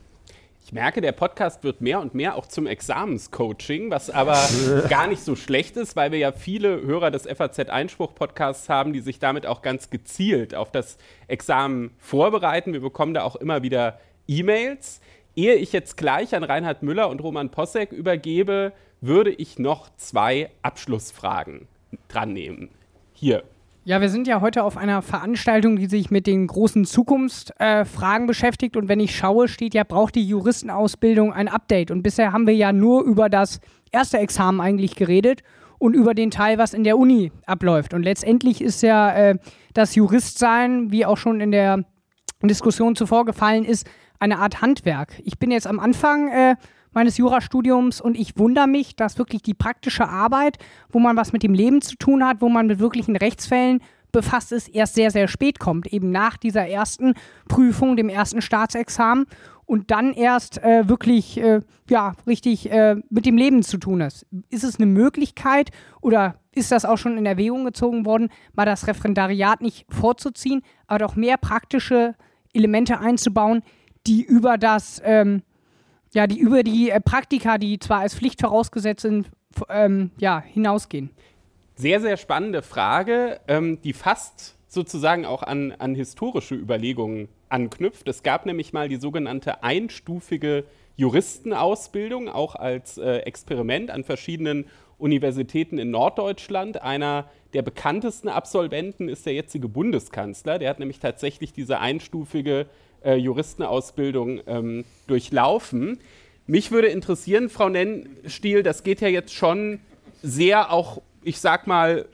Ich 0.63 0.73
merke, 0.73 1.01
der 1.01 1.11
Podcast 1.11 1.63
wird 1.63 1.81
mehr 1.81 1.99
und 1.99 2.15
mehr 2.15 2.35
auch 2.35 2.45
zum 2.45 2.65
Examenscoaching, 2.65 3.91
was 3.91 4.09
aber 4.09 4.39
gar 4.89 5.07
nicht 5.07 5.21
so 5.21 5.35
schlecht 5.35 5.75
ist, 5.75 5.95
weil 5.95 6.11
wir 6.11 6.19
ja 6.19 6.31
viele 6.31 6.81
Hörer 6.81 7.11
des 7.11 7.27
FAZ-Einspruch-Podcasts 7.27 8.69
haben, 8.69 8.93
die 8.93 9.01
sich 9.01 9.19
damit 9.19 9.45
auch 9.45 9.61
ganz 9.63 9.89
gezielt 9.89 10.55
auf 10.55 10.71
das 10.71 10.97
Examen 11.27 11.91
vorbereiten. 11.97 12.73
Wir 12.73 12.79
bekommen 12.79 13.13
da 13.13 13.23
auch 13.23 13.35
immer 13.35 13.63
wieder 13.63 13.99
E-Mails. 14.27 15.01
Ehe 15.35 15.55
ich 15.55 15.73
jetzt 15.73 15.97
gleich 15.97 16.35
an 16.35 16.43
Reinhard 16.43 16.83
Müller 16.83 17.09
und 17.09 17.21
Roman 17.21 17.49
Possek 17.49 17.91
übergebe, 17.91 18.71
würde 19.01 19.31
ich 19.31 19.59
noch 19.59 19.89
zwei 19.97 20.51
Abschlussfragen 20.61 21.67
dran 22.07 22.33
nehmen. 22.33 22.69
Hier, 23.13 23.43
ja, 23.83 23.99
wir 23.99 24.09
sind 24.09 24.27
ja 24.27 24.41
heute 24.41 24.63
auf 24.63 24.77
einer 24.77 25.01
Veranstaltung, 25.01 25.75
die 25.77 25.87
sich 25.87 26.11
mit 26.11 26.27
den 26.27 26.45
großen 26.45 26.85
Zukunftsfragen 26.85 28.25
äh, 28.25 28.27
beschäftigt. 28.27 28.77
Und 28.77 28.87
wenn 28.87 28.99
ich 28.99 29.15
schaue, 29.15 29.47
steht 29.47 29.73
ja, 29.73 29.83
braucht 29.83 30.15
die 30.15 30.25
Juristenausbildung 30.25 31.33
ein 31.33 31.47
Update. 31.47 31.89
Und 31.89 32.03
bisher 32.03 32.31
haben 32.31 32.45
wir 32.45 32.55
ja 32.55 32.73
nur 32.73 33.03
über 33.03 33.27
das 33.27 33.59
erste 33.91 34.19
Examen 34.19 34.61
eigentlich 34.61 34.95
geredet 34.95 35.41
und 35.79 35.95
über 35.95 36.13
den 36.13 36.29
Teil, 36.29 36.59
was 36.59 36.75
in 36.75 36.83
der 36.83 36.97
Uni 36.97 37.31
abläuft. 37.47 37.95
Und 37.95 38.03
letztendlich 38.03 38.61
ist 38.61 38.83
ja 38.83 39.13
äh, 39.13 39.37
das 39.73 39.95
Juristsein, 39.95 40.91
wie 40.91 41.05
auch 41.05 41.17
schon 41.17 41.41
in 41.41 41.51
der 41.51 41.83
Diskussion 42.43 42.95
zuvor 42.95 43.25
gefallen 43.25 43.65
ist, 43.65 43.89
eine 44.19 44.37
Art 44.37 44.61
Handwerk. 44.61 45.19
Ich 45.23 45.39
bin 45.39 45.49
jetzt 45.49 45.65
am 45.65 45.79
Anfang 45.79 46.27
äh, 46.31 46.55
meines 46.91 47.17
Jurastudiums 47.17 48.01
und 48.01 48.17
ich 48.17 48.37
wundere 48.37 48.67
mich, 48.67 48.95
dass 48.95 49.17
wirklich 49.17 49.41
die 49.41 49.53
praktische 49.53 50.07
Arbeit, 50.07 50.57
wo 50.89 50.99
man 50.99 51.15
was 51.17 51.33
mit 51.33 51.43
dem 51.43 51.53
Leben 51.53 51.81
zu 51.81 51.95
tun 51.95 52.25
hat, 52.25 52.41
wo 52.41 52.49
man 52.49 52.67
mit 52.67 52.79
wirklichen 52.79 53.15
Rechtsfällen 53.15 53.81
befasst 54.11 54.51
ist, 54.51 54.67
erst 54.67 54.95
sehr, 54.95 55.11
sehr 55.11 55.27
spät 55.27 55.59
kommt, 55.59 55.87
eben 55.87 56.11
nach 56.11 56.37
dieser 56.37 56.67
ersten 56.67 57.13
Prüfung, 57.47 57.95
dem 57.95 58.09
ersten 58.09 58.41
Staatsexamen 58.41 59.25
und 59.65 59.89
dann 59.89 60.13
erst 60.13 60.61
äh, 60.63 60.89
wirklich 60.89 61.37
äh, 61.37 61.61
ja, 61.89 62.15
richtig 62.27 62.69
äh, 62.69 62.97
mit 63.09 63.25
dem 63.25 63.37
Leben 63.37 63.63
zu 63.63 63.77
tun 63.77 64.01
ist. 64.01 64.25
Ist 64.49 64.65
es 64.65 64.77
eine 64.77 64.85
Möglichkeit 64.85 65.71
oder 66.01 66.35
ist 66.53 66.71
das 66.71 66.83
auch 66.83 66.97
schon 66.97 67.17
in 67.17 67.25
Erwägung 67.25 67.63
gezogen 67.63 68.05
worden, 68.05 68.29
mal 68.53 68.65
das 68.65 68.87
Referendariat 68.87 69.61
nicht 69.61 69.85
vorzuziehen, 69.89 70.61
aber 70.87 70.99
doch 70.99 71.15
mehr 71.15 71.37
praktische 71.37 72.15
Elemente 72.53 72.99
einzubauen, 72.99 73.63
die 74.07 74.23
über 74.23 74.57
das 74.57 75.01
ähm, 75.05 75.43
ja, 76.13 76.27
die 76.27 76.39
über 76.39 76.63
die 76.63 76.89
äh, 76.89 76.99
Praktika, 76.99 77.57
die 77.57 77.79
zwar 77.79 77.99
als 77.99 78.15
Pflicht 78.15 78.41
vorausgesetzt 78.41 79.01
sind, 79.01 79.29
ähm, 79.69 80.11
ja, 80.17 80.41
hinausgehen. 80.41 81.09
Sehr, 81.75 81.99
sehr 82.01 82.17
spannende 82.17 82.61
Frage, 82.61 83.39
ähm, 83.47 83.79
die 83.81 83.93
fast 83.93 84.57
sozusagen 84.67 85.25
auch 85.25 85.43
an, 85.43 85.73
an 85.73 85.95
historische 85.95 86.55
Überlegungen 86.55 87.27
anknüpft. 87.49 88.07
Es 88.07 88.23
gab 88.23 88.45
nämlich 88.45 88.71
mal 88.71 88.87
die 88.87 88.97
sogenannte 88.97 89.63
einstufige 89.63 90.65
Juristenausbildung, 90.95 92.29
auch 92.29 92.55
als 92.55 92.97
äh, 92.97 93.17
Experiment 93.19 93.89
an 93.89 94.03
verschiedenen 94.03 94.65
Universitäten 94.97 95.77
in 95.77 95.91
Norddeutschland. 95.91 96.81
Einer 96.81 97.29
der 97.53 97.63
bekanntesten 97.63 98.29
Absolventen 98.29 99.09
ist 99.09 99.25
der 99.25 99.33
jetzige 99.33 99.67
Bundeskanzler. 99.67 100.59
Der 100.59 100.69
hat 100.69 100.79
nämlich 100.79 100.99
tatsächlich 100.99 101.51
diese 101.53 101.79
einstufige 101.79 102.67
äh, 103.03 103.15
Juristenausbildung 103.15 104.41
ähm, 104.47 104.85
durchlaufen. 105.07 105.99
Mich 106.47 106.71
würde 106.71 106.87
interessieren, 106.87 107.49
Frau 107.49 107.69
Nennstiel, 107.69 108.63
das 108.63 108.83
geht 108.83 109.01
ja 109.01 109.07
jetzt 109.07 109.33
schon 109.33 109.79
sehr 110.21 110.71
auch, 110.71 111.01
ich 111.23 111.39
sag 111.39 111.67
mal, 111.67 112.05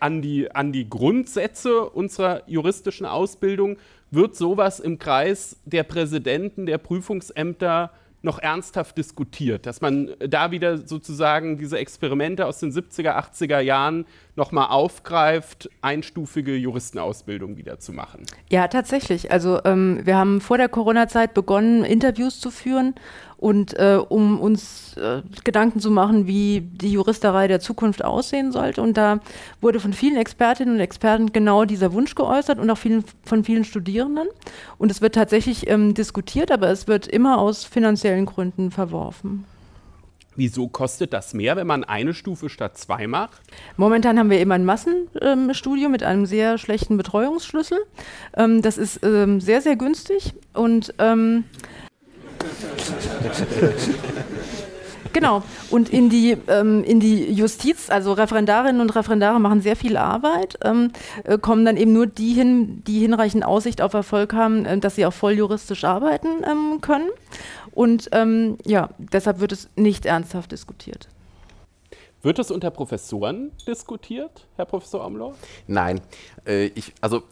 an 0.00 0.22
die, 0.22 0.50
an 0.50 0.72
die 0.72 0.88
Grundsätze 0.88 1.88
unserer 1.88 2.42
juristischen 2.46 3.06
Ausbildung. 3.06 3.76
Wird 4.10 4.36
sowas 4.36 4.80
im 4.80 4.98
Kreis 4.98 5.56
der 5.64 5.82
Präsidenten 5.82 6.66
der 6.66 6.78
Prüfungsämter 6.78 7.90
noch 8.24 8.38
ernsthaft 8.38 8.96
diskutiert, 8.96 9.66
dass 9.66 9.80
man 9.80 10.10
da 10.18 10.50
wieder 10.50 10.78
sozusagen 10.78 11.58
diese 11.58 11.78
Experimente 11.78 12.46
aus 12.46 12.58
den 12.58 12.72
70er, 12.72 13.16
80er 13.16 13.60
Jahren 13.60 14.06
nochmal 14.34 14.68
aufgreift, 14.68 15.70
einstufige 15.82 16.56
Juristenausbildung 16.56 17.56
wieder 17.56 17.78
zu 17.78 17.92
machen. 17.92 18.24
Ja, 18.50 18.68
tatsächlich. 18.68 19.30
Also 19.30 19.60
ähm, 19.64 20.00
wir 20.04 20.16
haben 20.16 20.40
vor 20.40 20.58
der 20.58 20.68
Corona-Zeit 20.68 21.34
begonnen, 21.34 21.84
Interviews 21.84 22.40
zu 22.40 22.50
führen 22.50 22.94
und 23.44 23.78
äh, 23.78 23.98
um 24.08 24.40
uns 24.40 24.96
äh, 24.96 25.20
Gedanken 25.44 25.78
zu 25.78 25.90
machen, 25.90 26.26
wie 26.26 26.62
die 26.62 26.92
Juristerei 26.92 27.46
der 27.46 27.60
Zukunft 27.60 28.02
aussehen 28.02 28.52
sollte. 28.52 28.80
Und 28.80 28.96
da 28.96 29.20
wurde 29.60 29.80
von 29.80 29.92
vielen 29.92 30.16
Expertinnen 30.16 30.76
und 30.76 30.80
Experten 30.80 31.30
genau 31.30 31.66
dieser 31.66 31.92
Wunsch 31.92 32.14
geäußert 32.14 32.58
und 32.58 32.70
auch 32.70 32.78
vielen, 32.78 33.04
von 33.22 33.44
vielen 33.44 33.64
Studierenden. 33.64 34.28
Und 34.78 34.90
es 34.90 35.02
wird 35.02 35.14
tatsächlich 35.14 35.68
ähm, 35.68 35.92
diskutiert, 35.92 36.50
aber 36.50 36.70
es 36.70 36.88
wird 36.88 37.06
immer 37.06 37.36
aus 37.36 37.64
finanziellen 37.64 38.24
Gründen 38.24 38.70
verworfen. 38.70 39.44
Wieso 40.36 40.66
kostet 40.66 41.12
das 41.12 41.34
mehr, 41.34 41.54
wenn 41.56 41.66
man 41.66 41.84
eine 41.84 42.14
Stufe 42.14 42.48
statt 42.48 42.78
zwei 42.78 43.06
macht? 43.06 43.42
Momentan 43.76 44.18
haben 44.18 44.30
wir 44.30 44.38
eben 44.38 44.52
ein 44.52 44.64
Massenstudio 44.64 45.84
ähm, 45.84 45.92
mit 45.92 46.02
einem 46.02 46.24
sehr 46.24 46.56
schlechten 46.56 46.96
Betreuungsschlüssel. 46.96 47.78
Ähm, 48.38 48.62
das 48.62 48.78
ist 48.78 49.04
ähm, 49.04 49.42
sehr, 49.42 49.60
sehr 49.60 49.76
günstig 49.76 50.32
und 50.54 50.94
ähm, 50.98 51.44
Genau. 55.14 55.42
Und 55.70 55.90
in 55.90 56.10
die, 56.10 56.36
ähm, 56.48 56.82
in 56.82 56.98
die 56.98 57.32
Justiz, 57.32 57.88
also 57.88 58.12
Referendarinnen 58.12 58.80
und 58.80 58.94
Referendare 58.94 59.40
machen 59.40 59.60
sehr 59.60 59.76
viel 59.76 59.96
Arbeit, 59.96 60.58
ähm, 60.64 60.90
äh, 61.22 61.38
kommen 61.38 61.64
dann 61.64 61.76
eben 61.76 61.92
nur 61.92 62.06
die 62.06 62.32
hin, 62.32 62.82
die 62.84 62.98
hinreichend 62.98 63.44
Aussicht 63.44 63.80
auf 63.80 63.94
Erfolg 63.94 64.34
haben, 64.34 64.66
äh, 64.66 64.76
dass 64.78 64.96
sie 64.96 65.06
auch 65.06 65.12
voll 65.12 65.34
juristisch 65.34 65.84
arbeiten 65.84 66.42
ähm, 66.44 66.80
können. 66.80 67.08
Und 67.70 68.08
ähm, 68.12 68.58
ja, 68.66 68.90
deshalb 68.98 69.38
wird 69.38 69.52
es 69.52 69.68
nicht 69.76 70.04
ernsthaft 70.04 70.50
diskutiert. 70.50 71.08
Wird 72.22 72.38
es 72.38 72.50
unter 72.50 72.70
Professoren 72.70 73.52
diskutiert, 73.66 74.46
Herr 74.56 74.64
Professor 74.64 75.04
Amlor? 75.04 75.34
Nein. 75.68 76.00
Äh, 76.44 76.66
ich, 76.74 76.92
also 77.00 77.22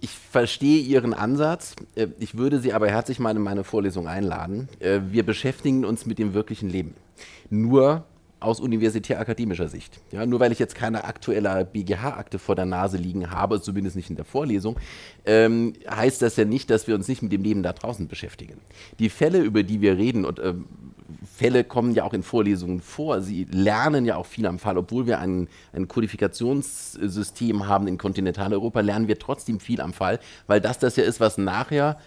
Ich 0.00 0.10
verstehe 0.10 0.80
Ihren 0.80 1.12
Ansatz. 1.12 1.74
Äh, 1.94 2.08
ich 2.18 2.36
würde 2.36 2.60
Sie 2.60 2.72
aber 2.72 2.88
herzlich 2.88 3.18
mal 3.18 3.34
in 3.34 3.42
meine 3.42 3.64
Vorlesung 3.64 4.06
einladen. 4.06 4.68
Äh, 4.78 5.00
wir 5.10 5.24
beschäftigen 5.24 5.84
uns 5.84 6.06
mit 6.06 6.18
dem 6.18 6.34
wirklichen 6.34 6.70
Leben. 6.70 6.94
Nur 7.50 8.04
aus 8.40 8.60
universitär-akademischer 8.60 9.68
Sicht. 9.68 10.00
Ja, 10.12 10.24
nur 10.24 10.38
weil 10.38 10.52
ich 10.52 10.60
jetzt 10.60 10.76
keine 10.76 11.04
aktuelle 11.04 11.64
BGH-Akte 11.64 12.38
vor 12.38 12.54
der 12.54 12.66
Nase 12.66 12.96
liegen 12.96 13.32
habe, 13.32 13.60
zumindest 13.60 13.96
nicht 13.96 14.10
in 14.10 14.16
der 14.16 14.24
Vorlesung, 14.24 14.76
ähm, 15.26 15.72
heißt 15.90 16.22
das 16.22 16.36
ja 16.36 16.44
nicht, 16.44 16.70
dass 16.70 16.86
wir 16.86 16.94
uns 16.94 17.08
nicht 17.08 17.22
mit 17.22 17.32
dem 17.32 17.42
Leben 17.42 17.64
da 17.64 17.72
draußen 17.72 18.06
beschäftigen. 18.06 18.58
Die 19.00 19.08
Fälle, 19.08 19.40
über 19.40 19.64
die 19.64 19.80
wir 19.80 19.96
reden, 19.96 20.24
und 20.24 20.38
ähm, 20.38 20.66
Fälle 21.36 21.64
kommen 21.64 21.94
ja 21.94 22.04
auch 22.04 22.12
in 22.12 22.22
Vorlesungen 22.22 22.80
vor, 22.80 23.22
sie 23.22 23.44
lernen 23.50 24.04
ja 24.04 24.16
auch 24.16 24.26
viel 24.26 24.46
am 24.46 24.58
Fall, 24.58 24.76
obwohl 24.76 25.06
wir 25.06 25.18
ein, 25.18 25.48
ein 25.72 25.88
Kodifikationssystem 25.88 27.66
haben 27.66 27.88
in 27.88 27.96
Kontinentaleuropa, 27.98 28.80
lernen 28.80 29.08
wir 29.08 29.18
trotzdem 29.18 29.60
viel 29.60 29.80
am 29.80 29.92
Fall, 29.92 30.20
weil 30.46 30.60
das 30.60 30.78
das 30.78 30.96
ja 30.96 31.04
ist, 31.04 31.20
was 31.20 31.38
nachher 31.38 31.98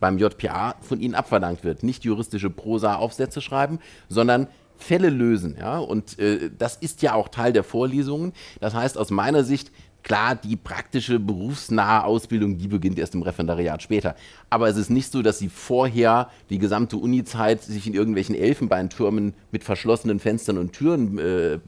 beim 0.00 0.18
JPA 0.18 0.76
von 0.80 1.00
Ihnen 1.00 1.14
abverlangt 1.14 1.64
wird. 1.64 1.82
Nicht 1.82 2.04
juristische 2.04 2.50
Prosa-Aufsätze 2.50 3.40
schreiben, 3.40 3.78
sondern 4.08 4.48
Fälle 4.78 5.10
lösen. 5.10 5.56
Ja? 5.58 5.78
Und 5.78 6.18
äh, 6.18 6.50
das 6.56 6.76
ist 6.76 7.02
ja 7.02 7.14
auch 7.14 7.28
Teil 7.28 7.52
der 7.52 7.64
Vorlesungen. 7.64 8.32
Das 8.60 8.74
heißt, 8.74 8.98
aus 8.98 9.10
meiner 9.10 9.42
Sicht, 9.42 9.70
klar, 10.06 10.36
die 10.36 10.54
praktische 10.54 11.18
berufsnahe 11.18 12.04
Ausbildung, 12.04 12.58
die 12.58 12.68
beginnt 12.68 12.96
erst 12.96 13.16
im 13.16 13.22
Referendariat 13.22 13.82
später. 13.82 14.14
Aber 14.50 14.68
es 14.68 14.76
ist 14.76 14.88
nicht 14.88 15.10
so, 15.10 15.20
dass 15.20 15.40
Sie 15.40 15.48
vorher 15.48 16.30
die 16.48 16.60
gesamte 16.60 16.96
Uni-Zeit 16.96 17.64
sich 17.64 17.88
in 17.88 17.94
irgendwelchen 17.94 18.36
Elfenbeintürmen 18.36 19.34
mit 19.50 19.64
verschlossenen 19.64 20.20
Fenstern 20.20 20.58
und 20.58 20.72
Türen 20.72 21.18
äh, 21.18 21.58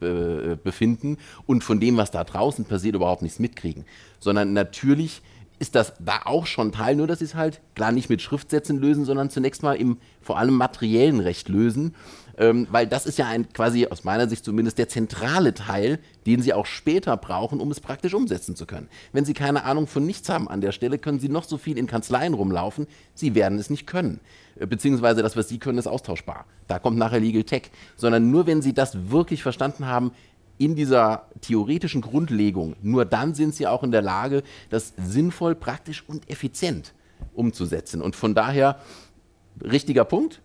befinden 0.63 1.17
und 1.47 1.65
von 1.65 1.81
dem, 1.81 1.97
was 1.97 2.11
da 2.11 2.23
draußen 2.23 2.63
passiert, 2.63 2.95
überhaupt 2.95 3.23
nichts 3.23 3.39
mitkriegen. 3.39 3.83
Sondern 4.21 4.53
natürlich 4.53 5.21
ist 5.59 5.75
das 5.75 5.91
da 5.99 6.21
auch 6.23 6.45
schon 6.45 6.71
Teil, 6.71 6.95
nur 6.95 7.07
dass 7.07 7.19
sie 7.19 7.25
es 7.25 7.35
halt 7.35 7.59
klar 7.75 7.91
nicht 7.91 8.09
mit 8.09 8.21
Schriftsätzen 8.21 8.79
lösen, 8.79 9.03
sondern 9.03 9.29
zunächst 9.29 9.63
mal 9.63 9.73
im 9.73 9.97
vor 10.21 10.37
allem 10.37 10.53
materiellen 10.53 11.19
Recht 11.19 11.49
lösen 11.49 11.93
ähm, 12.39 12.67
weil 12.71 12.87
das 12.87 13.05
ist 13.05 13.17
ja 13.17 13.27
ein 13.27 13.51
quasi 13.51 13.85
aus 13.85 14.05
meiner 14.05 14.27
Sicht 14.29 14.45
zumindest 14.45 14.77
der 14.77 14.87
zentrale 14.87 15.53
Teil, 15.53 15.99
den 16.25 16.41
Sie 16.41 16.53
auch 16.53 16.65
später 16.65 17.15
brauchen, 17.17 17.59
um 17.59 17.69
es 17.69 17.81
praktisch 17.81 18.13
umsetzen 18.13 18.55
zu 18.55 18.65
können. 18.65 18.87
Wenn 19.11 19.25
Sie 19.25 19.33
keine 19.33 19.65
Ahnung 19.65 19.85
von 19.85 20.05
nichts 20.05 20.29
haben 20.29 20.47
an 20.47 20.61
der 20.61 20.71
Stelle, 20.71 20.97
können 20.97 21.19
Sie 21.19 21.29
noch 21.29 21.43
so 21.43 21.57
viel 21.57 21.77
in 21.77 21.85
Kanzleien 21.85 22.33
rumlaufen, 22.33 22.87
Sie 23.13 23.35
werden 23.35 23.59
es 23.59 23.69
nicht 23.69 23.85
können. 23.85 24.21
Äh, 24.57 24.65
beziehungsweise 24.65 25.21
das, 25.21 25.35
was 25.35 25.49
Sie 25.49 25.59
können, 25.59 25.77
ist 25.77 25.87
austauschbar. 25.87 26.45
Da 26.67 26.79
kommt 26.79 26.97
nachher 26.97 27.19
Legal 27.19 27.43
Tech. 27.43 27.71
Sondern 27.97 28.31
nur 28.31 28.47
wenn 28.47 28.61
Sie 28.61 28.73
das 28.73 29.09
wirklich 29.11 29.43
verstanden 29.43 29.85
haben, 29.85 30.11
in 30.57 30.75
dieser 30.75 31.27
theoretischen 31.41 32.01
Grundlegung, 32.01 32.75
nur 32.81 33.05
dann 33.05 33.33
sind 33.33 33.55
sie 33.55 33.65
auch 33.65 33.81
in 33.81 33.91
der 33.91 34.01
Lage, 34.01 34.43
das 34.69 34.93
sinnvoll, 34.97 35.55
praktisch 35.55 36.03
und 36.05 36.29
effizient 36.29 36.93
umzusetzen. 37.33 38.01
Und 38.01 38.17
von 38.17 38.35
daher, 38.35 38.77
richtiger 39.63 40.03
Punkt, 40.03 40.41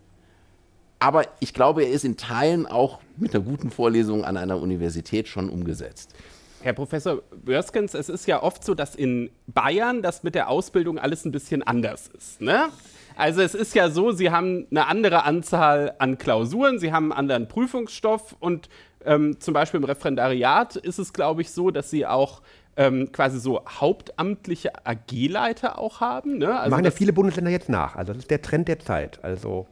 aber 1.05 1.27
ich 1.41 1.53
glaube, 1.53 1.83
er 1.85 1.91
ist 1.91 2.07
in 2.07 2.17
Teilen 2.17 2.67
auch 2.67 2.99
mit 3.19 3.35
einer 3.35 3.45
guten 3.45 3.71
Vorlesung 3.71 4.25
an 4.25 4.39
einer 4.39 4.59
Universität 4.59 5.29
schon 5.29 5.51
umgesetzt. 5.51 6.15
Herr 6.63 6.73
Professor 6.73 7.21
Börskens, 7.45 7.93
es 7.93 8.09
ist 8.09 8.27
ja 8.27 8.43
oft 8.43 8.65
so, 8.65 8.75
dass 8.75 8.95
in 8.95 9.29
Bayern 9.47 10.01
das 10.01 10.23
mit 10.23 10.35
der 10.35 10.49
Ausbildung 10.49 10.99
alles 10.99 11.27
ein 11.27 11.31
bisschen 11.31 11.63
anders 11.63 12.09
ist. 12.09 12.41
Ne? 12.41 12.71
Also 13.17 13.43
es 13.43 13.55
ist 13.55 13.75
ja 13.75 13.91
so, 13.91 14.13
Sie 14.13 14.31
haben 14.31 14.67
eine 14.71 14.87
andere 14.87 15.25
Anzahl 15.25 15.95
an 15.99 16.17
Klausuren, 16.17 16.79
Sie 16.79 16.91
haben 16.91 17.13
einen 17.13 17.19
anderen 17.19 17.49
Prüfungsstoff 17.49 18.35
und 18.41 18.71
ähm, 19.05 19.39
zum 19.41 19.53
Beispiel 19.53 19.81
im 19.81 19.85
Referendariat 19.85 20.77
ist 20.77 20.99
es, 20.99 21.13
glaube 21.13 21.43
ich, 21.43 21.51
so, 21.51 21.71
dass 21.71 21.91
Sie 21.91 22.07
auch 22.07 22.41
ähm, 22.79 23.13
quasi 23.13 23.39
so 23.39 23.61
hauptamtliche 23.69 24.73
AG-Leiter 24.87 25.79
auch 25.79 26.01
haben. 26.01 26.39
Ne? 26.39 26.59
Also 26.59 26.71
Machen 26.71 26.87
ja 26.87 26.91
viele 26.91 27.13
Bundesländer 27.13 27.51
jetzt 27.51 27.69
nach. 27.69 27.95
Also 27.95 28.15
das 28.15 28.23
ist 28.23 28.31
der 28.31 28.41
Trend 28.41 28.69
der 28.69 28.79
Zeit. 28.79 29.23
Also 29.23 29.67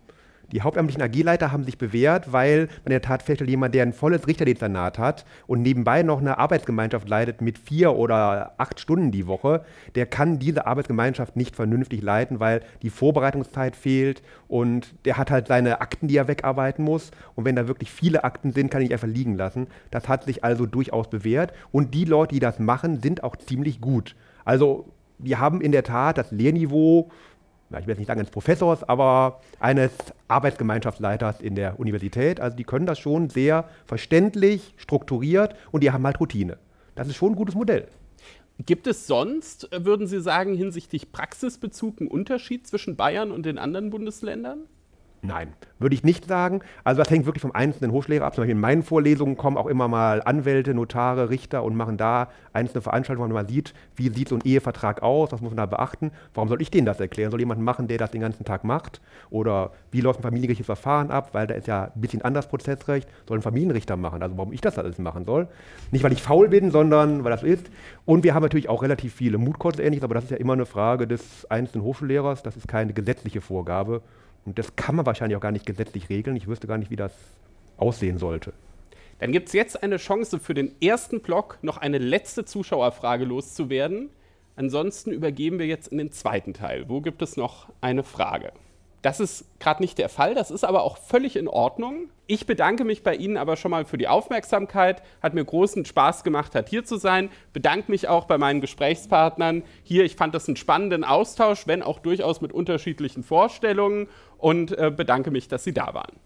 die 0.52 0.62
hauptamtlichen 0.62 1.02
AG-Leiter 1.02 1.50
haben 1.50 1.64
sich 1.64 1.78
bewährt, 1.78 2.32
weil 2.32 2.66
man 2.66 2.86
in 2.86 2.90
der 2.90 3.02
Tat 3.02 3.22
feststellt, 3.22 3.50
jemand, 3.50 3.74
der 3.74 3.82
ein 3.82 3.92
volles 3.92 4.26
Richterdezernat 4.26 4.98
hat 4.98 5.24
und 5.46 5.62
nebenbei 5.62 6.02
noch 6.02 6.20
eine 6.20 6.38
Arbeitsgemeinschaft 6.38 7.08
leitet 7.08 7.40
mit 7.40 7.58
vier 7.58 7.94
oder 7.94 8.54
acht 8.58 8.78
Stunden 8.78 9.10
die 9.10 9.26
Woche, 9.26 9.64
der 9.94 10.06
kann 10.06 10.38
diese 10.38 10.66
Arbeitsgemeinschaft 10.66 11.36
nicht 11.36 11.56
vernünftig 11.56 12.02
leiten, 12.02 12.38
weil 12.38 12.60
die 12.82 12.90
Vorbereitungszeit 12.90 13.76
fehlt 13.76 14.22
und 14.46 14.94
der 15.04 15.16
hat 15.16 15.30
halt 15.30 15.48
seine 15.48 15.80
Akten, 15.80 16.08
die 16.08 16.16
er 16.16 16.28
wegarbeiten 16.28 16.84
muss. 16.84 17.10
Und 17.34 17.44
wenn 17.44 17.56
da 17.56 17.68
wirklich 17.68 17.90
viele 17.90 18.24
Akten 18.24 18.52
sind, 18.52 18.70
kann 18.70 18.82
ich 18.82 18.92
einfach 18.92 19.08
liegen 19.08 19.36
lassen. 19.36 19.66
Das 19.90 20.08
hat 20.08 20.24
sich 20.24 20.44
also 20.44 20.66
durchaus 20.66 21.08
bewährt. 21.08 21.52
Und 21.70 21.94
die 21.94 22.04
Leute, 22.04 22.34
die 22.34 22.40
das 22.40 22.58
machen, 22.58 23.00
sind 23.00 23.24
auch 23.24 23.36
ziemlich 23.36 23.80
gut. 23.80 24.14
Also 24.44 24.92
die 25.18 25.36
haben 25.36 25.60
in 25.60 25.72
der 25.72 25.84
Tat 25.84 26.18
das 26.18 26.30
Lehrniveau 26.32 27.10
ich 27.80 27.86
will 27.86 27.92
jetzt 27.92 27.98
nicht 27.98 28.08
sagen 28.08 28.20
eines 28.20 28.30
Professors, 28.30 28.82
aber 28.84 29.40
eines 29.60 29.92
Arbeitsgemeinschaftsleiters 30.28 31.40
in 31.40 31.54
der 31.54 31.78
Universität. 31.78 32.40
Also 32.40 32.56
die 32.56 32.64
können 32.64 32.86
das 32.86 32.98
schon 32.98 33.30
sehr 33.30 33.68
verständlich, 33.86 34.74
strukturiert 34.76 35.56
und 35.70 35.82
die 35.82 35.90
haben 35.90 36.04
halt 36.04 36.20
Routine. 36.20 36.58
Das 36.94 37.08
ist 37.08 37.16
schon 37.16 37.32
ein 37.32 37.36
gutes 37.36 37.54
Modell. 37.54 37.88
Gibt 38.64 38.86
es 38.86 39.06
sonst, 39.06 39.68
würden 39.72 40.06
Sie 40.06 40.20
sagen, 40.20 40.54
hinsichtlich 40.54 41.10
Praxisbezug 41.10 42.00
einen 42.00 42.10
Unterschied 42.10 42.66
zwischen 42.66 42.96
Bayern 42.96 43.30
und 43.30 43.44
den 43.44 43.58
anderen 43.58 43.90
Bundesländern? 43.90 44.66
Nein, 45.24 45.52
würde 45.78 45.94
ich 45.94 46.02
nicht 46.02 46.26
sagen. 46.26 46.62
Also 46.82 47.00
das 47.00 47.08
hängt 47.08 47.26
wirklich 47.26 47.42
vom 47.42 47.52
einzelnen 47.52 47.92
Hochschläger 47.92 48.24
ab. 48.26 48.34
Zum 48.34 48.42
Beispiel 48.42 48.56
in 48.56 48.60
meinen 48.60 48.82
Vorlesungen 48.82 49.36
kommen 49.36 49.56
auch 49.56 49.68
immer 49.68 49.86
mal 49.86 50.20
Anwälte, 50.20 50.74
Notare, 50.74 51.30
Richter 51.30 51.62
und 51.62 51.76
machen 51.76 51.96
da 51.96 52.28
einzelne 52.52 52.82
Veranstaltungen, 52.82 53.30
wo 53.30 53.34
man 53.34 53.46
sieht, 53.46 53.72
wie 53.94 54.08
sieht 54.08 54.28
so 54.28 54.34
ein 54.34 54.40
Ehevertrag 54.42 55.00
aus, 55.00 55.30
was 55.30 55.40
muss 55.40 55.52
man 55.52 55.58
da 55.58 55.66
beachten. 55.66 56.10
Warum 56.34 56.48
soll 56.48 56.60
ich 56.60 56.72
denen 56.72 56.86
das 56.86 56.98
erklären? 56.98 57.30
Soll 57.30 57.38
jemand 57.38 57.60
machen, 57.60 57.86
der 57.86 57.98
das 57.98 58.10
den 58.10 58.20
ganzen 58.20 58.44
Tag 58.44 58.64
macht? 58.64 59.00
Oder 59.30 59.70
wie 59.92 60.00
läuft 60.00 60.18
ein 60.18 60.22
familienrechtliches 60.24 60.66
Verfahren 60.66 61.12
ab? 61.12 61.28
Weil 61.34 61.46
da 61.46 61.54
ist 61.54 61.68
ja 61.68 61.92
ein 61.94 62.00
bisschen 62.00 62.22
anders 62.22 62.48
Prozessrecht. 62.48 63.08
Soll 63.28 63.38
ein 63.38 63.42
Familienrichter 63.42 63.96
machen. 63.96 64.24
Also 64.24 64.36
warum 64.36 64.52
ich 64.52 64.60
das 64.60 64.76
alles 64.76 64.98
machen 64.98 65.24
soll. 65.24 65.46
Nicht, 65.92 66.02
weil 66.02 66.12
ich 66.12 66.22
faul 66.22 66.48
bin, 66.48 66.72
sondern 66.72 67.22
weil 67.22 67.30
das 67.30 67.44
ist. 67.44 67.70
Und 68.06 68.24
wir 68.24 68.34
haben 68.34 68.42
natürlich 68.42 68.68
auch 68.68 68.82
relativ 68.82 69.14
viele 69.14 69.38
Mutkurse 69.38 69.84
ähnliches, 69.84 70.02
aber 70.02 70.14
das 70.14 70.24
ist 70.24 70.30
ja 70.30 70.38
immer 70.38 70.54
eine 70.54 70.66
Frage 70.66 71.06
des 71.06 71.48
einzelnen 71.48 71.84
Hochschullehrers. 71.84 72.42
Das 72.42 72.56
ist 72.56 72.66
keine 72.66 72.92
gesetzliche 72.92 73.40
Vorgabe. 73.40 74.02
Und 74.44 74.58
das 74.58 74.74
kann 74.76 74.96
man 74.96 75.06
wahrscheinlich 75.06 75.36
auch 75.36 75.42
gar 75.42 75.52
nicht 75.52 75.66
gesetzlich 75.66 76.08
regeln. 76.08 76.36
Ich 76.36 76.48
wüsste 76.48 76.66
gar 76.66 76.78
nicht, 76.78 76.90
wie 76.90 76.96
das 76.96 77.12
aussehen 77.76 78.18
sollte. 78.18 78.52
Dann 79.18 79.30
gibt 79.30 79.48
es 79.48 79.54
jetzt 79.54 79.82
eine 79.82 79.98
Chance 79.98 80.40
für 80.40 80.54
den 80.54 80.72
ersten 80.82 81.20
Block 81.20 81.58
noch 81.62 81.78
eine 81.78 81.98
letzte 81.98 82.44
Zuschauerfrage 82.44 83.24
loszuwerden. 83.24 84.10
Ansonsten 84.56 85.12
übergeben 85.12 85.58
wir 85.58 85.66
jetzt 85.66 85.88
in 85.88 85.98
den 85.98 86.10
zweiten 86.10 86.54
Teil. 86.54 86.88
Wo 86.88 87.00
gibt 87.00 87.22
es 87.22 87.36
noch 87.36 87.68
eine 87.80 88.02
Frage? 88.02 88.52
Das 89.02 89.18
ist 89.18 89.44
gerade 89.58 89.82
nicht 89.82 89.98
der 89.98 90.08
Fall, 90.08 90.34
das 90.34 90.52
ist 90.52 90.62
aber 90.62 90.84
auch 90.84 90.96
völlig 90.96 91.34
in 91.34 91.48
Ordnung. 91.48 92.08
Ich 92.28 92.46
bedanke 92.46 92.84
mich 92.84 93.02
bei 93.02 93.16
Ihnen 93.16 93.36
aber 93.36 93.56
schon 93.56 93.72
mal 93.72 93.84
für 93.84 93.98
die 93.98 94.06
Aufmerksamkeit. 94.06 95.02
Hat 95.20 95.34
mir 95.34 95.44
großen 95.44 95.84
Spaß 95.84 96.22
gemacht, 96.22 96.54
hat 96.54 96.68
hier 96.68 96.84
zu 96.84 96.96
sein. 96.96 97.28
Bedanke 97.52 97.90
mich 97.90 98.06
auch 98.06 98.26
bei 98.26 98.38
meinen 98.38 98.60
Gesprächspartnern 98.60 99.64
hier. 99.82 100.04
Ich 100.04 100.14
fand 100.14 100.36
das 100.36 100.46
einen 100.46 100.56
spannenden 100.56 101.02
Austausch, 101.02 101.66
wenn 101.66 101.82
auch 101.82 101.98
durchaus 101.98 102.40
mit 102.40 102.52
unterschiedlichen 102.52 103.24
Vorstellungen 103.24 104.06
und 104.42 104.76
äh, 104.76 104.90
bedanke 104.94 105.30
mich, 105.30 105.48
dass 105.48 105.62
Sie 105.62 105.72
da 105.72 105.94
waren. 105.94 106.16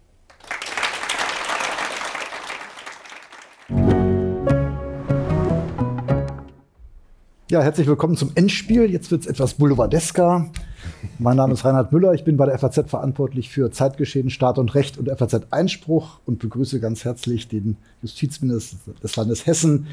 Ja, 7.49 7.63
herzlich 7.63 7.87
willkommen 7.87 8.17
zum 8.17 8.33
Endspiel. 8.35 8.91
Jetzt 8.91 9.11
wird 9.11 9.21
es 9.21 9.27
etwas 9.27 9.55
boulevardesker. 9.55 10.51
Mein 11.19 11.37
Name 11.37 11.53
ist 11.53 11.65
Reinhard 11.65 11.93
Müller. 11.93 12.13
Ich 12.15 12.25
bin 12.25 12.37
bei 12.37 12.47
der 12.47 12.59
FAZ 12.59 12.89
verantwortlich 12.91 13.51
für 13.51 13.71
Zeitgeschehen, 13.71 14.31
Staat 14.31 14.59
und 14.59 14.75
Recht 14.75 14.99
und 14.99 15.09
FAZ-Einspruch 15.09 16.21
und 16.25 16.39
begrüße 16.39 16.81
ganz 16.81 17.05
herzlich 17.05 17.49
den 17.49 17.77
Justizminister 18.03 18.79
des 19.03 19.15
Landes 19.15 19.47
Hessen, 19.47 19.87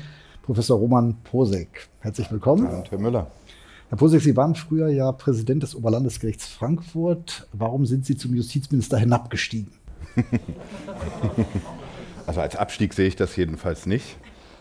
Professor 0.43 0.79
Roman 0.79 1.17
Posek. 1.25 1.89
Herzlich 1.99 2.31
willkommen. 2.31 2.65
Abend, 2.67 2.89
Herr 2.89 2.99
Müller. 2.99 3.27
Herr 3.93 3.97
Posek, 3.97 4.21
Sie 4.21 4.35
waren 4.35 4.55
früher 4.55 4.87
ja 4.89 5.11
Präsident 5.11 5.61
des 5.61 5.75
Oberlandesgerichts 5.75 6.47
Frankfurt. 6.47 7.47
Warum 7.53 7.85
sind 7.85 8.07
Sie 8.07 8.17
zum 8.17 8.33
Justizminister 8.33 8.97
hinabgestiegen? 8.97 9.71
also 12.25 12.41
als 12.41 12.55
Abstieg 12.55 12.95
sehe 12.95 13.05
ich 13.05 13.15
das 13.15 13.35
jedenfalls 13.35 13.85
nicht. 13.85 14.17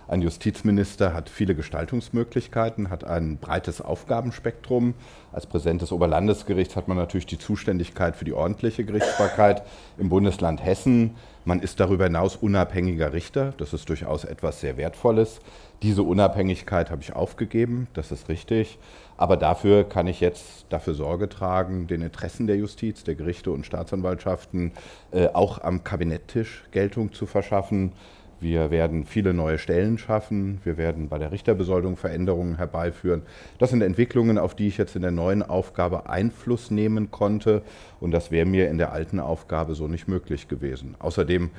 Ein 0.06 0.20
Justizminister 0.20 1.14
hat 1.14 1.30
viele 1.30 1.54
Gestaltungsmöglichkeiten, 1.54 2.90
hat 2.90 3.04
ein 3.04 3.38
breites 3.38 3.80
Aufgabenspektrum. 3.80 4.92
Als 5.32 5.46
Präsident 5.46 5.80
des 5.80 5.92
Oberlandesgerichts 5.92 6.76
hat 6.76 6.86
man 6.86 6.98
natürlich 6.98 7.24
die 7.24 7.38
Zuständigkeit 7.38 8.16
für 8.16 8.26
die 8.26 8.34
ordentliche 8.34 8.84
Gerichtsbarkeit 8.84 9.62
im 9.96 10.10
Bundesland 10.10 10.62
Hessen. 10.62 11.14
Man 11.46 11.60
ist 11.60 11.80
darüber 11.80 12.04
hinaus 12.04 12.36
unabhängiger 12.36 13.14
Richter. 13.14 13.54
Das 13.56 13.72
ist 13.72 13.88
durchaus 13.88 14.24
etwas 14.24 14.60
sehr 14.60 14.76
Wertvolles. 14.76 15.40
Diese 15.80 16.02
Unabhängigkeit 16.02 16.90
habe 16.90 17.00
ich 17.00 17.14
aufgegeben, 17.14 17.88
das 17.94 18.12
ist 18.12 18.28
richtig. 18.28 18.78
Aber 19.22 19.36
dafür 19.36 19.84
kann 19.84 20.08
ich 20.08 20.18
jetzt 20.18 20.66
dafür 20.68 20.94
Sorge 20.94 21.28
tragen, 21.28 21.86
den 21.86 22.02
Interessen 22.02 22.48
der 22.48 22.56
Justiz, 22.56 23.04
der 23.04 23.14
Gerichte 23.14 23.52
und 23.52 23.64
Staatsanwaltschaften 23.64 24.72
äh, 25.12 25.28
auch 25.28 25.62
am 25.62 25.84
Kabinetttisch 25.84 26.64
Geltung 26.72 27.12
zu 27.12 27.26
verschaffen 27.26 27.92
Wir 28.40 28.72
werden 28.72 29.04
viele 29.04 29.32
neue 29.32 29.58
Stellen 29.58 29.96
schaffen. 29.96 30.60
Wir 30.64 30.76
werden 30.76 31.08
bei 31.08 31.18
der 31.18 31.30
Richterbesoldung 31.30 31.96
Veränderungen 31.96 32.56
herbeiführen. 32.56 33.22
Das 33.58 33.70
sind 33.70 33.80
Entwicklungen, 33.80 34.38
auf 34.38 34.56
die 34.56 34.66
ich 34.66 34.76
jetzt 34.76 34.96
in 34.96 35.02
der 35.02 35.12
neuen 35.12 35.44
Aufgabe 35.44 36.10
Einfluss 36.10 36.72
nehmen 36.72 37.12
konnte. 37.12 37.62
Und 38.00 38.10
das 38.10 38.32
wäre 38.32 38.44
mir 38.44 38.68
in 38.68 38.78
der 38.78 38.90
alten 38.90 39.20
Aufgabe 39.20 39.76
so 39.76 39.86
nicht 39.86 40.08
möglich 40.08 40.48
gewesen. 40.48 40.96
Außerdem, 40.98 41.50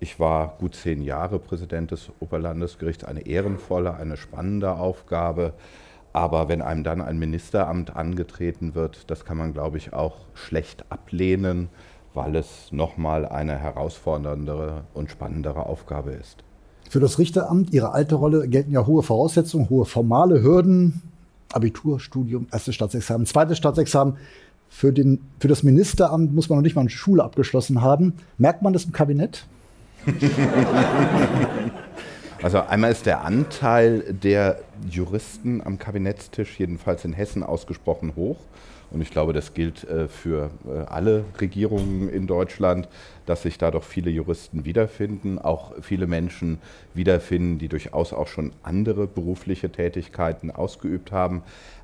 ich 0.00 0.18
war 0.18 0.56
gut 0.58 0.74
zehn 0.74 1.00
Jahre 1.00 1.38
Präsident 1.38 1.92
des 1.92 2.10
Oberlandesgerichts. 2.18 3.04
Eine 3.04 3.24
ehrenvolle, 3.28 3.94
eine 3.94 4.16
spannende 4.16 4.72
Aufgabe. 4.72 5.52
Aber 6.12 6.48
wenn 6.48 6.62
einem 6.62 6.84
dann 6.84 7.00
ein 7.00 7.18
Ministeramt 7.18 7.96
angetreten 7.96 8.74
wird, 8.74 9.10
das 9.10 9.24
kann 9.24 9.38
man, 9.38 9.52
glaube 9.52 9.78
ich, 9.78 9.92
auch 9.92 10.18
schlecht 10.34 10.84
ablehnen 10.90 11.68
weil 12.14 12.36
es 12.36 12.70
nochmal 12.70 13.26
eine 13.26 13.58
herausforderndere 13.58 14.84
und 14.94 15.10
spannendere 15.10 15.66
Aufgabe 15.66 16.12
ist. 16.12 16.44
Für 16.88 17.00
das 17.00 17.18
Richteramt, 17.18 17.72
Ihre 17.72 17.92
alte 17.92 18.14
Rolle, 18.16 18.48
gelten 18.48 18.72
ja 18.72 18.86
hohe 18.86 19.02
Voraussetzungen, 19.02 19.70
hohe 19.70 19.84
formale 19.84 20.42
Hürden. 20.42 21.00
Abitur, 21.52 22.00
Studium, 22.00 22.46
erstes 22.50 22.74
Staatsexamen, 22.74 23.26
zweites 23.26 23.58
Staatsexamen. 23.58 24.16
Für, 24.68 24.92
den, 24.92 25.20
für 25.38 25.48
das 25.48 25.62
Ministeramt 25.62 26.34
muss 26.34 26.48
man 26.48 26.58
noch 26.58 26.62
nicht 26.62 26.74
mal 26.76 26.80
eine 26.80 26.90
Schule 26.90 27.22
abgeschlossen 27.22 27.82
haben. 27.82 28.14
Merkt 28.38 28.62
man 28.62 28.72
das 28.72 28.84
im 28.84 28.92
Kabinett? 28.92 29.46
Also 32.42 32.58
einmal 32.60 32.90
ist 32.90 33.06
der 33.06 33.24
Anteil 33.24 34.00
der 34.12 34.58
Juristen 34.90 35.62
am 35.64 35.78
Kabinettstisch 35.78 36.58
jedenfalls 36.58 37.04
in 37.04 37.12
Hessen 37.12 37.44
ausgesprochen 37.44 38.16
hoch. 38.16 38.36
Und 38.90 39.00
ich 39.00 39.10
glaube, 39.10 39.32
das 39.32 39.54
gilt 39.54 39.84
äh, 39.84 40.08
für 40.08 40.50
äh, 40.66 40.80
alle 40.86 41.24
Regierungen 41.40 42.10
in 42.10 42.26
Deutschland, 42.26 42.88
dass 43.26 43.42
sich 43.42 43.58
da 43.58 43.70
doch 43.70 43.84
viele 43.84 44.10
Juristen 44.10 44.64
wiederfinden, 44.64 45.38
auch 45.38 45.72
viele 45.80 46.08
Menschen 46.08 46.58
wiederfinden, 46.94 47.58
die 47.58 47.68
durchaus 47.68 48.12
auch 48.12 48.26
schon 48.26 48.52
andere 48.64 49.06
berufliche 49.06 49.70
Tätigkeiten 49.70 50.50
ausgeübt 50.50 51.12
haben. 51.12 51.42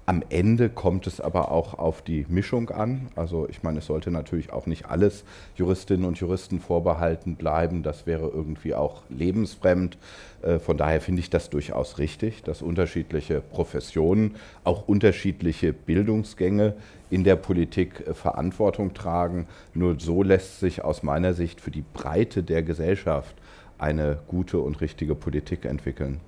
Am 0.08 0.22
Ende 0.30 0.70
kommt 0.70 1.06
es 1.06 1.20
aber 1.20 1.50
auch 1.50 1.74
auf 1.74 2.00
die 2.00 2.24
Mischung 2.30 2.70
an. 2.70 3.08
Also 3.14 3.46
ich 3.50 3.62
meine, 3.62 3.80
es 3.80 3.84
sollte 3.84 4.10
natürlich 4.10 4.54
auch 4.54 4.64
nicht 4.64 4.86
alles 4.86 5.22
Juristinnen 5.54 6.06
und 6.06 6.18
Juristen 6.18 6.60
vorbehalten 6.60 7.36
bleiben. 7.36 7.82
Das 7.82 8.06
wäre 8.06 8.26
irgendwie 8.26 8.74
auch 8.74 9.02
lebensfremd. 9.10 9.98
Äh, 10.40 10.60
von 10.60 10.78
daher 10.78 11.02
finde 11.02 11.20
ich 11.20 11.28
das 11.28 11.50
durchaus 11.50 11.98
richtig, 11.98 12.42
dass 12.42 12.62
unterschiedliche 12.62 13.42
Professionen, 13.42 14.36
auch 14.64 14.88
unterschiedliche 14.88 15.74
Bildungsgänge 15.74 16.72
in 17.10 17.22
der 17.22 17.36
Politik 17.36 18.06
äh, 18.06 18.14
Verantwortung 18.14 18.94
tragen. 18.94 19.46
Nur 19.74 20.00
so 20.00 20.22
lässt 20.22 20.58
sich 20.58 20.82
aus 20.82 21.02
meiner 21.02 21.34
Sicht 21.34 21.60
für 21.60 21.70
die 21.70 21.84
Breite 21.92 22.42
der 22.42 22.62
Gesellschaft 22.62 23.34
eine 23.76 24.20
gute 24.26 24.58
und 24.58 24.80
richtige 24.80 25.14
Politik 25.14 25.66
entwickeln. 25.66 26.20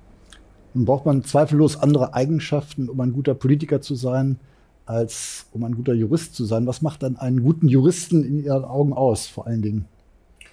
Nun 0.73 0.85
braucht 0.85 1.05
man 1.05 1.23
zweifellos 1.23 1.77
andere 1.77 2.13
Eigenschaften, 2.13 2.89
um 2.89 2.99
ein 3.01 3.13
guter 3.13 3.33
Politiker 3.33 3.81
zu 3.81 3.95
sein, 3.95 4.39
als 4.85 5.45
um 5.51 5.63
ein 5.63 5.75
guter 5.75 5.93
Jurist 5.93 6.35
zu 6.35 6.45
sein. 6.45 6.65
Was 6.67 6.81
macht 6.81 7.03
dann 7.03 7.17
einen 7.17 7.43
guten 7.43 7.67
Juristen 7.67 8.23
in 8.23 8.43
Ihren 8.43 8.63
Augen 8.63 8.93
aus, 8.93 9.27
vor 9.27 9.47
allen 9.47 9.61
Dingen? 9.61 9.85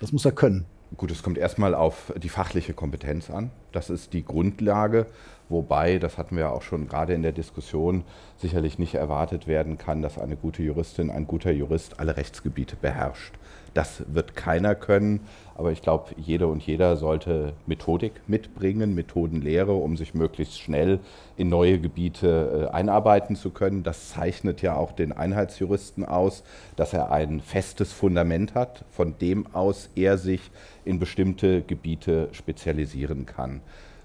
Das 0.01 0.13
muss 0.13 0.25
er 0.25 0.33
können. 0.33 0.65
Gut, 0.97 1.11
es 1.11 1.23
kommt 1.23 1.39
erstmal 1.39 1.75
auf 1.75 2.13
die 2.17 2.31
fachliche 2.31 2.73
Kompetenz 2.73 3.31
an. 3.31 3.51
Das 3.73 3.91
ist 3.91 4.15
die 4.15 4.25
Grundlage, 4.25 5.07
wobei, 5.49 5.99
das 5.99 6.17
hatten 6.17 6.37
wir 6.37 6.51
auch 6.51 6.63
schon 6.63 6.89
gerade 6.89 7.13
in 7.13 7.23
der 7.23 7.33
Diskussion, 7.33 8.05
sicherlich 8.39 8.79
nicht 8.79 8.95
erwartet 8.95 9.47
werden 9.47 9.77
kann, 9.77 10.01
dass 10.01 10.19
eine 10.19 10.37
gute 10.37 10.63
Juristin, 10.63 11.11
ein 11.11 11.27
guter 11.27 11.53
Jurist 11.53 12.01
alle 12.01 12.17
Rechtsgebiete 12.17 12.77
beherrscht. 12.77 13.35
Das 13.79 14.03
wird 14.13 14.35
keiner 14.35 14.75
können, 14.75 15.21
aber 15.55 15.71
ich 15.71 15.83
glaube, 15.83 16.11
jede 16.17 16.49
und 16.49 16.67
jeder 16.67 16.97
sollte 16.97 17.53
Methodik 17.65 18.11
mitbringen, 18.27 18.97
Methodenlehre, 18.97 19.73
um 19.73 19.97
sich 19.97 20.15
möglichst 20.15 20.59
schnell 20.59 20.99
in 21.37 21.49
neue 21.49 21.79
Gebiete 21.79 22.71
äh, 22.73 22.75
einarbeiten 22.75 23.37
zu 23.37 23.51
können. 23.51 23.85
Das 23.85 24.09
zeichnet 24.09 24.63
ja 24.63 24.75
auch 24.75 24.91
den 24.91 25.13
Einheitsjuristen 25.13 26.05
aus, 26.05 26.43
dass 26.75 26.93
er 26.93 27.13
ein 27.13 27.41
festes 27.41 27.93
Fundament 27.93 28.57
hat, 28.57 28.85
von 28.91 29.17
dem 29.21 29.47
aus 29.55 29.91
er 29.95 30.19
sich 30.19 30.41
in 30.85 30.99
bestimmte 30.99 31.63
Gebiete 31.63 32.31
spezialisieren 32.33 33.27
kann. 33.27 33.61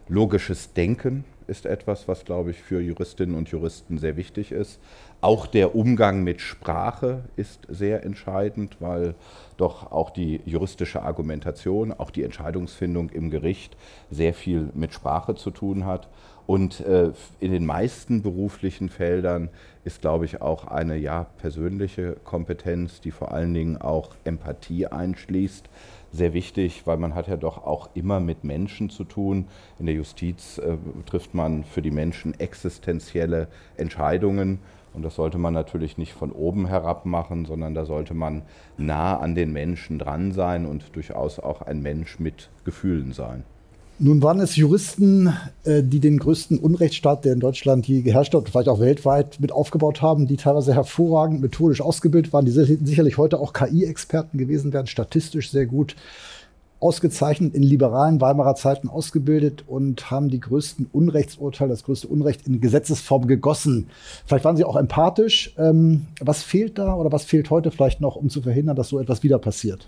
Logisches 0.08 0.74
Denken 0.74 1.24
ist 1.48 1.66
etwas, 1.66 2.08
was, 2.08 2.26
glaube 2.26 2.52
ich, 2.52 2.62
für 2.62 2.80
Juristinnen 2.80 3.36
und 3.36 3.50
Juristen 3.50 3.98
sehr 3.98 4.18
wichtig 4.18 4.52
ist. 4.52 4.80
Auch 5.24 5.48
der 5.48 5.74
Umgang 5.74 6.26
mit 6.26 6.42
Sprache 6.42 7.24
ist 7.38 7.62
sehr 7.70 8.04
entscheidend, 8.04 8.76
weil 8.82 9.16
doch 9.56 9.90
auch 9.90 10.10
die 10.10 10.42
juristische 10.44 11.02
Argumentation, 11.02 11.94
auch 11.94 12.10
die 12.10 12.24
Entscheidungsfindung 12.24 13.10
im 13.10 13.30
Gericht 13.30 13.78
sehr 14.12 14.34
viel 14.34 14.68
mit 14.74 14.94
Sprache 14.94 15.36
zu 15.36 15.50
tun 15.52 15.86
hat. 15.86 16.10
Und 16.46 16.82
äh, 16.82 17.12
in 17.40 17.54
den 17.54 17.66
meisten 17.66 18.22
beruflichen 18.22 18.90
Feldern 18.90 19.48
ist, 19.86 20.02
glaube 20.02 20.26
ich, 20.26 20.42
auch 20.42 20.68
eine 20.68 20.98
ja, 20.98 21.28
persönliche 21.38 22.18
Kompetenz, 22.26 23.00
die 23.00 23.12
vor 23.12 23.32
allen 23.32 23.54
Dingen 23.54 23.78
auch 23.78 24.10
Empathie 24.26 24.88
einschließt, 24.88 25.70
sehr 26.14 26.34
wichtig, 26.34 26.86
weil 26.86 26.98
man 26.98 27.16
hat 27.16 27.28
ja 27.28 27.36
doch 27.36 27.66
auch 27.66 27.90
immer 27.96 28.20
mit 28.20 28.44
Menschen 28.44 28.90
zu 28.90 29.04
tun. 29.04 29.48
In 29.80 29.88
der 29.88 29.96
Justiz 29.96 30.60
äh, 30.60 30.78
trifft 31.06 31.34
man 31.34 31.64
für 31.64 31.82
die 31.82 31.92
Menschen 31.92 32.40
existenzielle 32.40 33.48
Entscheidungen. 33.76 34.60
Und 34.94 35.02
das 35.02 35.16
sollte 35.16 35.40
man 35.40 35.56
natürlich 35.56 35.98
nicht 35.98 36.14
von 36.14 36.32
oben 36.32 36.68
herab 36.68 37.08
machen, 37.08 37.46
sondern 37.46 37.74
da 37.74 37.86
sollte 37.86 38.14
man 38.14 38.44
nah 38.78 39.18
an 39.18 39.34
den 39.34 39.52
Menschen 39.52 39.98
dran 39.98 40.32
sein 40.32 40.68
und 40.68 40.96
durchaus 40.96 41.40
auch 41.40 41.64
ein 41.64 41.82
Mensch 41.82 42.20
mit 42.20 42.52
Gefühlen 42.64 43.12
sein. 43.12 43.44
Nun 44.00 44.24
waren 44.24 44.40
es 44.40 44.56
Juristen, 44.56 45.34
äh, 45.66 45.84
die 45.84 46.00
den 46.00 46.18
größten 46.18 46.58
Unrechtsstaat, 46.58 47.26
der 47.26 47.34
in 47.34 47.40
Deutschland 47.40 47.88
je 47.88 48.02
geherrscht 48.02 48.34
hat, 48.34 48.50
vielleicht 48.50 48.68
auch 48.68 48.80
weltweit 48.80 49.40
mit 49.40 49.52
aufgebaut 49.52 50.02
haben, 50.02 50.26
die 50.26 50.36
teilweise 50.36 50.74
hervorragend 50.74 51.42
methodisch 51.42 51.80
ausgebildet 51.80 52.34
waren, 52.34 52.46
die 52.46 52.52
sicherlich 52.52 53.18
heute 53.18 53.40
auch 53.40 53.54
KI-Experten 53.54 54.40
gewesen 54.40 54.74
wären, 54.74 54.88
statistisch 54.88 55.52
sehr 55.52 55.68
gut 55.68 55.96
ausgezeichnet, 56.80 57.54
in 57.54 57.64
liberalen 57.64 58.20
Weimarer 58.20 58.56
Zeiten 58.56 58.90
ausgebildet 58.90 59.64
und 59.68 60.12
haben 60.12 60.30
die 60.30 60.42
größten 60.42 60.88
Unrechtsurteile, 60.92 61.70
das 61.70 61.86
größte 61.86 62.08
Unrecht 62.08 62.46
in 62.46 62.60
Gesetzesform 62.60 63.28
gegossen. 63.28 63.90
Vielleicht 64.26 64.44
waren 64.44 64.58
sie 64.58 64.66
auch 64.66 64.76
empathisch. 64.76 65.54
Ähm, 65.58 66.08
was 66.20 66.44
fehlt 66.44 66.78
da 66.78 66.96
oder 66.96 67.12
was 67.12 67.24
fehlt 67.24 67.50
heute 67.52 67.72
vielleicht 67.72 68.02
noch, 68.02 68.18
um 68.18 68.30
zu 68.30 68.42
verhindern, 68.42 68.76
dass 68.76 68.90
so 68.90 69.00
etwas 69.00 69.24
wieder 69.24 69.40
passiert? 69.40 69.88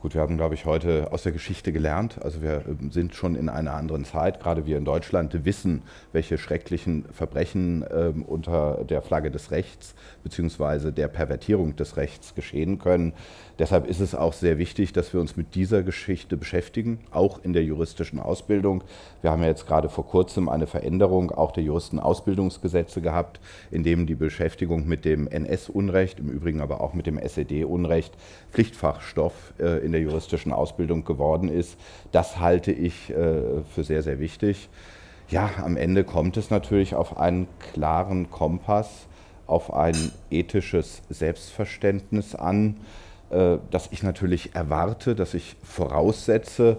Gut, 0.00 0.14
wir 0.14 0.22
haben, 0.22 0.38
glaube 0.38 0.54
ich, 0.54 0.64
heute 0.64 1.12
aus 1.12 1.24
der 1.24 1.32
Geschichte 1.32 1.72
gelernt. 1.72 2.22
Also 2.22 2.40
wir 2.40 2.64
ähm, 2.66 2.90
sind 2.90 3.14
schon 3.14 3.34
in 3.34 3.50
einer 3.50 3.74
anderen 3.74 4.06
Zeit. 4.06 4.40
Gerade 4.40 4.64
wir 4.64 4.78
in 4.78 4.86
Deutschland 4.86 5.44
wissen, 5.44 5.82
welche 6.12 6.38
schrecklichen 6.38 7.04
Verbrechen 7.12 7.84
ähm, 7.92 8.22
unter 8.22 8.82
der 8.88 9.02
Flagge 9.02 9.30
des 9.30 9.50
Rechts 9.50 9.94
bzw. 10.24 10.90
der 10.90 11.08
Pervertierung 11.08 11.76
des 11.76 11.98
Rechts 11.98 12.34
geschehen 12.34 12.78
können. 12.78 13.12
Deshalb 13.58 13.86
ist 13.86 14.00
es 14.00 14.14
auch 14.14 14.32
sehr 14.32 14.56
wichtig, 14.56 14.94
dass 14.94 15.12
wir 15.12 15.20
uns 15.20 15.36
mit 15.36 15.54
dieser 15.54 15.82
Geschichte 15.82 16.38
beschäftigen, 16.38 17.00
auch 17.10 17.44
in 17.44 17.52
der 17.52 17.62
juristischen 17.62 18.18
Ausbildung. 18.18 18.82
Wir 19.20 19.30
haben 19.30 19.42
ja 19.42 19.48
jetzt 19.48 19.66
gerade 19.66 19.90
vor 19.90 20.06
kurzem 20.06 20.48
eine 20.48 20.66
Veränderung 20.66 21.30
auch 21.30 21.52
der 21.52 21.62
Juristenausbildungsgesetze 21.64 23.02
gehabt, 23.02 23.38
in 23.70 23.82
dem 23.82 24.06
die 24.06 24.14
Beschäftigung 24.14 24.88
mit 24.88 25.04
dem 25.04 25.28
NS-Unrecht, 25.28 26.20
im 26.20 26.30
Übrigen 26.30 26.62
aber 26.62 26.80
auch 26.80 26.94
mit 26.94 27.06
dem 27.06 27.18
SED-Unrecht, 27.18 28.14
Pflichtfachstoff 28.50 29.52
äh, 29.58 29.84
in 29.84 29.89
der 29.92 30.00
juristischen 30.00 30.52
Ausbildung 30.52 31.04
geworden 31.04 31.48
ist. 31.48 31.78
Das 32.12 32.38
halte 32.38 32.72
ich 32.72 33.10
äh, 33.10 33.62
für 33.74 33.84
sehr, 33.84 34.02
sehr 34.02 34.18
wichtig. 34.18 34.68
Ja, 35.28 35.50
am 35.62 35.76
Ende 35.76 36.04
kommt 36.04 36.36
es 36.36 36.50
natürlich 36.50 36.94
auf 36.94 37.18
einen 37.18 37.46
klaren 37.72 38.30
Kompass, 38.30 39.06
auf 39.46 39.72
ein 39.72 39.96
ethisches 40.30 41.02
Selbstverständnis 41.08 42.34
an 42.34 42.76
äh, 43.30 43.58
dass 43.70 43.88
ich 43.92 44.02
natürlich 44.02 44.56
erwarte, 44.56 45.14
dass 45.14 45.34
ich 45.34 45.54
voraussetze, 45.62 46.78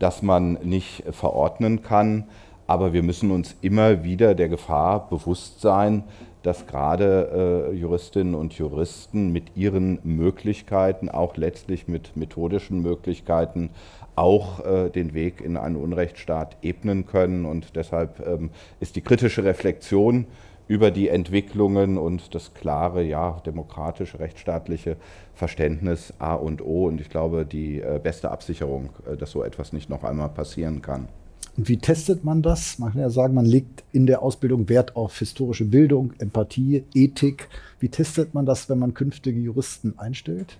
dass 0.00 0.20
man 0.20 0.54
nicht 0.54 1.04
verordnen 1.12 1.82
kann. 1.82 2.24
Aber 2.66 2.92
wir 2.92 3.04
müssen 3.04 3.30
uns 3.30 3.54
immer 3.60 4.02
wieder 4.02 4.34
der 4.34 4.48
Gefahr 4.48 5.08
bewusst 5.08 5.60
sein, 5.60 6.02
dass 6.42 6.66
gerade 6.66 7.70
äh, 7.72 7.74
Juristinnen 7.74 8.34
und 8.34 8.54
Juristen 8.54 9.32
mit 9.32 9.56
ihren 9.56 9.98
Möglichkeiten, 10.02 11.08
auch 11.08 11.36
letztlich 11.36 11.88
mit 11.88 12.16
methodischen 12.16 12.82
Möglichkeiten, 12.82 13.70
auch 14.16 14.64
äh, 14.64 14.90
den 14.90 15.14
Weg 15.14 15.40
in 15.40 15.56
einen 15.56 15.76
Unrechtsstaat 15.76 16.56
ebnen 16.62 17.06
können. 17.06 17.44
Und 17.44 17.76
deshalb 17.76 18.26
ähm, 18.26 18.50
ist 18.80 18.96
die 18.96 19.00
kritische 19.00 19.44
Reflexion 19.44 20.26
über 20.68 20.90
die 20.90 21.08
Entwicklungen 21.08 21.98
und 21.98 22.34
das 22.34 22.54
klare, 22.54 23.02
ja, 23.02 23.40
demokratische, 23.44 24.18
rechtsstaatliche 24.18 24.96
Verständnis 25.34 26.14
A 26.18 26.34
und 26.34 26.62
O. 26.62 26.86
Und 26.86 27.00
ich 27.00 27.10
glaube, 27.10 27.44
die 27.44 27.80
äh, 27.80 28.00
beste 28.02 28.30
Absicherung, 28.30 28.90
äh, 29.10 29.16
dass 29.16 29.30
so 29.32 29.42
etwas 29.42 29.72
nicht 29.72 29.90
noch 29.90 30.04
einmal 30.04 30.28
passieren 30.28 30.82
kann. 30.82 31.08
Und 31.56 31.68
wie 31.68 31.76
testet 31.76 32.24
man 32.24 32.40
das? 32.40 32.78
Man 32.78 32.92
kann 32.92 33.00
ja 33.02 33.10
sagen, 33.10 33.34
man 33.34 33.44
legt 33.44 33.84
in 33.92 34.06
der 34.06 34.22
Ausbildung 34.22 34.68
Wert 34.70 34.96
auf 34.96 35.18
historische 35.18 35.66
Bildung, 35.66 36.14
Empathie, 36.18 36.84
Ethik. 36.94 37.48
Wie 37.78 37.90
testet 37.90 38.32
man 38.32 38.46
das, 38.46 38.70
wenn 38.70 38.78
man 38.78 38.94
künftige 38.94 39.38
Juristen 39.38 39.98
einstellt? 39.98 40.56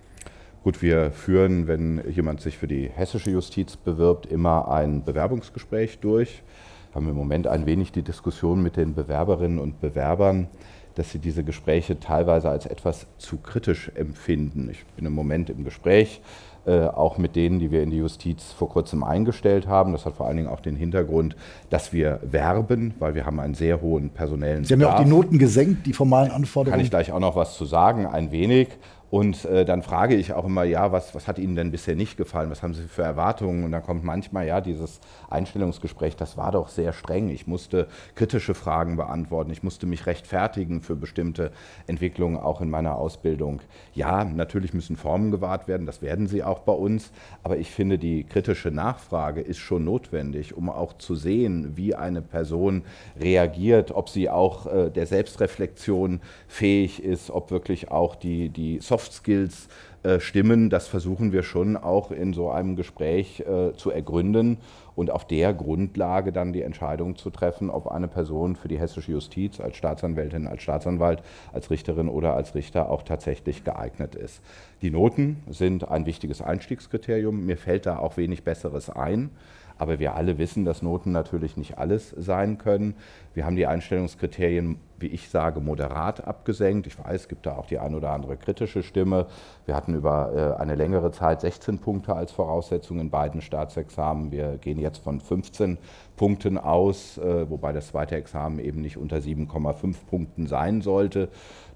Gut, 0.63 0.81
wir 0.81 1.11
führen, 1.11 1.67
wenn 1.67 2.01
jemand 2.09 2.41
sich 2.41 2.57
für 2.57 2.67
die 2.67 2.89
hessische 2.89 3.31
Justiz 3.31 3.75
bewirbt, 3.75 4.27
immer 4.27 4.69
ein 4.69 5.03
Bewerbungsgespräch 5.03 5.97
durch. 5.99 6.43
Wir 6.91 6.95
haben 6.95 7.09
im 7.09 7.15
Moment 7.15 7.47
ein 7.47 7.65
wenig 7.65 7.91
die 7.91 8.03
Diskussion 8.03 8.61
mit 8.61 8.77
den 8.77 8.93
Bewerberinnen 8.93 9.57
und 9.57 9.81
Bewerbern, 9.81 10.47
dass 10.93 11.11
sie 11.11 11.17
diese 11.17 11.43
Gespräche 11.43 11.99
teilweise 11.99 12.49
als 12.49 12.67
etwas 12.67 13.07
zu 13.17 13.37
kritisch 13.37 13.91
empfinden. 13.95 14.69
Ich 14.69 14.85
bin 14.95 15.07
im 15.07 15.13
Moment 15.13 15.49
im 15.49 15.63
Gespräch, 15.63 16.21
äh, 16.65 16.85
auch 16.85 17.17
mit 17.17 17.35
denen, 17.35 17.59
die 17.59 17.71
wir 17.71 17.83
in 17.83 17.89
die 17.89 17.97
Justiz 17.97 18.51
vor 18.51 18.69
kurzem 18.69 19.03
eingestellt 19.03 19.67
haben. 19.67 19.91
Das 19.91 20.05
hat 20.05 20.15
vor 20.15 20.27
allen 20.27 20.37
Dingen 20.37 20.49
auch 20.49 20.61
den 20.61 20.75
Hintergrund, 20.75 21.35
dass 21.69 21.91
wir 21.91 22.19
werben, 22.23 22.93
weil 22.99 23.15
wir 23.15 23.25
haben 23.25 23.39
einen 23.39 23.53
sehr 23.53 23.81
hohen 23.81 24.09
personellen 24.09 24.63
Sie 24.63 24.73
haben 24.73 24.81
ja 24.81 24.95
auch 24.95 25.03
die 25.03 25.09
Noten 25.09 25.39
gesenkt, 25.39 25.85
die 25.85 25.93
formalen 25.93 26.31
Anforderungen. 26.31 26.77
Kann 26.77 26.85
ich 26.85 26.89
gleich 26.89 27.11
auch 27.11 27.19
noch 27.19 27.35
was 27.35 27.57
zu 27.57 27.65
sagen, 27.65 28.05
ein 28.05 28.31
wenig. 28.31 28.69
Und 29.13 29.45
äh, 29.45 29.63
dann 29.63 29.83
frage 29.83 30.15
ich 30.15 30.33
auch 30.33 30.43
immer, 30.43 30.63
ja, 30.63 30.91
was, 30.91 31.13
was 31.13 31.27
hat 31.27 31.37
Ihnen 31.37 31.55
denn 31.55 31.69
bisher 31.69 31.95
nicht 31.95 32.17
gefallen? 32.17 32.49
Was 32.49 32.63
haben 32.63 32.73
Sie 32.73 32.81
für 32.81 33.03
Erwartungen? 33.03 33.63
Und 33.63 33.71
dann 33.71 33.83
kommt 33.83 34.03
manchmal, 34.03 34.47
ja, 34.47 34.59
dieses 34.59 35.01
Einstellungsgespräch, 35.29 36.15
das 36.15 36.35
war 36.35 36.51
doch 36.51 36.67
sehr 36.67 36.93
streng. 36.93 37.29
Ich 37.29 37.45
musste 37.45 37.87
kritische 38.15 38.55
Fragen 38.55 38.97
beantworten. 38.97 39.51
Ich 39.51 39.61
musste 39.61 39.85
mich 39.85 40.07
rechtfertigen 40.07 40.81
für 40.81 40.95
bestimmte 40.95 41.51
Entwicklungen 41.85 42.37
auch 42.37 42.59
in 42.59 42.71
meiner 42.71 42.95
Ausbildung. 42.95 43.61
Ja, 43.93 44.23
natürlich 44.23 44.73
müssen 44.73 44.97
Formen 44.97 45.29
gewahrt 45.29 45.67
werden, 45.67 45.85
das 45.85 46.01
werden 46.01 46.25
sie 46.25 46.43
auch 46.43 46.61
bei 46.61 46.73
uns. 46.73 47.11
Aber 47.43 47.59
ich 47.59 47.69
finde, 47.69 47.99
die 47.99 48.23
kritische 48.23 48.71
Nachfrage 48.71 49.41
ist 49.41 49.59
schon 49.59 49.85
notwendig, 49.85 50.57
um 50.57 50.71
auch 50.71 50.93
zu 50.93 51.13
sehen, 51.13 51.77
wie 51.77 51.93
eine 51.93 52.23
Person 52.23 52.81
reagiert, 53.19 53.91
ob 53.91 54.09
sie 54.09 54.31
auch 54.31 54.65
äh, 54.65 54.89
der 54.89 55.05
Selbstreflexion 55.05 56.19
fähig 56.47 57.03
ist, 57.03 57.29
ob 57.29 57.51
wirklich 57.51 57.91
auch 57.91 58.15
die, 58.15 58.49
die 58.49 58.79
Software 58.79 59.02
Soft 59.03 59.13
Skills 59.13 59.67
äh, 60.03 60.19
stimmen, 60.21 60.69
das 60.69 60.87
versuchen 60.87 61.33
wir 61.33 61.43
schon 61.43 61.75
auch 61.75 62.11
in 62.11 62.33
so 62.33 62.49
einem 62.49 62.77
Gespräch 62.77 63.41
äh, 63.41 63.75
zu 63.75 63.91
ergründen 63.91 64.57
und 64.95 65.11
auf 65.11 65.27
der 65.27 65.53
Grundlage 65.53 66.31
dann 66.31 66.53
die 66.53 66.61
Entscheidung 66.61 67.17
zu 67.17 67.29
treffen, 67.29 67.69
ob 67.69 67.87
eine 67.87 68.07
Person 68.07 68.55
für 68.55 68.69
die 68.69 68.79
hessische 68.79 69.11
Justiz 69.11 69.59
als 69.59 69.75
Staatsanwältin, 69.75 70.47
als 70.47 70.63
Staatsanwalt, 70.63 71.21
als 71.51 71.69
Richterin 71.69 72.07
oder 72.07 72.33
als 72.33 72.55
Richter 72.55 72.89
auch 72.89 73.03
tatsächlich 73.03 73.65
geeignet 73.65 74.15
ist. 74.15 74.41
Die 74.81 74.89
Noten 74.89 75.43
sind 75.49 75.89
ein 75.89 76.05
wichtiges 76.05 76.41
Einstiegskriterium. 76.41 77.45
Mir 77.45 77.57
fällt 77.57 77.85
da 77.85 77.97
auch 77.97 78.15
wenig 78.15 78.43
Besseres 78.43 78.89
ein. 78.89 79.31
Aber 79.77 79.99
wir 79.99 80.15
alle 80.15 80.37
wissen, 80.37 80.65
dass 80.65 80.81
Noten 80.81 81.11
natürlich 81.11 81.57
nicht 81.57 81.77
alles 81.77 82.09
sein 82.11 82.57
können. 82.57 82.95
Wir 83.33 83.45
haben 83.45 83.55
die 83.55 83.65
Einstellungskriterien, 83.65 84.77
wie 84.99 85.07
ich 85.07 85.29
sage, 85.29 85.59
moderat 85.59 86.25
abgesenkt. 86.25 86.87
Ich 86.87 86.97
weiß, 86.97 87.21
es 87.21 87.27
gibt 87.27 87.45
da 87.45 87.55
auch 87.55 87.65
die 87.65 87.79
ein 87.79 87.95
oder 87.95 88.11
andere 88.11 88.37
kritische 88.37 88.83
Stimme. 88.83 89.27
Wir 89.65 89.75
hatten 89.75 89.95
über 89.95 90.55
äh, 90.57 90.61
eine 90.61 90.75
längere 90.75 91.11
Zeit 91.11 91.41
16 91.41 91.79
Punkte 91.79 92.15
als 92.15 92.31
Voraussetzung 92.31 92.99
in 92.99 93.09
beiden 93.09 93.41
Staatsexamen. 93.41 94.31
Wir 94.31 94.57
gehen 94.57 94.79
jetzt 94.79 94.99
von 94.99 95.19
15 95.19 95.77
Punkten 96.15 96.57
aus, 96.57 97.17
äh, 97.17 97.49
wobei 97.49 97.73
das 97.73 97.87
zweite 97.87 98.15
Examen 98.15 98.59
eben 98.59 98.81
nicht 98.81 98.97
unter 98.97 99.17
7,5 99.17 99.95
Punkten 100.09 100.47
sein 100.47 100.81
sollte. 100.81 101.29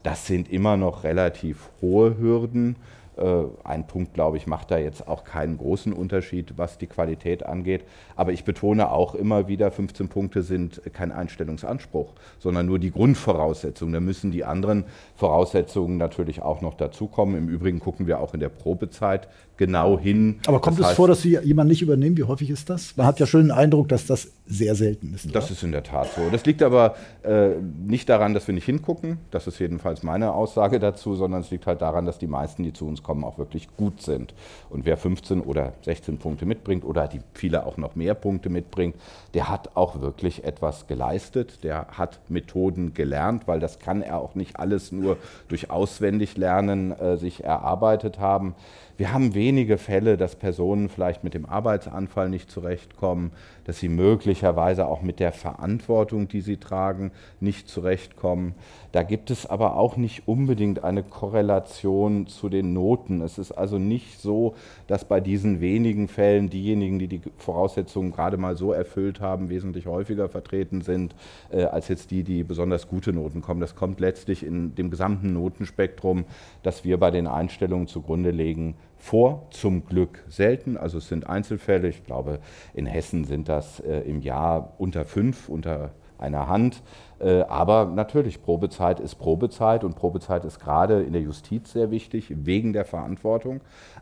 Das 0.04 0.28
sind 0.28 0.50
immer 0.50 0.78
noch 0.78 1.04
relativ 1.04 1.70
hohe 1.82 2.18
Hürden. 2.18 2.78
Äh, 3.18 3.45
ein 3.63 3.88
Punkt, 3.88 4.13
glaube 4.13 4.38
ich, 4.38 4.47
macht 4.47 4.72
da 4.72 4.78
jetzt 4.78 5.07
auch 5.07 5.24
keinen 5.24 5.57
großen 5.57 5.91
Unterschied, 5.91 6.57
was 6.57 6.78
die 6.78 6.88
Qualität 6.88 7.45
angeht. 7.45 7.84
Aber 8.15 8.32
ich 8.32 8.43
betone 8.43 8.91
auch 8.91 9.15
immer 9.15 9.47
wieder, 9.47 9.72
15 9.72 10.07
Punkte 10.09 10.43
sind 10.43 10.82
kein 10.93 11.11
Einstellungsanspruch, 11.11 12.13
sondern 12.39 12.68
nur 12.68 12.80
die 12.80 12.91
Grundvoraussetzungen. 12.91 13.93
Da 13.93 13.99
müssen 13.99 14.32
die 14.32 14.45
anderen 14.45 14.86
Voraussetzungen 15.15 15.97
natürlich 15.97 16.41
auch 16.41 16.61
noch 16.61 16.76
dazukommen. 16.76 17.36
Im 17.36 17.49
Übrigen 17.49 17.80
gucken 17.80 18.07
wir 18.07 18.20
auch 18.20 18.34
in 18.34 18.39
der 18.39 18.49
Probezeit 18.49 19.28
genau 19.58 19.99
hin. 19.99 20.39
Aber 20.47 20.62
kommt 20.62 20.80
das 20.80 20.91
es 20.91 20.95
vor, 20.95 21.08
dass 21.08 21.22
Sie 21.22 21.38
jemanden 21.38 21.70
nicht 21.70 21.82
übernehmen? 21.82 22.16
Wie 22.18 22.24
häufig 22.24 22.49
ist 22.49 22.70
das? 22.70 22.95
Man 22.95 23.05
hat 23.05 23.20
ja 23.20 23.26
schon 23.26 23.41
den 23.41 23.51
Eindruck, 23.51 23.89
dass 23.89 24.05
das 24.05 24.32
sehr 24.45 24.76
selten 24.76 25.14
ist. 25.14 25.26
Das 25.36 25.45
oder? 25.45 25.53
ist 25.53 25.64
in 25.64 25.72
der 25.72 25.84
Tat 25.84 26.08
so. 26.16 26.22
Das 26.32 26.45
liegt 26.45 26.64
aber 26.64 26.95
äh, 27.24 27.49
nicht 27.86 28.08
daran, 28.08 28.34
dass 28.34 28.47
wir 28.47 28.53
nicht 28.53 28.66
hingucken. 28.66 29.18
Das 29.32 29.47
ist 29.47 29.60
jedenfalls 29.60 30.03
meine 30.03 30.34
Aussage 30.34 30.80
dazu, 30.80 31.16
sondern 31.16 31.41
es 31.41 31.51
liegt 31.51 31.68
halt 31.68 31.82
daran, 31.82 32.05
dass 32.05 32.18
die 32.18 32.28
meisten, 32.28 32.64
die 32.64 32.72
zu 32.72 32.88
uns 32.88 33.03
kommen, 33.03 33.24
auch 33.24 33.38
wirklich 33.38 33.68
gut 33.76 34.01
sind. 34.01 34.34
Und 34.70 34.86
wer 34.86 34.95
15 34.95 35.41
oder 35.41 35.74
16 35.82 36.18
Punkte 36.18 36.45
mitbringt 36.45 36.86
oder 36.86 37.08
die 37.08 37.20
viele 37.34 37.66
auch 37.66 37.78
noch 37.78 37.95
mehr 37.95 38.14
Punkte 38.14 38.49
mitbringt, 38.49 38.95
der 39.34 39.49
hat 39.49 39.76
auch 39.76 40.01
wirklich 40.01 40.43
etwas 40.43 40.88
geleistet. 40.88 41.64
Der 41.64 41.88
hat 41.91 42.20
Methoden 42.30 42.93
gelernt, 42.93 43.47
weil 43.47 43.60
das 43.60 43.80
kann 43.80 44.01
er 44.01 44.20
auch 44.20 44.36
nicht 44.36 44.60
alles 44.60 44.91
nur 44.91 45.18
durch 45.49 45.70
Auswendiglernen 45.70 46.97
äh, 46.97 47.18
sich 47.18 47.43
erarbeitet 47.43 48.20
haben. 48.20 48.55
Wir 48.98 49.14
haben 49.14 49.36
wenige 49.36 49.78
Fälle, 49.78 50.18
dass 50.18 50.36
Personen 50.36 50.89
vielleicht 50.89 51.24
mit 51.24 51.36
dem 51.36 51.45
Arbeitsanfall 51.45 52.30
nicht 52.30 52.50
zurechtkommen, 52.50 53.32
dass 53.66 53.78
sie 53.78 53.89
möglicherweise 53.89 54.88
auch 54.88 55.04
mit 55.04 55.20
der 55.20 55.32
Verantwortung, 55.32 56.28
die 56.28 56.41
sie 56.41 56.58
tragen, 56.58 57.12
nicht 57.39 57.70
zurechtkommen. 57.70 58.56
Da 58.93 59.04
gibt 59.04 59.30
es 59.30 59.45
aber 59.45 59.76
auch 59.76 59.98
nicht 59.98 60.28
unbedingt 60.28 60.84
eine 60.84 61.04
Korrelation 61.04 62.26
zu 62.26 62.50
den 62.50 62.74
Noten. 62.74 63.22
Es 63.22 63.38
ist 63.38 63.52
also 63.52 63.78
nicht 63.78 64.20
so, 64.20 64.56
dass 64.88 65.06
bei 65.06 65.20
diesen 65.20 65.62
wenigen 65.62 66.08
Fällen 66.08 66.50
diejenigen, 66.50 66.98
die 66.98 67.08
die 67.08 67.22
Voraussetzungen 67.38 68.12
gerade 68.12 68.38
mal 68.38 68.58
so 68.58 68.72
erfüllt 68.72 69.22
haben, 69.22 69.50
wesentlich 69.50 69.86
häufiger 69.86 70.28
vertreten 70.28 70.82
sind, 70.82 71.14
äh, 71.52 71.66
als 71.66 71.88
jetzt 71.88 72.10
die, 72.10 72.24
die 72.24 72.43
besonders 72.43 72.88
gute 72.88 73.14
Noten 73.14 73.43
kommen. 73.43 73.60
Das 73.60 73.76
kommt 73.76 74.00
letztlich 74.00 74.43
in 74.43 74.74
dem 74.74 74.89
gesamten 74.89 75.34
Notenspektrum, 75.34 76.26
das 76.64 76.84
wir 76.84 76.98
bei 76.98 77.12
den 77.12 77.28
Einstellungen 77.28 77.86
zugrunde 77.86 78.32
legen, 78.32 78.74
vor, 79.08 79.47
zum 79.51 79.86
Glück 79.86 80.24
selten. 80.28 80.76
Also 80.76 80.97
es 80.97 81.08
sind 81.08 81.28
Einzelfälle. 81.28 81.88
Ich 81.88 82.03
glaube, 82.03 82.39
in 82.74 82.86
Hessen 82.86 83.24
sind 83.24 83.47
das 83.47 83.80
äh, 83.80 84.01
im 84.01 84.20
Jahr 84.20 84.74
unter 84.78 85.05
fünf, 85.05 85.47
unter 85.47 85.91
einer 86.18 86.49
Hand. 86.49 86.84
Äh, 87.20 87.41
aber 87.43 87.86
natürlich, 87.86 88.41
Probezeit 88.41 88.99
ist 88.99 89.16
Probezeit 89.16 89.86
und 89.86 89.95
Probezeit 89.95 90.43
ist 90.43 90.60
gerade 90.60 91.03
in 91.03 91.14
der 91.14 91.22
Justiz 91.22 91.72
sehr 91.72 91.89
wichtig, 91.89 92.34
wegen 92.36 92.74
der 92.74 92.84
Verantwortung, 92.84 93.62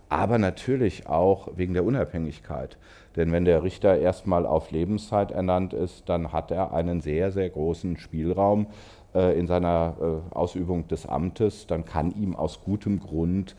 aber 0.09 0.39
natürlich 0.39 1.07
auch 1.07 1.49
wegen 1.55 1.73
der 1.73 1.85
Unabhängigkeit. 1.85 2.77
Denn 3.15 3.31
wenn 3.31 3.45
der 3.45 3.63
Richter 3.63 3.97
erstmal 3.97 4.45
auf 4.45 4.71
Lebenszeit 4.71 5.31
ernannt 5.31 5.73
ist, 5.73 6.09
dann 6.09 6.31
hat 6.31 6.51
er 6.51 6.73
einen 6.73 7.01
sehr, 7.01 7.31
sehr 7.31 7.49
großen 7.49 7.97
Spielraum 7.97 8.67
äh, 9.13 9.37
in 9.39 9.47
seiner 9.47 9.95
äh, 9.99 10.35
Ausübung 10.35 10.87
des 10.87 11.05
Amtes, 11.05 11.67
dann 11.67 11.85
kann 11.85 12.13
ihm 12.15 12.35
aus 12.35 12.61
gutem 12.63 12.99
Grund 12.99 13.55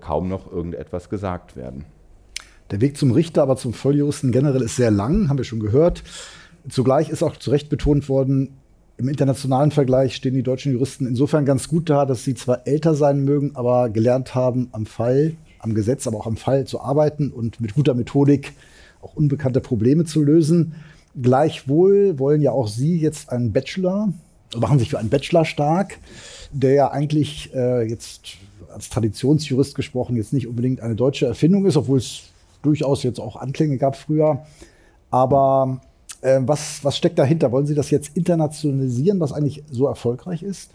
kaum 0.00 0.28
noch 0.28 0.50
irgendetwas 0.50 1.10
gesagt 1.10 1.56
werden. 1.56 1.84
Der 2.70 2.80
Weg 2.80 2.96
zum 2.96 3.10
Richter, 3.10 3.42
aber 3.42 3.56
zum 3.56 3.72
Volljuristen 3.72 4.30
generell 4.30 4.62
ist 4.62 4.76
sehr 4.76 4.92
lang, 4.92 5.28
haben 5.28 5.38
wir 5.38 5.44
schon 5.44 5.60
gehört. 5.60 6.04
Zugleich 6.68 7.10
ist 7.10 7.22
auch 7.22 7.36
zu 7.36 7.50
Recht 7.50 7.68
betont 7.68 8.08
worden, 8.08 8.56
im 8.98 9.08
internationalen 9.08 9.72
Vergleich 9.72 10.16
stehen 10.16 10.34
die 10.34 10.42
deutschen 10.42 10.72
Juristen 10.72 11.06
insofern 11.06 11.44
ganz 11.44 11.68
gut 11.68 11.90
da, 11.90 12.06
dass 12.06 12.24
sie 12.24 12.34
zwar 12.34 12.66
älter 12.66 12.94
sein 12.94 13.24
mögen, 13.24 13.50
aber 13.54 13.90
gelernt 13.90 14.34
haben, 14.34 14.68
am 14.72 14.86
Fall, 14.86 15.36
am 15.58 15.74
Gesetz, 15.74 16.06
aber 16.06 16.16
auch 16.16 16.26
am 16.26 16.38
Fall 16.38 16.66
zu 16.66 16.80
arbeiten 16.80 17.30
und 17.30 17.60
mit 17.60 17.74
guter 17.74 17.92
Methodik 17.92 18.54
auch 19.06 19.14
unbekannte 19.14 19.60
Probleme 19.60 20.04
zu 20.04 20.22
lösen. 20.22 20.74
Gleichwohl 21.20 22.18
wollen 22.18 22.42
ja 22.42 22.50
auch 22.50 22.68
Sie 22.68 22.98
jetzt 22.98 23.30
einen 23.30 23.52
Bachelor, 23.52 24.12
machen 24.58 24.78
sich 24.78 24.90
für 24.90 24.98
einen 24.98 25.08
Bachelor 25.08 25.44
stark, 25.44 25.98
der 26.52 26.72
ja 26.72 26.90
eigentlich 26.90 27.54
äh, 27.54 27.88
jetzt 27.88 28.36
als 28.68 28.90
Traditionsjurist 28.90 29.74
gesprochen 29.74 30.16
jetzt 30.16 30.32
nicht 30.32 30.46
unbedingt 30.46 30.80
eine 30.80 30.96
deutsche 30.96 31.26
Erfindung 31.26 31.64
ist, 31.64 31.76
obwohl 31.76 31.98
es 31.98 32.24
durchaus 32.62 33.02
jetzt 33.02 33.20
auch 33.20 33.36
Anklänge 33.36 33.78
gab 33.78 33.96
früher. 33.96 34.44
Aber 35.10 35.80
äh, 36.20 36.40
was, 36.42 36.84
was 36.84 36.96
steckt 36.96 37.18
dahinter? 37.18 37.52
Wollen 37.52 37.66
Sie 37.66 37.74
das 37.74 37.90
jetzt 37.90 38.16
internationalisieren, 38.16 39.20
was 39.20 39.32
eigentlich 39.32 39.62
so 39.70 39.86
erfolgreich 39.86 40.42
ist? 40.42 40.70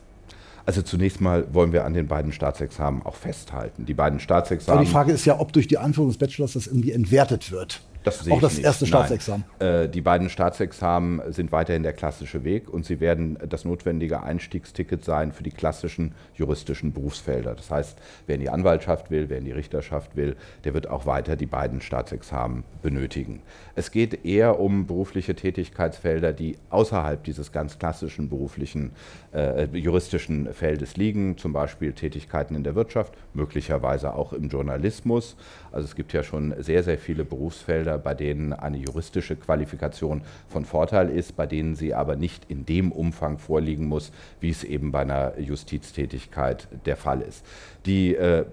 Also 0.66 0.82
zunächst 0.82 1.22
mal 1.22 1.54
wollen 1.54 1.74
wir 1.74 1.86
an 1.86 1.94
den 1.94 2.08
beiden 2.08 2.32
Staatsexamen 2.32 3.04
auch 3.04 3.16
festhalten. 3.16 3.86
Die 3.86 3.94
beiden 3.94 4.20
Staatsexamen. 4.20 4.78
Aber 4.78 4.86
die 4.86 4.92
Frage 4.92 5.12
ist 5.12 5.26
ja, 5.26 5.40
ob 5.40 5.54
durch 5.54 5.68
die 5.68 5.78
Einführung 5.78 6.10
des 6.10 6.18
Bachelors 6.18 6.54
das 6.54 6.68
irgendwie 6.68 6.92
entwertet 6.92 7.52
wird. 7.52 7.82
Das 8.04 8.30
auch 8.30 8.42
das 8.42 8.56
nicht. 8.56 8.66
erste 8.66 8.86
Staatsexamen. 8.88 9.46
Äh, 9.60 9.88
die 9.90 10.02
beiden 10.02 10.30
Staatsexamen 10.30 11.22
sind 11.32 11.52
weiterhin 11.52 11.84
der 11.84 11.94
klassische 11.94 12.44
Weg 12.44 12.70
und 12.70 12.86
sie 12.86 13.00
werden 13.00 13.38
das 13.48 13.66
notwendige 13.66 14.24
Einstiegsticket 14.24 15.04
sein 15.06 15.32
für 15.32 15.44
die 15.44 15.52
klassischen 15.52 16.14
juristischen 16.36 16.94
Berufsfelder. 16.94 17.54
Das 17.56 17.70
heißt, 17.70 17.98
wer 18.26 18.36
in 18.36 18.42
die 18.42 18.50
Anwaltschaft 18.50 19.12
will, 19.12 19.30
wer 19.30 19.38
in 19.38 19.46
die 19.46 19.52
Richterschaft 19.52 20.16
will, 20.16 20.36
der 20.64 20.74
wird 20.74 20.88
auch 20.88 21.06
weiter 21.06 21.36
die 21.36 21.46
beiden 21.46 21.82
Staatsexamen 21.82 22.64
benötigen. 22.82 23.42
Es 23.76 23.92
geht 23.92 24.26
eher 24.26 24.60
um 24.60 24.88
berufliche 24.88 25.36
Tätigkeitsfelder, 25.36 26.34
die 26.34 26.58
außerhalb 26.70 27.24
dieses 27.24 27.52
ganz 27.52 27.78
klassischen 27.78 28.30
beruflichen 28.30 28.92
äh, 29.34 29.66
juristischen 29.78 30.54
Feldes 30.54 30.98
liegen, 30.98 31.38
zum 31.38 31.54
Beispiel 31.54 31.94
Tätigkeiten 31.94 32.56
in 32.56 32.64
der 32.64 32.76
Wirtschaft, 32.76 33.14
möglicherweise 33.34 34.14
auch 34.14 34.34
im 34.34 34.50
Journalismus. 34.50 35.36
Also 35.72 35.86
es 35.86 35.96
gibt 35.96 36.14
ja 36.14 36.24
schon 36.24 36.54
sehr, 36.60 36.84
sehr 36.84 36.98
viele 36.98 37.24
Berufsfelder, 37.26 37.98
bei 37.98 38.14
denen 38.14 38.54
eine 38.54 38.78
juristische 38.78 39.36
Qualifikation 39.36 40.22
von 40.48 40.66
Vorteil 40.66 41.10
ist, 41.10 41.36
bei 41.36 41.48
denen 41.48 41.76
sie 41.76 41.94
aber 41.94 42.16
nicht 42.16 42.46
in 42.50 42.66
dem 42.66 42.92
Umfang 42.92 43.38
vorliegen 43.38 43.86
muss, 43.86 44.12
wie 44.40 44.50
es 44.50 44.64
eben 44.64 44.92
bei 44.92 45.02
einer 45.02 45.40
Justiztätigkeit 45.40 46.68
der 46.86 46.98
Fall 46.98 47.22
ist. 47.22 47.46
Die 47.86 48.16
äh, 48.16 48.46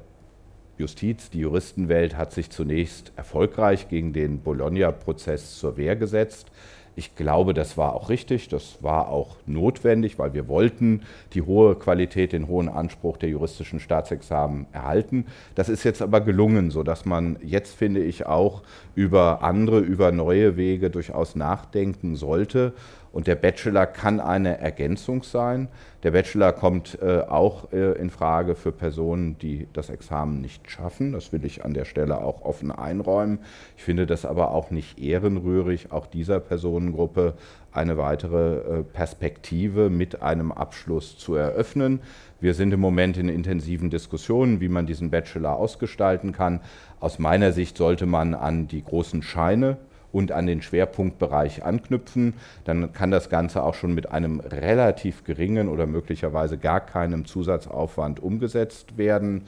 Justiz, 0.78 1.30
die 1.30 1.40
Juristenwelt 1.40 2.16
hat 2.16 2.32
sich 2.32 2.50
zunächst 2.50 3.12
erfolgreich 3.16 3.88
gegen 3.88 4.12
den 4.12 4.40
Bologna-Prozess 4.40 5.58
zur 5.58 5.76
Wehr 5.76 5.96
gesetzt. 5.96 6.52
Ich 6.98 7.14
glaube, 7.14 7.54
das 7.54 7.78
war 7.78 7.94
auch 7.94 8.08
richtig, 8.08 8.48
das 8.48 8.82
war 8.82 9.08
auch 9.08 9.36
notwendig, 9.46 10.18
weil 10.18 10.34
wir 10.34 10.48
wollten 10.48 11.02
die 11.32 11.42
hohe 11.42 11.76
Qualität, 11.76 12.32
den 12.32 12.48
hohen 12.48 12.68
Anspruch 12.68 13.18
der 13.18 13.28
juristischen 13.28 13.78
Staatsexamen 13.78 14.66
erhalten. 14.72 15.26
Das 15.54 15.68
ist 15.68 15.84
jetzt 15.84 16.02
aber 16.02 16.20
gelungen, 16.20 16.72
sodass 16.72 17.04
man 17.04 17.38
jetzt, 17.40 17.76
finde 17.76 18.02
ich, 18.02 18.26
auch 18.26 18.64
über 18.96 19.44
andere, 19.44 19.78
über 19.78 20.10
neue 20.10 20.56
Wege 20.56 20.90
durchaus 20.90 21.36
nachdenken 21.36 22.16
sollte. 22.16 22.72
Und 23.18 23.26
der 23.26 23.34
Bachelor 23.34 23.84
kann 23.86 24.20
eine 24.20 24.58
Ergänzung 24.58 25.24
sein. 25.24 25.66
Der 26.04 26.12
Bachelor 26.12 26.52
kommt 26.52 27.02
äh, 27.02 27.22
auch 27.22 27.72
äh, 27.72 27.98
in 27.98 28.10
Frage 28.10 28.54
für 28.54 28.70
Personen, 28.70 29.36
die 29.40 29.66
das 29.72 29.90
Examen 29.90 30.40
nicht 30.40 30.70
schaffen. 30.70 31.14
Das 31.14 31.32
will 31.32 31.44
ich 31.44 31.64
an 31.64 31.74
der 31.74 31.84
Stelle 31.84 32.18
auch 32.18 32.42
offen 32.42 32.70
einräumen. 32.70 33.40
Ich 33.76 33.82
finde 33.82 34.06
das 34.06 34.24
aber 34.24 34.52
auch 34.52 34.70
nicht 34.70 35.00
ehrenrührig, 35.00 35.90
auch 35.90 36.06
dieser 36.06 36.38
Personengruppe 36.38 37.34
eine 37.72 37.98
weitere 37.98 38.58
äh, 38.58 38.82
Perspektive 38.84 39.90
mit 39.90 40.22
einem 40.22 40.52
Abschluss 40.52 41.18
zu 41.18 41.34
eröffnen. 41.34 41.98
Wir 42.38 42.54
sind 42.54 42.72
im 42.72 42.78
Moment 42.78 43.16
in 43.16 43.28
intensiven 43.28 43.90
Diskussionen, 43.90 44.60
wie 44.60 44.68
man 44.68 44.86
diesen 44.86 45.10
Bachelor 45.10 45.56
ausgestalten 45.56 46.30
kann. 46.30 46.60
Aus 47.00 47.18
meiner 47.18 47.50
Sicht 47.50 47.78
sollte 47.78 48.06
man 48.06 48.34
an 48.34 48.68
die 48.68 48.84
großen 48.84 49.22
Scheine 49.22 49.76
und 50.12 50.32
an 50.32 50.46
den 50.46 50.62
Schwerpunktbereich 50.62 51.64
anknüpfen, 51.64 52.34
dann 52.64 52.92
kann 52.92 53.10
das 53.10 53.28
Ganze 53.28 53.62
auch 53.62 53.74
schon 53.74 53.94
mit 53.94 54.10
einem 54.10 54.40
relativ 54.40 55.24
geringen 55.24 55.68
oder 55.68 55.86
möglicherweise 55.86 56.58
gar 56.58 56.80
keinem 56.80 57.24
Zusatzaufwand 57.24 58.20
umgesetzt 58.20 58.96
werden. 58.96 59.44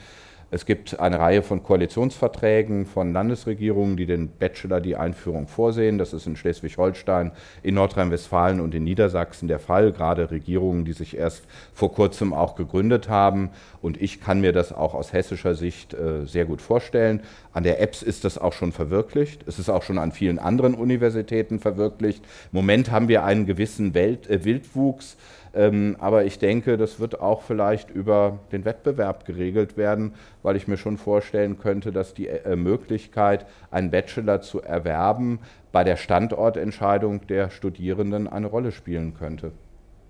Es 0.52 0.66
gibt 0.66 0.98
eine 0.98 1.20
Reihe 1.20 1.42
von 1.42 1.62
Koalitionsverträgen 1.62 2.84
von 2.84 3.12
Landesregierungen, 3.12 3.96
die 3.96 4.06
den 4.06 4.28
Bachelor 4.28 4.80
die 4.80 4.96
Einführung 4.96 5.46
vorsehen. 5.46 5.96
Das 5.96 6.12
ist 6.12 6.26
in 6.26 6.34
Schleswig-Holstein, 6.34 7.30
in 7.62 7.74
Nordrhein-Westfalen 7.76 8.60
und 8.60 8.74
in 8.74 8.82
Niedersachsen 8.82 9.46
der 9.46 9.60
Fall. 9.60 9.92
Gerade 9.92 10.32
Regierungen, 10.32 10.84
die 10.84 10.92
sich 10.92 11.16
erst 11.16 11.44
vor 11.72 11.92
kurzem 11.92 12.34
auch 12.34 12.56
gegründet 12.56 13.08
haben. 13.08 13.50
Und 13.80 14.02
ich 14.02 14.20
kann 14.20 14.40
mir 14.40 14.52
das 14.52 14.72
auch 14.72 14.94
aus 14.94 15.12
hessischer 15.12 15.54
Sicht 15.54 15.94
äh, 15.94 16.26
sehr 16.26 16.46
gut 16.46 16.60
vorstellen. 16.60 17.20
An 17.52 17.62
der 17.62 17.80
EBS 17.80 18.02
ist 18.02 18.24
das 18.24 18.36
auch 18.36 18.52
schon 18.52 18.72
verwirklicht. 18.72 19.46
Es 19.46 19.60
ist 19.60 19.68
auch 19.68 19.84
schon 19.84 19.98
an 19.98 20.10
vielen 20.10 20.40
anderen 20.40 20.74
Universitäten 20.74 21.60
verwirklicht. 21.60 22.24
Im 22.24 22.56
Moment 22.58 22.90
haben 22.90 23.06
wir 23.06 23.22
einen 23.22 23.46
gewissen 23.46 23.94
Welt, 23.94 24.28
äh, 24.28 24.44
Wildwuchs. 24.44 25.16
Ähm, 25.54 25.96
aber 25.98 26.24
ich 26.24 26.38
denke, 26.38 26.76
das 26.76 27.00
wird 27.00 27.20
auch 27.20 27.42
vielleicht 27.42 27.90
über 27.90 28.38
den 28.52 28.64
Wettbewerb 28.64 29.24
geregelt 29.24 29.76
werden, 29.76 30.12
weil 30.42 30.56
ich 30.56 30.68
mir 30.68 30.76
schon 30.76 30.96
vorstellen 30.96 31.58
könnte, 31.58 31.92
dass 31.92 32.14
die 32.14 32.28
äh, 32.28 32.56
Möglichkeit, 32.56 33.46
einen 33.70 33.90
Bachelor 33.90 34.40
zu 34.40 34.62
erwerben, 34.62 35.40
bei 35.72 35.84
der 35.84 35.96
Standortentscheidung 35.96 37.26
der 37.26 37.50
Studierenden 37.50 38.28
eine 38.28 38.46
Rolle 38.46 38.72
spielen 38.72 39.14
könnte. 39.14 39.52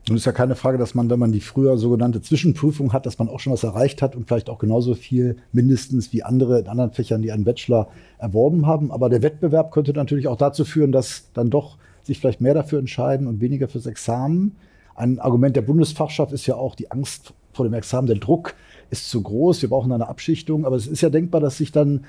Nun 0.08 0.16
ist 0.16 0.24
ja 0.24 0.32
keine 0.32 0.56
Frage, 0.56 0.78
dass 0.78 0.94
man, 0.94 1.10
wenn 1.10 1.18
man 1.18 1.30
die 1.30 1.40
früher 1.40 1.76
sogenannte 1.76 2.22
Zwischenprüfung 2.22 2.92
hat, 2.92 3.04
dass 3.06 3.18
man 3.18 3.28
auch 3.28 3.38
schon 3.38 3.52
was 3.52 3.62
erreicht 3.62 4.00
hat 4.02 4.16
und 4.16 4.26
vielleicht 4.26 4.48
auch 4.48 4.58
genauso 4.58 4.94
viel 4.94 5.36
mindestens 5.52 6.12
wie 6.12 6.22
andere 6.22 6.58
in 6.58 6.68
anderen 6.68 6.90
Fächern, 6.90 7.22
die 7.22 7.32
einen 7.32 7.44
Bachelor 7.44 7.88
erworben 8.18 8.66
haben. 8.66 8.90
Aber 8.90 9.08
der 9.10 9.22
Wettbewerb 9.22 9.70
könnte 9.70 9.92
natürlich 9.92 10.26
auch 10.26 10.38
dazu 10.38 10.64
führen, 10.64 10.90
dass 10.90 11.30
dann 11.34 11.50
doch 11.50 11.76
sich 12.02 12.18
vielleicht 12.18 12.40
mehr 12.40 12.54
dafür 12.54 12.78
entscheiden 12.78 13.26
und 13.26 13.40
weniger 13.40 13.68
fürs 13.68 13.86
Examen. 13.86 14.56
Ein 14.94 15.18
Argument 15.18 15.56
der 15.56 15.62
Bundesfachschaft 15.62 16.32
ist 16.32 16.46
ja 16.46 16.56
auch 16.56 16.74
die 16.74 16.90
Angst 16.90 17.32
vor 17.52 17.64
dem 17.64 17.74
Examen. 17.74 18.06
Der 18.06 18.16
Druck 18.16 18.54
ist 18.90 19.10
zu 19.10 19.22
groß. 19.22 19.62
Wir 19.62 19.68
brauchen 19.68 19.92
eine 19.92 20.08
Abschichtung. 20.08 20.64
Aber 20.64 20.76
es 20.76 20.86
ist 20.86 21.00
ja 21.00 21.10
denkbar, 21.10 21.40
dass 21.40 21.56
sich 21.56 21.72
dann 21.72 22.04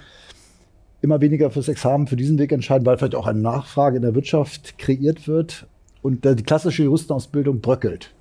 immer 1.01 1.21
weniger 1.21 1.49
fürs 1.49 1.67
Examen, 1.67 2.07
für 2.07 2.15
diesen 2.15 2.37
Weg 2.37 2.51
entscheiden, 2.51 2.85
weil 2.85 2.97
vielleicht 2.97 3.15
auch 3.15 3.27
eine 3.27 3.39
Nachfrage 3.39 3.97
in 3.97 4.03
der 4.03 4.15
Wirtschaft 4.15 4.77
kreiert 4.77 5.27
wird 5.27 5.67
und 6.01 6.25
die 6.25 6.43
klassische 6.43 6.83
Juristenausbildung 6.83 7.61
bröckelt. 7.61 8.13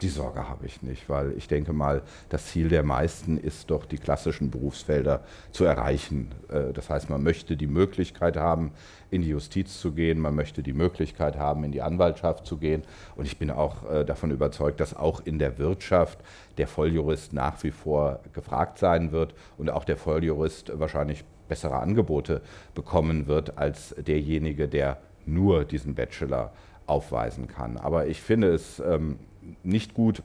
Die 0.00 0.08
Sorge 0.08 0.48
habe 0.48 0.64
ich 0.64 0.80
nicht, 0.82 1.08
weil 1.08 1.32
ich 1.36 1.48
denke 1.48 1.72
mal, 1.72 2.02
das 2.28 2.46
Ziel 2.46 2.68
der 2.68 2.84
meisten 2.84 3.36
ist 3.36 3.68
doch, 3.68 3.84
die 3.84 3.98
klassischen 3.98 4.48
Berufsfelder 4.48 5.24
zu 5.50 5.64
erreichen. 5.64 6.30
Äh, 6.48 6.72
das 6.72 6.88
heißt, 6.88 7.10
man 7.10 7.22
möchte 7.24 7.56
die 7.56 7.66
Möglichkeit 7.66 8.36
haben, 8.36 8.70
in 9.10 9.22
die 9.22 9.30
Justiz 9.30 9.80
zu 9.80 9.92
gehen, 9.92 10.20
man 10.20 10.36
möchte 10.36 10.62
die 10.62 10.72
Möglichkeit 10.72 11.36
haben, 11.36 11.64
in 11.64 11.72
die 11.72 11.82
Anwaltschaft 11.82 12.46
zu 12.46 12.58
gehen. 12.58 12.84
Und 13.16 13.24
ich 13.24 13.38
bin 13.38 13.50
auch 13.50 13.90
äh, 13.90 14.04
davon 14.04 14.30
überzeugt, 14.30 14.78
dass 14.78 14.94
auch 14.94 15.20
in 15.24 15.40
der 15.40 15.58
Wirtschaft 15.58 16.20
der 16.58 16.68
Volljurist 16.68 17.32
nach 17.32 17.60
wie 17.64 17.72
vor 17.72 18.20
gefragt 18.32 18.78
sein 18.78 19.10
wird 19.10 19.34
und 19.56 19.68
auch 19.68 19.84
der 19.84 19.96
Volljurist 19.96 20.78
wahrscheinlich 20.78 21.24
bessere 21.48 21.78
Angebote 21.78 22.40
bekommen 22.74 23.26
wird 23.26 23.58
als 23.58 23.96
derjenige, 23.98 24.68
der 24.68 24.98
nur 25.26 25.64
diesen 25.64 25.96
Bachelor 25.96 26.52
aufweisen 26.86 27.48
kann. 27.48 27.76
Aber 27.76 28.06
ich 28.06 28.20
finde 28.20 28.52
es 28.52 28.80
ähm, 28.80 29.18
nicht 29.62 29.94
gut, 29.94 30.22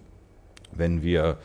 wenn 0.72 1.02
wir 1.04 1.38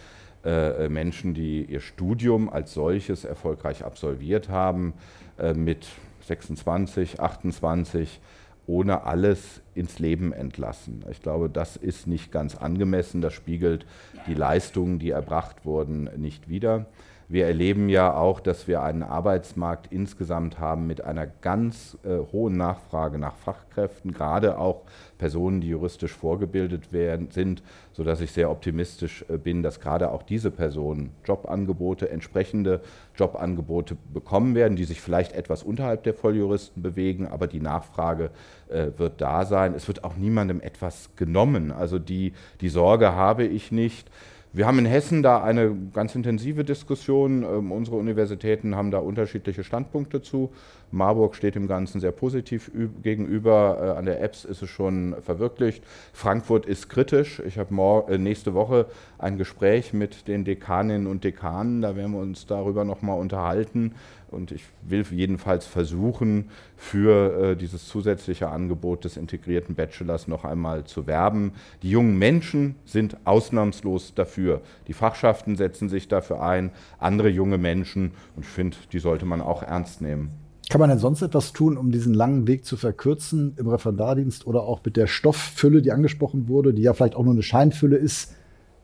äh, 0.44 0.88
Menschen, 0.88 1.34
die 1.34 1.64
ihr 1.64 1.80
Studium 1.80 2.48
als 2.48 2.72
solches 2.72 3.24
erfolgreich 3.24 3.84
absolviert 3.84 4.48
haben, 4.48 4.94
äh, 5.38 5.52
mit 5.54 5.86
26, 6.26 7.20
28 7.20 8.20
ohne 8.66 9.04
alles 9.04 9.62
ins 9.74 9.98
Leben 9.98 10.32
entlassen. 10.32 11.04
Ich 11.10 11.22
glaube, 11.22 11.48
das 11.48 11.76
ist 11.76 12.06
nicht 12.06 12.30
ganz 12.30 12.54
angemessen. 12.54 13.22
Das 13.22 13.32
spiegelt 13.32 13.86
die 14.26 14.34
Leistungen, 14.34 14.98
die 14.98 15.10
erbracht 15.10 15.64
wurden, 15.64 16.10
nicht 16.16 16.48
wider. 16.50 16.86
Wir 17.30 17.46
erleben 17.46 17.90
ja 17.90 18.14
auch, 18.14 18.40
dass 18.40 18.68
wir 18.68 18.82
einen 18.82 19.02
Arbeitsmarkt 19.02 19.92
insgesamt 19.92 20.58
haben 20.58 20.86
mit 20.86 21.04
einer 21.04 21.26
ganz 21.26 21.98
äh, 22.02 22.16
hohen 22.32 22.56
Nachfrage 22.56 23.18
nach 23.18 23.36
Fachkräften, 23.36 24.12
gerade 24.12 24.58
auch 24.58 24.84
Personen, 25.18 25.60
die 25.60 25.68
juristisch 25.68 26.14
vorgebildet 26.14 26.90
werden, 26.90 27.30
sind, 27.30 27.62
sodass 27.92 28.22
ich 28.22 28.32
sehr 28.32 28.50
optimistisch 28.50 29.26
äh, 29.28 29.36
bin, 29.36 29.62
dass 29.62 29.78
gerade 29.78 30.10
auch 30.10 30.22
diese 30.22 30.50
Personen 30.50 31.10
Jobangebote, 31.26 32.08
entsprechende 32.08 32.80
Jobangebote 33.14 33.98
bekommen 34.14 34.54
werden, 34.54 34.76
die 34.76 34.84
sich 34.84 35.02
vielleicht 35.02 35.32
etwas 35.32 35.62
unterhalb 35.62 36.04
der 36.04 36.14
Volljuristen 36.14 36.82
bewegen, 36.82 37.26
aber 37.26 37.46
die 37.46 37.60
Nachfrage 37.60 38.30
äh, 38.70 38.86
wird 38.96 39.20
da 39.20 39.44
sein. 39.44 39.74
Es 39.74 39.86
wird 39.86 40.02
auch 40.02 40.16
niemandem 40.16 40.62
etwas 40.62 41.10
genommen. 41.14 41.72
Also 41.72 41.98
die, 41.98 42.32
die 42.62 42.70
Sorge 42.70 43.12
habe 43.12 43.44
ich 43.44 43.70
nicht. 43.70 44.10
Wir 44.52 44.66
haben 44.66 44.78
in 44.78 44.86
Hessen 44.86 45.22
da 45.22 45.42
eine 45.42 45.74
ganz 45.92 46.14
intensive 46.14 46.64
Diskussion. 46.64 47.42
Ähm, 47.42 47.70
unsere 47.70 47.96
Universitäten 47.96 48.74
haben 48.74 48.90
da 48.90 48.98
unterschiedliche 48.98 49.62
Standpunkte 49.62 50.22
zu. 50.22 50.50
Marburg 50.90 51.34
steht 51.34 51.54
dem 51.54 51.68
Ganzen 51.68 52.00
sehr 52.00 52.12
positiv 52.12 52.70
gegenüber. 53.02 53.78
Äh, 53.80 53.98
an 53.98 54.06
der 54.06 54.22
Apps 54.22 54.44
ist 54.44 54.62
es 54.62 54.70
schon 54.70 55.16
verwirklicht. 55.20 55.84
Frankfurt 56.12 56.66
ist 56.66 56.88
kritisch. 56.88 57.40
Ich 57.46 57.58
habe 57.58 57.74
äh, 58.08 58.18
nächste 58.18 58.54
Woche 58.54 58.86
ein 59.18 59.36
Gespräch 59.36 59.92
mit 59.92 60.28
den 60.28 60.44
Dekaninnen 60.44 61.06
und 61.06 61.24
Dekanen. 61.24 61.82
Da 61.82 61.96
werden 61.96 62.12
wir 62.12 62.20
uns 62.20 62.46
darüber 62.46 62.84
nochmal 62.84 63.18
unterhalten. 63.18 63.94
Und 64.30 64.52
ich 64.52 64.64
will 64.82 65.04
jedenfalls 65.10 65.66
versuchen, 65.66 66.50
für 66.76 67.52
äh, 67.52 67.56
dieses 67.56 67.88
zusätzliche 67.88 68.48
Angebot 68.48 69.04
des 69.04 69.16
integrierten 69.16 69.74
Bachelors 69.74 70.28
noch 70.28 70.44
einmal 70.44 70.84
zu 70.84 71.06
werben. 71.06 71.52
Die 71.82 71.90
jungen 71.90 72.18
Menschen 72.18 72.76
sind 72.84 73.16
ausnahmslos 73.24 74.14
dafür. 74.14 74.60
Die 74.86 74.92
Fachschaften 74.92 75.56
setzen 75.56 75.88
sich 75.88 76.08
dafür 76.08 76.42
ein, 76.42 76.70
andere 76.98 77.28
junge 77.28 77.58
Menschen. 77.58 78.12
Und 78.36 78.44
ich 78.44 78.50
finde, 78.50 78.76
die 78.92 78.98
sollte 78.98 79.24
man 79.24 79.40
auch 79.40 79.62
ernst 79.62 80.02
nehmen. 80.02 80.47
Kann 80.68 80.80
man 80.80 80.90
denn 80.90 80.98
sonst 80.98 81.22
etwas 81.22 81.54
tun, 81.54 81.78
um 81.78 81.90
diesen 81.90 82.12
langen 82.12 82.46
Weg 82.46 82.66
zu 82.66 82.76
verkürzen 82.76 83.54
im 83.56 83.68
Referendardienst 83.68 84.46
oder 84.46 84.62
auch 84.62 84.80
mit 84.84 84.96
der 84.96 85.06
Stofffülle, 85.06 85.80
die 85.80 85.92
angesprochen 85.92 86.46
wurde, 86.48 86.74
die 86.74 86.82
ja 86.82 86.92
vielleicht 86.92 87.16
auch 87.16 87.24
nur 87.24 87.32
eine 87.32 87.42
Scheinfülle 87.42 87.96
ist, 87.96 88.34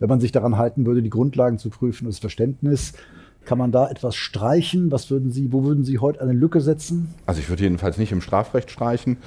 wenn 0.00 0.08
man 0.08 0.20
sich 0.20 0.32
daran 0.32 0.56
halten 0.56 0.86
würde, 0.86 1.02
die 1.02 1.10
Grundlagen 1.10 1.58
zu 1.58 1.68
prüfen 1.68 2.06
und 2.06 2.14
das 2.14 2.20
Verständnis? 2.20 2.94
Kann 3.44 3.58
man 3.58 3.72
da 3.72 3.90
etwas 3.90 4.16
streichen? 4.16 4.90
Was 4.90 5.10
würden 5.10 5.30
Sie, 5.30 5.52
wo 5.52 5.64
würden 5.64 5.84
Sie 5.84 5.98
heute 5.98 6.22
eine 6.22 6.32
Lücke 6.32 6.62
setzen? 6.62 7.12
Also 7.26 7.40
ich 7.40 7.50
würde 7.50 7.64
jedenfalls 7.64 7.98
nicht 7.98 8.10
im 8.10 8.22
Strafrecht 8.22 8.70
streichen. 8.70 9.18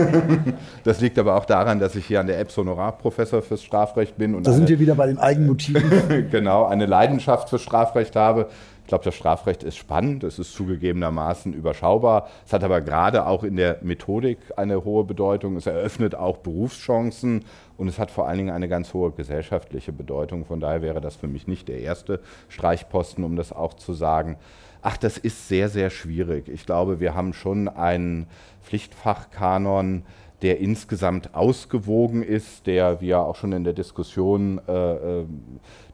das 0.84 1.00
liegt 1.00 1.16
aber 1.20 1.36
auch 1.36 1.44
daran, 1.44 1.78
dass 1.78 1.94
ich 1.94 2.06
hier 2.06 2.18
an 2.18 2.26
der 2.26 2.40
EBS 2.40 2.56
Honorarprofessor 2.56 3.42
fürs 3.42 3.62
Strafrecht 3.62 4.16
bin. 4.16 4.34
Und 4.34 4.48
da 4.48 4.52
sind 4.52 4.68
wir 4.68 4.80
wieder 4.80 4.96
bei 4.96 5.06
den 5.06 5.18
Eigenmotiven. 5.18 6.28
genau, 6.32 6.64
eine 6.64 6.86
Leidenschaft 6.86 7.48
fürs 7.48 7.62
Strafrecht 7.62 8.16
habe. 8.16 8.48
Ich 8.86 8.88
glaube, 8.88 9.02
das 9.02 9.16
Strafrecht 9.16 9.64
ist 9.64 9.76
spannend, 9.76 10.22
es 10.22 10.38
ist 10.38 10.54
zugegebenermaßen 10.54 11.52
überschaubar. 11.52 12.28
Es 12.46 12.52
hat 12.52 12.62
aber 12.62 12.80
gerade 12.80 13.26
auch 13.26 13.42
in 13.42 13.56
der 13.56 13.78
Methodik 13.82 14.38
eine 14.54 14.84
hohe 14.84 15.02
Bedeutung. 15.02 15.56
Es 15.56 15.66
eröffnet 15.66 16.14
auch 16.14 16.36
Berufschancen 16.36 17.44
und 17.76 17.88
es 17.88 17.98
hat 17.98 18.12
vor 18.12 18.28
allen 18.28 18.38
Dingen 18.38 18.54
eine 18.54 18.68
ganz 18.68 18.94
hohe 18.94 19.10
gesellschaftliche 19.10 19.90
Bedeutung. 19.90 20.44
Von 20.44 20.60
daher 20.60 20.82
wäre 20.82 21.00
das 21.00 21.16
für 21.16 21.26
mich 21.26 21.48
nicht 21.48 21.66
der 21.66 21.80
erste 21.80 22.20
Streichposten, 22.48 23.24
um 23.24 23.34
das 23.34 23.52
auch 23.52 23.74
zu 23.74 23.92
sagen. 23.92 24.36
Ach, 24.82 24.96
das 24.96 25.18
ist 25.18 25.48
sehr, 25.48 25.68
sehr 25.68 25.90
schwierig. 25.90 26.46
Ich 26.46 26.64
glaube, 26.64 27.00
wir 27.00 27.16
haben 27.16 27.32
schon 27.32 27.66
einen 27.66 28.28
Pflichtfachkanon, 28.62 30.04
der 30.42 30.60
insgesamt 30.60 31.34
ausgewogen 31.34 32.22
ist, 32.22 32.66
der, 32.66 33.00
wie 33.00 33.08
ja 33.08 33.20
auch 33.20 33.36
schon 33.36 33.52
in 33.52 33.64
der 33.64 33.72
Diskussion 33.72 34.60
äh, 34.68 34.72
äh, 35.20 35.24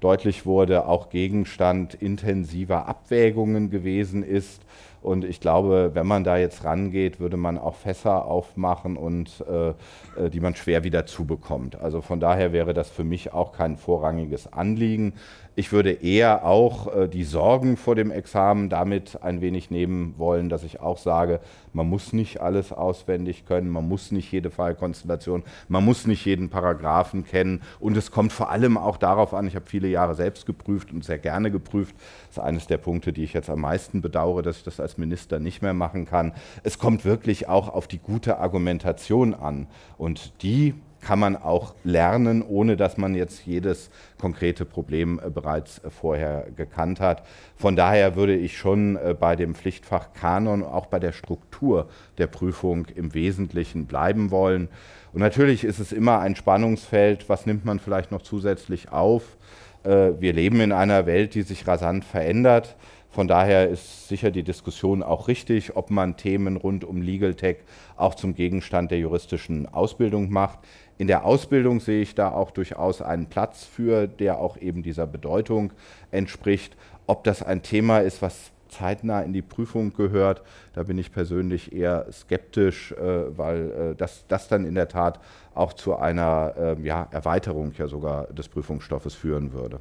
deutlich 0.00 0.46
wurde, 0.46 0.86
auch 0.86 1.10
Gegenstand 1.10 1.94
intensiver 1.94 2.86
Abwägungen 2.86 3.70
gewesen 3.70 4.22
ist. 4.22 4.62
Und 5.00 5.24
ich 5.24 5.40
glaube, 5.40 5.90
wenn 5.94 6.06
man 6.06 6.22
da 6.22 6.36
jetzt 6.36 6.64
rangeht, 6.64 7.18
würde 7.18 7.36
man 7.36 7.58
auch 7.58 7.74
Fässer 7.74 8.24
aufmachen 8.24 8.96
und 8.96 9.44
äh, 9.48 9.70
äh 9.70 10.30
die 10.30 10.38
man 10.38 10.54
schwer 10.54 10.84
wieder 10.84 11.06
zubekommt. 11.06 11.74
Also 11.80 12.00
von 12.00 12.20
daher 12.20 12.52
wäre 12.52 12.72
das 12.72 12.88
für 12.88 13.02
mich 13.02 13.32
auch 13.32 13.52
kein 13.52 13.76
vorrangiges 13.76 14.52
Anliegen. 14.52 15.14
Ich 15.54 15.70
würde 15.70 15.92
eher 15.92 16.46
auch 16.46 16.94
äh, 16.94 17.08
die 17.08 17.24
Sorgen 17.24 17.76
vor 17.76 17.94
dem 17.94 18.10
Examen 18.10 18.70
damit 18.70 19.22
ein 19.22 19.42
wenig 19.42 19.70
nehmen 19.70 20.14
wollen, 20.16 20.48
dass 20.48 20.64
ich 20.64 20.80
auch 20.80 20.96
sage, 20.96 21.40
man 21.74 21.86
muss 21.88 22.14
nicht 22.14 22.40
alles 22.40 22.72
auswendig 22.72 23.44
können, 23.44 23.68
man 23.68 23.86
muss 23.86 24.12
nicht 24.12 24.32
jede 24.32 24.50
Fallkonstellation, 24.50 25.42
man 25.68 25.84
muss 25.84 26.06
nicht 26.06 26.24
jeden 26.24 26.48
Paragraphen 26.48 27.24
kennen. 27.24 27.60
Und 27.80 27.98
es 27.98 28.10
kommt 28.10 28.32
vor 28.32 28.50
allem 28.50 28.78
auch 28.78 28.96
darauf 28.96 29.34
an, 29.34 29.46
ich 29.46 29.54
habe 29.54 29.66
viele 29.66 29.88
Jahre 29.88 30.14
selbst 30.14 30.46
geprüft 30.46 30.90
und 30.90 31.04
sehr 31.04 31.18
gerne 31.18 31.50
geprüft, 31.50 31.94
das 32.28 32.38
ist 32.38 32.42
eines 32.42 32.66
der 32.66 32.78
Punkte, 32.78 33.12
die 33.12 33.24
ich 33.24 33.34
jetzt 33.34 33.50
am 33.50 33.60
meisten 33.60 34.00
bedauere, 34.00 34.40
dass 34.40 34.56
ich 34.58 34.64
das 34.64 34.80
als 34.80 34.96
Minister 34.96 35.38
nicht 35.38 35.60
mehr 35.60 35.74
machen 35.74 36.06
kann. 36.06 36.32
Es 36.62 36.78
kommt 36.78 37.04
wirklich 37.04 37.48
auch 37.48 37.68
auf 37.68 37.86
die 37.86 37.98
gute 37.98 38.38
Argumentation 38.38 39.34
an. 39.34 39.66
Und 39.98 40.32
die 40.42 40.74
kann 41.02 41.18
man 41.18 41.36
auch 41.36 41.74
lernen, 41.84 42.42
ohne 42.42 42.76
dass 42.76 42.96
man 42.96 43.14
jetzt 43.14 43.44
jedes 43.44 43.90
konkrete 44.18 44.64
Problem 44.64 45.20
äh, 45.22 45.28
bereits 45.28 45.78
äh, 45.78 45.90
vorher 45.90 46.46
gekannt 46.56 47.00
hat. 47.00 47.26
Von 47.56 47.76
daher 47.76 48.16
würde 48.16 48.36
ich 48.36 48.56
schon 48.56 48.96
äh, 48.96 49.14
bei 49.18 49.36
dem 49.36 49.54
Pflichtfach 49.54 50.14
Kanon, 50.14 50.62
auch 50.62 50.86
bei 50.86 51.00
der 51.00 51.12
Struktur 51.12 51.88
der 52.18 52.28
Prüfung 52.28 52.86
im 52.94 53.12
Wesentlichen 53.14 53.86
bleiben 53.86 54.30
wollen. 54.30 54.68
Und 55.12 55.20
natürlich 55.20 55.64
ist 55.64 55.80
es 55.80 55.92
immer 55.92 56.20
ein 56.20 56.36
Spannungsfeld, 56.36 57.28
was 57.28 57.46
nimmt 57.46 57.64
man 57.64 57.80
vielleicht 57.80 58.12
noch 58.12 58.22
zusätzlich 58.22 58.90
auf. 58.90 59.36
Wir 59.84 60.32
leben 60.32 60.60
in 60.60 60.70
einer 60.70 61.06
Welt, 61.06 61.34
die 61.34 61.42
sich 61.42 61.66
rasant 61.66 62.04
verändert. 62.04 62.76
Von 63.12 63.28
daher 63.28 63.68
ist 63.68 64.08
sicher 64.08 64.30
die 64.30 64.42
Diskussion 64.42 65.02
auch 65.02 65.28
richtig, 65.28 65.76
ob 65.76 65.90
man 65.90 66.16
Themen 66.16 66.56
rund 66.56 66.82
um 66.82 67.02
Legal 67.02 67.34
Tech 67.34 67.58
auch 67.94 68.14
zum 68.14 68.34
Gegenstand 68.34 68.90
der 68.90 69.00
juristischen 69.00 69.68
Ausbildung 69.68 70.30
macht. 70.30 70.60
In 70.96 71.08
der 71.08 71.26
Ausbildung 71.26 71.80
sehe 71.80 72.00
ich 72.00 72.14
da 72.14 72.32
auch 72.32 72.50
durchaus 72.50 73.02
einen 73.02 73.26
Platz 73.26 73.64
für, 73.64 74.06
der 74.06 74.38
auch 74.38 74.56
eben 74.56 74.82
dieser 74.82 75.06
Bedeutung 75.06 75.74
entspricht. 76.10 76.74
Ob 77.06 77.22
das 77.24 77.42
ein 77.42 77.62
Thema 77.62 77.98
ist, 77.98 78.22
was 78.22 78.50
zeitnah 78.70 79.20
in 79.20 79.34
die 79.34 79.42
Prüfung 79.42 79.92
gehört, 79.92 80.42
da 80.72 80.84
bin 80.84 80.96
ich 80.96 81.12
persönlich 81.12 81.70
eher 81.70 82.06
skeptisch, 82.10 82.92
äh, 82.92 83.36
weil 83.36 83.70
äh, 83.70 83.94
das, 83.94 84.24
das 84.28 84.48
dann 84.48 84.64
in 84.64 84.74
der 84.74 84.88
Tat 84.88 85.20
auch 85.54 85.74
zu 85.74 85.96
einer 85.96 86.54
äh, 86.56 86.82
ja, 86.82 87.08
Erweiterung 87.10 87.72
ja 87.76 87.88
sogar 87.88 88.28
des 88.28 88.48
Prüfungsstoffes 88.48 89.14
führen 89.14 89.52
würde. 89.52 89.80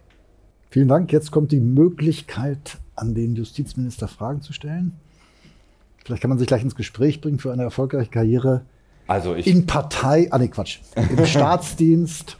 Vielen 0.69 0.87
Dank. 0.87 1.11
Jetzt 1.11 1.31
kommt 1.31 1.51
die 1.51 1.59
Möglichkeit, 1.59 2.77
an 3.01 3.13
den 3.13 3.35
Justizminister 3.35 4.07
Fragen 4.07 4.41
zu 4.41 4.53
stellen. 4.53 4.93
Vielleicht 6.05 6.21
kann 6.21 6.29
man 6.29 6.39
sich 6.39 6.47
gleich 6.47 6.63
ins 6.63 6.75
Gespräch 6.75 7.21
bringen 7.21 7.39
für 7.39 7.51
eine 7.51 7.63
erfolgreiche 7.63 8.09
Karriere 8.09 8.63
also 9.11 9.35
ich, 9.35 9.45
in 9.45 9.65
Partei, 9.65 10.27
ah 10.31 10.37
nee, 10.37 10.47
Quatsch, 10.47 10.79
im 10.95 11.25
Staatsdienst. 11.25 12.37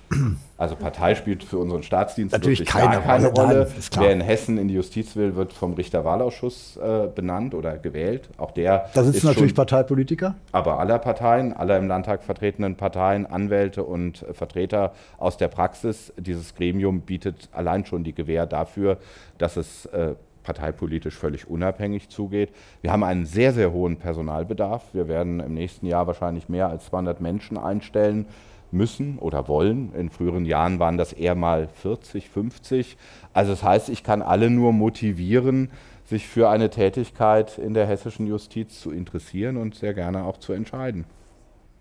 Also 0.57 0.77
Partei 0.77 1.15
spielt 1.15 1.43
für 1.43 1.57
unseren 1.57 1.83
Staatsdienst 1.83 2.31
natürlich 2.31 2.65
keine, 2.65 3.01
keine 3.01 3.27
Rolle. 3.27 3.67
Nein, 3.67 3.83
Wer 3.97 4.13
in 4.13 4.21
Hessen 4.21 4.57
in 4.57 4.69
die 4.69 4.75
Justiz 4.75 5.17
will, 5.17 5.35
wird 5.35 5.51
vom 5.51 5.73
Richterwahlausschuss 5.73 6.77
äh, 6.77 7.07
benannt 7.13 7.55
oder 7.55 7.77
gewählt. 7.77 8.29
Auch 8.37 8.51
der. 8.51 8.89
Da 8.93 9.03
sitzen 9.03 9.27
natürlich 9.27 9.53
Parteipolitiker. 9.53 10.35
Aber 10.53 10.79
aller 10.79 10.99
Parteien, 10.99 11.51
aller 11.51 11.77
im 11.77 11.87
Landtag 11.89 12.23
vertretenen 12.23 12.77
Parteien, 12.77 13.25
Anwälte 13.25 13.83
und 13.83 14.21
äh, 14.21 14.33
Vertreter 14.33 14.93
aus 15.17 15.35
der 15.35 15.49
Praxis. 15.49 16.13
Dieses 16.17 16.55
Gremium 16.55 17.01
bietet 17.01 17.49
allein 17.51 17.85
schon 17.85 18.05
die 18.05 18.13
Gewähr 18.13 18.45
dafür, 18.45 18.97
dass 19.39 19.57
es 19.57 19.87
äh, 19.87 20.13
parteipolitisch 20.43 21.15
völlig 21.15 21.47
unabhängig 21.47 22.09
zugeht. 22.09 22.51
Wir 22.81 22.91
haben 22.91 23.03
einen 23.03 23.25
sehr, 23.25 23.53
sehr 23.53 23.71
hohen 23.71 23.97
Personalbedarf. 23.97 24.93
Wir 24.93 25.07
werden 25.07 25.39
im 25.39 25.53
nächsten 25.53 25.85
Jahr 25.85 26.07
wahrscheinlich 26.07 26.49
mehr 26.49 26.67
als 26.67 26.85
200 26.87 27.21
Menschen 27.21 27.57
einstellen 27.57 28.25
müssen 28.71 29.17
oder 29.19 29.47
wollen. 29.47 29.93
In 29.93 30.09
früheren 30.09 30.45
Jahren 30.45 30.79
waren 30.79 30.97
das 30.97 31.13
eher 31.13 31.35
mal 31.35 31.67
40, 31.67 32.29
50. 32.29 32.97
Also 33.33 33.51
das 33.51 33.63
heißt, 33.63 33.89
ich 33.89 34.03
kann 34.03 34.21
alle 34.21 34.49
nur 34.49 34.73
motivieren, 34.73 35.69
sich 36.05 36.27
für 36.27 36.49
eine 36.49 36.69
Tätigkeit 36.69 37.57
in 37.57 37.73
der 37.73 37.85
hessischen 37.85 38.27
Justiz 38.27 38.81
zu 38.81 38.91
interessieren 38.91 39.57
und 39.57 39.75
sehr 39.75 39.93
gerne 39.93 40.23
auch 40.23 40.37
zu 40.37 40.53
entscheiden. 40.53 41.05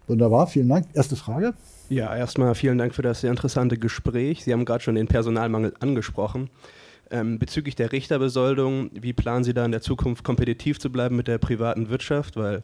Wunderbar, 0.07 0.47
vielen 0.47 0.69
Dank. 0.69 0.87
Erste 0.93 1.17
Frage. 1.17 1.55
Ja, 1.89 2.17
erstmal 2.17 2.55
vielen 2.55 2.79
Dank 2.79 2.95
für 2.95 3.03
das 3.03 3.21
sehr 3.21 3.31
interessante 3.31 3.77
Gespräch. 3.77 4.45
Sie 4.45 4.53
haben 4.53 4.65
gerade 4.65 4.83
schon 4.83 4.95
den 4.95 5.07
Personalmangel 5.07 5.75
angesprochen. 5.81 6.51
Ähm, 7.11 7.39
bezüglich 7.39 7.75
der 7.75 7.91
Richterbesoldung, 7.91 8.91
wie 8.95 9.13
planen 9.13 9.43
Sie 9.43 9.53
da 9.53 9.65
in 9.65 9.73
der 9.73 9.81
Zukunft 9.81 10.23
kompetitiv 10.23 10.79
zu 10.79 10.91
bleiben 10.91 11.17
mit 11.17 11.27
der 11.27 11.39
privaten 11.39 11.91
Wirtschaft? 11.91 12.37
Weil 12.37 12.63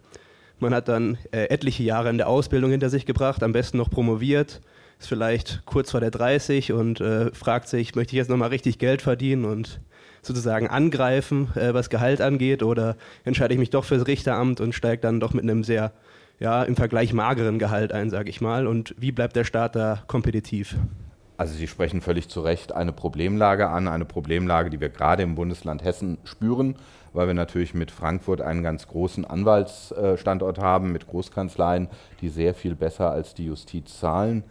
man 0.60 0.72
hat 0.72 0.88
dann 0.88 1.18
äh, 1.32 1.46
etliche 1.46 1.82
Jahre 1.82 2.10
in 2.10 2.16
der 2.16 2.28
Ausbildung 2.28 2.70
hinter 2.70 2.88
sich 2.88 3.06
gebracht, 3.06 3.42
am 3.42 3.52
besten 3.52 3.76
noch 3.76 3.90
promoviert, 3.90 4.60
ist 4.98 5.08
vielleicht 5.08 5.62
kurz 5.66 5.90
vor 5.90 6.00
der 6.00 6.10
30 6.10 6.72
und 6.72 7.00
äh, 7.00 7.32
fragt 7.34 7.68
sich, 7.68 7.94
möchte 7.94 8.12
ich 8.12 8.18
jetzt 8.18 8.30
nochmal 8.30 8.48
richtig 8.48 8.78
Geld 8.78 9.02
verdienen 9.02 9.44
und 9.44 9.80
sozusagen 10.22 10.68
angreifen, 10.68 11.48
äh, 11.54 11.74
was 11.74 11.90
Gehalt 11.90 12.20
angeht, 12.20 12.62
oder 12.62 12.96
entscheide 13.24 13.54
ich 13.54 13.60
mich 13.60 13.70
doch 13.70 13.84
fürs 13.84 14.06
Richteramt 14.06 14.60
und 14.60 14.74
steige 14.74 15.02
dann 15.02 15.20
doch 15.20 15.34
mit 15.34 15.42
einem 15.42 15.64
sehr, 15.64 15.92
ja, 16.38 16.62
im 16.62 16.76
Vergleich 16.76 17.12
mageren 17.12 17.58
Gehalt 17.58 17.92
ein, 17.92 18.10
sage 18.10 18.30
ich 18.30 18.40
mal. 18.40 18.66
Und 18.66 18.94
wie 18.98 19.12
bleibt 19.12 19.36
der 19.36 19.44
Staat 19.44 19.76
da 19.76 20.02
kompetitiv? 20.06 20.76
Also 21.38 21.54
Sie 21.54 21.66
sprechen 21.66 22.00
völlig 22.00 22.28
zu 22.28 22.40
Recht 22.40 22.72
eine 22.72 22.92
Problemlage 22.92 23.68
an, 23.68 23.88
eine 23.88 24.06
Problemlage, 24.06 24.70
die 24.70 24.80
wir 24.80 24.88
gerade 24.88 25.22
im 25.22 25.34
Bundesland 25.34 25.84
Hessen 25.84 26.16
spüren, 26.24 26.76
weil 27.12 27.26
wir 27.26 27.34
natürlich 27.34 27.74
mit 27.74 27.90
Frankfurt 27.90 28.40
einen 28.40 28.62
ganz 28.62 28.88
großen 28.88 29.24
Anwaltsstandort 29.26 30.58
haben, 30.58 30.92
mit 30.92 31.06
Großkanzleien, 31.06 31.88
die 32.22 32.30
sehr 32.30 32.54
viel 32.54 32.74
besser 32.74 33.10
als 33.10 33.34
die 33.34 33.46
Justiz 33.46 33.98
zahlen. 34.00 34.44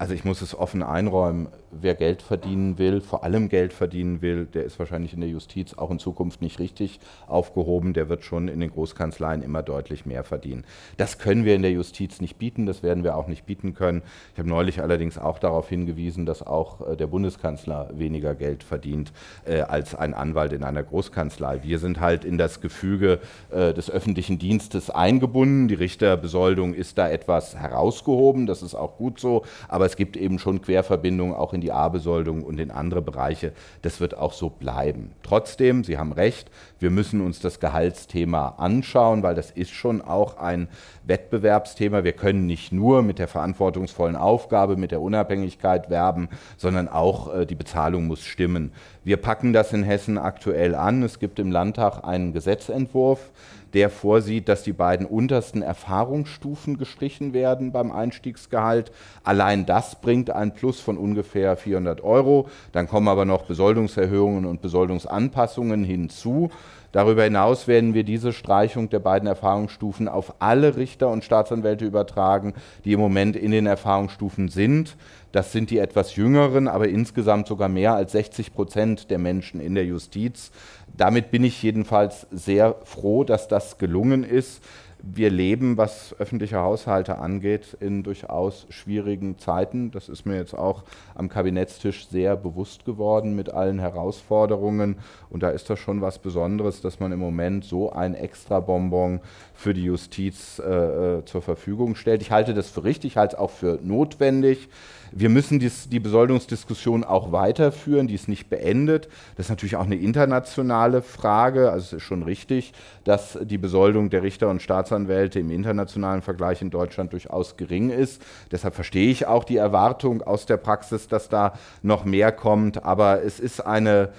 Also 0.00 0.14
ich 0.14 0.24
muss 0.24 0.40
es 0.40 0.54
offen 0.54 0.82
einräumen, 0.82 1.48
wer 1.70 1.94
Geld 1.94 2.22
verdienen 2.22 2.78
will, 2.78 3.02
vor 3.02 3.22
allem 3.22 3.50
Geld 3.50 3.74
verdienen 3.74 4.22
will, 4.22 4.46
der 4.46 4.64
ist 4.64 4.78
wahrscheinlich 4.78 5.12
in 5.12 5.20
der 5.20 5.28
Justiz 5.28 5.74
auch 5.74 5.90
in 5.90 5.98
Zukunft 5.98 6.40
nicht 6.40 6.58
richtig 6.58 7.00
aufgehoben. 7.26 7.92
Der 7.92 8.08
wird 8.08 8.24
schon 8.24 8.48
in 8.48 8.60
den 8.60 8.70
Großkanzleien 8.70 9.42
immer 9.42 9.62
deutlich 9.62 10.06
mehr 10.06 10.24
verdienen. 10.24 10.64
Das 10.96 11.18
können 11.18 11.44
wir 11.44 11.54
in 11.54 11.60
der 11.60 11.72
Justiz 11.72 12.22
nicht 12.22 12.38
bieten, 12.38 12.64
das 12.64 12.82
werden 12.82 13.04
wir 13.04 13.14
auch 13.14 13.26
nicht 13.26 13.44
bieten 13.44 13.74
können. 13.74 14.00
Ich 14.32 14.38
habe 14.38 14.48
neulich 14.48 14.80
allerdings 14.80 15.18
auch 15.18 15.38
darauf 15.38 15.68
hingewiesen, 15.68 16.24
dass 16.24 16.42
auch 16.46 16.92
äh, 16.92 16.96
der 16.96 17.06
Bundeskanzler 17.06 17.90
weniger 17.92 18.34
Geld 18.34 18.64
verdient 18.64 19.12
äh, 19.44 19.60
als 19.60 19.94
ein 19.94 20.14
Anwalt 20.14 20.54
in 20.54 20.64
einer 20.64 20.82
Großkanzlei. 20.82 21.62
Wir 21.62 21.78
sind 21.78 22.00
halt 22.00 22.24
in 22.24 22.38
das 22.38 22.62
Gefüge 22.62 23.20
äh, 23.50 23.74
des 23.74 23.90
öffentlichen 23.90 24.38
Dienstes 24.38 24.88
eingebunden. 24.88 25.68
Die 25.68 25.74
Richterbesoldung 25.74 26.72
ist 26.72 26.96
da 26.96 27.10
etwas 27.10 27.54
herausgehoben, 27.54 28.46
das 28.46 28.62
ist 28.62 28.74
auch 28.74 28.96
gut 28.96 29.20
so, 29.20 29.44
aber 29.68 29.89
es 29.90 29.96
gibt 29.96 30.16
eben 30.16 30.38
schon 30.38 30.62
Querverbindungen 30.62 31.34
auch 31.34 31.52
in 31.52 31.60
die 31.60 31.72
A-Besoldung 31.72 32.44
und 32.44 32.60
in 32.60 32.70
andere 32.70 33.02
Bereiche. 33.02 33.52
Das 33.82 33.98
wird 33.98 34.16
auch 34.16 34.32
so 34.32 34.48
bleiben. 34.48 35.10
Trotzdem, 35.24 35.82
Sie 35.82 35.98
haben 35.98 36.12
recht, 36.12 36.48
wir 36.78 36.90
müssen 36.90 37.20
uns 37.20 37.40
das 37.40 37.58
Gehaltsthema 37.58 38.54
anschauen, 38.58 39.24
weil 39.24 39.34
das 39.34 39.50
ist 39.50 39.72
schon 39.72 40.00
auch 40.00 40.36
ein 40.36 40.68
Wettbewerbsthema. 41.04 42.04
Wir 42.04 42.12
können 42.12 42.46
nicht 42.46 42.70
nur 42.70 43.02
mit 43.02 43.18
der 43.18 43.26
verantwortungsvollen 43.26 44.14
Aufgabe, 44.14 44.76
mit 44.76 44.92
der 44.92 45.00
Unabhängigkeit 45.00 45.90
werben, 45.90 46.28
sondern 46.56 46.88
auch 46.88 47.34
äh, 47.34 47.46
die 47.46 47.56
Bezahlung 47.56 48.06
muss 48.06 48.24
stimmen. 48.24 48.70
Wir 49.02 49.16
packen 49.16 49.52
das 49.52 49.72
in 49.72 49.82
Hessen 49.82 50.18
aktuell 50.18 50.76
an. 50.76 51.02
Es 51.02 51.18
gibt 51.18 51.40
im 51.40 51.50
Landtag 51.50 52.04
einen 52.04 52.32
Gesetzentwurf, 52.32 53.32
der 53.74 53.90
vorsieht, 53.90 54.48
dass 54.48 54.62
die 54.62 54.72
beiden 54.72 55.06
untersten 55.06 55.62
Erfahrungsstufen 55.62 56.78
gestrichen 56.78 57.32
werden 57.32 57.72
beim 57.72 57.92
Einstiegsgehalt. 57.92 58.92
Allein 59.24 59.66
das 59.66 60.00
bringt 60.00 60.30
ein 60.30 60.54
Plus 60.54 60.80
von 60.80 60.98
ungefähr 60.98 61.56
400 61.56 62.02
Euro. 62.02 62.48
Dann 62.72 62.88
kommen 62.88 63.08
aber 63.08 63.24
noch 63.24 63.42
Besoldungserhöhungen 63.42 64.44
und 64.44 64.62
Besoldungsanpassungen 64.62 65.84
hinzu. 65.84 66.50
Darüber 66.92 67.22
hinaus 67.22 67.68
werden 67.68 67.94
wir 67.94 68.02
diese 68.02 68.32
Streichung 68.32 68.90
der 68.90 68.98
beiden 68.98 69.28
Erfahrungsstufen 69.28 70.08
auf 70.08 70.34
alle 70.40 70.76
Richter 70.76 71.08
und 71.08 71.22
Staatsanwälte 71.22 71.84
übertragen, 71.84 72.54
die 72.84 72.92
im 72.92 73.00
Moment 73.00 73.36
in 73.36 73.52
den 73.52 73.66
Erfahrungsstufen 73.66 74.48
sind. 74.48 74.96
Das 75.32 75.52
sind 75.52 75.70
die 75.70 75.78
etwas 75.78 76.16
jüngeren, 76.16 76.66
aber 76.66 76.88
insgesamt 76.88 77.46
sogar 77.46 77.68
mehr 77.68 77.94
als 77.94 78.12
60 78.12 78.52
Prozent 78.52 79.10
der 79.10 79.18
Menschen 79.18 79.60
in 79.60 79.74
der 79.74 79.84
Justiz. 79.84 80.50
Damit 80.96 81.30
bin 81.30 81.44
ich 81.44 81.62
jedenfalls 81.62 82.26
sehr 82.32 82.76
froh, 82.84 83.22
dass 83.24 83.46
das 83.46 83.78
gelungen 83.78 84.24
ist. 84.24 84.62
wir 85.02 85.30
leben, 85.30 85.78
was 85.78 86.14
öffentliche 86.18 86.58
Haushalte 86.58 87.18
angeht, 87.18 87.74
in 87.80 88.02
durchaus 88.02 88.66
schwierigen 88.68 89.38
Zeiten. 89.38 89.90
Das 89.90 90.10
ist 90.10 90.26
mir 90.26 90.36
jetzt 90.36 90.52
auch 90.52 90.82
am 91.14 91.30
Kabinettstisch 91.30 92.06
sehr 92.08 92.36
bewusst 92.36 92.84
geworden 92.84 93.34
mit 93.34 93.50
allen 93.50 93.78
Herausforderungen. 93.78 94.98
Und 95.30 95.42
da 95.42 95.50
ist 95.50 95.70
das 95.70 95.78
schon 95.78 96.02
was 96.02 96.18
Besonderes, 96.18 96.82
dass 96.82 97.00
man 97.00 97.12
im 97.12 97.18
Moment 97.18 97.64
so 97.64 97.90
ein 97.90 98.14
Extrabonbon 98.14 99.20
für 99.54 99.72
die 99.72 99.84
Justiz 99.84 100.58
äh, 100.58 101.18
äh 101.18 101.24
zur 101.24 101.40
Verfügung 101.40 101.94
stellt. 101.94 102.20
Ich 102.20 102.30
halte 102.30 102.52
das 102.52 102.68
für 102.68 102.84
richtig, 102.84 103.16
halte 103.16 103.36
es 103.36 103.40
auch 103.40 103.50
für 103.50 103.78
notwendig. 103.82 104.68
Wir 105.12 105.28
müssen 105.28 105.58
dies, 105.58 105.88
die 105.88 105.98
Besoldungsdiskussion 105.98 107.02
auch 107.02 107.32
weiterführen, 107.32 108.06
die 108.06 108.14
ist 108.14 108.28
nicht 108.28 108.48
beendet. 108.48 109.08
Das 109.36 109.46
ist 109.46 109.50
natürlich 109.50 109.76
auch 109.76 109.84
eine 109.84 109.96
internationale 109.96 111.02
Frage. 111.02 111.70
Also 111.70 111.84
es 111.86 111.92
ist 111.94 112.02
schon 112.02 112.22
richtig, 112.22 112.72
dass 113.04 113.38
die 113.42 113.58
Besoldung 113.58 114.10
der 114.10 114.22
Richter 114.22 114.48
und 114.48 114.62
Staatsanwälte 114.62 115.40
im 115.40 115.50
internationalen 115.50 116.22
Vergleich 116.22 116.62
in 116.62 116.70
Deutschland 116.70 117.12
durchaus 117.12 117.56
gering 117.56 117.90
ist. 117.90 118.22
Deshalb 118.52 118.74
verstehe 118.74 119.10
ich 119.10 119.26
auch 119.26 119.44
die 119.44 119.56
Erwartung 119.56 120.22
aus 120.22 120.46
der 120.46 120.58
Praxis, 120.58 121.08
dass 121.08 121.28
da 121.28 121.54
noch 121.82 122.04
mehr 122.04 122.30
kommt. 122.30 122.84
Aber 122.84 123.22
es 123.22 123.40
ist 123.40 123.60
eine 123.60 124.10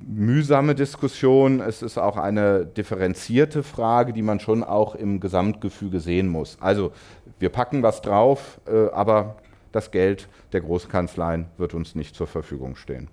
mühsame 0.00 0.74
Diskussion. 0.74 1.60
Es 1.60 1.82
ist 1.82 1.98
auch 1.98 2.16
eine 2.16 2.66
differenzierte 2.66 3.62
Frage, 3.62 4.12
die 4.12 4.22
man 4.22 4.40
schon 4.40 4.62
auch 4.62 4.94
im 4.94 5.20
Gesamtgefüge 5.20 6.00
sehen 6.00 6.28
muss. 6.28 6.58
Also 6.60 6.92
wir 7.38 7.48
packen 7.48 7.82
was 7.82 8.02
drauf, 8.02 8.60
äh, 8.66 8.90
aber 8.92 9.36
das 9.76 9.90
Geld 9.90 10.28
der 10.52 10.62
Großkanzleien 10.62 11.46
wird 11.58 11.74
uns 11.74 11.94
nicht 11.94 12.16
zur 12.16 12.26
Verfügung 12.26 12.76
stehen. 12.76 13.08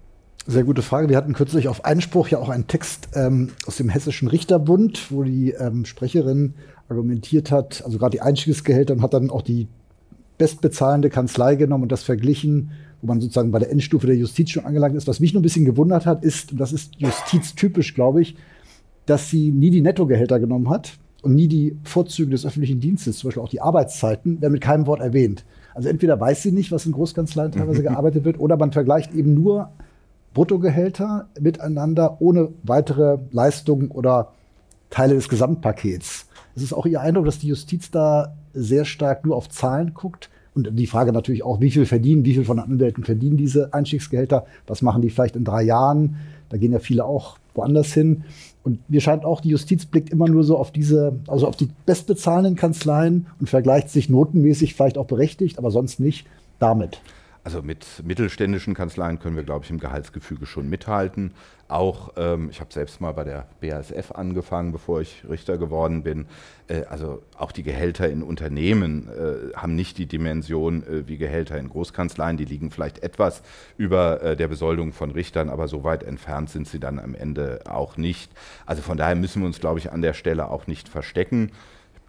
Sehr 0.48 0.64
gute 0.64 0.82
Frage. 0.82 1.10
Wir 1.10 1.16
hatten 1.16 1.34
kürzlich 1.34 1.68
auf 1.68 1.86
Einspruch 1.86 2.28
ja 2.28 2.38
auch 2.38 2.50
einen 2.50 2.68
Text 2.68 3.10
ähm, 3.14 3.52
aus 3.66 3.78
dem 3.78 3.90
Hessischen 3.90 4.28
Richterbund, 4.28 5.12
wo 5.12 5.24
die 5.24 5.52
ähm, 5.52 5.86
Sprecherin 5.86 6.56
argumentiert 6.90 7.52
hat, 7.52 7.84
also 7.86 7.98
gerade 7.98 8.12
die 8.12 8.22
Einstiegsgehälter 8.22 8.94
und 8.94 9.02
hat 9.02 9.14
dann 9.14 9.30
auch 9.30 9.42
die 9.42 9.68
bestbezahlende 10.38 11.10
Kanzlei 11.10 11.56
genommen 11.56 11.84
und 11.84 11.92
das 11.92 12.04
verglichen, 12.04 12.72
wo 13.02 13.08
man 13.08 13.22
sozusagen 13.22 13.52
bei 13.52 13.60
der 13.60 13.72
Endstufe 13.72 14.08
der 14.08 14.18
Justiz 14.18 14.50
schon 14.50 14.66
angelangt 14.66 14.96
ist. 14.96 15.08
Was 15.08 15.20
mich 15.20 15.34
nur 15.34 15.42
ein 15.42 15.44
bisschen 15.44 15.66
gewundert 15.66 16.06
hat, 16.06 16.24
ist, 16.24 16.52
und 16.52 16.60
das 16.60 16.74
ist 16.74 16.96
justiztypisch, 16.98 17.94
glaube 17.94 18.22
ich, 18.22 18.36
dass 19.06 19.30
sie 19.30 19.52
nie 19.52 19.70
die 19.70 19.82
Nettogehälter 19.82 20.40
genommen 20.40 20.70
hat 20.70 20.98
und 21.22 21.36
nie 21.36 21.48
die 21.48 21.78
Vorzüge 21.84 22.32
des 22.32 22.46
öffentlichen 22.46 22.80
Dienstes, 22.80 23.18
zum 23.18 23.30
Beispiel 23.30 23.44
auch 23.44 23.50
die 23.50 23.62
Arbeitszeiten, 23.62 24.42
werden 24.42 24.54
mit 24.54 24.62
keinem 24.62 24.88
Wort 24.88 25.00
erwähnt. 25.00 25.46
Also 25.74 25.90
entweder 25.90 26.20
weiß 26.20 26.44
sie 26.44 26.52
nicht, 26.52 26.72
was 26.72 26.86
in 26.86 26.92
Großkanzleien 26.92 27.52
teilweise 27.52 27.84
gearbeitet 27.84 28.26
wird, 28.26 28.40
oder 28.40 28.58
man 28.58 28.72
vergleicht 28.72 29.14
eben 29.14 29.34
nur 29.34 29.70
Bruttogehälter 30.34 31.28
miteinander 31.40 32.18
ohne 32.20 32.50
weitere 32.64 33.20
Leistungen 33.32 33.90
oder 33.90 34.32
Teile 34.90 35.16
des 35.16 35.30
Gesamtpakets. 35.30 36.28
Es 36.56 36.64
ist 36.64 36.74
auch 36.74 36.86
Ihr 36.86 37.02
Eindruck, 37.02 37.26
dass 37.26 37.40
die 37.40 37.48
Justiz 37.48 37.92
da 37.92 38.36
sehr 38.54 38.86
stark 38.86 39.26
nur 39.26 39.36
auf 39.36 39.50
Zahlen 39.50 39.94
guckt. 39.94 40.30
Und 40.56 40.70
die 40.78 40.86
Frage 40.86 41.12
natürlich 41.12 41.44
auch, 41.44 41.62
wie 41.62 41.72
viel 41.72 41.88
verdienen, 41.88 42.26
wie 42.26 42.36
viel 42.36 42.46
von 42.46 42.60
Anwälten 42.60 43.04
verdienen 43.04 43.38
diese 43.38 43.74
Einstiegsgehälter? 43.74 44.46
Was 44.68 44.84
machen 44.84 45.02
die 45.02 45.10
vielleicht 45.10 45.36
in 45.36 45.44
drei 45.44 45.64
Jahren? 45.64 46.18
Da 46.50 46.58
gehen 46.58 46.72
ja 46.72 46.80
viele 46.80 47.06
auch 47.06 47.38
woanders 47.56 47.94
hin. 47.94 48.24
Und 48.64 48.90
mir 48.90 49.02
scheint 49.02 49.26
auch, 49.26 49.42
die 49.42 49.50
Justiz 49.50 49.86
blickt 49.86 50.10
immer 50.10 50.28
nur 50.28 50.44
so 50.44 50.58
auf 50.58 50.72
diese, 50.72 51.20
also 51.28 51.48
auf 51.48 51.56
die 51.56 51.70
bestbezahlenden 51.86 52.56
Kanzleien 52.56 53.28
und 53.40 53.50
vergleicht 53.50 53.90
sich 53.90 54.10
notenmäßig 54.10 54.74
vielleicht 54.74 54.98
auch 54.98 55.06
berechtigt, 55.06 55.58
aber 55.58 55.72
sonst 55.72 56.00
nicht 56.00 56.26
damit. 56.60 57.02
Also 57.46 57.62
mit 57.62 57.86
mittelständischen 58.06 58.74
Kanzleien 58.74 59.20
können 59.20 59.36
wir, 59.36 59.44
glaube 59.44 59.66
ich, 59.66 59.72
im 59.72 59.80
Gehaltsgefüge 59.80 60.46
schon 60.46 60.70
mithalten. 60.70 61.34
Auch, 61.68 62.14
ähm, 62.16 62.50
ich 62.50 62.62
habe 62.62 62.72
selbst 62.72 63.02
mal 63.02 63.12
bei 63.12 63.26
der 63.26 63.48
BASF 63.60 64.12
angefangen, 64.14 64.72
bevor 64.72 65.02
ich 65.02 65.24
Richter 65.30 65.58
geworden 65.58 66.04
bin. 66.04 66.28
Äh, 66.70 66.84
also 66.86 67.22
auch 67.38 67.52
die 67.52 67.64
Gehälter 67.64 68.10
in 68.10 68.24
Unternehmen 68.24 69.10
äh, 69.10 69.56
haben 69.58 69.76
nicht 69.76 69.98
die 69.98 70.06
Dimension 70.06 70.84
äh, 70.84 71.08
wie 71.08 71.18
Gehälter 71.18 71.58
in 71.58 71.68
Großkanzleien. 71.68 72.38
Die 72.38 72.46
liegen 72.46 72.72
vielleicht 72.72 73.04
etwas 73.04 73.44
über 73.78 74.22
äh, 74.22 74.36
der 74.38 74.48
Besoldung 74.48 74.94
von 74.94 75.12
Richtern, 75.12 75.50
aber 75.50 75.68
so 75.68 75.84
weit 75.84 76.04
entfernt 76.04 76.50
sind 76.50 76.70
sie 76.70 76.80
dann 76.80 76.98
am 76.98 77.14
Ende 77.14 77.62
auch 77.66 77.98
nicht. 77.98 78.32
Also 78.66 78.82
von 78.82 78.98
daher 78.98 79.16
müssen 79.16 79.42
wir 79.42 79.48
uns, 79.48 79.60
glaube 79.60 79.80
ich, 79.80 79.92
an 79.92 80.02
der 80.02 80.14
Stelle 80.14 80.50
auch 80.50 80.68
nicht 80.68 80.88
verstecken. 80.88 81.52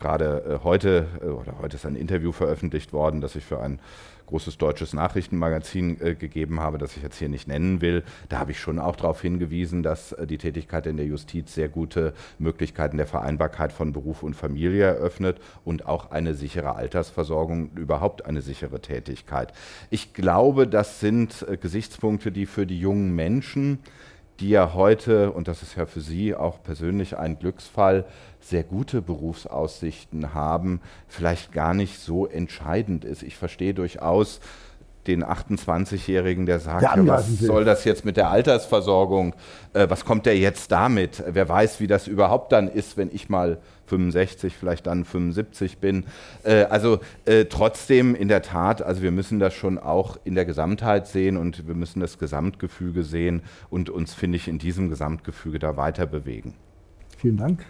Gerade 0.01 0.61
äh, 0.61 0.65
heute, 0.65 1.07
äh, 1.23 1.27
oder 1.27 1.55
heute 1.61 1.77
ist 1.77 1.87
ein 1.87 1.97
Interview 1.97 2.33
veröffentlicht 2.33 2.93
worden, 2.93 3.21
das 3.21 3.37
ich 3.37 3.45
für 3.45 3.61
ein 3.61 3.79
großes 4.27 4.59
deutsches 4.59 4.93
Nachrichtenmagazin 4.93 6.01
äh, 6.01 6.15
gegeben 6.15 6.61
habe, 6.61 6.79
das 6.79 6.97
ich 6.97 7.03
jetzt 7.03 7.19
hier 7.19 7.29
nicht 7.29 7.49
nennen 7.49 7.81
will, 7.81 8.03
da 8.29 8.39
habe 8.39 8.53
ich 8.53 8.61
schon 8.61 8.79
auch 8.79 8.97
darauf 8.97 9.21
hingewiesen, 9.21 9.83
dass 9.83 10.13
äh, 10.13 10.27
die 10.27 10.39
Tätigkeit 10.39 10.87
in 10.87 10.97
der 10.97 11.07
Justiz 11.07 11.55
sehr 11.55 11.69
gute 11.69 12.15
Möglichkeiten 12.39 12.97
der 12.97 13.07
Vereinbarkeit 13.07 13.73
von 13.73 13.93
Beruf 13.93 14.23
und 14.23 14.35
Familie 14.35 14.85
eröffnet 14.85 15.41
und 15.65 15.87
auch 15.87 16.11
eine 16.11 16.35
sichere 16.35 16.77
Altersversorgung, 16.77 17.71
überhaupt 17.77 18.27
eine 18.27 18.43
sichere 18.43 18.81
Tätigkeit. 18.81 19.53
Ich 19.91 20.15
glaube, 20.15 20.67
das 20.67 21.01
sind 21.01 21.47
äh, 21.49 21.57
Gesichtspunkte, 21.57 22.33
die 22.33 22.47
für 22.47 22.67
die 22.67 22.79
jungen 22.79 23.15
Menschen 23.15 23.79
die 24.41 24.51
ja 24.51 24.75
heute, 24.75 25.31
und 25.31 25.49
das 25.49 25.63
ist 25.63 25.77
ja 25.77 25.87
für 25.87 26.01
Sie 26.01 26.35
auch 26.35 26.63
persönlich 26.63 27.17
ein 27.17 27.39
Glücksfall, 27.39 28.05
sehr 28.41 28.63
gute 28.63 29.01
Berufsaussichten 29.01 30.35
haben, 30.35 30.81
vielleicht 31.09 31.53
gar 31.53 31.73
nicht 31.75 32.01
so 32.01 32.27
entscheidend 32.27 33.05
ist. 33.05 33.23
Ich 33.23 33.37
verstehe 33.37 33.75
durchaus 33.75 34.41
den 35.07 35.25
28-Jährigen, 35.25 36.47
der 36.47 36.61
sagt, 36.61 36.83
ja, 36.83 36.95
was 37.07 37.39
soll 37.39 37.65
das 37.65 37.85
jetzt 37.85 38.05
mit 38.05 38.17
der 38.17 38.31
Altersversorgung? 38.31 39.35
Äh, 39.73 39.89
was 39.89 40.05
kommt 40.05 40.27
der 40.27 40.39
jetzt 40.39 40.73
damit? 40.73 41.23
Wer 41.27 41.49
weiß, 41.49 41.81
wie 41.81 41.87
das 41.87 42.07
überhaupt 42.07 42.53
dann 42.53 42.69
ist, 42.69 42.97
wenn 42.97 43.11
ich 43.13 43.29
mal 43.29 43.59
65, 43.87 44.55
vielleicht 44.57 44.87
dann 44.87 45.05
75 45.05 45.79
bin. 45.79 46.05
Äh, 46.43 46.65
also 46.65 47.01
äh, 47.27 47.45
trotzdem 47.45 48.15
in 48.15 48.29
der 48.29 48.43
Tat, 48.43 48.83
also 48.83 49.03
wir 49.03 49.11
müssen 49.11 49.39
das 49.39 49.55
schon 49.55 49.79
auch 49.79 50.19
in 50.25 50.35
der 50.35 50.45
Gesamtheit 50.45 51.07
sehen 51.07 51.37
und 51.37 51.67
wir 51.67 51.75
müssen 51.75 52.01
das 52.01 52.19
Gesamtgefüge 52.19 53.03
sehen 53.03 53.43
und 53.71 53.91
uns, 53.91 54.15
finde 54.15 54.37
ich, 54.37 54.49
in 54.49 54.59
diesem 54.59 54.89
Gesamtgefüge 54.89 55.59
da 55.59 55.77
weiter 55.77 56.07
bewegen. 56.07 56.55
Vielen 57.19 57.37
Dank. 57.37 57.65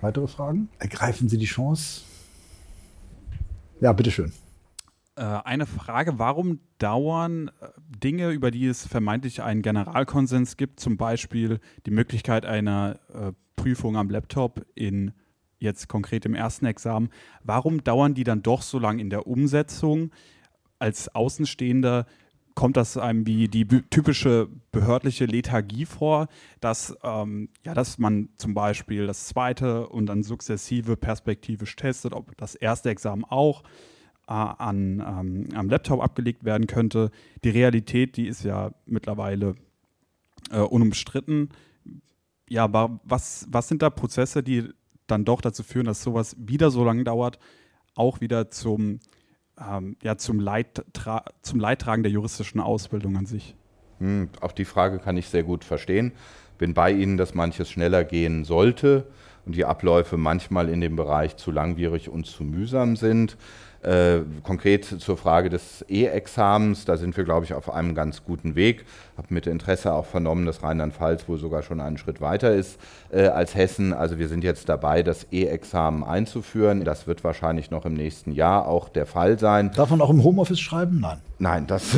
Weitere 0.00 0.28
Fragen? 0.28 0.68
Ergreifen 0.78 1.28
Sie 1.28 1.38
die 1.38 1.46
Chance. 1.46 2.02
Ja, 3.80 3.92
bitteschön. 3.92 4.32
Äh, 5.18 5.40
eine 5.44 5.66
Frage, 5.66 6.20
warum 6.20 6.60
dauern 6.78 7.48
äh, 7.60 7.68
Dinge, 8.04 8.30
über 8.30 8.52
die 8.52 8.66
es 8.66 8.86
vermeintlich 8.86 9.42
einen 9.42 9.62
Generalkonsens 9.62 10.56
gibt, 10.56 10.78
zum 10.78 10.96
Beispiel 10.96 11.58
die 11.86 11.90
Möglichkeit 11.90 12.46
einer 12.46 13.00
äh, 13.12 13.32
Prüfung 13.56 13.96
am 13.96 14.10
Laptop 14.10 14.64
in 14.76 15.12
jetzt 15.58 15.88
konkret 15.88 16.24
im 16.24 16.36
ersten 16.36 16.66
Examen, 16.66 17.08
warum 17.42 17.82
dauern 17.82 18.14
die 18.14 18.22
dann 18.22 18.44
doch 18.44 18.62
so 18.62 18.78
lange 18.78 19.02
in 19.02 19.10
der 19.10 19.26
Umsetzung? 19.26 20.12
Als 20.78 21.12
Außenstehender 21.12 22.06
kommt 22.54 22.76
das 22.76 22.96
einem 22.96 23.26
wie 23.26 23.48
die 23.48 23.66
typische 23.66 24.48
behördliche 24.70 25.24
Lethargie 25.24 25.84
vor, 25.84 26.28
dass, 26.60 26.96
ähm, 27.02 27.48
ja, 27.64 27.74
dass 27.74 27.98
man 27.98 28.28
zum 28.36 28.54
Beispiel 28.54 29.08
das 29.08 29.26
zweite 29.26 29.88
und 29.88 30.06
dann 30.06 30.22
sukzessive 30.22 30.96
perspektivisch 30.96 31.74
testet, 31.74 32.12
ob 32.12 32.36
das 32.36 32.54
erste 32.54 32.90
Examen 32.90 33.24
auch 33.24 33.64
an, 34.34 35.00
ähm, 35.00 35.48
am 35.54 35.68
Laptop 35.68 36.02
abgelegt 36.02 36.44
werden 36.44 36.66
könnte. 36.66 37.10
Die 37.44 37.50
Realität, 37.50 38.16
die 38.16 38.26
ist 38.26 38.44
ja 38.44 38.72
mittlerweile 38.86 39.54
äh, 40.50 40.60
unumstritten. 40.60 41.50
Ja, 42.48 42.64
aber 42.64 43.00
was, 43.04 43.46
was 43.50 43.68
sind 43.68 43.82
da 43.82 43.90
Prozesse, 43.90 44.42
die 44.42 44.68
dann 45.06 45.24
doch 45.24 45.40
dazu 45.40 45.62
führen, 45.62 45.86
dass 45.86 46.02
sowas 46.02 46.36
wieder 46.38 46.70
so 46.70 46.84
lange 46.84 47.04
dauert, 47.04 47.38
auch 47.94 48.20
wieder 48.20 48.50
zum, 48.50 49.00
ähm, 49.58 49.96
ja, 50.02 50.16
zum, 50.16 50.40
Leidtra 50.40 51.24
zum 51.42 51.58
Leidtragen 51.58 52.02
der 52.02 52.12
juristischen 52.12 52.60
Ausbildung 52.60 53.16
an 53.16 53.26
sich? 53.26 53.54
Hm, 53.98 54.28
auch 54.40 54.52
die 54.52 54.64
Frage 54.64 54.98
kann 54.98 55.16
ich 55.16 55.28
sehr 55.28 55.42
gut 55.42 55.64
verstehen. 55.64 56.12
Bin 56.58 56.74
bei 56.74 56.92
Ihnen, 56.92 57.16
dass 57.16 57.34
manches 57.34 57.70
schneller 57.70 58.04
gehen 58.04 58.44
sollte 58.44 59.06
und 59.46 59.56
die 59.56 59.64
Abläufe 59.64 60.16
manchmal 60.16 60.68
in 60.68 60.80
dem 60.80 60.96
Bereich 60.96 61.36
zu 61.36 61.50
langwierig 61.50 62.08
und 62.08 62.26
zu 62.26 62.44
mühsam 62.44 62.96
sind. 62.96 63.36
Äh, 63.82 64.22
konkret 64.42 64.84
zur 64.84 65.16
Frage 65.16 65.50
des 65.50 65.84
E-Examens, 65.88 66.84
da 66.84 66.96
sind 66.96 67.16
wir, 67.16 67.22
glaube 67.22 67.44
ich, 67.44 67.54
auf 67.54 67.70
einem 67.70 67.94
ganz 67.94 68.24
guten 68.24 68.56
Weg. 68.56 68.84
Ich 69.18 69.24
Habe 69.24 69.34
mit 69.34 69.48
Interesse 69.48 69.94
auch 69.94 70.06
vernommen, 70.06 70.46
dass 70.46 70.62
Rheinland-Pfalz 70.62 71.28
wohl 71.28 71.38
sogar 71.38 71.64
schon 71.64 71.80
einen 71.80 71.98
Schritt 71.98 72.20
weiter 72.20 72.52
ist 72.52 72.78
äh, 73.10 73.26
als 73.26 73.56
Hessen. 73.56 73.92
Also 73.92 74.20
wir 74.20 74.28
sind 74.28 74.44
jetzt 74.44 74.68
dabei, 74.68 75.02
das 75.02 75.26
E-Examen 75.32 76.04
einzuführen. 76.04 76.84
Das 76.84 77.08
wird 77.08 77.24
wahrscheinlich 77.24 77.72
noch 77.72 77.84
im 77.84 77.94
nächsten 77.94 78.30
Jahr 78.30 78.68
auch 78.68 78.88
der 78.88 79.06
Fall 79.06 79.36
sein. 79.40 79.72
Darf 79.74 79.90
man 79.90 80.00
auch 80.02 80.10
im 80.10 80.22
Homeoffice 80.22 80.60
schreiben? 80.60 81.00
Nein. 81.00 81.18
Nein, 81.40 81.68
das. 81.68 81.96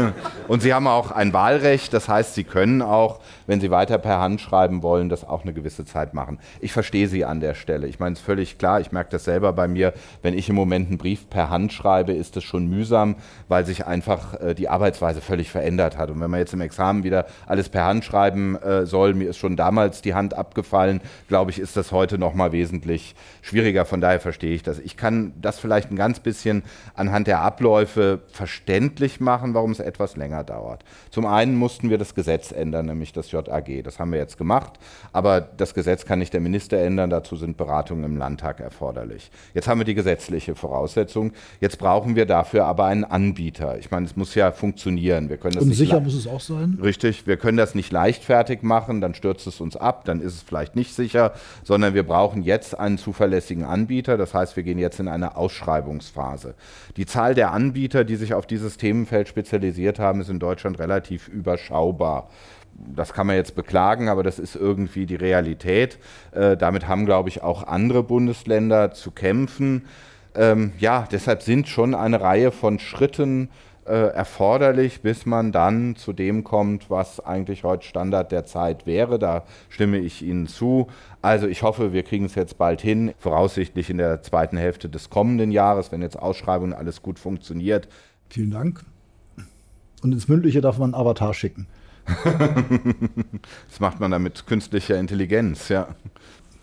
und 0.48 0.62
Sie 0.62 0.74
haben 0.74 0.88
auch 0.88 1.12
ein 1.12 1.32
Wahlrecht, 1.32 1.92
das 1.92 2.08
heißt, 2.08 2.34
Sie 2.34 2.42
können 2.42 2.82
auch, 2.82 3.20
wenn 3.46 3.60
Sie 3.60 3.70
weiter 3.70 3.98
per 3.98 4.18
Hand 4.18 4.40
schreiben 4.40 4.82
wollen, 4.82 5.08
das 5.08 5.24
auch 5.24 5.42
eine 5.42 5.52
gewisse 5.52 5.84
Zeit 5.84 6.12
machen. 6.12 6.40
Ich 6.60 6.72
verstehe 6.72 7.06
Sie 7.06 7.24
an 7.24 7.38
der 7.38 7.54
Stelle. 7.54 7.86
Ich 7.86 8.00
meine, 8.00 8.14
es 8.14 8.18
ist 8.18 8.24
völlig 8.24 8.58
klar, 8.58 8.80
ich 8.80 8.90
merke 8.90 9.10
das 9.10 9.24
selber 9.24 9.52
bei 9.52 9.68
mir, 9.68 9.92
wenn 10.22 10.36
ich 10.36 10.48
im 10.48 10.56
Moment 10.56 10.88
einen 10.88 10.98
Brief 10.98 11.30
per 11.30 11.50
Hand 11.50 11.72
schreibe, 11.72 12.12
ist 12.12 12.36
es 12.36 12.42
schon 12.42 12.66
mühsam, 12.66 13.14
weil 13.46 13.64
sich 13.64 13.86
einfach 13.86 14.34
äh, 14.40 14.54
die 14.54 14.68
Arbeitsweise 14.68 15.20
völlig 15.20 15.50
verändert 15.50 15.96
hat. 15.96 16.10
Und 16.10 16.20
wenn 16.20 16.30
man 16.30 16.40
jetzt 16.40 16.52
im 16.52 16.59
Examen 16.60 17.04
wieder 17.04 17.26
alles 17.46 17.68
per 17.68 17.84
Hand 17.84 18.04
schreiben 18.04 18.56
äh, 18.56 18.86
soll, 18.86 19.14
mir 19.14 19.30
ist 19.30 19.38
schon 19.38 19.56
damals 19.56 20.02
die 20.02 20.14
Hand 20.14 20.34
abgefallen, 20.34 21.00
glaube 21.28 21.50
ich, 21.50 21.58
ist 21.58 21.76
das 21.76 21.92
heute 21.92 22.18
noch 22.18 22.34
mal 22.34 22.52
wesentlich 22.52 23.14
schwieriger. 23.42 23.84
Von 23.84 24.00
daher 24.00 24.20
verstehe 24.20 24.54
ich 24.54 24.62
das. 24.62 24.78
Ich 24.78 24.96
kann 24.96 25.32
das 25.40 25.58
vielleicht 25.58 25.90
ein 25.90 25.96
ganz 25.96 26.20
bisschen 26.20 26.62
anhand 26.94 27.26
der 27.26 27.40
Abläufe 27.40 28.20
verständlich 28.32 29.20
machen, 29.20 29.54
warum 29.54 29.72
es 29.72 29.80
etwas 29.80 30.16
länger 30.16 30.44
dauert. 30.44 30.84
Zum 31.10 31.26
einen 31.26 31.56
mussten 31.56 31.90
wir 31.90 31.98
das 31.98 32.14
Gesetz 32.14 32.52
ändern, 32.52 32.86
nämlich 32.86 33.12
das 33.12 33.30
JAG. 33.30 33.82
Das 33.84 33.98
haben 33.98 34.12
wir 34.12 34.18
jetzt 34.18 34.38
gemacht, 34.38 34.78
aber 35.12 35.40
das 35.40 35.74
Gesetz 35.74 36.04
kann 36.04 36.18
nicht 36.18 36.32
der 36.32 36.40
Minister 36.40 36.78
ändern. 36.78 37.10
Dazu 37.10 37.36
sind 37.36 37.56
Beratungen 37.56 38.04
im 38.04 38.16
Landtag 38.16 38.60
erforderlich. 38.60 39.30
Jetzt 39.54 39.68
haben 39.68 39.80
wir 39.80 39.84
die 39.84 39.94
gesetzliche 39.94 40.54
Voraussetzung. 40.54 41.32
Jetzt 41.60 41.78
brauchen 41.78 42.16
wir 42.16 42.26
dafür 42.26 42.66
aber 42.66 42.86
einen 42.86 43.04
Anbieter. 43.04 43.78
Ich 43.78 43.90
meine, 43.90 44.06
es 44.06 44.16
muss 44.16 44.34
ja 44.34 44.52
funktionieren. 44.52 45.28
Wir 45.28 45.36
können 45.36 45.54
das 45.54 45.64
Und 45.64 45.72
sicher 45.74 46.00
muss 46.00 46.14
es 46.14 46.26
auch 46.26 46.40
sein. 46.50 46.78
Richtig, 46.82 47.26
wir 47.26 47.38
können 47.38 47.56
das 47.56 47.74
nicht 47.74 47.90
leichtfertig 47.90 48.62
machen, 48.62 49.00
dann 49.00 49.14
stürzt 49.14 49.46
es 49.46 49.60
uns 49.60 49.76
ab, 49.76 50.04
dann 50.04 50.20
ist 50.20 50.34
es 50.34 50.42
vielleicht 50.42 50.76
nicht 50.76 50.94
sicher, 50.94 51.32
sondern 51.64 51.94
wir 51.94 52.02
brauchen 52.02 52.42
jetzt 52.42 52.78
einen 52.78 52.98
zuverlässigen 52.98 53.64
Anbieter. 53.64 54.18
Das 54.18 54.34
heißt, 54.34 54.56
wir 54.56 54.62
gehen 54.62 54.78
jetzt 54.78 55.00
in 55.00 55.08
eine 55.08 55.36
Ausschreibungsphase. 55.36 56.54
Die 56.98 57.06
Zahl 57.06 57.34
der 57.34 57.52
Anbieter, 57.52 58.04
die 58.04 58.16
sich 58.16 58.34
auf 58.34 58.46
dieses 58.46 58.76
Themenfeld 58.76 59.28
spezialisiert 59.28 59.98
haben, 59.98 60.20
ist 60.20 60.28
in 60.28 60.38
Deutschland 60.38 60.78
relativ 60.78 61.28
überschaubar 61.28 62.28
das 62.94 63.12
kann 63.12 63.26
man 63.26 63.36
jetzt 63.36 63.54
beklagen, 63.54 64.08
aber 64.08 64.22
das 64.22 64.38
ist 64.38 64.56
irgendwie 64.56 65.04
die 65.04 65.16
Realität. 65.16 65.98
Äh, 66.32 66.56
damit 66.56 66.88
haben, 66.88 67.04
glaube 67.04 67.28
ich, 67.28 67.42
auch 67.42 67.66
andere 67.66 68.02
Bundesländer 68.02 68.92
zu 68.92 69.10
kämpfen. 69.10 69.84
Ähm, 70.34 70.72
ja, 70.78 71.06
deshalb 71.10 71.42
sind 71.42 71.68
schon 71.68 71.94
eine 71.94 72.20
Reihe 72.20 72.52
von 72.52 72.78
Schritten 72.78 73.50
erforderlich, 73.88 75.00
bis 75.00 75.26
man 75.26 75.52
dann 75.52 75.96
zu 75.96 76.12
dem 76.12 76.44
kommt, 76.44 76.90
was 76.90 77.20
eigentlich 77.20 77.64
heute 77.64 77.84
Standard 77.84 78.30
der 78.32 78.44
Zeit 78.44 78.86
wäre. 78.86 79.18
Da 79.18 79.44
stimme 79.68 79.98
ich 79.98 80.22
Ihnen 80.22 80.46
zu. 80.46 80.86
Also 81.22 81.46
ich 81.46 81.62
hoffe, 81.62 81.92
wir 81.92 82.02
kriegen 82.02 82.26
es 82.26 82.34
jetzt 82.34 82.58
bald 82.58 82.80
hin, 82.80 83.12
voraussichtlich 83.18 83.90
in 83.90 83.98
der 83.98 84.22
zweiten 84.22 84.56
Hälfte 84.56 84.88
des 84.88 85.10
kommenden 85.10 85.50
Jahres, 85.50 85.92
wenn 85.92 86.02
jetzt 86.02 86.18
Ausschreibungen 86.18 86.72
alles 86.72 87.02
gut 87.02 87.18
funktioniert. 87.18 87.88
Vielen 88.28 88.50
Dank. 88.50 88.84
Und 90.02 90.12
ins 90.12 90.28
Mündliche 90.28 90.60
darf 90.60 90.78
man 90.78 90.94
einen 90.94 91.00
Avatar 91.00 91.34
schicken. 91.34 91.66
das 93.68 93.80
macht 93.80 94.00
man 94.00 94.10
dann 94.10 94.22
mit 94.22 94.46
künstlicher 94.46 94.98
Intelligenz, 94.98 95.68
ja. 95.68 95.88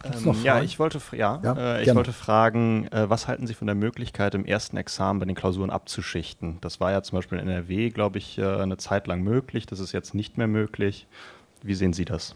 Ähm, 0.04 0.36
ja, 0.44 0.62
ich 0.62 0.80
wollte, 0.80 1.00
ja, 1.16 1.40
ja 1.44 1.78
äh, 1.78 1.84
ich 1.84 1.94
wollte 1.94 2.14
fragen, 2.14 2.88
äh, 2.92 3.10
was 3.10 3.28
halten 3.28 3.48
Sie 3.48 3.54
von 3.54 3.68
der 3.68 3.76
Möglichkeit, 3.76 4.36
im 4.36 4.46
ersten 4.46 4.78
Examen 4.78 5.20
bei 5.20 5.26
den 5.26 5.36
Klausuren 5.36 5.70
abzuschichten? 5.70 6.58
Das 6.62 6.80
war 6.80 6.92
ja 6.92 7.02
zum 7.02 7.18
Beispiel 7.18 7.40
in 7.40 7.48
NRW, 7.48 7.90
glaube 7.90 8.18
ich, 8.18 8.38
äh, 8.38 8.46
eine 8.46 8.78
Zeit 8.78 9.08
lang 9.08 9.24
möglich. 9.24 9.66
Das 9.66 9.80
ist 9.80 9.92
jetzt 9.92 10.14
nicht 10.14 10.38
mehr 10.38 10.48
möglich. 10.48 11.08
Wie 11.64 11.74
sehen 11.74 11.94
Sie 11.94 12.06
das? 12.06 12.36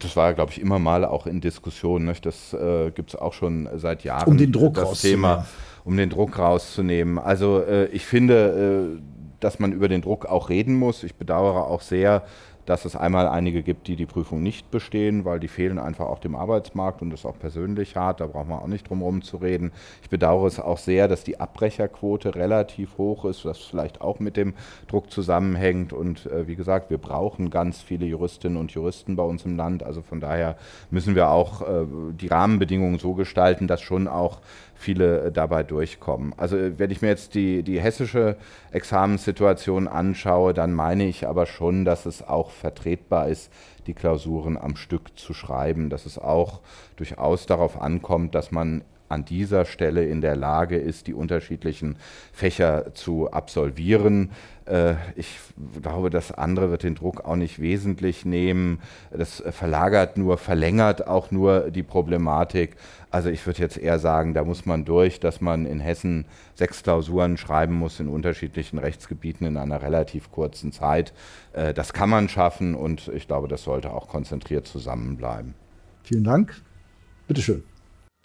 Das 0.00 0.16
war, 0.16 0.34
glaube 0.34 0.52
ich, 0.52 0.60
immer 0.60 0.78
mal 0.78 1.04
auch 1.04 1.26
in 1.26 1.40
Diskussion. 1.40 2.04
Nicht? 2.04 2.26
Das 2.26 2.52
äh, 2.52 2.90
gibt 2.90 3.10
es 3.10 3.16
auch 3.16 3.32
schon 3.32 3.68
seit 3.76 4.04
Jahren. 4.04 4.28
Um 4.28 4.36
den 4.36 4.52
Druck 4.52 4.74
das 4.74 5.00
Thema, 5.00 5.46
um 5.84 5.96
den 5.96 6.10
Druck 6.10 6.38
rauszunehmen. 6.38 7.18
Also 7.18 7.62
äh, 7.62 7.86
ich 7.86 8.04
finde, 8.04 8.96
äh, 8.96 9.02
dass 9.40 9.58
man 9.58 9.72
über 9.72 9.88
den 9.88 10.02
Druck 10.02 10.26
auch 10.26 10.48
reden 10.48 10.74
muss. 10.74 11.02
Ich 11.02 11.14
bedauere 11.14 11.66
auch 11.66 11.82
sehr, 11.82 12.24
dass 12.66 12.84
es 12.84 12.96
einmal 12.96 13.28
einige 13.28 13.62
gibt, 13.62 13.88
die 13.88 13.96
die 13.96 14.06
Prüfung 14.06 14.42
nicht 14.42 14.70
bestehen, 14.70 15.24
weil 15.24 15.40
die 15.40 15.48
fehlen 15.48 15.78
einfach 15.78 16.06
auch 16.06 16.18
dem 16.18 16.34
Arbeitsmarkt 16.34 17.02
und 17.02 17.10
das 17.10 17.26
auch 17.26 17.38
persönlich 17.38 17.96
hart. 17.96 18.20
Da 18.20 18.26
braucht 18.26 18.48
man 18.48 18.58
auch 18.58 18.66
nicht 18.66 18.88
drum 18.88 18.98
herum 18.98 19.22
zu 19.22 19.36
reden. 19.36 19.72
Ich 20.02 20.10
bedauere 20.10 20.46
es 20.46 20.60
auch 20.60 20.78
sehr, 20.78 21.08
dass 21.08 21.24
die 21.24 21.40
Abbrecherquote 21.40 22.34
relativ 22.34 22.98
hoch 22.98 23.24
ist, 23.24 23.44
was 23.44 23.58
vielleicht 23.58 24.00
auch 24.00 24.20
mit 24.20 24.36
dem 24.36 24.54
Druck 24.88 25.10
zusammenhängt. 25.10 25.92
Und 25.92 26.26
äh, 26.26 26.46
wie 26.46 26.56
gesagt, 26.56 26.90
wir 26.90 26.98
brauchen 26.98 27.50
ganz 27.50 27.80
viele 27.80 28.06
Juristinnen 28.06 28.58
und 28.58 28.72
Juristen 28.72 29.16
bei 29.16 29.22
uns 29.22 29.44
im 29.44 29.56
Land. 29.56 29.82
Also 29.82 30.02
von 30.02 30.20
daher 30.20 30.56
müssen 30.90 31.14
wir 31.14 31.30
auch 31.30 31.62
äh, 31.62 31.84
die 32.12 32.28
Rahmenbedingungen 32.28 32.98
so 32.98 33.14
gestalten, 33.14 33.66
dass 33.66 33.80
schon 33.80 34.08
auch 34.08 34.40
viele 34.84 35.22
äh, 35.22 35.32
dabei 35.32 35.62
durchkommen. 35.62 36.34
Also 36.36 36.56
äh, 36.56 36.78
wenn 36.78 36.90
ich 36.90 37.02
mir 37.02 37.08
jetzt 37.08 37.34
die, 37.34 37.62
die 37.62 37.80
hessische 37.80 38.36
Examenssituation 38.70 39.88
anschaue, 39.88 40.54
dann 40.54 40.72
meine 40.72 41.06
ich 41.06 41.26
aber 41.26 41.46
schon, 41.46 41.84
dass 41.84 42.06
es 42.06 42.22
auch 42.22 42.50
vertretbar 42.50 43.28
ist, 43.28 43.50
die 43.86 43.94
Klausuren 43.94 44.56
am 44.56 44.76
Stück 44.76 45.18
zu 45.18 45.34
schreiben, 45.34 45.90
dass 45.90 46.06
es 46.06 46.18
auch 46.18 46.60
durchaus 46.96 47.46
darauf 47.46 47.80
ankommt, 47.80 48.34
dass 48.34 48.50
man 48.50 48.82
an 49.08 49.24
dieser 49.24 49.64
Stelle 49.64 50.04
in 50.04 50.20
der 50.20 50.36
Lage 50.36 50.76
ist, 50.76 51.06
die 51.06 51.14
unterschiedlichen 51.14 51.96
Fächer 52.32 52.94
zu 52.94 53.30
absolvieren. 53.30 54.30
Äh, 54.66 54.94
ich 55.14 55.38
glaube, 55.80 56.10
das 56.10 56.32
andere 56.32 56.70
wird 56.70 56.82
den 56.82 56.94
Druck 56.94 57.24
auch 57.24 57.36
nicht 57.36 57.60
wesentlich 57.60 58.24
nehmen. 58.24 58.80
Das 59.10 59.42
verlagert 59.50 60.16
nur, 60.16 60.38
verlängert 60.38 61.06
auch 61.06 61.30
nur 61.30 61.70
die 61.70 61.82
Problematik. 61.82 62.76
Also 63.14 63.28
ich 63.28 63.46
würde 63.46 63.60
jetzt 63.60 63.78
eher 63.78 64.00
sagen, 64.00 64.34
da 64.34 64.42
muss 64.42 64.66
man 64.66 64.84
durch, 64.84 65.20
dass 65.20 65.40
man 65.40 65.66
in 65.66 65.78
Hessen 65.78 66.24
sechs 66.56 66.82
Klausuren 66.82 67.36
schreiben 67.36 67.72
muss 67.72 68.00
in 68.00 68.08
unterschiedlichen 68.08 68.76
Rechtsgebieten 68.76 69.46
in 69.46 69.56
einer 69.56 69.82
relativ 69.82 70.32
kurzen 70.32 70.72
Zeit. 70.72 71.12
Äh, 71.52 71.72
das 71.72 71.92
kann 71.92 72.10
man 72.10 72.28
schaffen 72.28 72.74
und 72.74 73.06
ich 73.14 73.28
glaube, 73.28 73.46
das 73.46 73.62
sollte 73.62 73.92
auch 73.92 74.08
konzentriert 74.08 74.66
zusammenbleiben. 74.66 75.54
Vielen 76.02 76.24
Dank. 76.24 76.60
Bitteschön. 77.28 77.62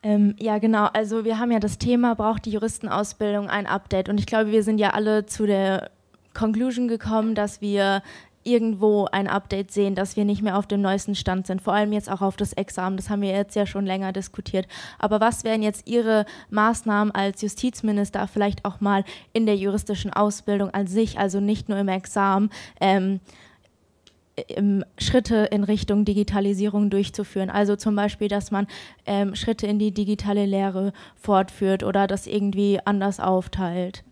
Ähm, 0.01 0.33
ja, 0.39 0.57
genau. 0.57 0.85
Also 0.85 1.23
wir 1.23 1.37
haben 1.37 1.51
ja 1.51 1.59
das 1.59 1.77
Thema, 1.77 2.15
braucht 2.15 2.47
die 2.47 2.51
Juristenausbildung 2.51 3.47
ein 3.47 3.67
Update? 3.67 4.09
Und 4.09 4.19
ich 4.19 4.25
glaube, 4.25 4.49
wir 4.49 4.63
sind 4.63 4.79
ja 4.79 4.95
alle 4.95 5.27
zu 5.27 5.45
der 5.45 5.91
Conclusion 6.33 6.87
gekommen, 6.87 7.35
dass 7.35 7.61
wir 7.61 8.01
irgendwo 8.49 9.05
ein 9.05 9.27
Update 9.27 9.71
sehen, 9.71 9.95
dass 9.95 10.15
wir 10.15 10.25
nicht 10.25 10.41
mehr 10.41 10.57
auf 10.57 10.67
dem 10.67 10.81
neuesten 10.81 11.15
Stand 11.15 11.47
sind, 11.47 11.61
vor 11.61 11.73
allem 11.73 11.93
jetzt 11.93 12.09
auch 12.09 12.21
auf 12.21 12.37
das 12.37 12.53
Examen, 12.53 12.97
das 12.97 13.09
haben 13.09 13.21
wir 13.21 13.31
jetzt 13.31 13.55
ja 13.55 13.65
schon 13.65 13.85
länger 13.85 14.11
diskutiert. 14.11 14.67
Aber 14.97 15.19
was 15.19 15.43
wären 15.43 15.61
jetzt 15.61 15.87
Ihre 15.87 16.25
Maßnahmen 16.49 17.13
als 17.13 17.41
Justizminister, 17.41 18.27
vielleicht 18.27 18.65
auch 18.65 18.81
mal 18.81 19.03
in 19.33 19.45
der 19.45 19.55
juristischen 19.55 20.11
Ausbildung 20.11 20.71
an 20.71 20.87
sich, 20.87 21.19
also 21.19 21.39
nicht 21.39 21.69
nur 21.69 21.77
im 21.77 21.87
Examen, 21.87 22.49
ähm, 22.79 23.19
Schritte 24.97 25.49
in 25.51 25.65
Richtung 25.65 26.05
Digitalisierung 26.05 26.89
durchzuführen. 26.89 27.49
Also 27.49 27.75
zum 27.75 27.95
Beispiel, 27.95 28.29
dass 28.29 28.51
man 28.51 28.67
ähm, 29.05 29.35
Schritte 29.35 29.67
in 29.67 29.79
die 29.79 29.93
digitale 29.93 30.45
Lehre 30.45 30.93
fortführt 31.15 31.83
oder 31.83 32.07
das 32.07 32.25
irgendwie 32.25 32.79
anders 32.85 33.19
aufteilt 33.19 34.05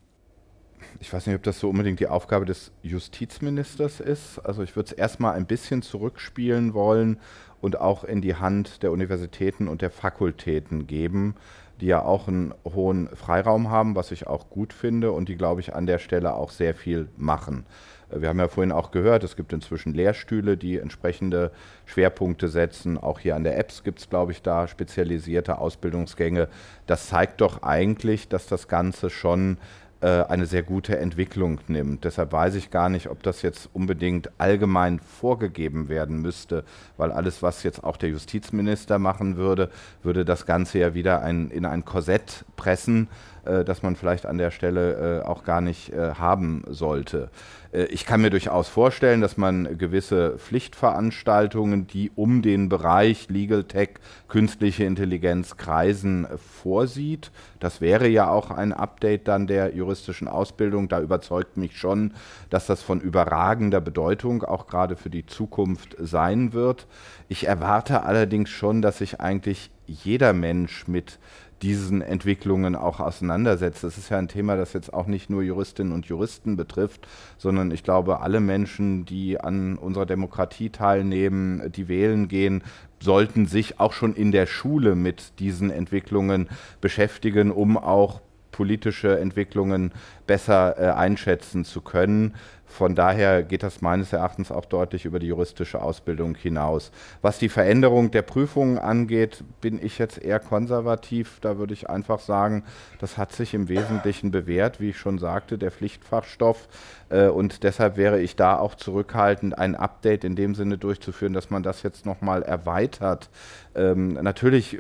ich 0.99 1.11
weiß 1.11 1.27
nicht, 1.27 1.35
ob 1.35 1.43
das 1.43 1.59
so 1.59 1.69
unbedingt 1.69 1.99
die 1.99 2.07
Aufgabe 2.07 2.45
des 2.45 2.71
Justizministers 2.81 3.99
ist. 3.99 4.39
Also 4.39 4.63
ich 4.63 4.75
würde 4.75 4.87
es 4.87 4.93
erstmal 4.93 5.33
ein 5.33 5.45
bisschen 5.45 5.81
zurückspielen 5.81 6.73
wollen 6.73 7.19
und 7.61 7.79
auch 7.79 8.03
in 8.03 8.21
die 8.21 8.35
Hand 8.35 8.83
der 8.83 8.91
Universitäten 8.91 9.67
und 9.67 9.81
der 9.81 9.91
Fakultäten 9.91 10.87
geben, 10.87 11.35
die 11.81 11.87
ja 11.87 12.01
auch 12.01 12.27
einen 12.27 12.53
hohen 12.65 13.09
Freiraum 13.15 13.69
haben, 13.69 13.95
was 13.95 14.11
ich 14.11 14.27
auch 14.27 14.49
gut 14.49 14.73
finde 14.73 15.11
und 15.11 15.29
die, 15.29 15.35
glaube 15.35 15.61
ich, 15.61 15.75
an 15.75 15.85
der 15.85 15.99
Stelle 15.99 16.33
auch 16.33 16.51
sehr 16.51 16.73
viel 16.73 17.09
machen. 17.17 17.65
Wir 18.09 18.29
haben 18.29 18.39
ja 18.39 18.47
vorhin 18.47 18.71
auch 18.71 18.91
gehört, 18.91 19.25
es 19.25 19.35
gibt 19.35 19.51
inzwischen 19.51 19.93
Lehrstühle, 19.93 20.55
die 20.55 20.77
entsprechende 20.77 21.51
Schwerpunkte 21.85 22.47
setzen. 22.47 22.97
Auch 22.97 23.19
hier 23.19 23.35
an 23.35 23.43
der 23.43 23.59
EBS 23.59 23.83
gibt 23.83 23.99
es, 23.99 24.09
glaube 24.09 24.31
ich, 24.31 24.41
da 24.41 24.67
spezialisierte 24.67 25.57
Ausbildungsgänge. 25.57 26.47
Das 26.85 27.07
zeigt 27.07 27.41
doch 27.41 27.63
eigentlich, 27.63 28.29
dass 28.29 28.47
das 28.47 28.69
Ganze 28.69 29.09
schon 29.09 29.57
äh, 29.57 29.57
eine 30.01 30.45
sehr 30.45 30.63
gute 30.63 30.97
Entwicklung 30.97 31.59
nimmt. 31.67 32.03
Deshalb 32.03 32.31
weiß 32.31 32.55
ich 32.55 32.69
gar 32.69 32.89
nicht, 32.89 33.09
ob 33.09 33.23
das 33.23 33.41
jetzt 33.41 33.69
unbedingt 33.73 34.29
allgemein 34.37 34.99
vorgegeben 34.99 35.89
werden 35.89 36.21
müsste, 36.21 36.63
weil 36.97 37.11
alles, 37.11 37.41
was 37.41 37.63
jetzt 37.63 37.83
auch 37.83 37.97
der 37.97 38.09
Justizminister 38.09 38.99
machen 38.99 39.37
würde, 39.37 39.71
würde 40.03 40.23
das 40.23 40.45
Ganze 40.45 40.79
ja 40.79 40.93
wieder 40.93 41.21
ein, 41.21 41.49
in 41.49 41.65
ein 41.65 41.83
Korsett 41.83 42.45
pressen, 42.55 43.07
äh, 43.47 43.65
das 43.65 43.83
man 43.83 43.95
vielleicht 43.95 44.25
an 44.25 44.37
der 44.37 44.51
Stelle 44.51 45.21
äh, 45.21 45.25
auch 45.25 45.43
gar 45.43 45.61
nicht 45.61 45.93
äh, 45.93 46.13
haben 46.15 46.63
sollte. 46.67 47.29
Äh, 47.71 47.85
ich 47.85 48.05
kann 48.05 48.21
mir 48.21 48.29
durchaus 48.29 48.67
vorstellen, 48.67 49.21
dass 49.21 49.37
man 49.37 49.77
gewisse 49.77 50.37
Pflichtveranstaltungen, 50.37 51.87
die 51.87 52.11
um 52.15 52.41
den 52.41 52.69
Bereich 52.69 53.29
Legal 53.29 53.63
Tech, 53.63 53.89
künstliche 54.27 54.83
Intelligenz 54.83 55.57
kreisen, 55.57 56.27
vorsieht. 56.61 57.31
Das 57.59 57.81
wäre 57.81 58.07
ja 58.07 58.29
auch 58.29 58.51
ein 58.51 58.73
Update 58.73 59.27
dann 59.27 59.47
der 59.47 59.75
juristischen 59.75 60.27
Ausbildung. 60.27 60.89
Da 60.89 61.01
überzeugt 61.01 61.57
mich 61.57 61.77
schon, 61.77 62.13
dass 62.49 62.67
das 62.67 62.81
von 62.81 63.01
überragender 63.01 63.81
Bedeutung 63.81 64.43
auch 64.43 64.67
gerade 64.67 64.95
für 64.95 65.09
die 65.09 65.25
Zukunft 65.25 65.95
sein 65.99 66.53
wird. 66.53 66.87
Ich 67.29 67.47
erwarte 67.47 68.03
allerdings 68.03 68.49
schon, 68.49 68.81
dass 68.81 68.99
sich 68.99 69.19
eigentlich 69.19 69.71
jeder 69.85 70.33
Mensch 70.33 70.87
mit 70.87 71.17
diesen 71.61 72.01
Entwicklungen 72.01 72.75
auch 72.75 72.99
auseinandersetzt. 72.99 73.83
Das 73.83 73.97
ist 73.97 74.09
ja 74.09 74.17
ein 74.17 74.27
Thema, 74.27 74.55
das 74.55 74.73
jetzt 74.73 74.93
auch 74.93 75.07
nicht 75.07 75.29
nur 75.29 75.41
Juristinnen 75.41 75.93
und 75.93 76.05
Juristen 76.05 76.55
betrifft, 76.55 77.07
sondern 77.37 77.71
ich 77.71 77.83
glaube, 77.83 78.21
alle 78.21 78.39
Menschen, 78.39 79.05
die 79.05 79.39
an 79.39 79.77
unserer 79.77 80.05
Demokratie 80.05 80.69
teilnehmen, 80.69 81.71
die 81.71 81.87
wählen 81.87 82.27
gehen, 82.27 82.63
sollten 82.99 83.45
sich 83.45 83.79
auch 83.79 83.93
schon 83.93 84.15
in 84.15 84.31
der 84.31 84.45
Schule 84.45 84.95
mit 84.95 85.39
diesen 85.39 85.69
Entwicklungen 85.69 86.49
beschäftigen, 86.81 87.51
um 87.51 87.77
auch 87.77 88.21
politische 88.51 89.19
Entwicklungen 89.19 89.91
besser 90.25 90.79
äh, 90.79 90.91
einschätzen 90.91 91.63
zu 91.63 91.81
können. 91.81 92.33
Von 92.77 92.93
daher 92.93 93.41
geht 93.41 93.63
das 93.63 93.81
meines 93.81 94.13
Erachtens 94.13 94.51
auch 94.51 94.65
deutlich 94.65 95.05
über 95.05 95.17
die 95.17 95.25
juristische 95.25 95.81
Ausbildung 95.81 96.35
hinaus. 96.35 96.91
Was 97.23 97.39
die 97.39 97.49
Veränderung 97.49 98.11
der 98.11 98.21
Prüfungen 98.21 98.77
angeht, 98.77 99.43
bin 99.61 99.83
ich 99.83 99.97
jetzt 99.97 100.21
eher 100.21 100.39
konservativ. 100.39 101.39
Da 101.41 101.57
würde 101.57 101.73
ich 101.73 101.89
einfach 101.89 102.19
sagen, 102.19 102.63
das 102.99 103.17
hat 103.17 103.31
sich 103.31 103.55
im 103.55 103.67
Wesentlichen 103.67 104.29
bewährt, 104.29 104.79
wie 104.79 104.89
ich 104.89 104.99
schon 104.99 105.17
sagte, 105.17 105.57
der 105.57 105.71
Pflichtfachstoff. 105.71 106.67
Äh, 107.09 107.29
und 107.29 107.63
deshalb 107.63 107.97
wäre 107.97 108.21
ich 108.21 108.35
da 108.35 108.59
auch 108.59 108.75
zurückhaltend, 108.75 109.57
ein 109.57 109.73
Update 109.73 110.23
in 110.23 110.35
dem 110.35 110.53
Sinne 110.53 110.77
durchzuführen, 110.77 111.33
dass 111.33 111.49
man 111.49 111.63
das 111.63 111.81
jetzt 111.81 112.05
nochmal 112.05 112.43
erweitert. 112.43 113.31
Ähm, 113.73 114.13
natürlich 114.13 114.75
äh, 114.75 114.79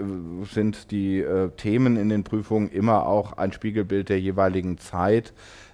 sind 0.51 0.91
die 0.91 1.21
äh, 1.21 1.49
Themen 1.57 1.97
in 1.97 2.09
den 2.09 2.23
Prüfungen 2.23 2.69
immer 2.69 3.07
auch 3.07 3.33
ein 3.33 3.53
Spiegelbild 3.53 4.09
der 4.09 4.19
jeweiligen 4.19 4.77
Zeit. 4.77 5.33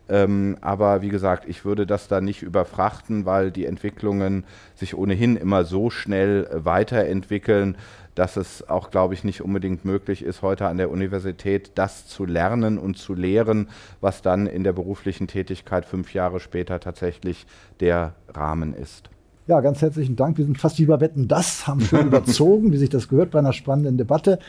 Ähm, 0.09 0.57
aber 0.59 1.01
wie 1.01 1.09
gesagt, 1.09 1.47
ich 1.47 1.63
würde 1.63 1.85
das 1.85 2.07
da 2.07 2.19
nicht 2.19 2.41
überfrachten, 2.41 3.25
weil 3.25 3.51
die 3.51 3.65
Entwicklungen 3.65 4.43
sich 4.75 4.97
ohnehin 4.97 5.37
immer 5.37 5.63
so 5.63 5.89
schnell 5.89 6.45
äh, 6.45 6.65
weiterentwickeln, 6.65 7.77
dass 8.15 8.37
es 8.37 8.67
auch, 8.67 8.91
glaube 8.91 9.13
ich, 9.13 9.23
nicht 9.23 9.41
unbedingt 9.41 9.85
möglich 9.85 10.23
ist, 10.23 10.41
heute 10.41 10.67
an 10.67 10.77
der 10.77 10.91
Universität 10.91 11.71
das 11.75 12.07
zu 12.07 12.25
lernen 12.25 12.77
und 12.77 12.97
zu 12.97 13.13
lehren, 13.13 13.69
was 14.01 14.21
dann 14.21 14.45
in 14.45 14.63
der 14.63 14.73
beruflichen 14.73 15.27
Tätigkeit 15.27 15.85
fünf 15.85 16.13
Jahre 16.13 16.39
später 16.39 16.79
tatsächlich 16.79 17.47
der 17.79 18.13
Rahmen 18.27 18.73
ist. 18.73 19.09
Ja, 19.47 19.61
ganz 19.61 19.81
herzlichen 19.81 20.15
Dank. 20.15 20.37
Wir 20.37 20.45
sind 20.45 20.57
fast 20.57 20.79
wie 20.79 20.85
bei 20.85 20.99
Wetten 20.99 21.27
das, 21.27 21.65
haben 21.65 21.81
schon 21.81 22.07
überzogen, 22.07 22.71
wie 22.71 22.77
sich 22.77 22.89
das 22.89 23.07
gehört 23.07 23.31
bei 23.31 23.39
einer 23.39 23.53
spannenden 23.53 23.97
Debatte. 23.97 24.39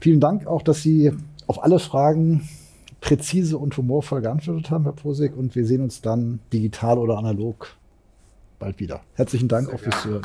Vielen 0.00 0.20
Dank 0.20 0.46
auch, 0.46 0.62
dass 0.62 0.82
Sie 0.82 1.12
auf 1.46 1.62
alle 1.62 1.78
Fragen 1.78 2.48
präzise 3.06 3.56
und 3.56 3.76
humorvoll 3.76 4.20
geantwortet 4.20 4.68
haben, 4.70 4.82
Herr 4.82 4.92
Posig. 4.92 5.36
Und 5.36 5.54
wir 5.54 5.64
sehen 5.64 5.80
uns 5.80 6.02
dann 6.02 6.40
digital 6.52 6.98
oder 6.98 7.16
analog 7.18 7.68
bald 8.58 8.80
wieder. 8.80 9.02
Herzlichen 9.14 9.46
Dank 9.46 9.66
Sehr 9.66 9.76
auch 9.76 9.80
fürs 9.80 10.02
Zuhören. 10.02 10.22